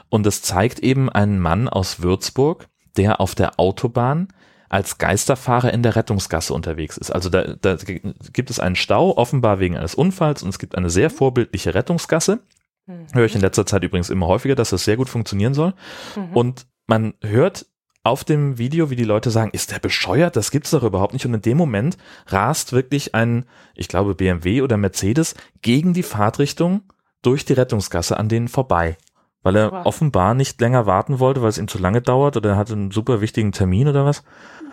und 0.08 0.26
es 0.26 0.42
zeigt 0.42 0.80
eben 0.80 1.10
einen 1.10 1.40
Mann 1.40 1.68
aus 1.68 2.02
Würzburg, 2.02 2.70
der 2.96 3.20
auf 3.20 3.36
der 3.36 3.60
Autobahn 3.60 4.30
als 4.70 4.98
Geisterfahrer 4.98 5.74
in 5.74 5.84
der 5.84 5.98
Rettungsgasse 5.98 6.54
unterwegs 6.54 6.96
ist. 6.96 7.12
Also 7.12 7.30
da, 7.30 7.56
da 7.60 7.76
gibt 7.76 8.50
es 8.50 8.62
einen 8.62 8.78
Stau, 8.78 9.18
offenbar 9.18 9.60
wegen 9.60 9.76
eines 9.76 9.94
Unfalls 9.94 10.42
und 10.42 10.50
es 10.50 10.60
gibt 10.60 10.78
eine 10.78 10.90
sehr 10.90 11.10
vorbildliche 11.10 11.74
Rettungsgasse 11.74 12.40
Mhm. 12.88 13.08
Höre 13.14 13.26
ich 13.26 13.36
in 13.36 13.42
letzter 13.42 13.66
Zeit 13.66 13.84
übrigens 13.84 14.10
immer 14.10 14.28
häufiger, 14.28 14.56
dass 14.56 14.72
das 14.72 14.84
sehr 14.84 14.98
gut 14.98 15.10
funktionieren 15.10 15.54
soll. 15.54 15.74
Mhm. 16.16 16.36
Und 16.36 16.68
man 16.92 17.14
hört 17.22 17.68
auf 18.04 18.26
dem 18.26 18.58
Video, 18.58 18.90
wie 18.90 18.98
die 18.98 19.06
Leute 19.06 19.32
sagen, 19.32 19.52
ist 19.54 19.72
der 19.72 19.80
bescheuert? 19.80 20.36
Das 20.36 20.52
gibt's 20.52 20.72
doch 20.72 20.84
überhaupt 20.84 21.14
nicht. 21.14 21.26
Und 21.26 21.34
in 21.34 21.42
dem 21.42 21.56
Moment 21.56 21.98
rast 22.28 22.74
wirklich 22.74 23.16
ein, 23.16 23.46
ich 23.76 23.88
glaube, 23.88 24.14
BMW 24.14 24.62
oder 24.62 24.76
Mercedes 24.76 25.36
gegen 25.62 25.94
die 25.94 26.04
Fahrtrichtung 26.04 26.82
durch 27.22 27.46
die 27.46 27.54
Rettungsgasse 27.54 28.18
an 28.18 28.28
denen 28.28 28.50
vorbei. 28.50 28.98
Weil 29.42 29.56
er 29.56 29.72
wow. 29.72 29.86
offenbar 29.86 30.34
nicht 30.34 30.60
länger 30.60 30.86
warten 30.86 31.20
wollte, 31.20 31.42
weil 31.42 31.48
es 31.48 31.58
ihm 31.58 31.70
zu 31.70 31.78
lange 31.78 32.02
dauert 32.02 32.36
oder 32.36 32.52
er 32.52 32.58
hatte 32.58 32.74
einen 32.74 32.92
super 32.92 33.22
wichtigen 33.22 33.54
Termin 33.54 33.88
oder 33.88 34.04
was. 34.04 34.24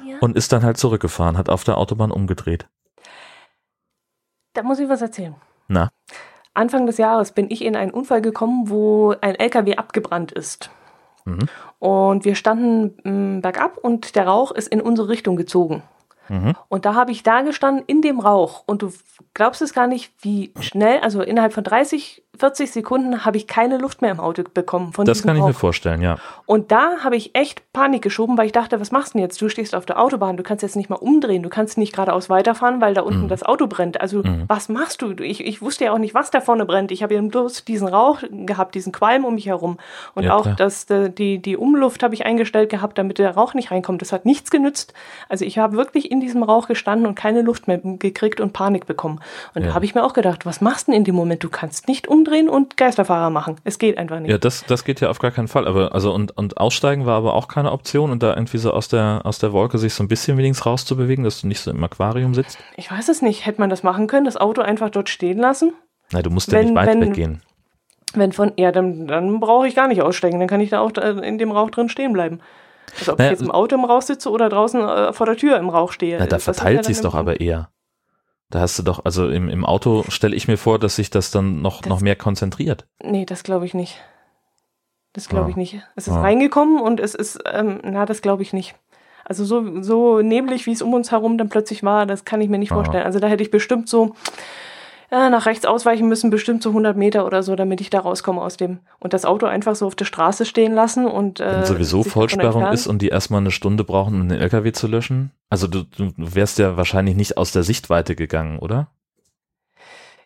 Ja. 0.04 0.18
Und 0.18 0.36
ist 0.36 0.52
dann 0.52 0.64
halt 0.64 0.76
zurückgefahren, 0.76 1.38
hat 1.38 1.48
auf 1.48 1.62
der 1.62 1.78
Autobahn 1.78 2.10
umgedreht. 2.10 2.66
Da 4.54 4.64
muss 4.64 4.80
ich 4.80 4.88
was 4.88 5.02
erzählen. 5.02 5.36
Na? 5.68 5.92
Anfang 6.52 6.86
des 6.86 6.98
Jahres 6.98 7.30
bin 7.30 7.48
ich 7.48 7.64
in 7.64 7.76
einen 7.76 7.92
Unfall 7.92 8.22
gekommen, 8.22 8.70
wo 8.70 9.14
ein 9.20 9.36
LKW 9.36 9.76
abgebrannt 9.76 10.32
ist. 10.32 10.70
Mhm. 11.28 11.48
Und 11.78 12.24
wir 12.24 12.34
standen 12.34 12.98
m, 13.04 13.38
mm, 13.38 13.40
bergab 13.40 13.78
und 13.78 14.16
der 14.16 14.26
Rauch 14.26 14.50
ist 14.50 14.68
in 14.68 14.80
unsere 14.80 15.08
Richtung 15.08 15.36
gezogen. 15.36 15.82
Mhm. 16.28 16.54
Und 16.68 16.84
da 16.84 16.94
habe 16.94 17.12
ich 17.12 17.22
da 17.22 17.42
gestanden 17.42 17.84
in 17.86 18.02
dem 18.02 18.20
Rauch 18.20 18.64
und 18.66 18.82
du 18.82 18.92
glaubst 19.34 19.62
es 19.62 19.72
gar 19.72 19.86
nicht, 19.86 20.12
wie 20.20 20.52
schnell, 20.60 21.00
also 21.00 21.22
innerhalb 21.22 21.52
von 21.52 21.64
30, 21.64 22.22
40 22.38 22.70
Sekunden 22.70 23.24
habe 23.24 23.36
ich 23.36 23.46
keine 23.46 23.78
Luft 23.78 24.02
mehr 24.02 24.10
im 24.10 24.20
Auto 24.20 24.42
bekommen. 24.52 24.92
Von 24.92 25.04
das 25.04 25.22
kann 25.22 25.36
ich 25.36 25.42
Rauch. 25.42 25.48
mir 25.48 25.54
vorstellen, 25.54 26.00
ja. 26.00 26.18
Und 26.46 26.70
da 26.70 26.98
habe 27.02 27.16
ich 27.16 27.34
echt 27.34 27.72
Panik 27.72 28.02
geschoben, 28.02 28.38
weil 28.38 28.46
ich 28.46 28.52
dachte, 28.52 28.80
was 28.80 28.92
machst 28.92 29.14
du 29.14 29.18
denn 29.18 29.22
jetzt? 29.22 29.40
Du 29.40 29.48
stehst 29.48 29.74
auf 29.74 29.86
der 29.86 30.00
Autobahn, 30.00 30.36
du 30.36 30.42
kannst 30.42 30.62
jetzt 30.62 30.76
nicht 30.76 30.88
mal 30.88 30.96
umdrehen, 30.96 31.42
du 31.42 31.48
kannst 31.48 31.78
nicht 31.78 31.92
geradeaus 31.92 32.30
weiterfahren, 32.30 32.80
weil 32.80 32.94
da 32.94 33.02
unten 33.02 33.24
mhm. 33.24 33.28
das 33.28 33.42
Auto 33.42 33.66
brennt. 33.66 34.00
Also 34.00 34.22
mhm. 34.22 34.44
was 34.46 34.68
machst 34.68 35.02
du? 35.02 35.12
Ich, 35.12 35.44
ich 35.44 35.60
wusste 35.60 35.84
ja 35.84 35.92
auch 35.92 35.98
nicht, 35.98 36.14
was 36.14 36.30
da 36.30 36.40
vorne 36.40 36.64
brennt. 36.64 36.90
Ich 36.92 37.02
habe 37.02 37.14
ja 37.14 37.20
bloß 37.20 37.64
diesen 37.64 37.88
Rauch 37.88 38.20
gehabt, 38.30 38.74
diesen 38.74 38.92
Qualm 38.92 39.24
um 39.24 39.34
mich 39.34 39.46
herum. 39.46 39.78
Und 40.14 40.24
ja, 40.24 40.34
auch 40.34 40.46
das, 40.54 40.86
die, 40.86 41.40
die 41.40 41.56
Umluft 41.56 42.02
habe 42.02 42.14
ich 42.14 42.24
eingestellt 42.24 42.70
gehabt, 42.70 42.98
damit 42.98 43.18
der 43.18 43.32
Rauch 43.32 43.54
nicht 43.54 43.70
reinkommt. 43.70 44.00
Das 44.00 44.12
hat 44.12 44.24
nichts 44.24 44.50
genützt. 44.50 44.94
Also 45.28 45.44
ich 45.44 45.58
habe 45.58 45.76
wirklich 45.76 46.10
in 46.10 46.20
diesem 46.20 46.42
Rauch 46.42 46.68
gestanden 46.68 47.06
und 47.06 47.14
keine 47.14 47.42
Luft 47.42 47.68
mehr 47.68 47.78
gekriegt 47.82 48.40
und 48.40 48.52
Panik 48.52 48.86
bekommen. 48.86 49.20
Und 49.54 49.62
ja. 49.62 49.68
da 49.68 49.74
habe 49.74 49.84
ich 49.84 49.94
mir 49.94 50.04
auch 50.04 50.12
gedacht, 50.12 50.46
was 50.46 50.60
machst 50.60 50.86
du 50.86 50.92
denn 50.92 51.00
in 51.00 51.04
dem 51.04 51.14
Moment? 51.14 51.42
Du 51.42 51.48
kannst 51.48 51.88
nicht 51.88 52.08
umdrehen 52.08 52.27
drehen 52.28 52.48
und 52.48 52.76
Geisterfahrer 52.76 53.30
machen. 53.30 53.56
Es 53.64 53.78
geht 53.78 53.98
einfach 53.98 54.20
nicht. 54.20 54.30
Ja, 54.30 54.38
das, 54.38 54.64
das 54.66 54.84
geht 54.84 55.00
ja 55.00 55.10
auf 55.10 55.18
gar 55.18 55.30
keinen 55.30 55.48
Fall. 55.48 55.66
Aber 55.66 55.94
also 55.94 56.12
und, 56.12 56.36
und 56.36 56.58
aussteigen 56.58 57.06
war 57.06 57.16
aber 57.16 57.34
auch 57.34 57.48
keine 57.48 57.72
Option 57.72 58.10
und 58.10 58.22
da 58.22 58.34
irgendwie 58.34 58.58
so 58.58 58.72
aus 58.72 58.88
der 58.88 59.22
aus 59.24 59.38
der 59.38 59.52
Wolke 59.52 59.78
sich 59.78 59.94
so 59.94 60.02
ein 60.02 60.08
bisschen 60.08 60.36
wenigstens 60.38 60.66
rauszubewegen, 60.66 61.24
dass 61.24 61.40
du 61.40 61.46
nicht 61.46 61.60
so 61.60 61.70
im 61.70 61.82
Aquarium 61.82 62.34
sitzt. 62.34 62.58
Ich 62.76 62.90
weiß 62.90 63.08
es 63.08 63.22
nicht. 63.22 63.46
Hätte 63.46 63.60
man 63.60 63.70
das 63.70 63.82
machen 63.82 64.06
können, 64.06 64.24
das 64.24 64.36
Auto 64.36 64.62
einfach 64.62 64.90
dort 64.90 65.08
stehen 65.08 65.38
lassen? 65.38 65.72
Nein, 66.12 66.22
du 66.22 66.30
musst 66.30 66.50
ja 66.52 66.62
nicht 66.62 66.74
weit 66.74 67.00
weggehen. 67.00 67.42
Wenn 68.14 68.32
von, 68.32 68.52
ja, 68.56 68.72
dann, 68.72 69.06
dann 69.06 69.38
brauche 69.40 69.68
ich 69.68 69.74
gar 69.74 69.88
nicht 69.88 70.00
aussteigen. 70.00 70.38
Dann 70.38 70.48
kann 70.48 70.60
ich 70.60 70.70
da 70.70 70.80
auch 70.80 70.92
in 70.96 71.36
dem 71.38 71.50
Rauch 71.50 71.70
drin 71.70 71.88
stehen 71.88 72.12
bleiben. 72.12 72.40
Also 72.98 73.12
ob 73.12 73.18
naja, 73.18 73.30
ich 73.30 73.38
jetzt 73.38 73.46
im 73.46 73.50
Auto 73.50 73.76
im 73.76 73.84
Rauch 73.84 74.02
sitze 74.02 74.30
oder 74.30 74.48
draußen 74.48 74.80
äh, 74.80 75.12
vor 75.12 75.26
der 75.26 75.36
Tür 75.36 75.58
im 75.58 75.68
Rauch 75.68 75.92
stehe. 75.92 76.18
Na, 76.18 76.26
da 76.26 76.38
verteilt 76.38 76.84
sich 76.84 77.00
doch 77.00 77.14
aber 77.14 77.40
eher. 77.40 77.68
Da 78.50 78.60
hast 78.60 78.78
du 78.78 78.82
doch, 78.82 79.04
also 79.04 79.28
im, 79.28 79.48
im 79.48 79.66
Auto 79.66 80.04
stelle 80.08 80.34
ich 80.34 80.48
mir 80.48 80.56
vor, 80.56 80.78
dass 80.78 80.96
sich 80.96 81.10
das 81.10 81.30
dann 81.30 81.60
noch, 81.60 81.82
das, 81.82 81.90
noch 81.90 82.00
mehr 82.00 82.16
konzentriert. 82.16 82.86
Nee, 83.02 83.26
das 83.26 83.42
glaube 83.42 83.66
ich 83.66 83.74
nicht. 83.74 84.00
Das 85.12 85.28
glaube 85.28 85.46
ah. 85.46 85.50
ich 85.50 85.56
nicht. 85.56 85.82
Es 85.96 86.08
ist 86.08 86.14
ah. 86.14 86.20
reingekommen 86.22 86.80
und 86.80 87.00
es 87.00 87.14
ist, 87.14 87.40
ähm, 87.52 87.80
na, 87.82 88.06
das 88.06 88.22
glaube 88.22 88.42
ich 88.42 88.52
nicht. 88.52 88.74
Also 89.24 89.44
so, 89.44 89.82
so 89.82 90.22
neblig, 90.22 90.64
wie 90.64 90.72
es 90.72 90.80
um 90.80 90.94
uns 90.94 91.10
herum 91.10 91.36
dann 91.36 91.50
plötzlich 91.50 91.82
war, 91.82 92.06
das 92.06 92.24
kann 92.24 92.40
ich 92.40 92.48
mir 92.48 92.58
nicht 92.58 92.72
ah. 92.72 92.76
vorstellen. 92.76 93.04
Also 93.04 93.18
da 93.18 93.26
hätte 93.26 93.42
ich 93.42 93.50
bestimmt 93.50 93.88
so 93.88 94.14
ja, 95.10 95.30
nach 95.30 95.46
rechts 95.46 95.64
ausweichen 95.64 96.06
müssen, 96.08 96.30
bestimmt 96.30 96.62
so 96.62 96.70
100 96.70 96.96
Meter 96.96 97.24
oder 97.24 97.42
so, 97.42 97.56
damit 97.56 97.80
ich 97.80 97.88
da 97.88 98.00
rauskomme 98.00 98.42
aus 98.42 98.58
dem. 98.58 98.80
Und 98.98 99.14
das 99.14 99.24
Auto 99.24 99.46
einfach 99.46 99.74
so 99.74 99.86
auf 99.86 99.94
der 99.94 100.04
Straße 100.04 100.44
stehen 100.44 100.74
lassen 100.74 101.06
und. 101.06 101.40
Äh, 101.40 101.56
Wenn 101.56 101.64
sowieso 101.64 102.02
Vollsperrung 102.02 102.66
ist 102.72 102.86
und 102.86 103.00
die 103.00 103.08
erstmal 103.08 103.40
eine 103.40 103.50
Stunde 103.50 103.84
brauchen, 103.84 104.20
um 104.20 104.28
den 104.28 104.40
LKW 104.40 104.72
zu 104.72 104.86
löschen. 104.86 105.30
Also 105.48 105.66
du, 105.66 105.84
du 105.84 106.12
wärst 106.16 106.58
ja 106.58 106.76
wahrscheinlich 106.76 107.16
nicht 107.16 107.38
aus 107.38 107.52
der 107.52 107.62
Sichtweite 107.62 108.16
gegangen, 108.16 108.58
oder? 108.58 108.88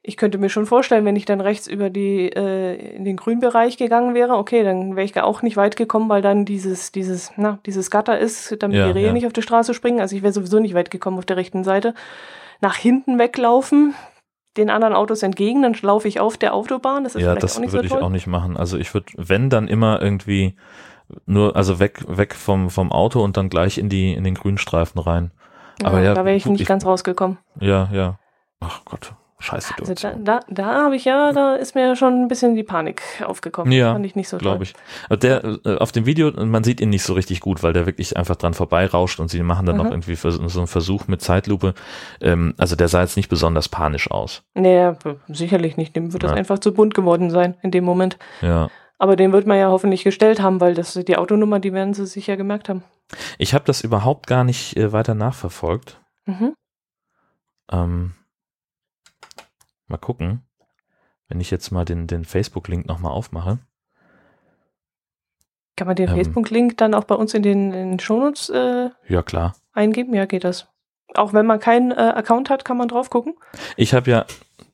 Ich 0.04 0.16
könnte 0.16 0.38
mir 0.38 0.48
schon 0.48 0.66
vorstellen, 0.66 1.04
wenn 1.04 1.14
ich 1.14 1.26
dann 1.26 1.40
rechts 1.40 1.68
über 1.68 1.88
die 1.88 2.28
äh, 2.28 2.96
in 2.96 3.04
den 3.04 3.16
Grünbereich 3.16 3.76
gegangen 3.76 4.14
wäre, 4.14 4.34
okay, 4.34 4.64
dann 4.64 4.96
wäre 4.96 5.04
ich 5.04 5.16
auch 5.20 5.42
nicht 5.42 5.56
weit 5.56 5.76
gekommen, 5.76 6.08
weil 6.08 6.22
dann 6.22 6.44
dieses 6.44 6.90
dieses 6.90 7.30
na 7.36 7.60
dieses 7.66 7.88
Gatter 7.88 8.18
ist, 8.18 8.56
damit 8.58 8.78
ja, 8.78 8.86
die 8.86 8.92
Rehe 8.98 9.06
ja. 9.06 9.12
nicht 9.12 9.26
auf 9.26 9.32
die 9.32 9.42
Straße 9.42 9.74
springen. 9.74 10.00
Also 10.00 10.16
ich 10.16 10.22
wäre 10.22 10.32
sowieso 10.32 10.58
nicht 10.58 10.74
weit 10.74 10.90
gekommen 10.90 11.18
auf 11.18 11.26
der 11.26 11.36
rechten 11.36 11.62
Seite. 11.62 11.94
Nach 12.60 12.74
hinten 12.74 13.16
weglaufen, 13.20 13.94
den 14.56 14.70
anderen 14.70 14.94
Autos 14.94 15.22
entgegen, 15.22 15.62
dann 15.62 15.74
laufe 15.80 16.08
ich 16.08 16.20
auf 16.20 16.36
der 16.36 16.54
Autobahn. 16.54 17.04
Das 17.04 17.14
ist 17.14 17.22
ja, 17.22 17.34
das 17.34 17.58
würde 17.60 17.88
so 17.88 17.96
ich 17.96 18.02
auch 18.02 18.10
nicht 18.10 18.26
machen. 18.26 18.56
Also 18.56 18.76
ich 18.78 18.92
würde, 18.92 19.06
wenn 19.16 19.50
dann 19.50 19.68
immer 19.68 20.00
irgendwie 20.02 20.56
nur, 21.26 21.56
also 21.56 21.78
weg, 21.78 22.04
weg 22.08 22.34
vom, 22.34 22.70
vom 22.70 22.92
Auto 22.92 23.22
und 23.22 23.36
dann 23.36 23.48
gleich 23.48 23.78
in 23.78 23.88
die, 23.88 24.12
in 24.12 24.24
den 24.24 24.34
Grünstreifen 24.34 25.00
rein. 25.00 25.30
Ja, 25.80 25.88
Aber 25.88 26.00
ja, 26.00 26.14
da 26.14 26.24
wäre 26.24 26.36
ich 26.36 26.46
nicht 26.46 26.62
ich, 26.62 26.68
ganz 26.68 26.84
rausgekommen. 26.84 27.38
Ja, 27.60 27.88
ja. 27.92 28.18
Ach 28.60 28.84
Gott. 28.84 29.14
Scheiße. 29.42 29.74
Also 29.80 29.94
da, 29.94 30.14
da, 30.14 30.40
da 30.48 30.66
habe 30.84 30.94
ich 30.94 31.04
ja, 31.04 31.32
da 31.32 31.56
ist 31.56 31.74
mir 31.74 31.96
schon 31.96 32.22
ein 32.22 32.28
bisschen 32.28 32.54
die 32.54 32.62
Panik 32.62 33.02
aufgekommen. 33.26 33.72
Ja, 33.72 33.92
fand 33.92 34.06
ich 34.06 34.14
nicht 34.14 34.28
so 34.28 34.38
glaube 34.38 34.64
ich. 34.64 34.74
Der 35.10 35.58
äh, 35.64 35.78
auf 35.78 35.90
dem 35.90 36.06
Video, 36.06 36.30
man 36.30 36.62
sieht 36.62 36.80
ihn 36.80 36.90
nicht 36.90 37.02
so 37.02 37.12
richtig 37.14 37.40
gut, 37.40 37.62
weil 37.62 37.72
der 37.72 37.84
wirklich 37.84 38.16
einfach 38.16 38.36
dran 38.36 38.54
vorbeirauscht 38.54 39.18
und 39.18 39.30
sie 39.30 39.42
machen 39.42 39.66
dann 39.66 39.76
mhm. 39.76 39.82
noch 39.82 39.90
irgendwie 39.90 40.14
so 40.14 40.28
einen 40.38 40.66
Versuch 40.68 41.08
mit 41.08 41.22
Zeitlupe. 41.22 41.74
Ähm, 42.20 42.54
also 42.56 42.76
der 42.76 42.86
sah 42.86 43.00
jetzt 43.00 43.16
nicht 43.16 43.28
besonders 43.28 43.68
panisch 43.68 44.10
aus. 44.10 44.44
Nee, 44.54 44.92
sicherlich 45.28 45.76
nicht. 45.76 45.96
Dem 45.96 46.12
wird 46.12 46.22
ja. 46.22 46.28
das 46.28 46.38
einfach 46.38 46.60
zu 46.60 46.72
bunt 46.72 46.94
geworden 46.94 47.30
sein 47.30 47.56
in 47.62 47.72
dem 47.72 47.84
Moment. 47.84 48.18
Ja. 48.42 48.70
Aber 48.98 49.16
den 49.16 49.32
wird 49.32 49.48
man 49.48 49.58
ja 49.58 49.68
hoffentlich 49.70 50.04
gestellt 50.04 50.40
haben, 50.40 50.60
weil 50.60 50.74
das 50.74 50.94
die 50.94 51.16
Autonummer, 51.16 51.58
die 51.58 51.72
werden 51.72 51.94
sie 51.94 52.06
sicher 52.06 52.36
gemerkt 52.36 52.68
haben. 52.68 52.84
Ich 53.38 53.54
habe 53.54 53.64
das 53.64 53.80
überhaupt 53.80 54.28
gar 54.28 54.44
nicht 54.44 54.76
äh, 54.76 54.92
weiter 54.92 55.14
nachverfolgt. 55.14 56.00
Mhm. 56.26 56.54
Ähm, 57.72 58.12
Mal 59.92 59.98
gucken, 59.98 60.40
wenn 61.28 61.38
ich 61.38 61.50
jetzt 61.50 61.70
mal 61.70 61.84
den, 61.84 62.06
den 62.06 62.24
Facebook-Link 62.24 62.86
nochmal 62.86 63.12
aufmache. 63.12 63.58
Kann 65.76 65.86
man 65.86 65.96
den 65.96 66.08
ähm, 66.08 66.14
Facebook-Link 66.14 66.78
dann 66.78 66.94
auch 66.94 67.04
bei 67.04 67.14
uns 67.14 67.34
in 67.34 67.42
den, 67.42 67.74
in 67.74 67.90
den 67.90 68.00
Shownotes 68.00 68.48
äh, 68.48 68.88
ja, 69.06 69.22
klar. 69.22 69.54
eingeben? 69.74 70.14
Ja, 70.14 70.24
geht 70.24 70.44
das. 70.44 70.66
Auch 71.12 71.34
wenn 71.34 71.44
man 71.44 71.60
keinen 71.60 71.90
äh, 71.90 71.94
Account 71.94 72.48
hat, 72.48 72.64
kann 72.64 72.78
man 72.78 72.88
drauf 72.88 73.10
gucken? 73.10 73.34
Ich 73.76 73.92
habe 73.92 74.10
ja 74.10 74.24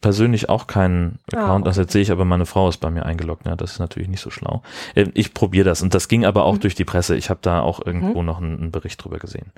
persönlich 0.00 0.48
auch 0.48 0.68
keinen 0.68 1.18
ah, 1.32 1.38
Account, 1.38 1.50
ah, 1.50 1.54
okay. 1.56 1.64
das 1.64 1.76
jetzt 1.78 1.92
sehe 1.92 2.02
ich, 2.02 2.12
aber 2.12 2.24
meine 2.24 2.46
Frau 2.46 2.68
ist 2.68 2.78
bei 2.78 2.90
mir 2.90 3.04
eingeloggt. 3.04 3.44
Ja, 3.44 3.56
das 3.56 3.72
ist 3.72 3.78
natürlich 3.80 4.08
nicht 4.08 4.20
so 4.20 4.30
schlau. 4.30 4.62
Ähm, 4.94 5.10
ich 5.14 5.34
probiere 5.34 5.64
das 5.64 5.82
und 5.82 5.94
das 5.94 6.06
ging 6.06 6.24
aber 6.24 6.44
auch 6.44 6.54
mhm. 6.54 6.60
durch 6.60 6.76
die 6.76 6.84
Presse. 6.84 7.16
Ich 7.16 7.28
habe 7.28 7.40
da 7.42 7.60
auch 7.60 7.84
irgendwo 7.84 8.20
mhm. 8.20 8.26
noch 8.26 8.38
einen, 8.38 8.56
einen, 8.60 8.70
Bericht 8.70 9.02
drüber 9.02 9.18
gesehen. 9.18 9.50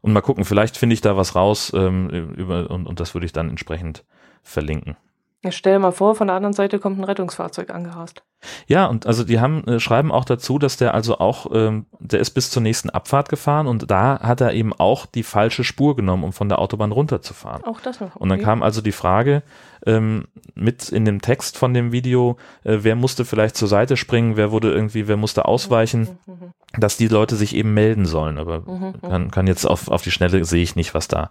Und 0.00 0.14
mal 0.14 0.22
gucken, 0.22 0.46
vielleicht 0.46 0.78
finde 0.78 0.94
ich 0.94 1.02
da 1.02 1.14
was 1.14 1.34
raus 1.34 1.72
ähm, 1.74 2.08
über, 2.08 2.70
und, 2.70 2.86
und 2.86 3.00
das 3.00 3.14
würde 3.14 3.26
ich 3.26 3.32
dann 3.34 3.50
entsprechend 3.50 4.02
verlinken. 4.44 4.96
Ja, 5.44 5.52
stell 5.52 5.74
dir 5.74 5.78
mal 5.78 5.92
vor, 5.92 6.14
von 6.14 6.28
der 6.28 6.36
anderen 6.36 6.54
Seite 6.54 6.78
kommt 6.78 6.98
ein 6.98 7.04
Rettungsfahrzeug 7.04 7.68
angerast. 7.68 8.22
Ja, 8.66 8.86
und 8.86 9.06
also 9.06 9.24
die 9.24 9.40
haben 9.40 9.62
äh, 9.68 9.78
schreiben 9.78 10.10
auch 10.10 10.24
dazu, 10.24 10.58
dass 10.58 10.78
der 10.78 10.94
also 10.94 11.18
auch, 11.18 11.46
ähm, 11.52 11.84
der 11.98 12.20
ist 12.20 12.30
bis 12.30 12.50
zur 12.50 12.62
nächsten 12.62 12.88
Abfahrt 12.88 13.28
gefahren 13.28 13.66
und 13.66 13.90
da 13.90 14.20
hat 14.20 14.40
er 14.40 14.54
eben 14.54 14.72
auch 14.72 15.04
die 15.04 15.22
falsche 15.22 15.62
Spur 15.62 15.96
genommen, 15.96 16.24
um 16.24 16.32
von 16.32 16.48
der 16.48 16.60
Autobahn 16.60 16.92
runterzufahren. 16.92 17.62
Auch 17.64 17.80
das 17.82 18.00
noch. 18.00 18.16
Okay. 18.16 18.18
Und 18.20 18.30
dann 18.30 18.40
kam 18.40 18.62
also 18.62 18.80
die 18.80 18.92
Frage 18.92 19.42
ähm, 19.84 20.24
mit 20.54 20.88
in 20.88 21.04
dem 21.04 21.20
Text 21.20 21.58
von 21.58 21.74
dem 21.74 21.92
Video, 21.92 22.38
äh, 22.64 22.78
wer 22.80 22.96
musste 22.96 23.26
vielleicht 23.26 23.56
zur 23.56 23.68
Seite 23.68 23.98
springen, 23.98 24.38
wer 24.38 24.50
wurde 24.50 24.72
irgendwie, 24.72 25.08
wer 25.08 25.18
musste 25.18 25.44
ausweichen, 25.44 26.18
mhm, 26.24 26.32
mhm, 26.32 26.40
mhm. 26.40 26.80
dass 26.80 26.96
die 26.96 27.08
Leute 27.08 27.36
sich 27.36 27.54
eben 27.54 27.74
melden 27.74 28.06
sollen. 28.06 28.38
Aber 28.38 28.60
mhm, 28.60 28.94
kann, 29.02 29.30
kann 29.30 29.46
jetzt 29.46 29.66
auf, 29.66 29.88
auf 29.88 30.00
die 30.00 30.10
Schnelle 30.10 30.42
sehe 30.46 30.62
ich 30.62 30.74
nicht, 30.74 30.94
was 30.94 31.06
da 31.06 31.28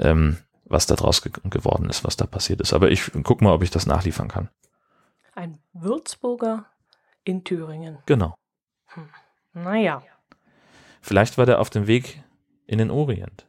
ähm, 0.00 0.38
was 0.72 0.86
da 0.86 0.96
draus 0.96 1.22
ge 1.22 1.30
geworden 1.44 1.88
ist, 1.88 2.04
was 2.04 2.16
da 2.16 2.26
passiert 2.26 2.60
ist. 2.60 2.72
Aber 2.72 2.90
ich 2.90 3.12
gucke 3.22 3.44
mal, 3.44 3.52
ob 3.52 3.62
ich 3.62 3.70
das 3.70 3.86
nachliefern 3.86 4.28
kann. 4.28 4.48
Ein 5.34 5.58
Würzburger 5.72 6.66
in 7.24 7.44
Thüringen. 7.44 7.98
Genau. 8.06 8.34
Hm. 8.86 9.08
Naja. 9.52 10.02
Vielleicht 11.00 11.38
war 11.38 11.46
der 11.46 11.60
auf 11.60 11.70
dem 11.70 11.86
Weg 11.86 12.22
in 12.66 12.78
den 12.78 12.90
Orient. 12.90 13.46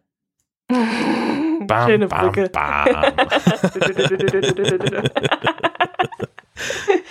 bam, 0.68 1.88
Schöne 1.88 2.08
Brücke. 2.08 2.50
Bam, 2.50 2.94
bam. 2.94 3.14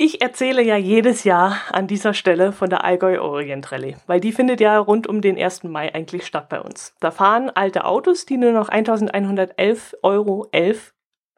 Ich 0.00 0.22
erzähle 0.22 0.62
ja 0.62 0.76
jedes 0.76 1.24
Jahr 1.24 1.56
an 1.72 1.88
dieser 1.88 2.14
Stelle 2.14 2.52
von 2.52 2.70
der 2.70 2.84
Allgäu 2.84 3.20
Orient 3.20 3.72
Rallye, 3.72 3.96
weil 4.06 4.20
die 4.20 4.30
findet 4.30 4.60
ja 4.60 4.78
rund 4.78 5.08
um 5.08 5.20
den 5.20 5.36
1. 5.36 5.64
Mai 5.64 5.92
eigentlich 5.92 6.24
statt 6.24 6.48
bei 6.48 6.60
uns. 6.60 6.94
Da 7.00 7.10
fahren 7.10 7.50
alte 7.50 7.84
Autos, 7.84 8.24
die 8.24 8.36
nur 8.36 8.52
noch 8.52 8.68
1111,11 8.68 9.96
Euro 10.04 10.46
äh, 10.52 10.72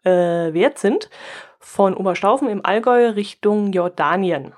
wert 0.05 0.79
sind, 0.79 1.09
von 1.59 1.95
Oberstaufen 1.95 2.51
im 2.51 2.63
Allgäu 2.63 3.09
Richtung 3.09 3.73
Jordanien. 3.73 4.53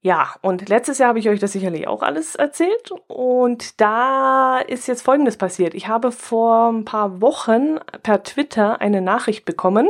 Ja, 0.00 0.34
und 0.42 0.68
letztes 0.68 0.98
Jahr 0.98 1.10
habe 1.10 1.20
ich 1.20 1.28
euch 1.28 1.38
das 1.38 1.52
sicherlich 1.52 1.86
auch 1.86 2.02
alles 2.02 2.34
erzählt. 2.34 2.90
Und 3.06 3.80
da 3.80 4.58
ist 4.58 4.88
jetzt 4.88 5.02
Folgendes 5.02 5.36
passiert. 5.36 5.74
Ich 5.74 5.86
habe 5.86 6.10
vor 6.10 6.72
ein 6.72 6.84
paar 6.84 7.20
Wochen 7.20 7.78
per 8.02 8.24
Twitter 8.24 8.80
eine 8.80 9.00
Nachricht 9.00 9.44
bekommen, 9.44 9.88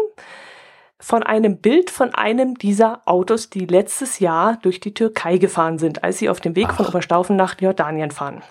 von 1.00 1.22
einem 1.22 1.58
Bild 1.58 1.90
von 1.90 2.12
einem 2.14 2.56
dieser 2.56 3.02
Autos, 3.06 3.50
die 3.50 3.66
letztes 3.66 4.18
Jahr 4.18 4.58
durch 4.62 4.80
die 4.80 4.94
Türkei 4.94 5.38
gefahren 5.38 5.78
sind, 5.78 6.02
als 6.02 6.18
sie 6.18 6.28
auf 6.28 6.40
dem 6.40 6.56
Weg 6.56 6.66
Ach. 6.70 6.76
von 6.76 6.86
Oberstaufen 6.86 7.36
nach 7.36 7.60
Jordanien 7.60 8.10
fahren. 8.10 8.42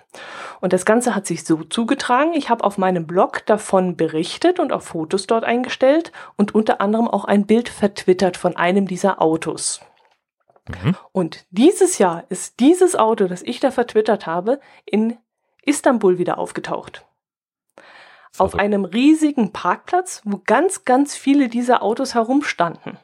Und 0.62 0.72
das 0.72 0.86
Ganze 0.86 1.14
hat 1.14 1.28
sich 1.28 1.44
so 1.44 1.64
zugetragen. 1.64 2.34
Ich 2.34 2.50
habe 2.50 2.64
auf 2.64 2.78
meinem 2.78 3.06
Blog 3.06 3.46
davon 3.46 3.98
berichtet 3.98 4.60
und 4.60 4.72
auch 4.72 4.82
Fotos 4.82 5.28
dort 5.28 5.44
eingestellt 5.44 6.14
und 6.38 6.56
unter 6.56 6.80
anderem 6.80 7.08
auch 7.10 7.26
ein 7.26 7.46
Bild 7.46 7.68
vertwittert 7.68 8.38
von 8.38 8.56
einem 8.56 8.88
dieser 8.88 9.22
Autos. 9.22 9.82
Mhm. 10.70 10.96
Und 11.12 11.46
dieses 11.52 11.98
Jahr 11.98 12.24
ist 12.30 12.62
dieses 12.62 12.96
Auto, 12.96 13.28
das 13.28 13.42
ich 13.42 13.60
da 13.60 13.72
vertwittert 13.72 14.26
habe, 14.26 14.62
in 14.86 15.18
Istanbul 15.64 16.18
wieder 16.18 16.38
aufgetaucht 16.38 17.06
auf 18.38 18.56
einem 18.56 18.86
riesigen 18.86 19.52
Parkplatz, 19.54 20.22
wo 20.26 20.42
ganz, 20.46 20.86
ganz 20.86 21.16
viele 21.16 21.50
dieser 21.50 21.82
Autos 21.84 22.14
herumstanden. 22.16 22.98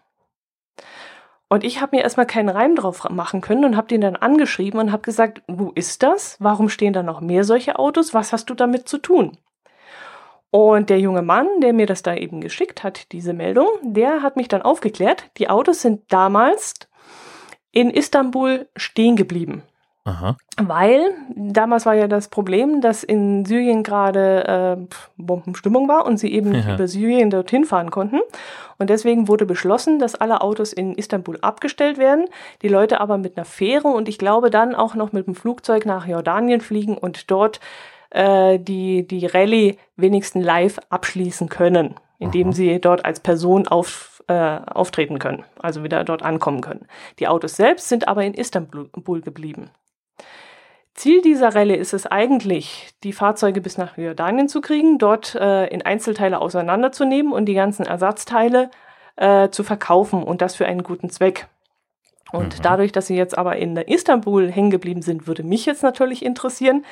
Und 1.49 1.63
ich 1.63 1.81
habe 1.81 1.95
mir 1.95 2.03
erstmal 2.03 2.25
keinen 2.25 2.49
Reim 2.49 2.75
drauf 2.75 3.07
machen 3.09 3.41
können 3.41 3.63
und 3.63 3.77
habe 3.77 3.87
den 3.87 4.01
dann 4.01 4.15
angeschrieben 4.15 4.79
und 4.79 4.91
habe 4.91 5.03
gesagt, 5.03 5.43
wo 5.47 5.71
ist 5.75 6.01
das? 6.01 6.37
Warum 6.39 6.67
stehen 6.67 6.93
da 6.93 7.03
noch 7.03 7.21
mehr 7.21 7.43
solche 7.43 7.77
Autos? 7.77 8.13
Was 8.13 8.33
hast 8.33 8.49
du 8.49 8.55
damit 8.55 8.89
zu 8.89 8.97
tun? 8.97 9.37
Und 10.49 10.89
der 10.89 10.99
junge 10.99 11.21
Mann, 11.21 11.47
der 11.61 11.73
mir 11.73 11.85
das 11.85 12.03
da 12.03 12.15
eben 12.15 12.41
geschickt 12.41 12.83
hat, 12.83 13.11
diese 13.11 13.33
Meldung, 13.33 13.67
der 13.81 14.21
hat 14.21 14.35
mich 14.35 14.47
dann 14.47 14.61
aufgeklärt, 14.61 15.29
die 15.37 15.49
Autos 15.49 15.81
sind 15.81 16.11
damals 16.11 16.73
in 17.71 17.89
Istanbul 17.89 18.67
stehen 18.75 19.15
geblieben. 19.15 19.63
Aha. 20.05 20.35
Weil 20.61 21.11
damals 21.33 21.85
war 21.85 21.93
ja 21.93 22.09
das 22.09 22.27
Problem, 22.27 22.81
dass 22.81 23.03
in 23.03 23.45
Syrien 23.45 23.83
gerade 23.83 24.77
äh, 24.81 24.95
Bombenstimmung 25.15 25.87
war 25.87 26.05
und 26.05 26.17
sie 26.17 26.33
eben 26.33 26.53
ja. 26.53 26.73
über 26.73 26.89
Syrien 26.89 27.29
dorthin 27.29 27.63
fahren 27.63 27.89
konnten. 27.89 28.19
Und 28.77 28.89
deswegen 28.89 29.29
wurde 29.29 29.45
beschlossen, 29.45 29.99
dass 29.99 30.15
alle 30.15 30.41
Autos 30.41 30.73
in 30.73 30.95
Istanbul 30.95 31.37
abgestellt 31.41 31.97
werden, 31.97 32.25
die 32.61 32.67
Leute 32.67 32.99
aber 32.99 33.17
mit 33.17 33.37
einer 33.37 33.45
Fähre 33.45 33.87
und 33.87 34.09
ich 34.09 34.17
glaube 34.17 34.49
dann 34.49 34.75
auch 34.75 34.93
noch 34.93 35.13
mit 35.13 35.25
dem 35.25 35.35
Flugzeug 35.35 35.85
nach 35.85 36.05
Jordanien 36.05 36.59
fliegen 36.59 36.97
und 36.97 37.31
dort 37.31 37.61
äh, 38.09 38.59
die, 38.59 39.07
die 39.07 39.25
Rallye 39.25 39.77
wenigstens 39.95 40.43
live 40.43 40.79
abschließen 40.89 41.47
können. 41.47 41.95
indem 42.19 42.47
Aha. 42.47 42.53
sie 42.53 42.79
dort 42.79 43.05
als 43.05 43.19
Person 43.19 43.67
auf, 43.67 44.23
äh, 44.27 44.33
auftreten 44.33 45.19
können, 45.19 45.43
also 45.59 45.83
wieder 45.83 46.03
dort 46.03 46.23
ankommen 46.23 46.61
können. 46.61 46.87
Die 47.19 47.27
Autos 47.27 47.55
selbst 47.55 47.89
sind 47.89 48.07
aber 48.07 48.23
in 48.23 48.33
Istanbul 48.33 49.21
geblieben. 49.21 49.69
Ziel 50.95 51.21
dieser 51.21 51.55
Rallye 51.55 51.75
ist 51.75 51.93
es 51.93 52.05
eigentlich, 52.05 52.93
die 53.03 53.13
Fahrzeuge 53.13 53.61
bis 53.61 53.77
nach 53.77 53.97
Jordanien 53.97 54.47
zu 54.47 54.61
kriegen, 54.61 54.99
dort 54.99 55.33
äh, 55.35 55.65
in 55.67 55.81
Einzelteile 55.81 56.39
auseinanderzunehmen 56.39 57.33
und 57.33 57.45
die 57.45 57.55
ganzen 57.55 57.85
Ersatzteile 57.85 58.69
äh, 59.15 59.49
zu 59.49 59.63
verkaufen 59.63 60.23
und 60.23 60.41
das 60.41 60.55
für 60.55 60.65
einen 60.65 60.83
guten 60.83 61.09
Zweck. 61.09 61.47
Und 62.31 62.57
Mhm. 62.59 62.61
dadurch, 62.61 62.91
dass 62.91 63.07
sie 63.07 63.15
jetzt 63.15 63.37
aber 63.37 63.57
in 63.57 63.75
Istanbul 63.77 64.51
hängen 64.51 64.71
geblieben 64.71 65.01
sind, 65.01 65.27
würde 65.27 65.43
mich 65.43 65.65
jetzt 65.65 65.83
natürlich 65.83 66.23
interessieren, 66.23 66.85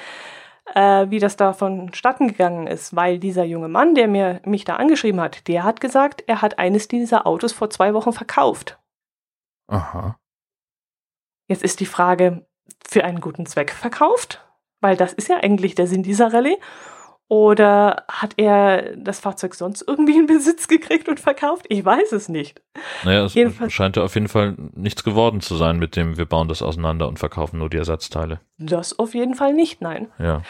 äh, 0.74 1.08
wie 1.10 1.20
das 1.20 1.36
da 1.36 1.54
vonstatten 1.54 2.28
gegangen 2.28 2.68
ist, 2.68 2.96
weil 2.96 3.20
dieser 3.20 3.44
junge 3.44 3.68
Mann, 3.68 3.96
der 3.96 4.08
mir, 4.08 4.42
mich 4.46 4.66
da 4.66 4.76
angeschrieben 4.76 5.20
hat, 5.22 5.48
der 5.48 5.64
hat 5.64 5.82
gesagt, 5.82 6.24
er 6.28 6.42
hat 6.42 6.60
eines 6.60 6.88
dieser 6.88 7.26
Autos 7.28 7.54
vor 7.54 7.70
zwei 7.70 7.94
Wochen 7.94 8.14
verkauft. 8.14 8.80
Aha. 9.68 10.18
Jetzt 11.48 11.64
ist 11.64 11.80
die 11.80 11.86
Frage, 11.86 12.46
für 12.92 13.04
einen 13.06 13.22
guten 13.22 13.46
Zweck 13.46 13.72
verkauft? 13.72 14.42
Weil 14.82 14.98
das 14.98 15.14
ist 15.14 15.30
ja 15.30 15.38
eigentlich 15.38 15.76
der 15.76 15.88
Sinn 15.88 16.04
dieser 16.04 16.34
Rallye. 16.34 16.58
Oder 17.28 18.04
hat 18.10 18.34
er 18.36 18.98
das 18.98 19.22
Fahrzeug 19.22 19.56
sonst 19.56 19.84
irgendwie 19.88 20.18
in 20.18 20.26
Besitz 20.26 20.68
gekriegt 20.68 21.08
und 21.08 21.18
verkauft? 21.22 21.66
Ich 21.70 21.86
weiß 21.86 22.12
es 22.12 22.28
nicht. 22.28 22.62
Naja, 23.06 23.24
es 23.24 23.34
Jedenfalls- 23.36 23.72
scheint 23.72 23.96
ja 23.96 24.04
auf 24.04 24.16
jeden 24.16 24.28
Fall 24.28 24.56
nichts 24.76 25.06
geworden 25.06 25.40
zu 25.40 25.56
sein 25.56 25.80
mit 25.80 25.96
dem, 25.96 26.18
wir 26.18 26.26
bauen 26.26 26.50
das 26.50 26.62
auseinander 26.62 27.08
und 27.08 27.20
verkaufen 27.20 27.60
nur 27.60 27.70
die 27.70 27.78
Ersatzteile. 27.78 28.42
Das 28.58 29.00
auf 29.00 29.14
jeden 29.14 29.36
Fall 29.36 29.54
nicht, 29.54 29.80
nein. 29.82 30.10
Ja. 30.20 30.42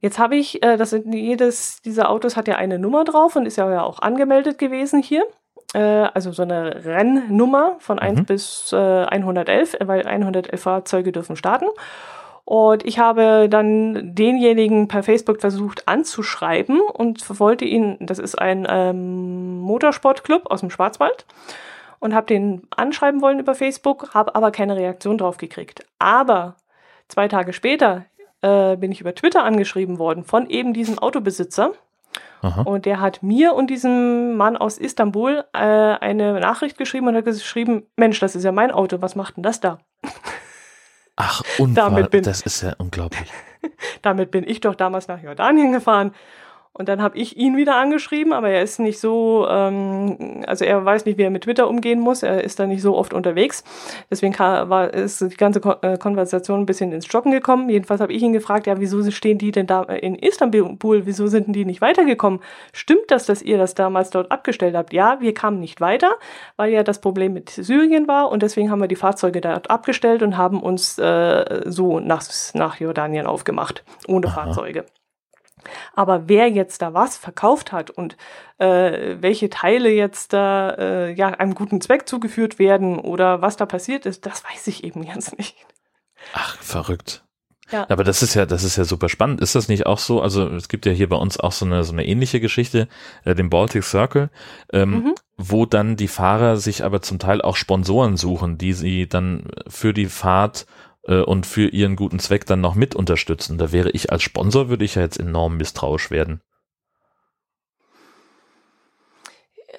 Jetzt 0.00 0.18
habe 0.18 0.34
ich, 0.34 0.60
äh, 0.64 0.76
das 0.76 0.90
sind 0.90 1.14
jedes 1.14 1.80
dieser 1.82 2.10
Autos 2.10 2.36
hat 2.36 2.48
ja 2.48 2.56
eine 2.56 2.80
Nummer 2.80 3.04
drauf 3.04 3.36
und 3.36 3.46
ist 3.46 3.56
ja 3.56 3.82
auch 3.84 4.00
angemeldet 4.00 4.58
gewesen 4.58 5.00
hier. 5.00 5.22
Äh, 5.74 5.78
also 6.14 6.32
so 6.32 6.42
eine 6.42 6.84
Rennnummer 6.84 7.76
von 7.80 7.98
1 7.98 8.20
Mhm. 8.20 8.24
bis 8.24 8.72
äh, 8.72 8.76
111, 8.76 9.76
weil 9.84 10.06
111 10.06 10.62
Fahrzeuge 10.62 11.12
dürfen 11.12 11.36
starten. 11.36 11.66
Und 12.46 12.84
ich 12.84 12.98
habe 12.98 13.48
dann 13.48 14.14
denjenigen 14.14 14.86
per 14.86 15.02
Facebook 15.02 15.40
versucht 15.40 15.88
anzuschreiben 15.88 16.80
und 16.80 17.40
wollte 17.40 17.64
ihn, 17.64 17.96
das 18.00 18.18
ist 18.18 18.38
ein 18.38 18.66
ähm, 18.68 19.60
Motorsportclub 19.60 20.50
aus 20.50 20.60
dem 20.60 20.70
Schwarzwald, 20.70 21.24
und 22.00 22.14
habe 22.14 22.26
den 22.26 22.68
anschreiben 22.76 23.22
wollen 23.22 23.38
über 23.38 23.54
Facebook, 23.54 24.12
habe 24.12 24.34
aber 24.34 24.50
keine 24.50 24.76
Reaktion 24.76 25.16
drauf 25.16 25.38
gekriegt. 25.38 25.86
Aber 25.98 26.56
zwei 27.08 27.28
Tage 27.28 27.54
später 27.54 28.04
äh, 28.42 28.76
bin 28.76 28.92
ich 28.92 29.00
über 29.00 29.14
Twitter 29.14 29.42
angeschrieben 29.42 29.98
worden 29.98 30.22
von 30.22 30.50
eben 30.50 30.74
diesem 30.74 30.98
Autobesitzer. 30.98 31.72
Aha. 32.42 32.62
Und 32.62 32.84
der 32.86 33.00
hat 33.00 33.22
mir 33.22 33.54
und 33.54 33.68
diesem 33.68 34.36
Mann 34.36 34.56
aus 34.56 34.76
Istanbul 34.78 35.44
äh, 35.54 35.58
eine 35.58 36.38
Nachricht 36.40 36.76
geschrieben 36.78 37.08
und 37.08 37.16
hat 37.16 37.24
geschrieben, 37.24 37.84
Mensch, 37.96 38.20
das 38.20 38.36
ist 38.36 38.44
ja 38.44 38.52
mein 38.52 38.70
Auto, 38.70 39.00
was 39.00 39.16
macht 39.16 39.36
denn 39.36 39.42
das 39.42 39.60
da? 39.60 39.78
Ach, 41.16 41.42
und 41.58 41.74
Damit 41.76 42.10
bin- 42.10 42.24
das 42.24 42.40
ist 42.42 42.62
ja 42.62 42.74
unglaublich. 42.78 43.30
Damit 44.02 44.30
bin 44.30 44.44
ich 44.46 44.60
doch 44.60 44.74
damals 44.74 45.08
nach 45.08 45.22
Jordanien 45.22 45.72
gefahren. 45.72 46.12
Und 46.76 46.88
dann 46.88 47.00
habe 47.00 47.16
ich 47.16 47.36
ihn 47.36 47.56
wieder 47.56 47.76
angeschrieben, 47.76 48.32
aber 48.32 48.50
er 48.50 48.60
ist 48.60 48.80
nicht 48.80 48.98
so, 48.98 49.46
ähm, 49.48 50.42
also 50.48 50.64
er 50.64 50.84
weiß 50.84 51.04
nicht, 51.04 51.18
wie 51.18 51.22
er 51.22 51.30
mit 51.30 51.44
Twitter 51.44 51.68
umgehen 51.68 52.00
muss. 52.00 52.24
Er 52.24 52.42
ist 52.42 52.58
da 52.58 52.66
nicht 52.66 52.82
so 52.82 52.96
oft 52.96 53.14
unterwegs. 53.14 53.62
Deswegen 54.10 54.36
war, 54.36 54.92
ist 54.92 55.20
die 55.20 55.36
ganze 55.36 55.60
Ko 55.60 55.76
äh, 55.82 55.96
Konversation 55.98 56.62
ein 56.62 56.66
bisschen 56.66 56.90
ins 56.90 57.06
Stocken 57.06 57.30
gekommen. 57.30 57.70
Jedenfalls 57.70 58.00
habe 58.00 58.12
ich 58.12 58.20
ihn 58.20 58.32
gefragt, 58.32 58.66
ja, 58.66 58.80
wieso 58.80 59.08
stehen 59.12 59.38
die 59.38 59.52
denn 59.52 59.68
da 59.68 59.84
in 59.84 60.16
Istanbul? 60.16 61.06
Wieso 61.06 61.28
sind 61.28 61.46
denn 61.46 61.52
die 61.52 61.64
nicht 61.64 61.80
weitergekommen? 61.80 62.40
Stimmt 62.72 63.08
das, 63.08 63.26
dass 63.26 63.40
ihr 63.40 63.56
das 63.56 63.74
damals 63.74 64.10
dort 64.10 64.32
abgestellt 64.32 64.74
habt? 64.74 64.92
Ja, 64.92 65.20
wir 65.20 65.32
kamen 65.32 65.60
nicht 65.60 65.80
weiter, 65.80 66.16
weil 66.56 66.72
ja 66.72 66.82
das 66.82 67.00
Problem 67.00 67.34
mit 67.34 67.50
Syrien 67.50 68.08
war 68.08 68.32
und 68.32 68.42
deswegen 68.42 68.72
haben 68.72 68.80
wir 68.80 68.88
die 68.88 68.96
Fahrzeuge 68.96 69.40
dort 69.40 69.70
abgestellt 69.70 70.24
und 70.24 70.36
haben 70.36 70.60
uns 70.60 70.98
äh, 70.98 71.62
so 71.66 72.00
nach, 72.00 72.24
nach 72.54 72.80
Jordanien 72.80 73.28
aufgemacht, 73.28 73.84
ohne 74.08 74.26
Aha. 74.26 74.42
Fahrzeuge. 74.42 74.86
Aber 75.94 76.28
wer 76.28 76.48
jetzt 76.48 76.82
da 76.82 76.94
was 76.94 77.16
verkauft 77.16 77.72
hat 77.72 77.90
und 77.90 78.16
äh, 78.58 79.16
welche 79.20 79.50
Teile 79.50 79.90
jetzt 79.90 80.32
da 80.32 80.70
äh, 80.70 81.12
ja, 81.12 81.28
einem 81.28 81.54
guten 81.54 81.80
Zweck 81.80 82.08
zugeführt 82.08 82.58
werden 82.58 82.98
oder 82.98 83.42
was 83.42 83.56
da 83.56 83.66
passiert 83.66 84.06
ist, 84.06 84.26
das 84.26 84.44
weiß 84.44 84.66
ich 84.68 84.84
eben 84.84 85.02
jetzt 85.14 85.36
nicht. 85.38 85.56
Ach, 86.32 86.56
verrückt. 86.62 87.22
Ja. 87.70 87.86
Aber 87.88 88.04
das 88.04 88.22
ist 88.22 88.34
ja, 88.34 88.44
das 88.44 88.62
ist 88.62 88.76
ja 88.76 88.84
super 88.84 89.08
spannend. 89.08 89.40
Ist 89.40 89.54
das 89.54 89.68
nicht 89.68 89.86
auch 89.86 89.98
so? 89.98 90.20
Also 90.20 90.46
es 90.48 90.68
gibt 90.68 90.84
ja 90.84 90.92
hier 90.92 91.08
bei 91.08 91.16
uns 91.16 91.40
auch 91.40 91.50
so 91.52 91.64
eine 91.64 91.82
so 91.82 91.92
eine 91.94 92.06
ähnliche 92.06 92.38
Geschichte, 92.38 92.88
äh, 93.24 93.34
den 93.34 93.48
Baltic 93.48 93.84
Circle, 93.84 94.28
ähm, 94.72 94.90
Mhm. 94.90 95.14
wo 95.38 95.64
dann 95.64 95.96
die 95.96 96.08
Fahrer 96.08 96.58
sich 96.58 96.84
aber 96.84 97.00
zum 97.00 97.18
Teil 97.18 97.40
auch 97.40 97.56
Sponsoren 97.56 98.18
suchen, 98.18 98.58
die 98.58 98.74
sie 98.74 99.08
dann 99.08 99.48
für 99.66 99.94
die 99.94 100.06
Fahrt 100.06 100.66
äh, 101.06 101.20
und 101.20 101.46
für 101.46 101.68
ihren 101.68 101.96
guten 101.96 102.18
Zweck 102.18 102.46
dann 102.46 102.60
noch 102.60 102.74
mit 102.74 102.94
unterstützen. 102.94 103.58
Da 103.58 103.72
wäre 103.72 103.90
ich 103.90 104.12
als 104.12 104.22
Sponsor 104.22 104.68
würde 104.68 104.84
ich 104.84 104.94
ja 104.96 105.02
jetzt 105.02 105.18
enorm 105.18 105.56
misstrauisch 105.56 106.10
werden. 106.10 106.40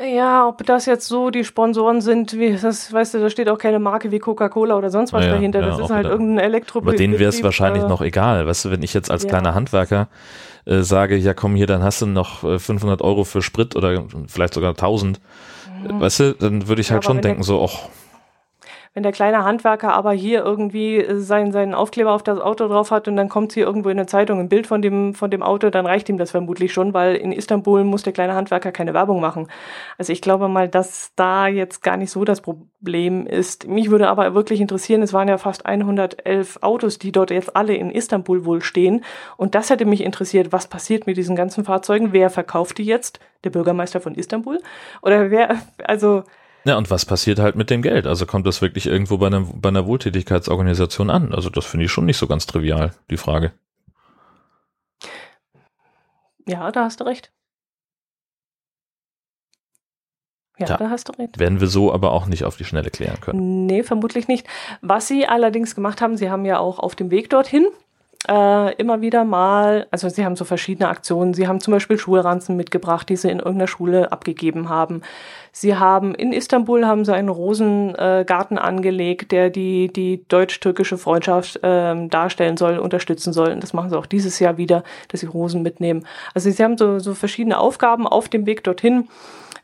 Ja, 0.04 0.48
ob 0.48 0.66
das 0.66 0.86
jetzt 0.88 1.08
so 1.08 1.30
die 1.30 1.46
Sponsoren 1.46 2.02
sind, 2.02 2.38
wie 2.38 2.58
das, 2.58 2.92
weißt 2.92 3.14
du, 3.14 3.20
da 3.20 3.30
steht 3.30 3.48
auch 3.48 3.58
keine 3.58 3.80
Marke 3.80 4.12
wie 4.12 4.20
Coca-Cola 4.20 4.76
oder 4.76 4.90
sonst 4.90 5.14
was 5.14 5.24
Ja, 5.24 5.32
dahinter. 5.32 5.62
ja, 5.62 5.68
das 5.68 5.78
ist 5.78 5.86
auch 5.86 5.90
halt 5.90 6.06
wieder. 6.06 6.12
irgendein 6.12 6.44
Elektro. 6.46 6.80
Aber 6.80 6.94
denen 6.94 7.18
wäre 7.18 7.30
es 7.30 7.42
wahrscheinlich 7.44 7.84
äh, 7.84 7.88
noch 7.88 8.02
egal. 8.02 8.46
Weißt 8.46 8.66
du, 8.66 8.72
wenn 8.72 8.84
ich 8.84 8.94
jetzt 8.94 9.10
als 9.10 9.24
ja. 9.24 9.30
kleiner 9.30 9.56
Handwerker 9.56 10.10
äh, 10.66 10.82
sage, 10.82 11.16
ja 11.16 11.34
komm 11.34 11.56
hier, 11.56 11.68
dann 11.68 11.82
hast 11.82 12.02
du 12.02 12.08
noch 12.08 12.44
äh, 12.44 12.60
500 12.60 13.02
Euro 13.02 13.24
für 13.24 13.42
Sprit 13.42 13.76
oder 13.78 14.06
vielleicht 14.28 14.54
sogar 14.56 14.72
1000, 14.72 15.22
weißt 15.88 16.20
du, 16.20 16.34
dann 16.34 16.68
würde 16.68 16.82
ich 16.82 16.90
Ja, 16.90 16.94
halt 16.96 17.06
schon 17.06 17.22
denken 17.22 17.44
so, 17.44 17.64
ach, 17.64 17.90
Wenn 18.96 19.04
der 19.04 19.12
kleine 19.12 19.44
Handwerker 19.44 19.94
aber 19.94 20.14
hier 20.14 20.42
irgendwie 20.46 21.00
äh, 21.00 21.18
seinen, 21.18 21.52
seinen 21.52 21.74
Aufkleber 21.74 22.14
auf 22.14 22.24
das 22.24 22.40
Auto 22.40 22.66
drauf 22.70 22.92
hat 22.92 23.10
und 23.10 23.18
dann 23.18 23.28
kommt 23.28 23.52
hier 23.52 23.66
irgendwo 23.66 23.90
in 23.90 23.98
der 23.98 24.08
Zeitung 24.08 24.40
ein 24.40 24.48
Bild 24.48 24.68
von 24.68 24.82
dem, 24.82 25.14
von 25.14 25.30
dem 25.30 25.44
Auto, 25.44 25.70
dann 25.70 25.86
reicht 25.86 26.08
ihm 26.08 26.18
das 26.18 26.32
vermutlich 26.32 26.72
schon, 26.72 26.94
weil 26.94 27.16
in 27.16 27.34
Istanbul 27.34 27.84
muss 27.84 28.04
der 28.04 28.14
kleine 28.14 28.36
Handwerker 28.36 28.72
keine 28.72 28.94
Werbung 28.94 29.20
machen. 29.20 29.50
Also 29.98 30.14
ich 30.14 30.22
glaube 30.22 30.48
mal, 30.48 30.70
dass 30.70 31.12
da 31.18 31.48
jetzt 31.48 31.84
gar 31.84 31.98
nicht 31.98 32.10
so 32.10 32.24
das 32.24 32.40
Problem 32.40 33.28
ist. 33.28 33.68
Mich 33.68 33.92
würde 33.92 34.08
aber 34.08 34.34
wirklich 34.34 34.62
interessieren, 34.62 35.02
es 35.02 35.12
waren 35.12 35.28
ja 35.28 35.38
fast 35.38 35.66
111 35.66 36.60
Autos, 36.62 36.98
die 36.98 37.12
dort 37.12 37.32
jetzt 37.32 37.54
alle 37.54 37.76
in 37.76 37.92
Istanbul 37.92 38.46
wohl 38.46 38.62
stehen. 38.62 39.04
Und 39.36 39.56
das 39.56 39.70
hätte 39.70 39.84
mich 39.84 40.06
interessiert, 40.06 40.54
was 40.54 40.68
passiert 40.68 41.06
mit 41.06 41.18
diesen 41.18 41.36
ganzen 41.36 41.66
Fahrzeugen? 41.66 42.14
Wer 42.14 42.30
verkauft 42.30 42.78
die 42.78 42.86
jetzt? 42.86 43.20
Der 43.44 43.50
Bürgermeister 43.50 44.00
von 44.00 44.16
Istanbul? 44.16 44.60
Oder 45.02 45.32
wer, 45.32 45.58
also, 45.84 46.24
Ja, 46.66 46.78
und 46.78 46.90
was 46.90 47.06
passiert 47.06 47.38
halt 47.38 47.56
mit 47.56 47.70
dem 47.70 47.84
Geld? 47.84 48.08
Also 48.08 48.26
kommt 48.26 48.48
das 48.48 48.62
wirklich 48.62 48.88
irgendwo 48.88 49.18
bei 49.20 49.28
einer, 49.28 49.42
bei 49.42 49.70
einer 49.70 49.86
Wohltätigkeitsorganisation 49.86 51.12
an? 51.12 51.34
Also 51.34 51.52
das 51.52 51.66
finde 51.66 51.86
ich 51.86 51.92
schon 51.92 52.06
nicht 52.06 52.18
so 52.18 52.26
ganz 52.26 52.48
trivial, 52.48 52.92
die 53.10 53.18
Frage. 53.18 53.54
ja, 56.48 56.72
da 56.72 56.86
hast 56.86 57.00
du 57.00 57.04
recht. 57.06 57.32
Ja, 60.58 60.68
Tja. 60.68 60.78
da 60.78 60.90
hast 60.90 61.10
du 61.10 61.14
recht. 61.14 61.38
Werden 61.38 61.60
wir 61.60 61.68
so 61.68 61.94
aber 61.94 62.12
auch 62.14 62.28
nicht 62.28 62.46
auf 62.46 62.56
die 62.56 62.64
Schnelle 62.64 62.90
klären 62.90 63.20
können. 63.20 63.66
Nee, 63.66 63.84
vermutlich 63.84 64.28
nicht. 64.28 64.48
Was 64.82 65.08
sie 65.08 65.28
allerdings 65.28 65.76
gemacht 65.76 66.02
haben, 66.02 66.18
sie 66.18 66.30
haben 66.30 66.46
ja 66.46 66.60
auch 66.60 66.80
auf 66.80 66.96
dem 66.96 67.12
Weg 67.12 67.30
dorthin 67.30 67.68
äh, 68.28 68.74
immer 68.76 69.02
wieder 69.02 69.24
mal, 69.24 69.88
also 69.92 70.10
sie 70.10 70.26
haben 70.26 70.36
so 70.36 70.46
verschiedene 70.46 70.90
Aktionen. 70.90 71.34
Sie 71.34 71.48
haben 71.48 71.60
zum 71.60 71.74
Beispiel 71.74 71.98
Schulranzen 71.98 72.56
mitgebracht, 72.56 73.08
die 73.10 73.16
sie 73.16 73.30
in 73.30 73.38
irgendeiner 73.38 73.68
Schule 73.68 74.12
abgegeben 74.12 74.70
haben. 74.70 75.02
Sie 75.52 75.76
haben 75.76 76.16
in 76.16 76.34
Istanbul 76.34 76.86
haben 76.86 77.06
sie 77.06 77.14
einen 77.14 77.30
Rosengarten 77.30 78.58
äh, 78.58 78.62
angelegt, 78.62 79.32
der 79.32 79.50
die, 79.50 79.92
die 79.92 80.26
deutsch-türkische 80.28 80.98
Freundschaft 80.98 81.60
ähm, 81.64 82.10
darstellen 82.10 82.58
soll, 82.58 82.78
unterstützen 82.80 83.32
soll. 83.32 83.52
Und 83.52 83.62
das 83.64 83.74
machen 83.74 83.90
sie 83.90 83.98
auch 83.98 84.08
dieses 84.08 84.40
Jahr 84.40 84.58
wieder, 84.58 84.84
dass 85.10 85.22
sie 85.22 85.28
Rosen 85.28 85.62
mitnehmen. 85.62 86.06
Also 86.34 86.50
sie 86.50 86.64
haben 86.64 86.78
so, 86.78 87.00
so 87.00 87.14
verschiedene 87.14 87.58
Aufgaben 87.58 88.08
auf 88.08 88.28
dem 88.28 88.46
Weg 88.46 88.64
dorthin 88.64 89.08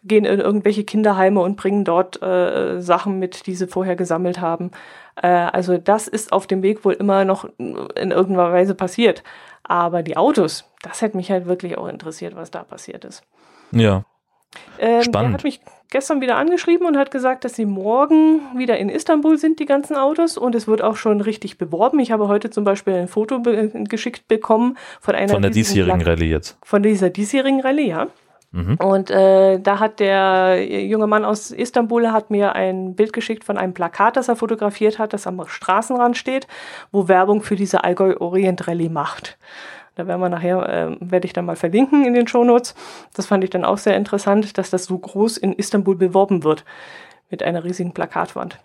gehen 0.03 0.25
in 0.25 0.39
irgendwelche 0.39 0.83
Kinderheime 0.83 1.41
und 1.41 1.57
bringen 1.57 1.83
dort 1.83 2.21
äh, 2.23 2.81
Sachen 2.81 3.19
mit, 3.19 3.45
die 3.45 3.55
sie 3.55 3.67
vorher 3.67 3.95
gesammelt 3.95 4.41
haben. 4.41 4.71
Äh, 5.15 5.27
also 5.27 5.77
das 5.77 6.07
ist 6.07 6.31
auf 6.31 6.47
dem 6.47 6.61
Weg 6.63 6.85
wohl 6.85 6.93
immer 6.93 7.25
noch 7.25 7.45
in 7.57 8.11
irgendeiner 8.11 8.51
Weise 8.51 8.75
passiert. 8.75 9.23
Aber 9.63 10.03
die 10.03 10.17
Autos, 10.17 10.69
das 10.81 11.01
hätte 11.01 11.17
mich 11.17 11.31
halt 11.31 11.45
wirklich 11.45 11.77
auch 11.77 11.87
interessiert, 11.87 12.35
was 12.35 12.51
da 12.51 12.63
passiert 12.63 13.05
ist. 13.05 13.23
Ja, 13.71 14.03
Ähm, 14.79 15.01
Spannend. 15.03 15.29
Der 15.29 15.33
hat 15.35 15.43
mich 15.43 15.61
gestern 15.91 16.19
wieder 16.19 16.35
angeschrieben 16.35 16.85
und 16.85 16.97
hat 16.97 17.11
gesagt, 17.11 17.45
dass 17.45 17.55
sie 17.55 17.65
morgen 17.65 18.41
wieder 18.57 18.77
in 18.77 18.89
Istanbul 18.89 19.37
sind, 19.37 19.59
die 19.59 19.65
ganzen 19.65 19.95
Autos. 19.95 20.37
Und 20.37 20.55
es 20.55 20.67
wird 20.67 20.81
auch 20.81 20.95
schon 20.95 21.21
richtig 21.21 21.57
beworben. 21.57 21.99
Ich 21.99 22.11
habe 22.11 22.27
heute 22.27 22.49
zum 22.49 22.63
Beispiel 22.63 22.95
ein 22.95 23.07
Foto 23.07 23.39
be 23.39 23.69
geschickt 23.87 24.27
bekommen 24.27 24.77
von 24.99 25.15
einer 25.15 25.33
von 25.33 25.41
der 25.41 25.51
diesjährigen 25.51 26.01
Rallye 26.01 26.29
jetzt. 26.29 26.57
Von 26.63 26.83
dieser 26.83 27.09
diesjährigen 27.09 27.61
Rallye, 27.61 27.87
ja. 27.87 28.07
Mhm. 28.51 28.75
Und 28.75 29.09
äh, 29.09 29.59
da 29.59 29.79
hat 29.79 29.99
der 29.99 30.65
junge 30.85 31.07
Mann 31.07 31.23
aus 31.23 31.51
Istanbul 31.51 32.11
hat 32.11 32.29
mir 32.29 32.53
ein 32.53 32.95
Bild 32.95 33.13
geschickt 33.13 33.45
von 33.45 33.57
einem 33.57 33.73
Plakat, 33.73 34.17
das 34.17 34.27
er 34.27 34.35
fotografiert 34.35 34.99
hat, 34.99 35.13
das 35.13 35.25
am 35.25 35.41
Straßenrand 35.47 36.17
steht, 36.17 36.47
wo 36.91 37.07
Werbung 37.07 37.41
für 37.43 37.55
diese 37.55 37.83
Allgäu 37.83 38.17
Orient 38.19 38.67
Rallye 38.67 38.89
macht. 38.89 39.37
Da 39.95 40.07
werden 40.07 40.21
wir 40.21 40.29
nachher, 40.29 40.67
äh, 40.67 40.97
werde 40.99 41.25
ich 41.25 41.33
dann 41.33 41.45
mal 41.45 41.55
verlinken 41.55 42.05
in 42.05 42.13
den 42.13 42.27
Shownotes. 42.27 42.75
Das 43.13 43.25
fand 43.25 43.43
ich 43.43 43.49
dann 43.49 43.65
auch 43.65 43.77
sehr 43.77 43.95
interessant, 43.95 44.57
dass 44.57 44.69
das 44.69 44.85
so 44.85 44.97
groß 44.97 45.37
in 45.37 45.53
Istanbul 45.53 45.95
beworben 45.95 46.43
wird. 46.43 46.65
Mit 47.29 47.43
einer 47.43 47.63
riesigen 47.63 47.93
Plakatwand. 47.93 48.59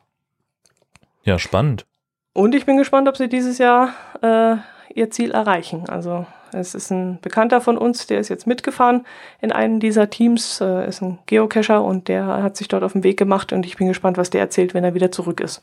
Ja, 1.23 1.39
spannend. 1.39 1.87
Und 2.33 2.55
ich 2.55 2.67
bin 2.67 2.77
gespannt, 2.77 3.09
ob 3.09 3.17
sie 3.17 3.29
dieses 3.29 3.59
Jahr 3.59 3.91
äh, 4.23 4.57
ihr 4.95 5.11
Ziel 5.11 5.31
erreichen. 5.31 5.89
Also 5.89 6.27
es 6.57 6.75
ist 6.75 6.91
ein 6.91 7.19
Bekannter 7.21 7.61
von 7.61 7.79
uns, 7.79 8.07
der 8.07 8.21
ist 8.21 8.29
jetzt 8.29 8.47
mitgefahren 8.47 9.07
in 9.41 9.53
einem 9.53 9.81
dieser 9.81 10.11
Teams, 10.11 10.61
äh, 10.61 10.89
ist 10.89 11.03
ein 11.03 11.19
Geocacher 11.27 11.83
und 11.83 12.09
der 12.09 12.27
hat 12.27 12.57
sich 12.57 12.69
dort 12.69 12.83
auf 12.83 12.93
den 12.93 13.05
Weg 13.05 13.19
gemacht 13.19 13.53
und 13.53 13.67
ich 13.67 13.77
bin 13.77 13.89
gespannt, 13.89 14.17
was 14.17 14.31
der 14.31 14.41
erzählt, 14.41 14.75
wenn 14.75 14.85
er 14.85 14.95
wieder 14.95 15.13
zurück 15.13 15.41
ist. 15.41 15.63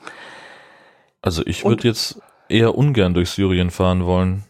Also 1.22 1.42
ich 1.46 1.64
würde 1.64 1.88
jetzt 1.88 2.22
eher 2.50 2.78
ungern 2.78 3.14
durch 3.14 3.30
Syrien 3.30 3.72
fahren 3.72 4.06
wollen. 4.06 4.44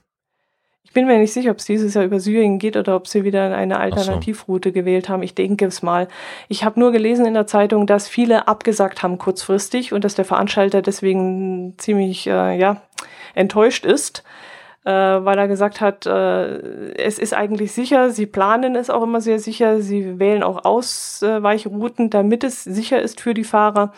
Ich 0.93 0.93
bin 0.93 1.07
mir 1.07 1.17
nicht 1.17 1.33
sicher, 1.33 1.49
ob 1.49 1.57
es 1.57 1.65
dieses 1.65 1.95
Jahr 1.95 2.03
über 2.03 2.19
Syrien 2.19 2.59
geht 2.59 2.77
oder 2.77 2.95
ob 2.95 3.07
sie 3.07 3.23
wieder 3.23 3.55
eine 3.55 3.79
Alternativroute 3.79 4.69
so. 4.69 4.73
gewählt 4.73 5.09
haben. 5.09 5.23
Ich 5.23 5.33
denke 5.33 5.65
es 5.65 5.81
mal. 5.81 6.07
Ich 6.49 6.63
habe 6.63 6.79
nur 6.79 6.91
gelesen 6.91 7.25
in 7.25 7.33
der 7.33 7.47
Zeitung, 7.47 7.87
dass 7.87 8.07
viele 8.07 8.47
abgesagt 8.47 9.01
haben 9.01 9.17
kurzfristig 9.17 9.91
und 9.91 10.03
dass 10.03 10.13
der 10.13 10.25
Veranstalter 10.25 10.83
deswegen 10.83 11.73
ziemlich 11.79 12.27
äh, 12.27 12.59
ja, 12.59 12.83
enttäuscht 13.33 13.85
ist, 13.85 14.23
äh, 14.85 14.91
weil 14.91 15.37
er 15.37 15.47
gesagt 15.47 15.81
hat, 15.81 16.05
äh, 16.05 16.93
es 16.95 17.19
ist 17.19 17.33
eigentlich 17.33 17.71
sicher, 17.71 18.09
sie 18.09 18.25
planen 18.25 18.75
es 18.75 18.89
auch 18.89 19.03
immer 19.03 19.21
sehr 19.21 19.39
sicher, 19.39 19.81
sie 19.81 20.19
wählen 20.19 20.43
auch 20.43 20.65
Ausweichrouten, 20.65 22.09
damit 22.09 22.43
es 22.43 22.63
sicher 22.63 23.01
ist 23.01 23.21
für 23.21 23.33
die 23.33 23.43
Fahrer. 23.45 23.93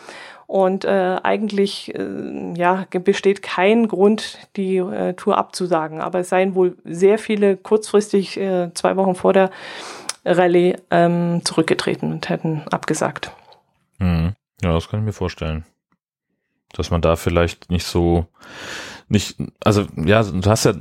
Und 0.46 0.84
äh, 0.84 1.16
eigentlich 1.24 1.92
äh, 1.96 2.52
ja, 2.54 2.86
besteht 2.90 3.42
kein 3.42 3.88
Grund, 3.88 4.38
die 4.54 4.76
äh, 4.76 5.14
Tour 5.14 5.38
abzusagen. 5.38 6.00
Aber 6.00 6.20
es 6.20 6.28
seien 6.28 6.54
wohl 6.54 6.76
sehr 6.84 7.18
viele 7.18 7.56
kurzfristig 7.56 8.36
äh, 8.36 8.72
zwei 8.74 8.96
Wochen 8.96 9.16
vor 9.16 9.32
der 9.32 9.50
Rallye 10.24 10.76
ähm, 10.92 11.40
zurückgetreten 11.44 12.12
und 12.12 12.28
hätten 12.28 12.62
abgesagt. 12.70 13.32
Mhm. 13.98 14.34
Ja, 14.62 14.72
das 14.72 14.88
kann 14.88 15.00
ich 15.00 15.06
mir 15.06 15.12
vorstellen. 15.12 15.64
Dass 16.74 16.90
man 16.90 17.00
da 17.00 17.16
vielleicht 17.16 17.70
nicht 17.70 17.86
so 17.86 18.26
nicht, 19.08 19.36
also 19.62 19.86
ja, 19.96 20.22
du 20.22 20.50
hast 20.50 20.64
ja 20.64 20.74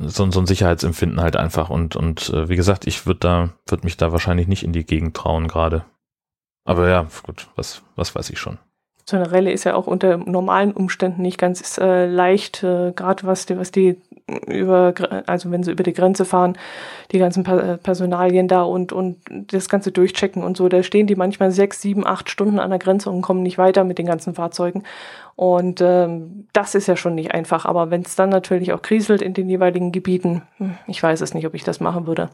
so, 0.00 0.30
so 0.30 0.40
ein 0.40 0.46
Sicherheitsempfinden 0.46 1.20
halt 1.20 1.36
einfach 1.36 1.70
und 1.70 1.96
und 1.96 2.30
äh, 2.30 2.48
wie 2.48 2.56
gesagt, 2.56 2.86
ich 2.86 3.06
würde 3.06 3.20
da 3.20 3.50
würde 3.68 3.84
mich 3.84 3.96
da 3.96 4.12
wahrscheinlich 4.12 4.48
nicht 4.48 4.64
in 4.64 4.72
die 4.72 4.84
Gegend 4.84 5.16
trauen 5.16 5.48
gerade. 5.48 5.84
Aber 6.64 6.88
ja, 6.88 7.06
gut, 7.24 7.48
was 7.56 7.82
was 7.96 8.14
weiß 8.14 8.30
ich 8.30 8.38
schon 8.38 8.58
so 9.10 9.16
eine 9.16 9.30
Rallye 9.30 9.52
ist 9.52 9.64
ja 9.64 9.74
auch 9.74 9.86
unter 9.86 10.16
normalen 10.16 10.72
Umständen 10.72 11.22
nicht 11.22 11.36
ganz 11.36 11.78
äh, 11.78 12.06
leicht, 12.06 12.62
äh, 12.62 12.92
gerade 12.92 13.26
was 13.26 13.48
was 13.50 13.72
die 13.72 14.00
über, 14.46 14.94
also 15.26 15.50
wenn 15.50 15.62
sie 15.62 15.72
über 15.72 15.82
die 15.82 15.92
Grenze 15.92 16.24
fahren, 16.24 16.56
die 17.12 17.18
ganzen 17.18 17.44
per 17.44 17.76
Personalien 17.76 18.48
da 18.48 18.62
und, 18.62 18.92
und 18.92 19.18
das 19.30 19.68
Ganze 19.68 19.92
durchchecken 19.92 20.42
und 20.42 20.56
so, 20.56 20.68
da 20.68 20.82
stehen 20.82 21.06
die 21.06 21.16
manchmal 21.16 21.50
sechs, 21.50 21.80
sieben, 21.80 22.06
acht 22.06 22.30
Stunden 22.30 22.58
an 22.58 22.70
der 22.70 22.78
Grenze 22.78 23.10
und 23.10 23.22
kommen 23.22 23.42
nicht 23.42 23.58
weiter 23.58 23.84
mit 23.84 23.98
den 23.98 24.06
ganzen 24.06 24.34
Fahrzeugen. 24.34 24.84
Und 25.36 25.80
ähm, 25.80 26.46
das 26.52 26.74
ist 26.74 26.86
ja 26.86 26.96
schon 26.96 27.14
nicht 27.14 27.32
einfach. 27.32 27.64
Aber 27.64 27.90
wenn 27.90 28.02
es 28.02 28.14
dann 28.14 28.28
natürlich 28.28 28.72
auch 28.72 28.82
kriselt 28.82 29.22
in 29.22 29.32
den 29.32 29.48
jeweiligen 29.48 29.90
Gebieten, 29.90 30.42
hm, 30.58 30.76
ich 30.86 31.02
weiß 31.02 31.22
es 31.22 31.32
nicht, 31.32 31.46
ob 31.46 31.54
ich 31.54 31.64
das 31.64 31.80
machen 31.80 32.06
würde. 32.06 32.28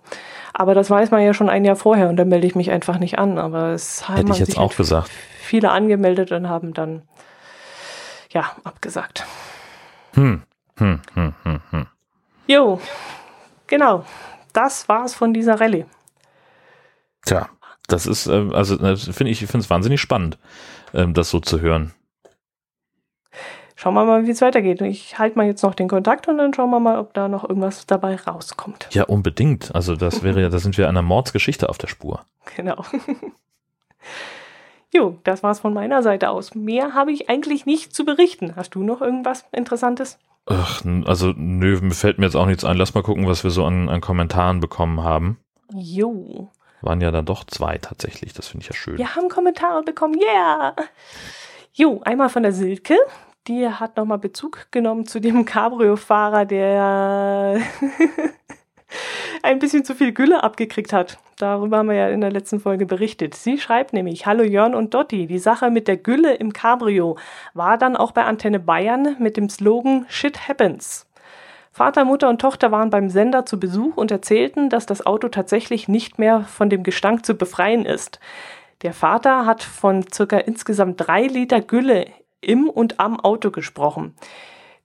Aber 0.52 0.74
das 0.74 0.90
weiß 0.90 1.12
man 1.12 1.23
ja 1.23 1.32
schon 1.32 1.48
ein 1.48 1.64
Jahr 1.64 1.77
vorher 1.77 2.09
und 2.09 2.16
dann 2.16 2.28
melde 2.28 2.47
ich 2.47 2.56
mich 2.56 2.70
einfach 2.70 2.98
nicht 2.98 3.18
an. 3.18 3.39
Aber 3.39 3.68
es 3.70 4.09
hätte 4.09 4.32
ich 4.32 4.39
jetzt 4.40 4.59
auch 4.59 4.74
gesagt 4.77 5.10
viele 5.47 5.70
angemeldet 5.70 6.32
und 6.32 6.48
haben 6.48 6.74
dann 6.74 7.02
ja 8.31 8.51
abgesagt. 8.64 9.24
Hm, 10.14 10.43
hm, 10.77 11.01
hm, 11.15 11.35
hm, 11.43 11.61
hm. 11.70 11.86
Jo, 12.47 12.81
genau. 13.66 14.05
Das 14.53 14.89
war's 14.89 15.15
von 15.15 15.35
dieser 15.35 15.61
Rallye. 15.61 15.85
Tja, 17.24 17.48
das 17.89 18.07
ist, 18.07 18.27
äh, 18.27 18.48
also 18.53 18.77
finde 18.77 19.31
ich, 19.31 19.43
ich 19.43 19.51
finde 19.51 19.65
es 19.65 19.70
wahnsinnig 19.70 20.01
spannend, 20.01 20.39
ähm, 20.94 21.15
das 21.15 21.31
so 21.31 21.40
zu 21.40 21.61
hören. 21.61 21.93
Schauen 23.74 23.93
wir 23.93 24.07
mal, 24.07 24.27
wie 24.27 24.31
es 24.31 24.40
weitergeht. 24.40 24.81
Ich 24.81 25.19
halte 25.19 25.36
mal 25.36 25.47
jetzt 25.47 25.62
noch 25.62 25.74
den 25.74 25.89
Kontakt 25.89 26.28
und 26.28 26.39
dann 26.39 26.55
schauen 26.55 26.70
wir 26.70 26.81
mal, 26.81 26.98
ob 26.98 27.12
da 27.12 27.28
noch 27.28 27.47
irgendwas 27.47 27.86
dabei 27.86 28.16
rauskommt. 28.16 28.89
Ja, 28.93 29.05
unbedingt. 29.05 29.74
Also 29.74 29.97
das 29.97 30.23
wäre 30.23 30.40
ja, 30.40 30.48
da 30.48 30.59
sind 30.59 30.78
wir 30.78 30.89
einer 30.89 31.03
Mordsgeschichte 31.03 31.69
auf 31.69 31.77
der 31.77 31.89
Spur. 31.89 32.24
Genau. 32.57 32.85
Jo, 34.93 35.19
das 35.24 35.43
war's 35.43 35.61
von 35.61 35.74
meiner 35.74 36.03
Seite 36.03 36.31
aus. 36.31 36.55
Mehr 36.55 36.94
habe 36.94 37.12
ich 37.12 37.28
eigentlich 37.28 37.66
nicht 37.66 37.94
zu 37.94 38.05
berichten. 38.05 38.55
Hast 38.57 38.74
du 38.77 38.82
noch 38.82 39.03
irgendwas 39.03 39.44
Interessantes? 39.53 40.19
Ach, 40.47 40.82
also 41.05 41.32
nö, 41.36 41.81
mir 41.81 41.94
fällt 41.94 42.18
mir 42.18 42.27
jetzt 42.27 42.36
auch 42.36 42.47
nichts 42.47 42.64
ein. 42.64 42.77
Lass 42.77 42.94
mal 42.94 43.02
gucken, 43.02 43.27
was 43.27 43.43
wir 43.43 43.51
so 43.51 43.64
an, 43.64 43.89
an 43.89 44.01
Kommentaren 44.01 44.60
bekommen 44.60 45.02
haben. 45.02 45.39
Jo. 45.74 46.51
Waren 46.82 47.01
ja 47.01 47.10
dann 47.10 47.24
doch 47.24 47.44
zwei 47.44 47.78
tatsächlich, 47.78 48.32
das 48.32 48.48
finde 48.48 48.62
ich 48.62 48.68
ja 48.68 48.74
schön. 48.74 48.98
Wir 48.98 49.16
haben 49.16 49.28
Kommentare 49.28 49.82
bekommen, 49.82 50.14
yeah! 50.20 50.77
Jo, 51.73 52.01
einmal 52.05 52.28
von 52.28 52.44
der 52.44 52.52
Silke. 52.52 52.97
Die 53.48 53.68
hat 53.68 53.97
nochmal 53.97 54.18
Bezug 54.18 54.68
genommen 54.70 55.06
zu 55.06 55.20
dem 55.20 55.44
Cabrio-Fahrer, 55.44 56.44
der 56.44 57.60
ein 59.42 59.58
bisschen 59.58 59.84
zu 59.84 59.94
viel 59.94 60.12
Gülle 60.12 60.42
abgekriegt 60.42 60.92
hat. 60.92 61.18
Darüber 61.38 61.78
haben 61.78 61.88
wir 61.88 61.96
ja 61.96 62.08
in 62.08 62.20
der 62.20 62.32
letzten 62.32 62.60
Folge 62.60 62.86
berichtet. 62.86 63.34
Sie 63.34 63.58
schreibt 63.58 63.92
nämlich, 63.92 64.26
Hallo 64.26 64.42
Jörn 64.42 64.74
und 64.74 64.94
Dotti, 64.94 65.26
die 65.26 65.38
Sache 65.38 65.70
mit 65.70 65.88
der 65.88 65.96
Gülle 65.96 66.34
im 66.34 66.52
Cabrio 66.52 67.16
war 67.54 67.78
dann 67.78 67.96
auch 67.96 68.12
bei 68.12 68.24
Antenne 68.24 68.60
Bayern 68.60 69.16
mit 69.18 69.36
dem 69.36 69.48
Slogan 69.48 70.06
Shit 70.08 70.48
Happens. 70.48 71.06
Vater, 71.72 72.04
Mutter 72.06 72.30
und 72.30 72.40
Tochter 72.40 72.72
waren 72.72 72.88
beim 72.88 73.10
Sender 73.10 73.44
zu 73.44 73.60
Besuch 73.60 73.96
und 73.96 74.10
erzählten, 74.10 74.70
dass 74.70 74.86
das 74.86 75.04
Auto 75.04 75.28
tatsächlich 75.28 75.88
nicht 75.88 76.18
mehr 76.18 76.40
von 76.40 76.70
dem 76.70 76.82
Gestank 76.82 77.26
zu 77.26 77.34
befreien 77.34 77.84
ist. 77.84 78.18
Der 78.82 78.94
Vater 78.94 79.44
hat 79.44 79.62
von 79.62 80.04
circa 80.10 80.38
insgesamt 80.38 81.06
drei 81.06 81.26
Liter 81.26 81.60
Gülle 81.60 82.06
im 82.40 82.70
und 82.70 82.98
am 82.98 83.20
Auto 83.20 83.50
gesprochen 83.50 84.14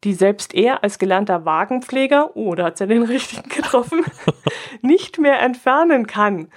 die 0.03 0.13
selbst 0.13 0.53
er 0.55 0.83
als 0.83 0.97
gelernter 0.99 1.45
Wagenpfleger, 1.45 2.35
oh, 2.35 2.55
da 2.55 2.65
hat 2.65 2.81
er 2.81 2.87
den 2.87 3.03
richtigen 3.03 3.49
getroffen, 3.49 4.03
nicht 4.81 5.19
mehr 5.19 5.39
entfernen 5.41 6.07
kann. 6.07 6.47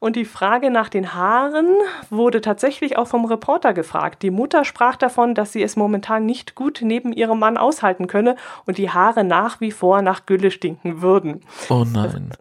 Und 0.00 0.16
die 0.16 0.26
Frage 0.26 0.70
nach 0.70 0.90
den 0.90 1.14
Haaren 1.14 1.78
wurde 2.10 2.42
tatsächlich 2.42 2.98
auch 2.98 3.08
vom 3.08 3.24
Reporter 3.24 3.72
gefragt. 3.72 4.22
Die 4.22 4.30
Mutter 4.30 4.66
sprach 4.66 4.96
davon, 4.96 5.34
dass 5.34 5.52
sie 5.52 5.62
es 5.62 5.76
momentan 5.76 6.26
nicht 6.26 6.54
gut 6.54 6.80
neben 6.82 7.10
ihrem 7.14 7.38
Mann 7.38 7.56
aushalten 7.56 8.06
könne 8.06 8.36
und 8.66 8.76
die 8.76 8.90
Haare 8.90 9.24
nach 9.24 9.62
wie 9.62 9.70
vor 9.70 10.02
nach 10.02 10.26
Gülle 10.26 10.50
stinken 10.50 11.00
würden. 11.00 11.40
Oh 11.70 11.86
nein. 11.90 12.32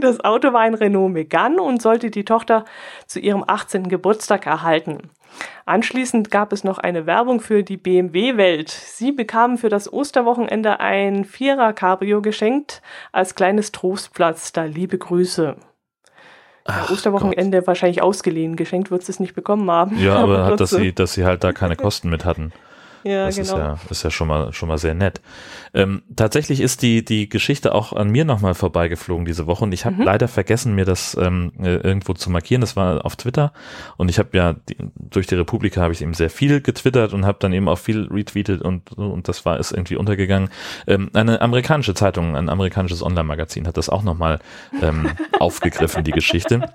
Das 0.00 0.20
Auto 0.24 0.52
war 0.52 0.60
ein 0.60 0.74
Renault 0.74 1.12
Megane 1.12 1.60
und 1.60 1.82
sollte 1.82 2.08
die 2.10 2.24
Tochter 2.24 2.64
zu 3.08 3.18
ihrem 3.18 3.42
18. 3.44 3.88
Geburtstag 3.88 4.46
erhalten. 4.46 5.10
Anschließend 5.64 6.30
gab 6.30 6.52
es 6.52 6.64
noch 6.64 6.78
eine 6.78 7.06
Werbung 7.06 7.40
für 7.40 7.62
die 7.62 7.76
BMW-Welt. 7.76 8.70
Sie 8.70 9.12
bekamen 9.12 9.58
für 9.58 9.68
das 9.68 9.92
Osterwochenende 9.92 10.80
ein 10.80 11.24
Vierer-Cabrio 11.24 12.20
geschenkt 12.20 12.82
als 13.12 13.34
kleines 13.34 13.72
Trostplatz. 13.72 14.52
Da 14.52 14.64
liebe 14.64 14.98
Grüße. 14.98 15.56
Ach, 16.64 16.90
Osterwochenende 16.90 17.58
Gott. 17.58 17.66
wahrscheinlich 17.68 18.02
ausgeliehen. 18.02 18.56
Geschenkt 18.56 18.90
wird 18.90 19.08
es 19.08 19.20
nicht 19.20 19.34
bekommen 19.34 19.70
haben. 19.70 19.98
Ja, 19.98 20.16
aber 20.16 20.44
hat, 20.46 20.60
dass 20.60 20.70
sie, 20.70 20.92
dass 20.92 21.14
sie 21.14 21.24
halt 21.24 21.44
da 21.44 21.52
keine 21.52 21.76
Kosten 21.76 22.08
mit 22.08 22.24
hatten. 22.24 22.52
Ja, 23.04 23.26
das 23.26 23.36
genau. 23.36 23.48
ist 23.48 23.58
ja, 23.58 23.78
ist 23.90 24.02
ja 24.04 24.10
schon 24.10 24.28
mal, 24.28 24.52
schon 24.52 24.68
mal 24.68 24.78
sehr 24.78 24.94
nett. 24.94 25.20
Ähm, 25.74 26.02
tatsächlich 26.14 26.60
ist 26.60 26.82
die, 26.82 27.04
die 27.04 27.28
Geschichte 27.28 27.74
auch 27.74 27.92
an 27.92 28.10
mir 28.10 28.24
nochmal 28.24 28.54
vorbeigeflogen 28.54 29.24
diese 29.24 29.46
Woche 29.46 29.64
und 29.64 29.72
ich 29.72 29.84
habe 29.84 29.96
mhm. 29.96 30.02
leider 30.02 30.28
vergessen, 30.28 30.74
mir 30.74 30.84
das 30.84 31.16
ähm, 31.20 31.52
äh, 31.58 31.76
irgendwo 31.76 32.14
zu 32.14 32.30
markieren. 32.30 32.60
Das 32.60 32.76
war 32.76 33.04
auf 33.04 33.16
Twitter 33.16 33.52
und 33.96 34.08
ich 34.08 34.18
habe 34.18 34.36
ja 34.36 34.54
die, 34.68 34.76
durch 34.94 35.26
die 35.26 35.34
Republika 35.34 35.80
habe 35.80 35.92
ich 35.92 36.02
eben 36.02 36.14
sehr 36.14 36.30
viel 36.30 36.60
getwittert 36.60 37.12
und 37.12 37.26
habe 37.26 37.38
dann 37.40 37.52
eben 37.52 37.68
auch 37.68 37.78
viel 37.78 38.08
retweetet 38.10 38.62
und, 38.62 38.92
und 38.92 39.28
das 39.28 39.44
war 39.44 39.58
ist 39.58 39.72
irgendwie 39.72 39.96
untergegangen. 39.96 40.50
Ähm, 40.86 41.10
eine 41.14 41.40
amerikanische 41.40 41.94
Zeitung, 41.94 42.36
ein 42.36 42.48
amerikanisches 42.48 43.02
Online-Magazin 43.02 43.66
hat 43.66 43.76
das 43.76 43.88
auch 43.88 44.02
nochmal 44.02 44.38
ähm, 44.80 45.10
aufgegriffen, 45.38 46.04
die 46.04 46.12
Geschichte. 46.12 46.72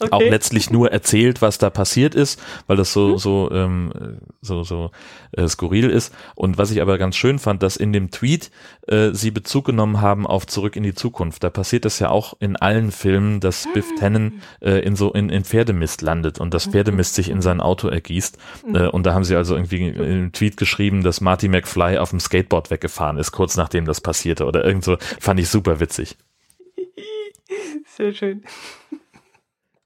Okay. 0.00 0.10
Auch 0.12 0.20
letztlich 0.20 0.70
nur 0.70 0.90
erzählt, 0.90 1.42
was 1.42 1.58
da 1.58 1.70
passiert 1.70 2.14
ist, 2.14 2.40
weil 2.66 2.76
das 2.76 2.92
so, 2.92 3.08
mhm. 3.08 3.18
so, 3.18 3.50
ähm, 3.52 3.92
so, 4.40 4.62
so 4.62 4.90
äh, 5.32 5.46
skurril 5.48 5.90
ist. 5.90 6.14
Und 6.34 6.58
was 6.58 6.70
ich 6.70 6.80
aber 6.80 6.98
ganz 6.98 7.16
schön 7.16 7.38
fand, 7.38 7.62
dass 7.62 7.76
in 7.76 7.92
dem 7.92 8.10
Tweet 8.10 8.50
äh, 8.86 9.10
sie 9.12 9.30
Bezug 9.30 9.66
genommen 9.66 10.00
haben 10.00 10.26
auf 10.26 10.46
Zurück 10.46 10.76
in 10.76 10.82
die 10.82 10.94
Zukunft. 10.94 11.44
Da 11.44 11.50
passiert 11.50 11.84
das 11.84 11.98
ja 11.98 12.10
auch 12.10 12.34
in 12.40 12.56
allen 12.56 12.90
Filmen, 12.90 13.40
dass 13.40 13.68
Biff 13.72 13.86
ah. 13.96 14.00
Tannen 14.00 14.42
äh, 14.60 14.80
in 14.80 14.96
so 14.96 15.12
in, 15.12 15.28
in 15.30 15.44
Pferdemist 15.44 16.02
landet 16.02 16.38
und 16.38 16.54
das 16.54 16.66
mhm. 16.66 16.72
Pferdemist 16.72 17.14
sich 17.14 17.28
in 17.28 17.42
sein 17.42 17.60
Auto 17.60 17.88
ergießt. 17.88 18.38
Mhm. 18.66 18.74
Äh, 18.74 18.88
und 18.88 19.06
da 19.06 19.14
haben 19.14 19.24
sie 19.24 19.36
also 19.36 19.54
irgendwie 19.54 19.88
im 19.88 20.32
Tweet 20.32 20.56
geschrieben, 20.56 21.02
dass 21.02 21.20
Marty 21.20 21.48
McFly 21.48 21.98
auf 21.98 22.10
dem 22.10 22.20
Skateboard 22.20 22.70
weggefahren 22.70 23.18
ist, 23.18 23.32
kurz 23.32 23.56
nachdem 23.56 23.84
das 23.84 24.00
passierte 24.00 24.46
oder 24.46 24.64
irgend 24.64 24.84
so. 24.84 24.96
Fand 25.20 25.40
ich 25.40 25.48
super 25.48 25.80
witzig. 25.80 26.16
Sehr 27.96 28.12
schön. 28.12 28.42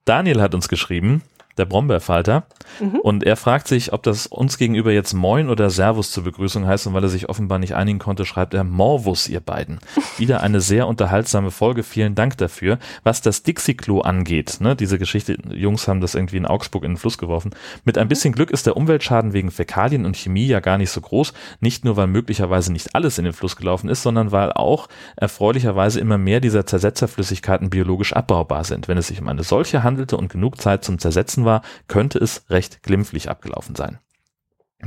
Daniel 0.05 0.39
hat 0.39 0.53
uns 0.53 0.67
geschrieben, 0.67 1.23
der 1.57 1.65
Brombeerfalter. 1.65 2.45
Mhm. 2.79 2.99
Und 2.99 3.23
er 3.23 3.35
fragt 3.35 3.67
sich, 3.67 3.93
ob 3.93 4.03
das 4.03 4.27
uns 4.27 4.57
gegenüber 4.57 4.91
jetzt 4.91 5.13
Moin 5.13 5.49
oder 5.49 5.69
Servus 5.69 6.11
zur 6.11 6.23
Begrüßung 6.23 6.65
heißt. 6.65 6.87
Und 6.87 6.93
weil 6.93 7.03
er 7.03 7.09
sich 7.09 7.29
offenbar 7.29 7.59
nicht 7.59 7.75
einigen 7.75 7.99
konnte, 7.99 8.25
schreibt 8.25 8.53
er 8.53 8.63
Morvus, 8.63 9.27
ihr 9.27 9.39
beiden. 9.39 9.79
Wieder 10.17 10.41
eine 10.41 10.61
sehr 10.61 10.87
unterhaltsame 10.87 11.51
Folge. 11.51 11.83
Vielen 11.83 12.15
Dank 12.15 12.37
dafür. 12.37 12.79
Was 13.03 13.21
das 13.21 13.43
Dixie-Klo 13.43 14.01
angeht, 14.01 14.57
ne, 14.59 14.75
diese 14.75 14.99
Geschichte, 14.99 15.37
Jungs 15.49 15.87
haben 15.87 16.01
das 16.01 16.15
irgendwie 16.15 16.37
in 16.37 16.45
Augsburg 16.45 16.83
in 16.83 16.91
den 16.91 16.97
Fluss 16.97 17.17
geworfen. 17.17 17.51
Mit 17.83 17.97
ein 17.97 18.07
bisschen 18.07 18.33
Glück 18.33 18.51
ist 18.51 18.65
der 18.65 18.77
Umweltschaden 18.77 19.33
wegen 19.33 19.51
Fäkalien 19.51 20.05
und 20.05 20.17
Chemie 20.17 20.47
ja 20.47 20.59
gar 20.59 20.77
nicht 20.77 20.89
so 20.89 21.01
groß. 21.01 21.33
Nicht 21.59 21.85
nur, 21.85 21.97
weil 21.97 22.07
möglicherweise 22.07 22.71
nicht 22.71 22.95
alles 22.95 23.17
in 23.17 23.25
den 23.25 23.33
Fluss 23.33 23.55
gelaufen 23.55 23.89
ist, 23.89 24.03
sondern 24.03 24.31
weil 24.31 24.51
auch 24.51 24.87
erfreulicherweise 25.15 25.99
immer 25.99 26.17
mehr 26.17 26.39
dieser 26.39 26.65
Zersetzerflüssigkeiten 26.65 27.69
biologisch 27.69 28.13
abbaubar 28.13 28.63
sind. 28.63 28.87
Wenn 28.87 28.97
es 28.97 29.07
sich 29.07 29.21
um 29.21 29.29
eine 29.29 29.43
solche 29.43 29.83
handelte 29.83 30.17
und 30.17 30.31
genug 30.31 30.59
Zeit 30.59 30.83
zum 30.83 30.99
Zersetzen 30.99 31.44
war, 31.45 31.61
könnte 31.87 32.19
es 32.19 32.49
recht 32.49 32.83
glimpflich 32.83 33.29
abgelaufen 33.29 33.75
sein. 33.75 33.99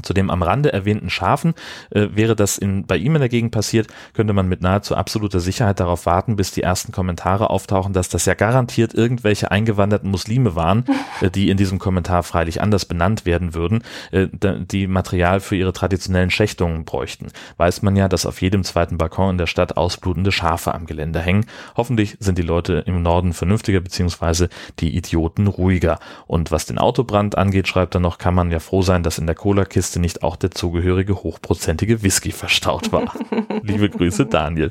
Zu 0.03 0.15
dem 0.15 0.31
am 0.31 0.43
Rande 0.43 0.73
erwähnten 0.73 1.11
Schafen 1.11 1.55
äh, 1.91 2.09
wäre 2.13 2.37
das 2.37 2.59
in, 2.59 2.87
bei 2.87 2.97
ihm 2.97 3.15
in 3.15 3.21
der 3.21 3.29
Gegend 3.29 3.53
passiert, 3.53 3.89
könnte 4.13 4.33
man 4.33 4.49
mit 4.49 4.63
nahezu 4.63 4.97
absoluter 4.97 5.41
Sicherheit 5.41 5.81
darauf 5.81 6.07
warten, 6.07 6.37
bis 6.37 6.53
die 6.53 6.63
ersten 6.63 6.93
Kommentare 6.93 7.51
auftauchen, 7.51 7.93
dass 7.93 8.09
das 8.09 8.27
ja 8.27 8.35
garantiert 8.35 8.95
irgendwelche 8.95 9.51
eingewanderten 9.51 10.11
Muslime 10.11 10.55
waren, 10.55 10.85
äh, 11.21 11.31
die 11.31 11.51
in 11.51 11.57
diesem 11.57 11.79
Kommentar 11.79 12.23
freilich 12.23 12.61
anders 12.61 12.85
benannt 12.85 13.27
werden 13.27 13.55
würden, 13.55 13.83
äh, 14.11 14.29
die 14.33 14.87
Material 14.87 15.41
für 15.41 15.57
ihre 15.57 15.73
traditionellen 15.73 16.31
Schächtungen 16.31 16.85
bräuchten. 16.85 17.29
Weiß 17.57 17.83
man 17.83 17.97
ja, 17.97 18.09
dass 18.09 18.27
auf 18.27 18.41
jedem 18.43 18.65
zweiten 18.65 18.99
Balkon 18.99 19.33
in 19.33 19.39
der 19.39 19.47
Stadt 19.47 19.77
ausblutende 19.77 20.33
Schafe 20.33 20.75
am 20.75 20.87
Geländer 20.87 21.21
hängen. 21.21 21.47
Hoffentlich 21.77 22.17
sind 22.21 22.39
die 22.39 22.43
Leute 22.43 22.85
im 22.87 23.03
Norden 23.03 23.33
vernünftiger, 23.33 23.81
beziehungsweise 23.81 24.49
die 24.81 24.97
Idioten 24.97 25.47
ruhiger. 25.47 25.99
Und 26.27 26.51
was 26.51 26.67
den 26.67 26.79
Autobrand 26.79 27.37
angeht, 27.39 27.69
schreibt 27.69 27.95
er 27.95 28.01
noch, 28.01 28.19
kann 28.19 28.35
man 28.35 28.51
ja 28.51 28.61
froh 28.61 28.83
sein, 28.83 29.03
dass 29.03 29.19
in 29.19 29.27
der 29.27 29.35
Cola-Kiste 29.35 29.88
Kiste 29.89 30.01
nicht 30.01 30.23
auch 30.23 30.37
der 30.37 30.51
zugehörige 30.51 31.23
hochprozentige 31.23 32.03
Whisky 32.03 32.31
verstaut 32.31 32.93
war. 32.93 33.15
Liebe 33.63 33.89
Grüße, 33.89 34.27
Daniel. 34.27 34.71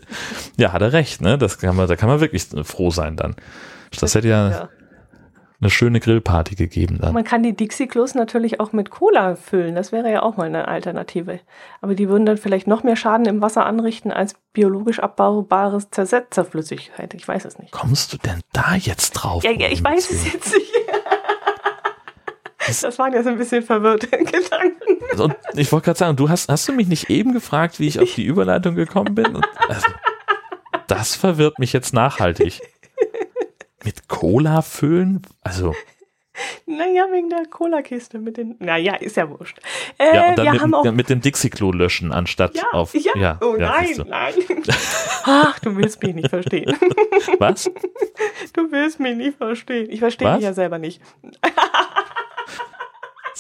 Ja, 0.57 0.73
hat 0.73 0.83
er 0.83 0.93
recht, 0.93 1.21
ne? 1.21 1.39
Das 1.39 1.57
kann 1.57 1.75
man, 1.75 1.87
da 1.87 1.95
kann 1.95 2.07
man 2.07 2.19
wirklich 2.19 2.45
froh 2.61 2.91
sein 2.91 3.15
dann. 3.15 3.35
Das 3.99 4.13
hätte 4.13 4.27
ja, 4.27 4.51
ja. 4.51 4.69
eine 5.59 5.71
schöne 5.71 5.99
Grillparty 5.99 6.53
gegeben 6.53 6.99
dann. 7.01 7.15
Man 7.15 7.23
kann 7.23 7.41
die 7.41 7.55
Dixie-Klos 7.55 8.13
natürlich 8.13 8.59
auch 8.59 8.73
mit 8.73 8.91
Cola 8.91 9.35
füllen. 9.35 9.73
Das 9.73 9.91
wäre 9.91 10.11
ja 10.11 10.21
auch 10.21 10.37
mal 10.37 10.45
eine 10.45 10.67
Alternative. 10.67 11.39
Aber 11.81 11.95
die 11.95 12.09
würden 12.09 12.27
dann 12.27 12.37
vielleicht 12.37 12.67
noch 12.67 12.83
mehr 12.83 12.95
Schaden 12.95 13.25
im 13.25 13.41
Wasser 13.41 13.65
anrichten 13.65 14.11
als 14.11 14.35
biologisch 14.53 14.99
abbaubares 14.99 15.89
Zersetzerflüssigkeit. 15.89 17.15
Ich 17.15 17.27
weiß 17.27 17.45
es 17.45 17.57
nicht. 17.57 17.71
Kommst 17.71 18.13
du 18.13 18.17
denn 18.17 18.41
da 18.53 18.75
jetzt 18.75 19.13
drauf? 19.13 19.43
Ja, 19.43 19.49
ja 19.49 19.69
ich 19.69 19.83
weiß 19.83 20.11
es 20.11 20.31
jetzt 20.31 20.53
nicht. 20.53 20.66
Das 22.81 22.99
waren 22.99 23.13
ja 23.13 23.23
so 23.23 23.29
ein 23.29 23.37
bisschen 23.37 23.63
verwirrte 23.63 24.07
Gedanken. 24.09 25.21
Und 25.21 25.35
ich 25.53 25.71
wollte 25.71 25.85
gerade 25.85 25.99
sagen, 25.99 26.17
du 26.17 26.29
hast, 26.29 26.49
hast 26.49 26.67
du 26.67 26.73
mich 26.73 26.87
nicht 26.87 27.09
eben 27.09 27.33
gefragt, 27.33 27.79
wie 27.79 27.87
ich 27.87 27.99
auf 27.99 28.13
die 28.13 28.25
Überleitung 28.25 28.75
gekommen 28.75 29.15
bin? 29.15 29.35
Und, 29.35 29.45
also, 29.67 29.87
das 30.87 31.15
verwirrt 31.15 31.59
mich 31.59 31.73
jetzt 31.73 31.93
nachhaltig. 31.93 32.61
Mit 33.83 34.07
Cola 34.07 34.61
füllen? 34.61 35.21
Also. 35.41 35.73
Naja, 36.65 37.07
wegen 37.11 37.29
der 37.29 37.45
Cola-Kiste 37.45 38.19
mit 38.19 38.37
den. 38.37 38.55
Naja, 38.59 38.95
ist 38.95 39.17
ja 39.17 39.29
wurscht. 39.29 39.59
Äh, 39.97 40.15
ja, 40.15 40.29
und 40.29 40.37
dann 40.37 40.51
mit, 40.51 40.73
auch, 40.73 40.91
mit, 40.91 41.09
dem 41.09 41.21
Dixie-Klo 41.21 41.71
löschen, 41.71 42.11
anstatt 42.11 42.55
ja, 42.55 42.63
auf. 42.73 42.93
Ja, 42.93 43.11
ja 43.15 43.39
oh 43.41 43.55
ja, 43.57 43.69
nein, 43.69 44.05
nein. 44.07 44.33
Ach, 45.23 45.57
du 45.59 45.75
willst 45.75 46.03
mich 46.03 46.13
nicht 46.13 46.29
verstehen. 46.29 46.77
Was? 47.39 47.71
Du 48.53 48.71
willst 48.71 48.99
mich 48.99 49.15
nicht 49.15 49.37
verstehen. 49.37 49.87
Ich 49.89 49.99
verstehe 49.99 50.35
mich 50.35 50.43
ja 50.43 50.53
selber 50.53 50.77
nicht. 50.77 51.01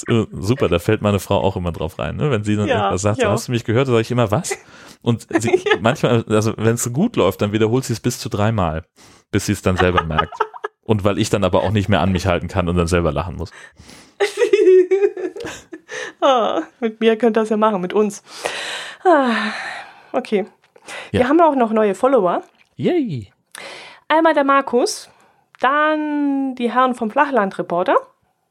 Äh, 0.03 0.25
super, 0.31 0.67
da 0.67 0.79
fällt 0.79 1.01
meine 1.01 1.19
Frau 1.19 1.41
auch 1.41 1.55
immer 1.55 1.71
drauf 1.71 1.99
rein. 1.99 2.15
Ne? 2.15 2.31
Wenn 2.31 2.43
sie 2.43 2.55
dann 2.55 2.67
ja, 2.67 2.75
irgendwas 2.75 3.01
sagt, 3.01 3.19
ja. 3.19 3.31
hast 3.31 3.47
du 3.47 3.51
mich 3.51 3.63
gehört, 3.63 3.87
sage 3.87 4.01
ich 4.01 4.11
immer 4.11 4.31
was. 4.31 4.57
Und 5.01 5.27
sie, 5.39 5.55
ja. 5.55 5.71
manchmal, 5.81 6.25
also 6.29 6.53
wenn 6.57 6.75
es 6.75 6.91
gut 6.93 7.15
läuft, 7.15 7.41
dann 7.41 7.51
wiederholt 7.51 7.85
sie 7.85 7.93
es 7.93 7.99
bis 7.99 8.19
zu 8.19 8.29
dreimal, 8.29 8.85
bis 9.31 9.45
sie 9.45 9.53
es 9.53 9.61
dann 9.61 9.77
selber 9.77 10.03
merkt. 10.03 10.33
Und 10.83 11.03
weil 11.03 11.17
ich 11.17 11.29
dann 11.29 11.43
aber 11.43 11.63
auch 11.63 11.71
nicht 11.71 11.89
mehr 11.89 12.01
an 12.01 12.11
mich 12.11 12.27
halten 12.27 12.47
kann 12.47 12.69
und 12.69 12.77
dann 12.77 12.87
selber 12.87 13.11
lachen 13.11 13.35
muss. 13.35 13.51
oh, 16.21 16.61
mit 16.79 16.99
mir 17.01 17.17
könnt 17.17 17.37
ihr 17.37 17.41
das 17.41 17.49
ja 17.49 17.57
machen, 17.57 17.81
mit 17.81 17.93
uns. 17.93 18.23
Ah, 19.03 19.51
okay. 20.13 20.45
Ja. 21.11 21.19
Wir 21.19 21.29
haben 21.29 21.41
auch 21.41 21.55
noch 21.55 21.71
neue 21.71 21.93
Follower. 21.93 22.41
Yay! 22.75 23.31
Einmal 24.07 24.33
der 24.33 24.45
Markus, 24.45 25.09
dann 25.59 26.55
die 26.55 26.71
Herren 26.71 26.95
vom 26.95 27.11
Flachland-Reporter. 27.11 27.97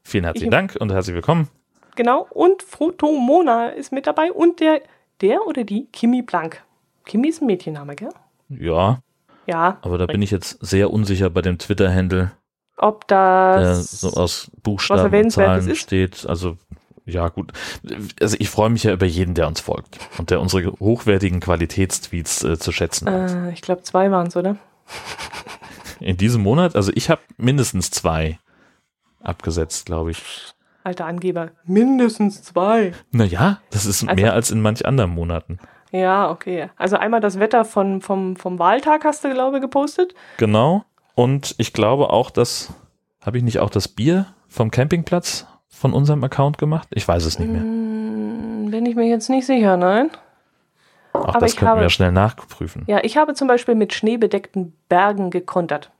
Vielen 0.07 0.23
herzlichen 0.23 0.47
ich, 0.47 0.51
Dank 0.51 0.77
und 0.79 0.89
herzlich 0.89 1.15
willkommen. 1.15 1.49
Genau, 1.97 2.25
und 2.29 2.63
Foto 2.63 3.11
Mona 3.11 3.67
ist 3.67 3.91
mit 3.91 4.07
dabei 4.07 4.31
und 4.31 4.61
der, 4.61 4.81
der 5.19 5.45
oder 5.45 5.65
die 5.65 5.87
Kimi 5.91 6.21
Blank. 6.21 6.63
Kimi 7.03 7.27
ist 7.27 7.41
ein 7.41 7.45
Mädchenname, 7.47 7.93
gell? 7.93 8.11
Ja. 8.47 9.01
Ja. 9.47 9.79
Aber 9.81 9.97
da 9.97 10.05
bin 10.05 10.21
ich 10.21 10.31
jetzt 10.31 10.65
sehr 10.65 10.93
unsicher 10.93 11.29
bei 11.29 11.41
dem 11.41 11.57
Twitter-Handle. 11.57 12.31
Ob 12.77 13.05
das 13.09 13.99
so 13.99 14.11
aus 14.11 14.49
Buchstaben 14.63 15.13
und 15.13 15.31
Zahlen 15.31 15.75
steht. 15.75 16.25
Also 16.25 16.55
ja, 17.03 17.27
gut. 17.27 17.51
Also 18.21 18.37
ich 18.39 18.49
freue 18.49 18.69
mich 18.69 18.83
ja 18.83 18.93
über 18.93 19.05
jeden, 19.05 19.33
der 19.33 19.47
uns 19.47 19.59
folgt 19.59 19.99
und 20.17 20.29
der 20.29 20.39
unsere 20.39 20.71
hochwertigen 20.79 21.41
Qualitätstweets 21.41 22.45
äh, 22.45 22.57
zu 22.57 22.71
schätzen 22.71 23.09
hat. 23.09 23.31
Äh, 23.31 23.51
ich 23.51 23.61
glaube, 23.61 23.83
zwei 23.83 24.09
waren 24.09 24.27
es, 24.27 24.37
oder? 24.37 24.55
In 25.99 26.15
diesem 26.15 26.43
Monat? 26.43 26.77
Also 26.77 26.93
ich 26.95 27.09
habe 27.09 27.19
mindestens 27.35 27.91
zwei 27.91 28.39
abgesetzt, 29.21 29.85
glaube 29.85 30.11
ich. 30.11 30.53
Alter 30.83 31.05
Angeber, 31.05 31.51
mindestens 31.65 32.43
zwei. 32.43 32.93
Naja, 33.11 33.59
das 33.71 33.85
ist 33.85 34.03
also, 34.03 34.15
mehr 34.15 34.33
als 34.33 34.51
in 34.51 34.61
manch 34.61 34.85
anderen 34.85 35.11
Monaten. 35.11 35.59
Ja, 35.91 36.29
okay. 36.29 36.69
Also 36.77 36.97
einmal 36.97 37.19
das 37.19 37.39
Wetter 37.39 37.65
von, 37.65 38.01
vom, 38.01 38.35
vom 38.35 38.59
Wahltag 38.59 39.03
hast 39.03 39.23
du, 39.23 39.33
glaube 39.33 39.57
ich, 39.57 39.61
gepostet. 39.61 40.15
Genau. 40.37 40.83
Und 41.15 41.55
ich 41.57 41.73
glaube 41.73 42.09
auch, 42.09 42.29
dass, 42.29 42.73
habe 43.21 43.37
ich 43.37 43.43
nicht 43.43 43.59
auch 43.59 43.69
das 43.69 43.87
Bier 43.87 44.27
vom 44.47 44.71
Campingplatz 44.71 45.45
von 45.67 45.93
unserem 45.93 46.23
Account 46.23 46.57
gemacht? 46.57 46.87
Ich 46.93 47.07
weiß 47.07 47.25
es 47.25 47.39
nicht 47.39 47.51
mehr. 47.51 47.61
Hm, 47.61 48.69
bin 48.71 48.85
ich 48.85 48.95
mir 48.95 49.07
jetzt 49.07 49.29
nicht 49.29 49.45
sicher, 49.45 49.77
nein. 49.77 50.09
Auch 51.13 51.29
Aber 51.29 51.39
das 51.39 51.55
können 51.55 51.71
habe, 51.71 51.81
wir 51.81 51.89
schnell 51.89 52.11
nachprüfen. 52.11 52.83
Ja, 52.87 53.03
ich 53.03 53.17
habe 53.17 53.33
zum 53.33 53.47
Beispiel 53.47 53.75
mit 53.75 53.93
schneebedeckten 53.93 54.73
Bergen 54.87 55.31
gekontert 55.31 55.91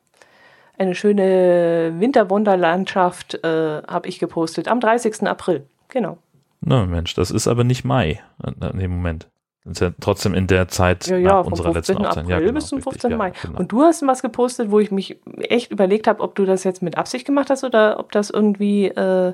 eine 0.77 0.95
schöne 0.95 1.95
Winterwunderlandschaft 1.97 3.43
äh, 3.43 3.81
habe 3.87 4.07
ich 4.07 4.19
gepostet 4.19 4.67
am 4.67 4.79
30. 4.79 5.23
April. 5.23 5.65
Genau. 5.89 6.17
Na 6.61 6.85
Mensch, 6.85 7.13
das 7.13 7.31
ist 7.31 7.47
aber 7.47 7.63
nicht 7.63 7.85
Mai 7.85 8.21
in 8.43 8.79
dem 8.79 8.91
Moment. 8.91 9.27
Das 9.67 9.73
ist 9.73 9.81
ja 9.81 9.91
trotzdem 9.99 10.33
in 10.33 10.47
der 10.47 10.69
Zeit 10.69 11.07
ja, 11.07 11.17
ja, 11.17 11.39
unserer 11.39 11.73
letzten 11.73 11.97
Aufzeichnung. 11.97 12.31
Ja, 12.31 12.39
genau, 12.39 12.53
bis 12.53 12.67
zum 12.67 12.81
15. 12.81 13.11
Richtig, 13.11 13.17
Mai. 13.17 13.27
Ja, 13.27 13.33
genau. 13.41 13.59
Und 13.59 13.71
du 13.71 13.81
hast 13.81 14.05
was 14.07 14.21
gepostet, 14.21 14.71
wo 14.71 14.79
ich 14.79 14.91
mich 14.91 15.19
echt 15.39 15.71
überlegt 15.71 16.07
habe, 16.07 16.21
ob 16.21 16.35
du 16.35 16.45
das 16.45 16.63
jetzt 16.63 16.81
mit 16.81 16.97
Absicht 16.97 17.25
gemacht 17.25 17.49
hast 17.49 17.65
oder 17.65 17.99
ob 17.99 18.13
das 18.13 18.29
irgendwie 18.29 18.85
äh, 18.85 19.33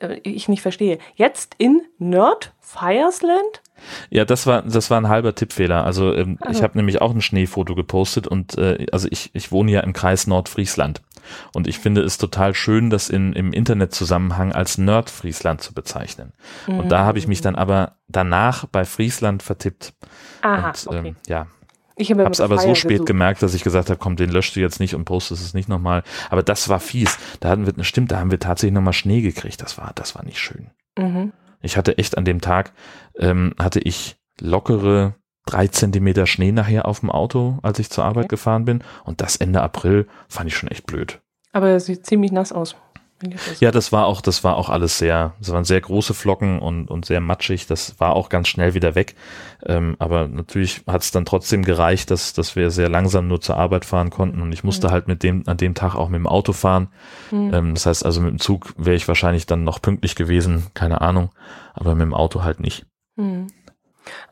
äh 0.00 0.20
ich 0.22 0.48
nicht 0.48 0.62
verstehe. 0.62 0.98
Jetzt 1.14 1.54
in 1.58 1.82
Nerd 1.98 2.52
Firesland? 2.60 3.62
Ja, 4.10 4.24
das 4.24 4.46
war 4.46 4.62
das 4.62 4.90
war 4.90 5.00
ein 5.00 5.08
halber 5.08 5.34
Tippfehler. 5.34 5.84
Also, 5.84 6.14
ähm, 6.14 6.38
also. 6.40 6.58
ich 6.58 6.62
habe 6.62 6.76
nämlich 6.78 7.00
auch 7.00 7.12
ein 7.12 7.20
Schneefoto 7.20 7.74
gepostet 7.74 8.26
und 8.26 8.56
äh, 8.58 8.86
also 8.92 9.08
ich 9.10 9.30
ich 9.34 9.52
wohne 9.52 9.72
ja 9.72 9.80
im 9.80 9.92
Kreis 9.92 10.26
Nordfriesland 10.26 11.02
und 11.52 11.66
ich 11.66 11.78
finde 11.78 12.02
es 12.02 12.18
total 12.18 12.54
schön, 12.54 12.90
das 12.90 13.08
in 13.08 13.32
im 13.32 13.52
Internetzusammenhang 13.52 14.52
als 14.52 14.78
Nordfriesland 14.78 15.62
zu 15.62 15.74
bezeichnen. 15.74 16.32
Mhm. 16.66 16.80
Und 16.80 16.88
da 16.90 17.04
habe 17.04 17.18
ich 17.18 17.26
mich 17.26 17.40
dann 17.40 17.56
aber 17.56 17.96
danach 18.08 18.66
bei 18.66 18.84
Friesland 18.84 19.42
vertippt. 19.42 19.94
Aha, 20.42 20.68
und, 20.68 20.86
okay. 20.86 21.08
ähm, 21.08 21.16
ja. 21.26 21.46
Ich 21.96 22.10
habe 22.10 22.24
es 22.24 22.40
aber 22.40 22.58
so 22.58 22.74
spät 22.74 22.90
gesucht. 22.90 23.06
gemerkt, 23.06 23.42
dass 23.42 23.54
ich 23.54 23.62
gesagt 23.62 23.90
habe, 23.90 23.98
komm, 23.98 24.16
den 24.16 24.30
löscht 24.30 24.56
du 24.56 24.60
jetzt 24.60 24.80
nicht 24.80 24.94
und 24.94 25.04
postest 25.04 25.42
es 25.42 25.54
nicht 25.54 25.68
nochmal. 25.68 26.02
Aber 26.30 26.42
das 26.42 26.68
war 26.68 26.80
fies. 26.80 27.18
Da 27.40 27.50
hatten 27.50 27.66
wir, 27.66 27.84
stimmt, 27.84 28.12
da 28.12 28.18
haben 28.18 28.30
wir 28.30 28.38
tatsächlich 28.38 28.74
nochmal 28.74 28.92
Schnee 28.92 29.20
gekriegt. 29.20 29.60
Das 29.62 29.78
war, 29.78 29.92
das 29.94 30.14
war 30.14 30.24
nicht 30.24 30.38
schön. 30.38 30.70
Mhm. 30.98 31.32
Ich 31.60 31.76
hatte 31.76 31.98
echt 31.98 32.18
an 32.18 32.24
dem 32.24 32.40
Tag, 32.40 32.72
ähm, 33.18 33.54
hatte 33.58 33.80
ich 33.80 34.16
lockere 34.40 35.14
drei 35.46 35.68
Zentimeter 35.68 36.26
Schnee 36.26 36.52
nachher 36.52 36.86
auf 36.86 37.00
dem 37.00 37.10
Auto, 37.10 37.58
als 37.62 37.78
ich 37.78 37.90
zur 37.90 38.04
Arbeit 38.04 38.24
okay. 38.24 38.36
gefahren 38.36 38.64
bin. 38.64 38.82
Und 39.04 39.20
das 39.20 39.36
Ende 39.36 39.60
April 39.60 40.06
fand 40.28 40.48
ich 40.48 40.56
schon 40.56 40.70
echt 40.70 40.86
blöd. 40.86 41.20
Aber 41.52 41.68
er 41.68 41.80
sieht 41.80 42.06
ziemlich 42.06 42.32
nass 42.32 42.52
aus. 42.52 42.76
Ja, 43.60 43.70
das 43.70 43.92
war 43.92 44.06
auch, 44.06 44.20
das 44.20 44.44
war 44.44 44.56
auch 44.56 44.68
alles 44.68 44.98
sehr, 44.98 45.34
das 45.38 45.50
waren 45.50 45.64
sehr 45.64 45.80
große 45.80 46.14
Flocken 46.14 46.58
und, 46.58 46.90
und 46.90 47.04
sehr 47.04 47.20
matschig. 47.20 47.66
Das 47.66 47.98
war 48.00 48.14
auch 48.14 48.28
ganz 48.28 48.48
schnell 48.48 48.74
wieder 48.74 48.94
weg. 48.94 49.14
Ähm, 49.64 49.96
aber 49.98 50.28
natürlich 50.28 50.82
hat 50.86 51.02
es 51.02 51.10
dann 51.10 51.24
trotzdem 51.24 51.64
gereicht, 51.64 52.10
dass, 52.10 52.32
dass 52.32 52.56
wir 52.56 52.70
sehr 52.70 52.88
langsam 52.88 53.28
nur 53.28 53.40
zur 53.40 53.56
Arbeit 53.56 53.84
fahren 53.84 54.10
konnten 54.10 54.42
und 54.42 54.52
ich 54.52 54.64
musste 54.64 54.88
mhm. 54.88 54.92
halt 54.92 55.08
mit 55.08 55.22
dem, 55.22 55.44
an 55.46 55.56
dem 55.56 55.74
Tag 55.74 55.94
auch 55.94 56.08
mit 56.08 56.18
dem 56.18 56.26
Auto 56.26 56.52
fahren. 56.52 56.88
Mhm. 57.30 57.54
Ähm, 57.54 57.74
das 57.74 57.86
heißt 57.86 58.04
also 58.04 58.20
mit 58.20 58.30
dem 58.30 58.40
Zug 58.40 58.74
wäre 58.76 58.96
ich 58.96 59.08
wahrscheinlich 59.08 59.46
dann 59.46 59.64
noch 59.64 59.80
pünktlich 59.80 60.16
gewesen, 60.16 60.66
keine 60.74 61.00
Ahnung, 61.00 61.30
aber 61.74 61.94
mit 61.94 62.02
dem 62.02 62.14
Auto 62.14 62.42
halt 62.42 62.60
nicht. 62.60 62.86
Mhm. 63.16 63.46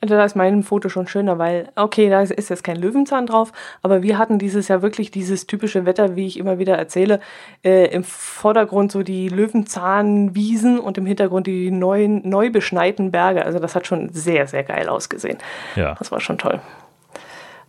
Also 0.01 0.15
da 0.15 0.25
ist 0.25 0.37
mein 0.37 0.63
Foto 0.63 0.89
schon 0.89 1.07
schöner, 1.07 1.39
weil, 1.39 1.71
okay, 1.77 2.09
da 2.11 2.23
ist 2.23 2.51
jetzt 2.51 2.65
kein 2.65 2.77
Löwenzahn 2.77 3.27
drauf, 3.27 3.53
aber 3.83 4.03
wir 4.03 4.19
hatten 4.19 4.39
dieses 4.39 4.69
Jahr 4.69 4.83
wirklich 4.83 5.11
dieses 5.11 5.47
typische 5.47 5.87
Wetter, 5.87 6.17
wie 6.17 6.27
ich 6.27 6.39
immer 6.39 6.59
wieder 6.59 6.77
erzähle, 6.77 7.21
äh, 7.65 7.87
im 7.87 8.05
Vordergrund 8.05 8.93
so 8.93 9.03
die 9.03 9.29
Löwenzahnwiesen 9.29 10.79
und 10.79 10.99
im 10.99 11.07
Hintergrund 11.07 11.47
die 11.47 11.71
neuen, 11.71 12.29
neu 12.29 12.51
beschneiten 12.51 13.11
Berge. 13.11 13.45
Also 13.45 13.59
das 13.59 13.75
hat 13.75 13.87
schon 13.87 14.11
sehr, 14.11 14.47
sehr 14.47 14.65
geil 14.65 14.89
ausgesehen. 14.89 15.39
Ja. 15.77 15.95
Das 15.99 16.11
war 16.13 16.21
schon 16.21 16.39
toll. 16.39 16.61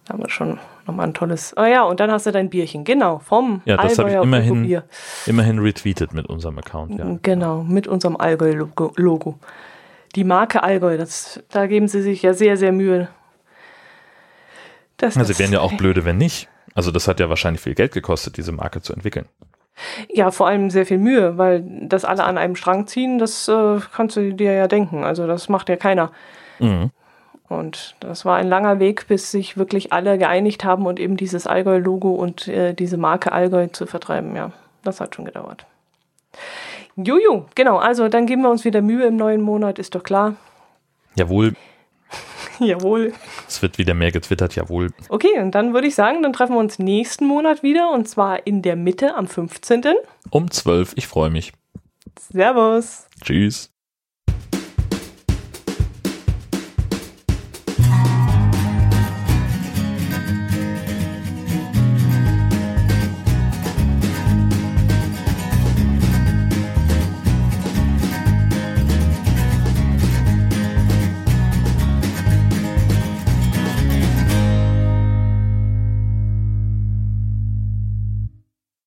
Da 0.06 0.14
haben 0.14 0.24
wir 0.24 0.30
schon 0.30 0.60
nochmal 0.88 1.08
ein 1.08 1.14
tolles. 1.14 1.54
Oh 1.58 1.64
ja, 1.64 1.84
und 1.84 2.00
dann 2.00 2.12
hast 2.12 2.26
du 2.26 2.32
dein 2.32 2.50
Bierchen, 2.50 2.84
genau, 2.84 3.20
vom 3.20 3.62
Ja, 3.66 3.78
das 3.78 4.00
habe 4.00 4.10
ich 4.10 4.16
immerhin, 4.16 4.82
immerhin 5.26 5.60
retweetet 5.60 6.14
mit 6.14 6.28
unserem 6.28 6.58
Account. 6.58 6.98
Ja. 6.98 7.18
Genau, 7.22 7.64
mit 7.64 7.88
unserem 7.88 8.18
Allgäu-Logo. 8.18 9.40
Die 10.16 10.24
Marke 10.24 10.64
Allgäu, 10.64 10.98
das, 10.98 11.42
da 11.50 11.68
geben 11.68 11.88
sie 11.88 12.02
sich 12.02 12.22
ja 12.22 12.34
sehr, 12.34 12.58
sehr 12.58 12.72
Mühe. 12.72 13.08
dass 14.98 15.18
Also 15.18 15.30
das- 15.30 15.38
sie 15.38 15.44
wären 15.44 15.54
ja 15.54 15.62
auch 15.62 15.74
blöde, 15.74 16.06
wenn 16.06 16.18
nicht. 16.18 16.48
Also 16.76 16.92
das 16.92 17.08
hat 17.08 17.20
ja 17.20 17.28
wahrscheinlich 17.30 17.62
viel 17.62 17.74
Geld 17.76 17.92
gekostet, 17.94 18.38
diese 18.38 18.52
Marke 18.52 18.82
zu 18.82 18.94
entwickeln. 18.94 19.26
Ja, 20.10 20.30
vor 20.32 20.48
allem 20.48 20.70
sehr 20.70 20.86
viel 20.86 21.00
Mühe, 21.00 21.38
weil 21.38 21.64
das 21.88 22.06
alle 22.06 22.24
an 22.24 22.38
einem 22.38 22.56
Strang 22.56 22.86
ziehen, 22.88 23.18
das 23.18 23.48
äh, 23.48 23.80
kannst 23.94 24.16
du 24.16 24.34
dir 24.34 24.54
ja 24.54 24.68
denken. 24.68 25.04
Also 25.04 25.26
das 25.28 25.50
macht 25.50 25.70
ja 25.70 25.76
keiner. 25.76 26.12
Mhm. 26.60 26.92
Und 27.50 27.96
das 28.00 28.24
war 28.26 28.38
ein 28.38 28.48
langer 28.48 28.80
Weg, 28.80 29.08
bis 29.08 29.32
sich 29.32 29.58
wirklich 29.58 29.92
alle 29.92 30.18
geeinigt 30.18 30.64
haben 30.64 30.86
und 30.86 31.00
eben 31.00 31.18
dieses 31.18 31.48
Allgäu-Logo 31.48 32.12
und 32.12 32.48
äh, 32.48 32.74
diese 32.74 32.98
Marke 32.98 33.32
Allgäu 33.32 33.68
zu 33.68 33.88
vertreiben. 33.88 34.36
Ja, 34.36 34.52
das 34.84 35.02
hat 35.02 35.16
schon 35.16 35.26
gedauert. 35.26 35.66
Juju, 36.96 37.46
genau. 37.56 37.78
Also 37.78 38.08
dann 38.10 38.26
geben 38.26 38.42
wir 38.44 38.50
uns 38.50 38.66
wieder 38.66 38.82
Mühe 38.82 39.06
im 39.06 39.16
neuen 39.16 39.42
Monat, 39.42 39.80
ist 39.80 39.96
doch 39.96 40.04
klar. 40.04 40.36
Jawohl, 41.16 41.54
Jawohl. 42.60 43.14
es 43.48 43.62
wird 43.62 43.78
wieder 43.78 43.94
mehr 43.94 44.12
getwittert, 44.12 44.56
jawohl. 44.56 44.92
Okay, 45.10 45.40
und 45.40 45.56
dann 45.56 45.74
würde 45.74 45.88
ich 45.88 45.96
sagen, 45.96 46.22
dann 46.22 46.34
treffen 46.34 46.54
wir 46.54 46.60
uns 46.60 46.80
nächsten 46.80 47.26
Monat 47.26 47.64
wieder 47.64 47.92
und 47.92 48.08
zwar 48.08 48.46
in 48.46 48.62
der 48.62 48.76
Mitte 48.76 49.16
am 49.16 49.28
15. 49.28 49.84
Um 50.30 50.52
12, 50.52 50.94
ich 50.96 51.08
freue 51.08 51.30
mich. 51.30 51.54
Servus. 52.20 53.08
Tschüss. 53.24 53.71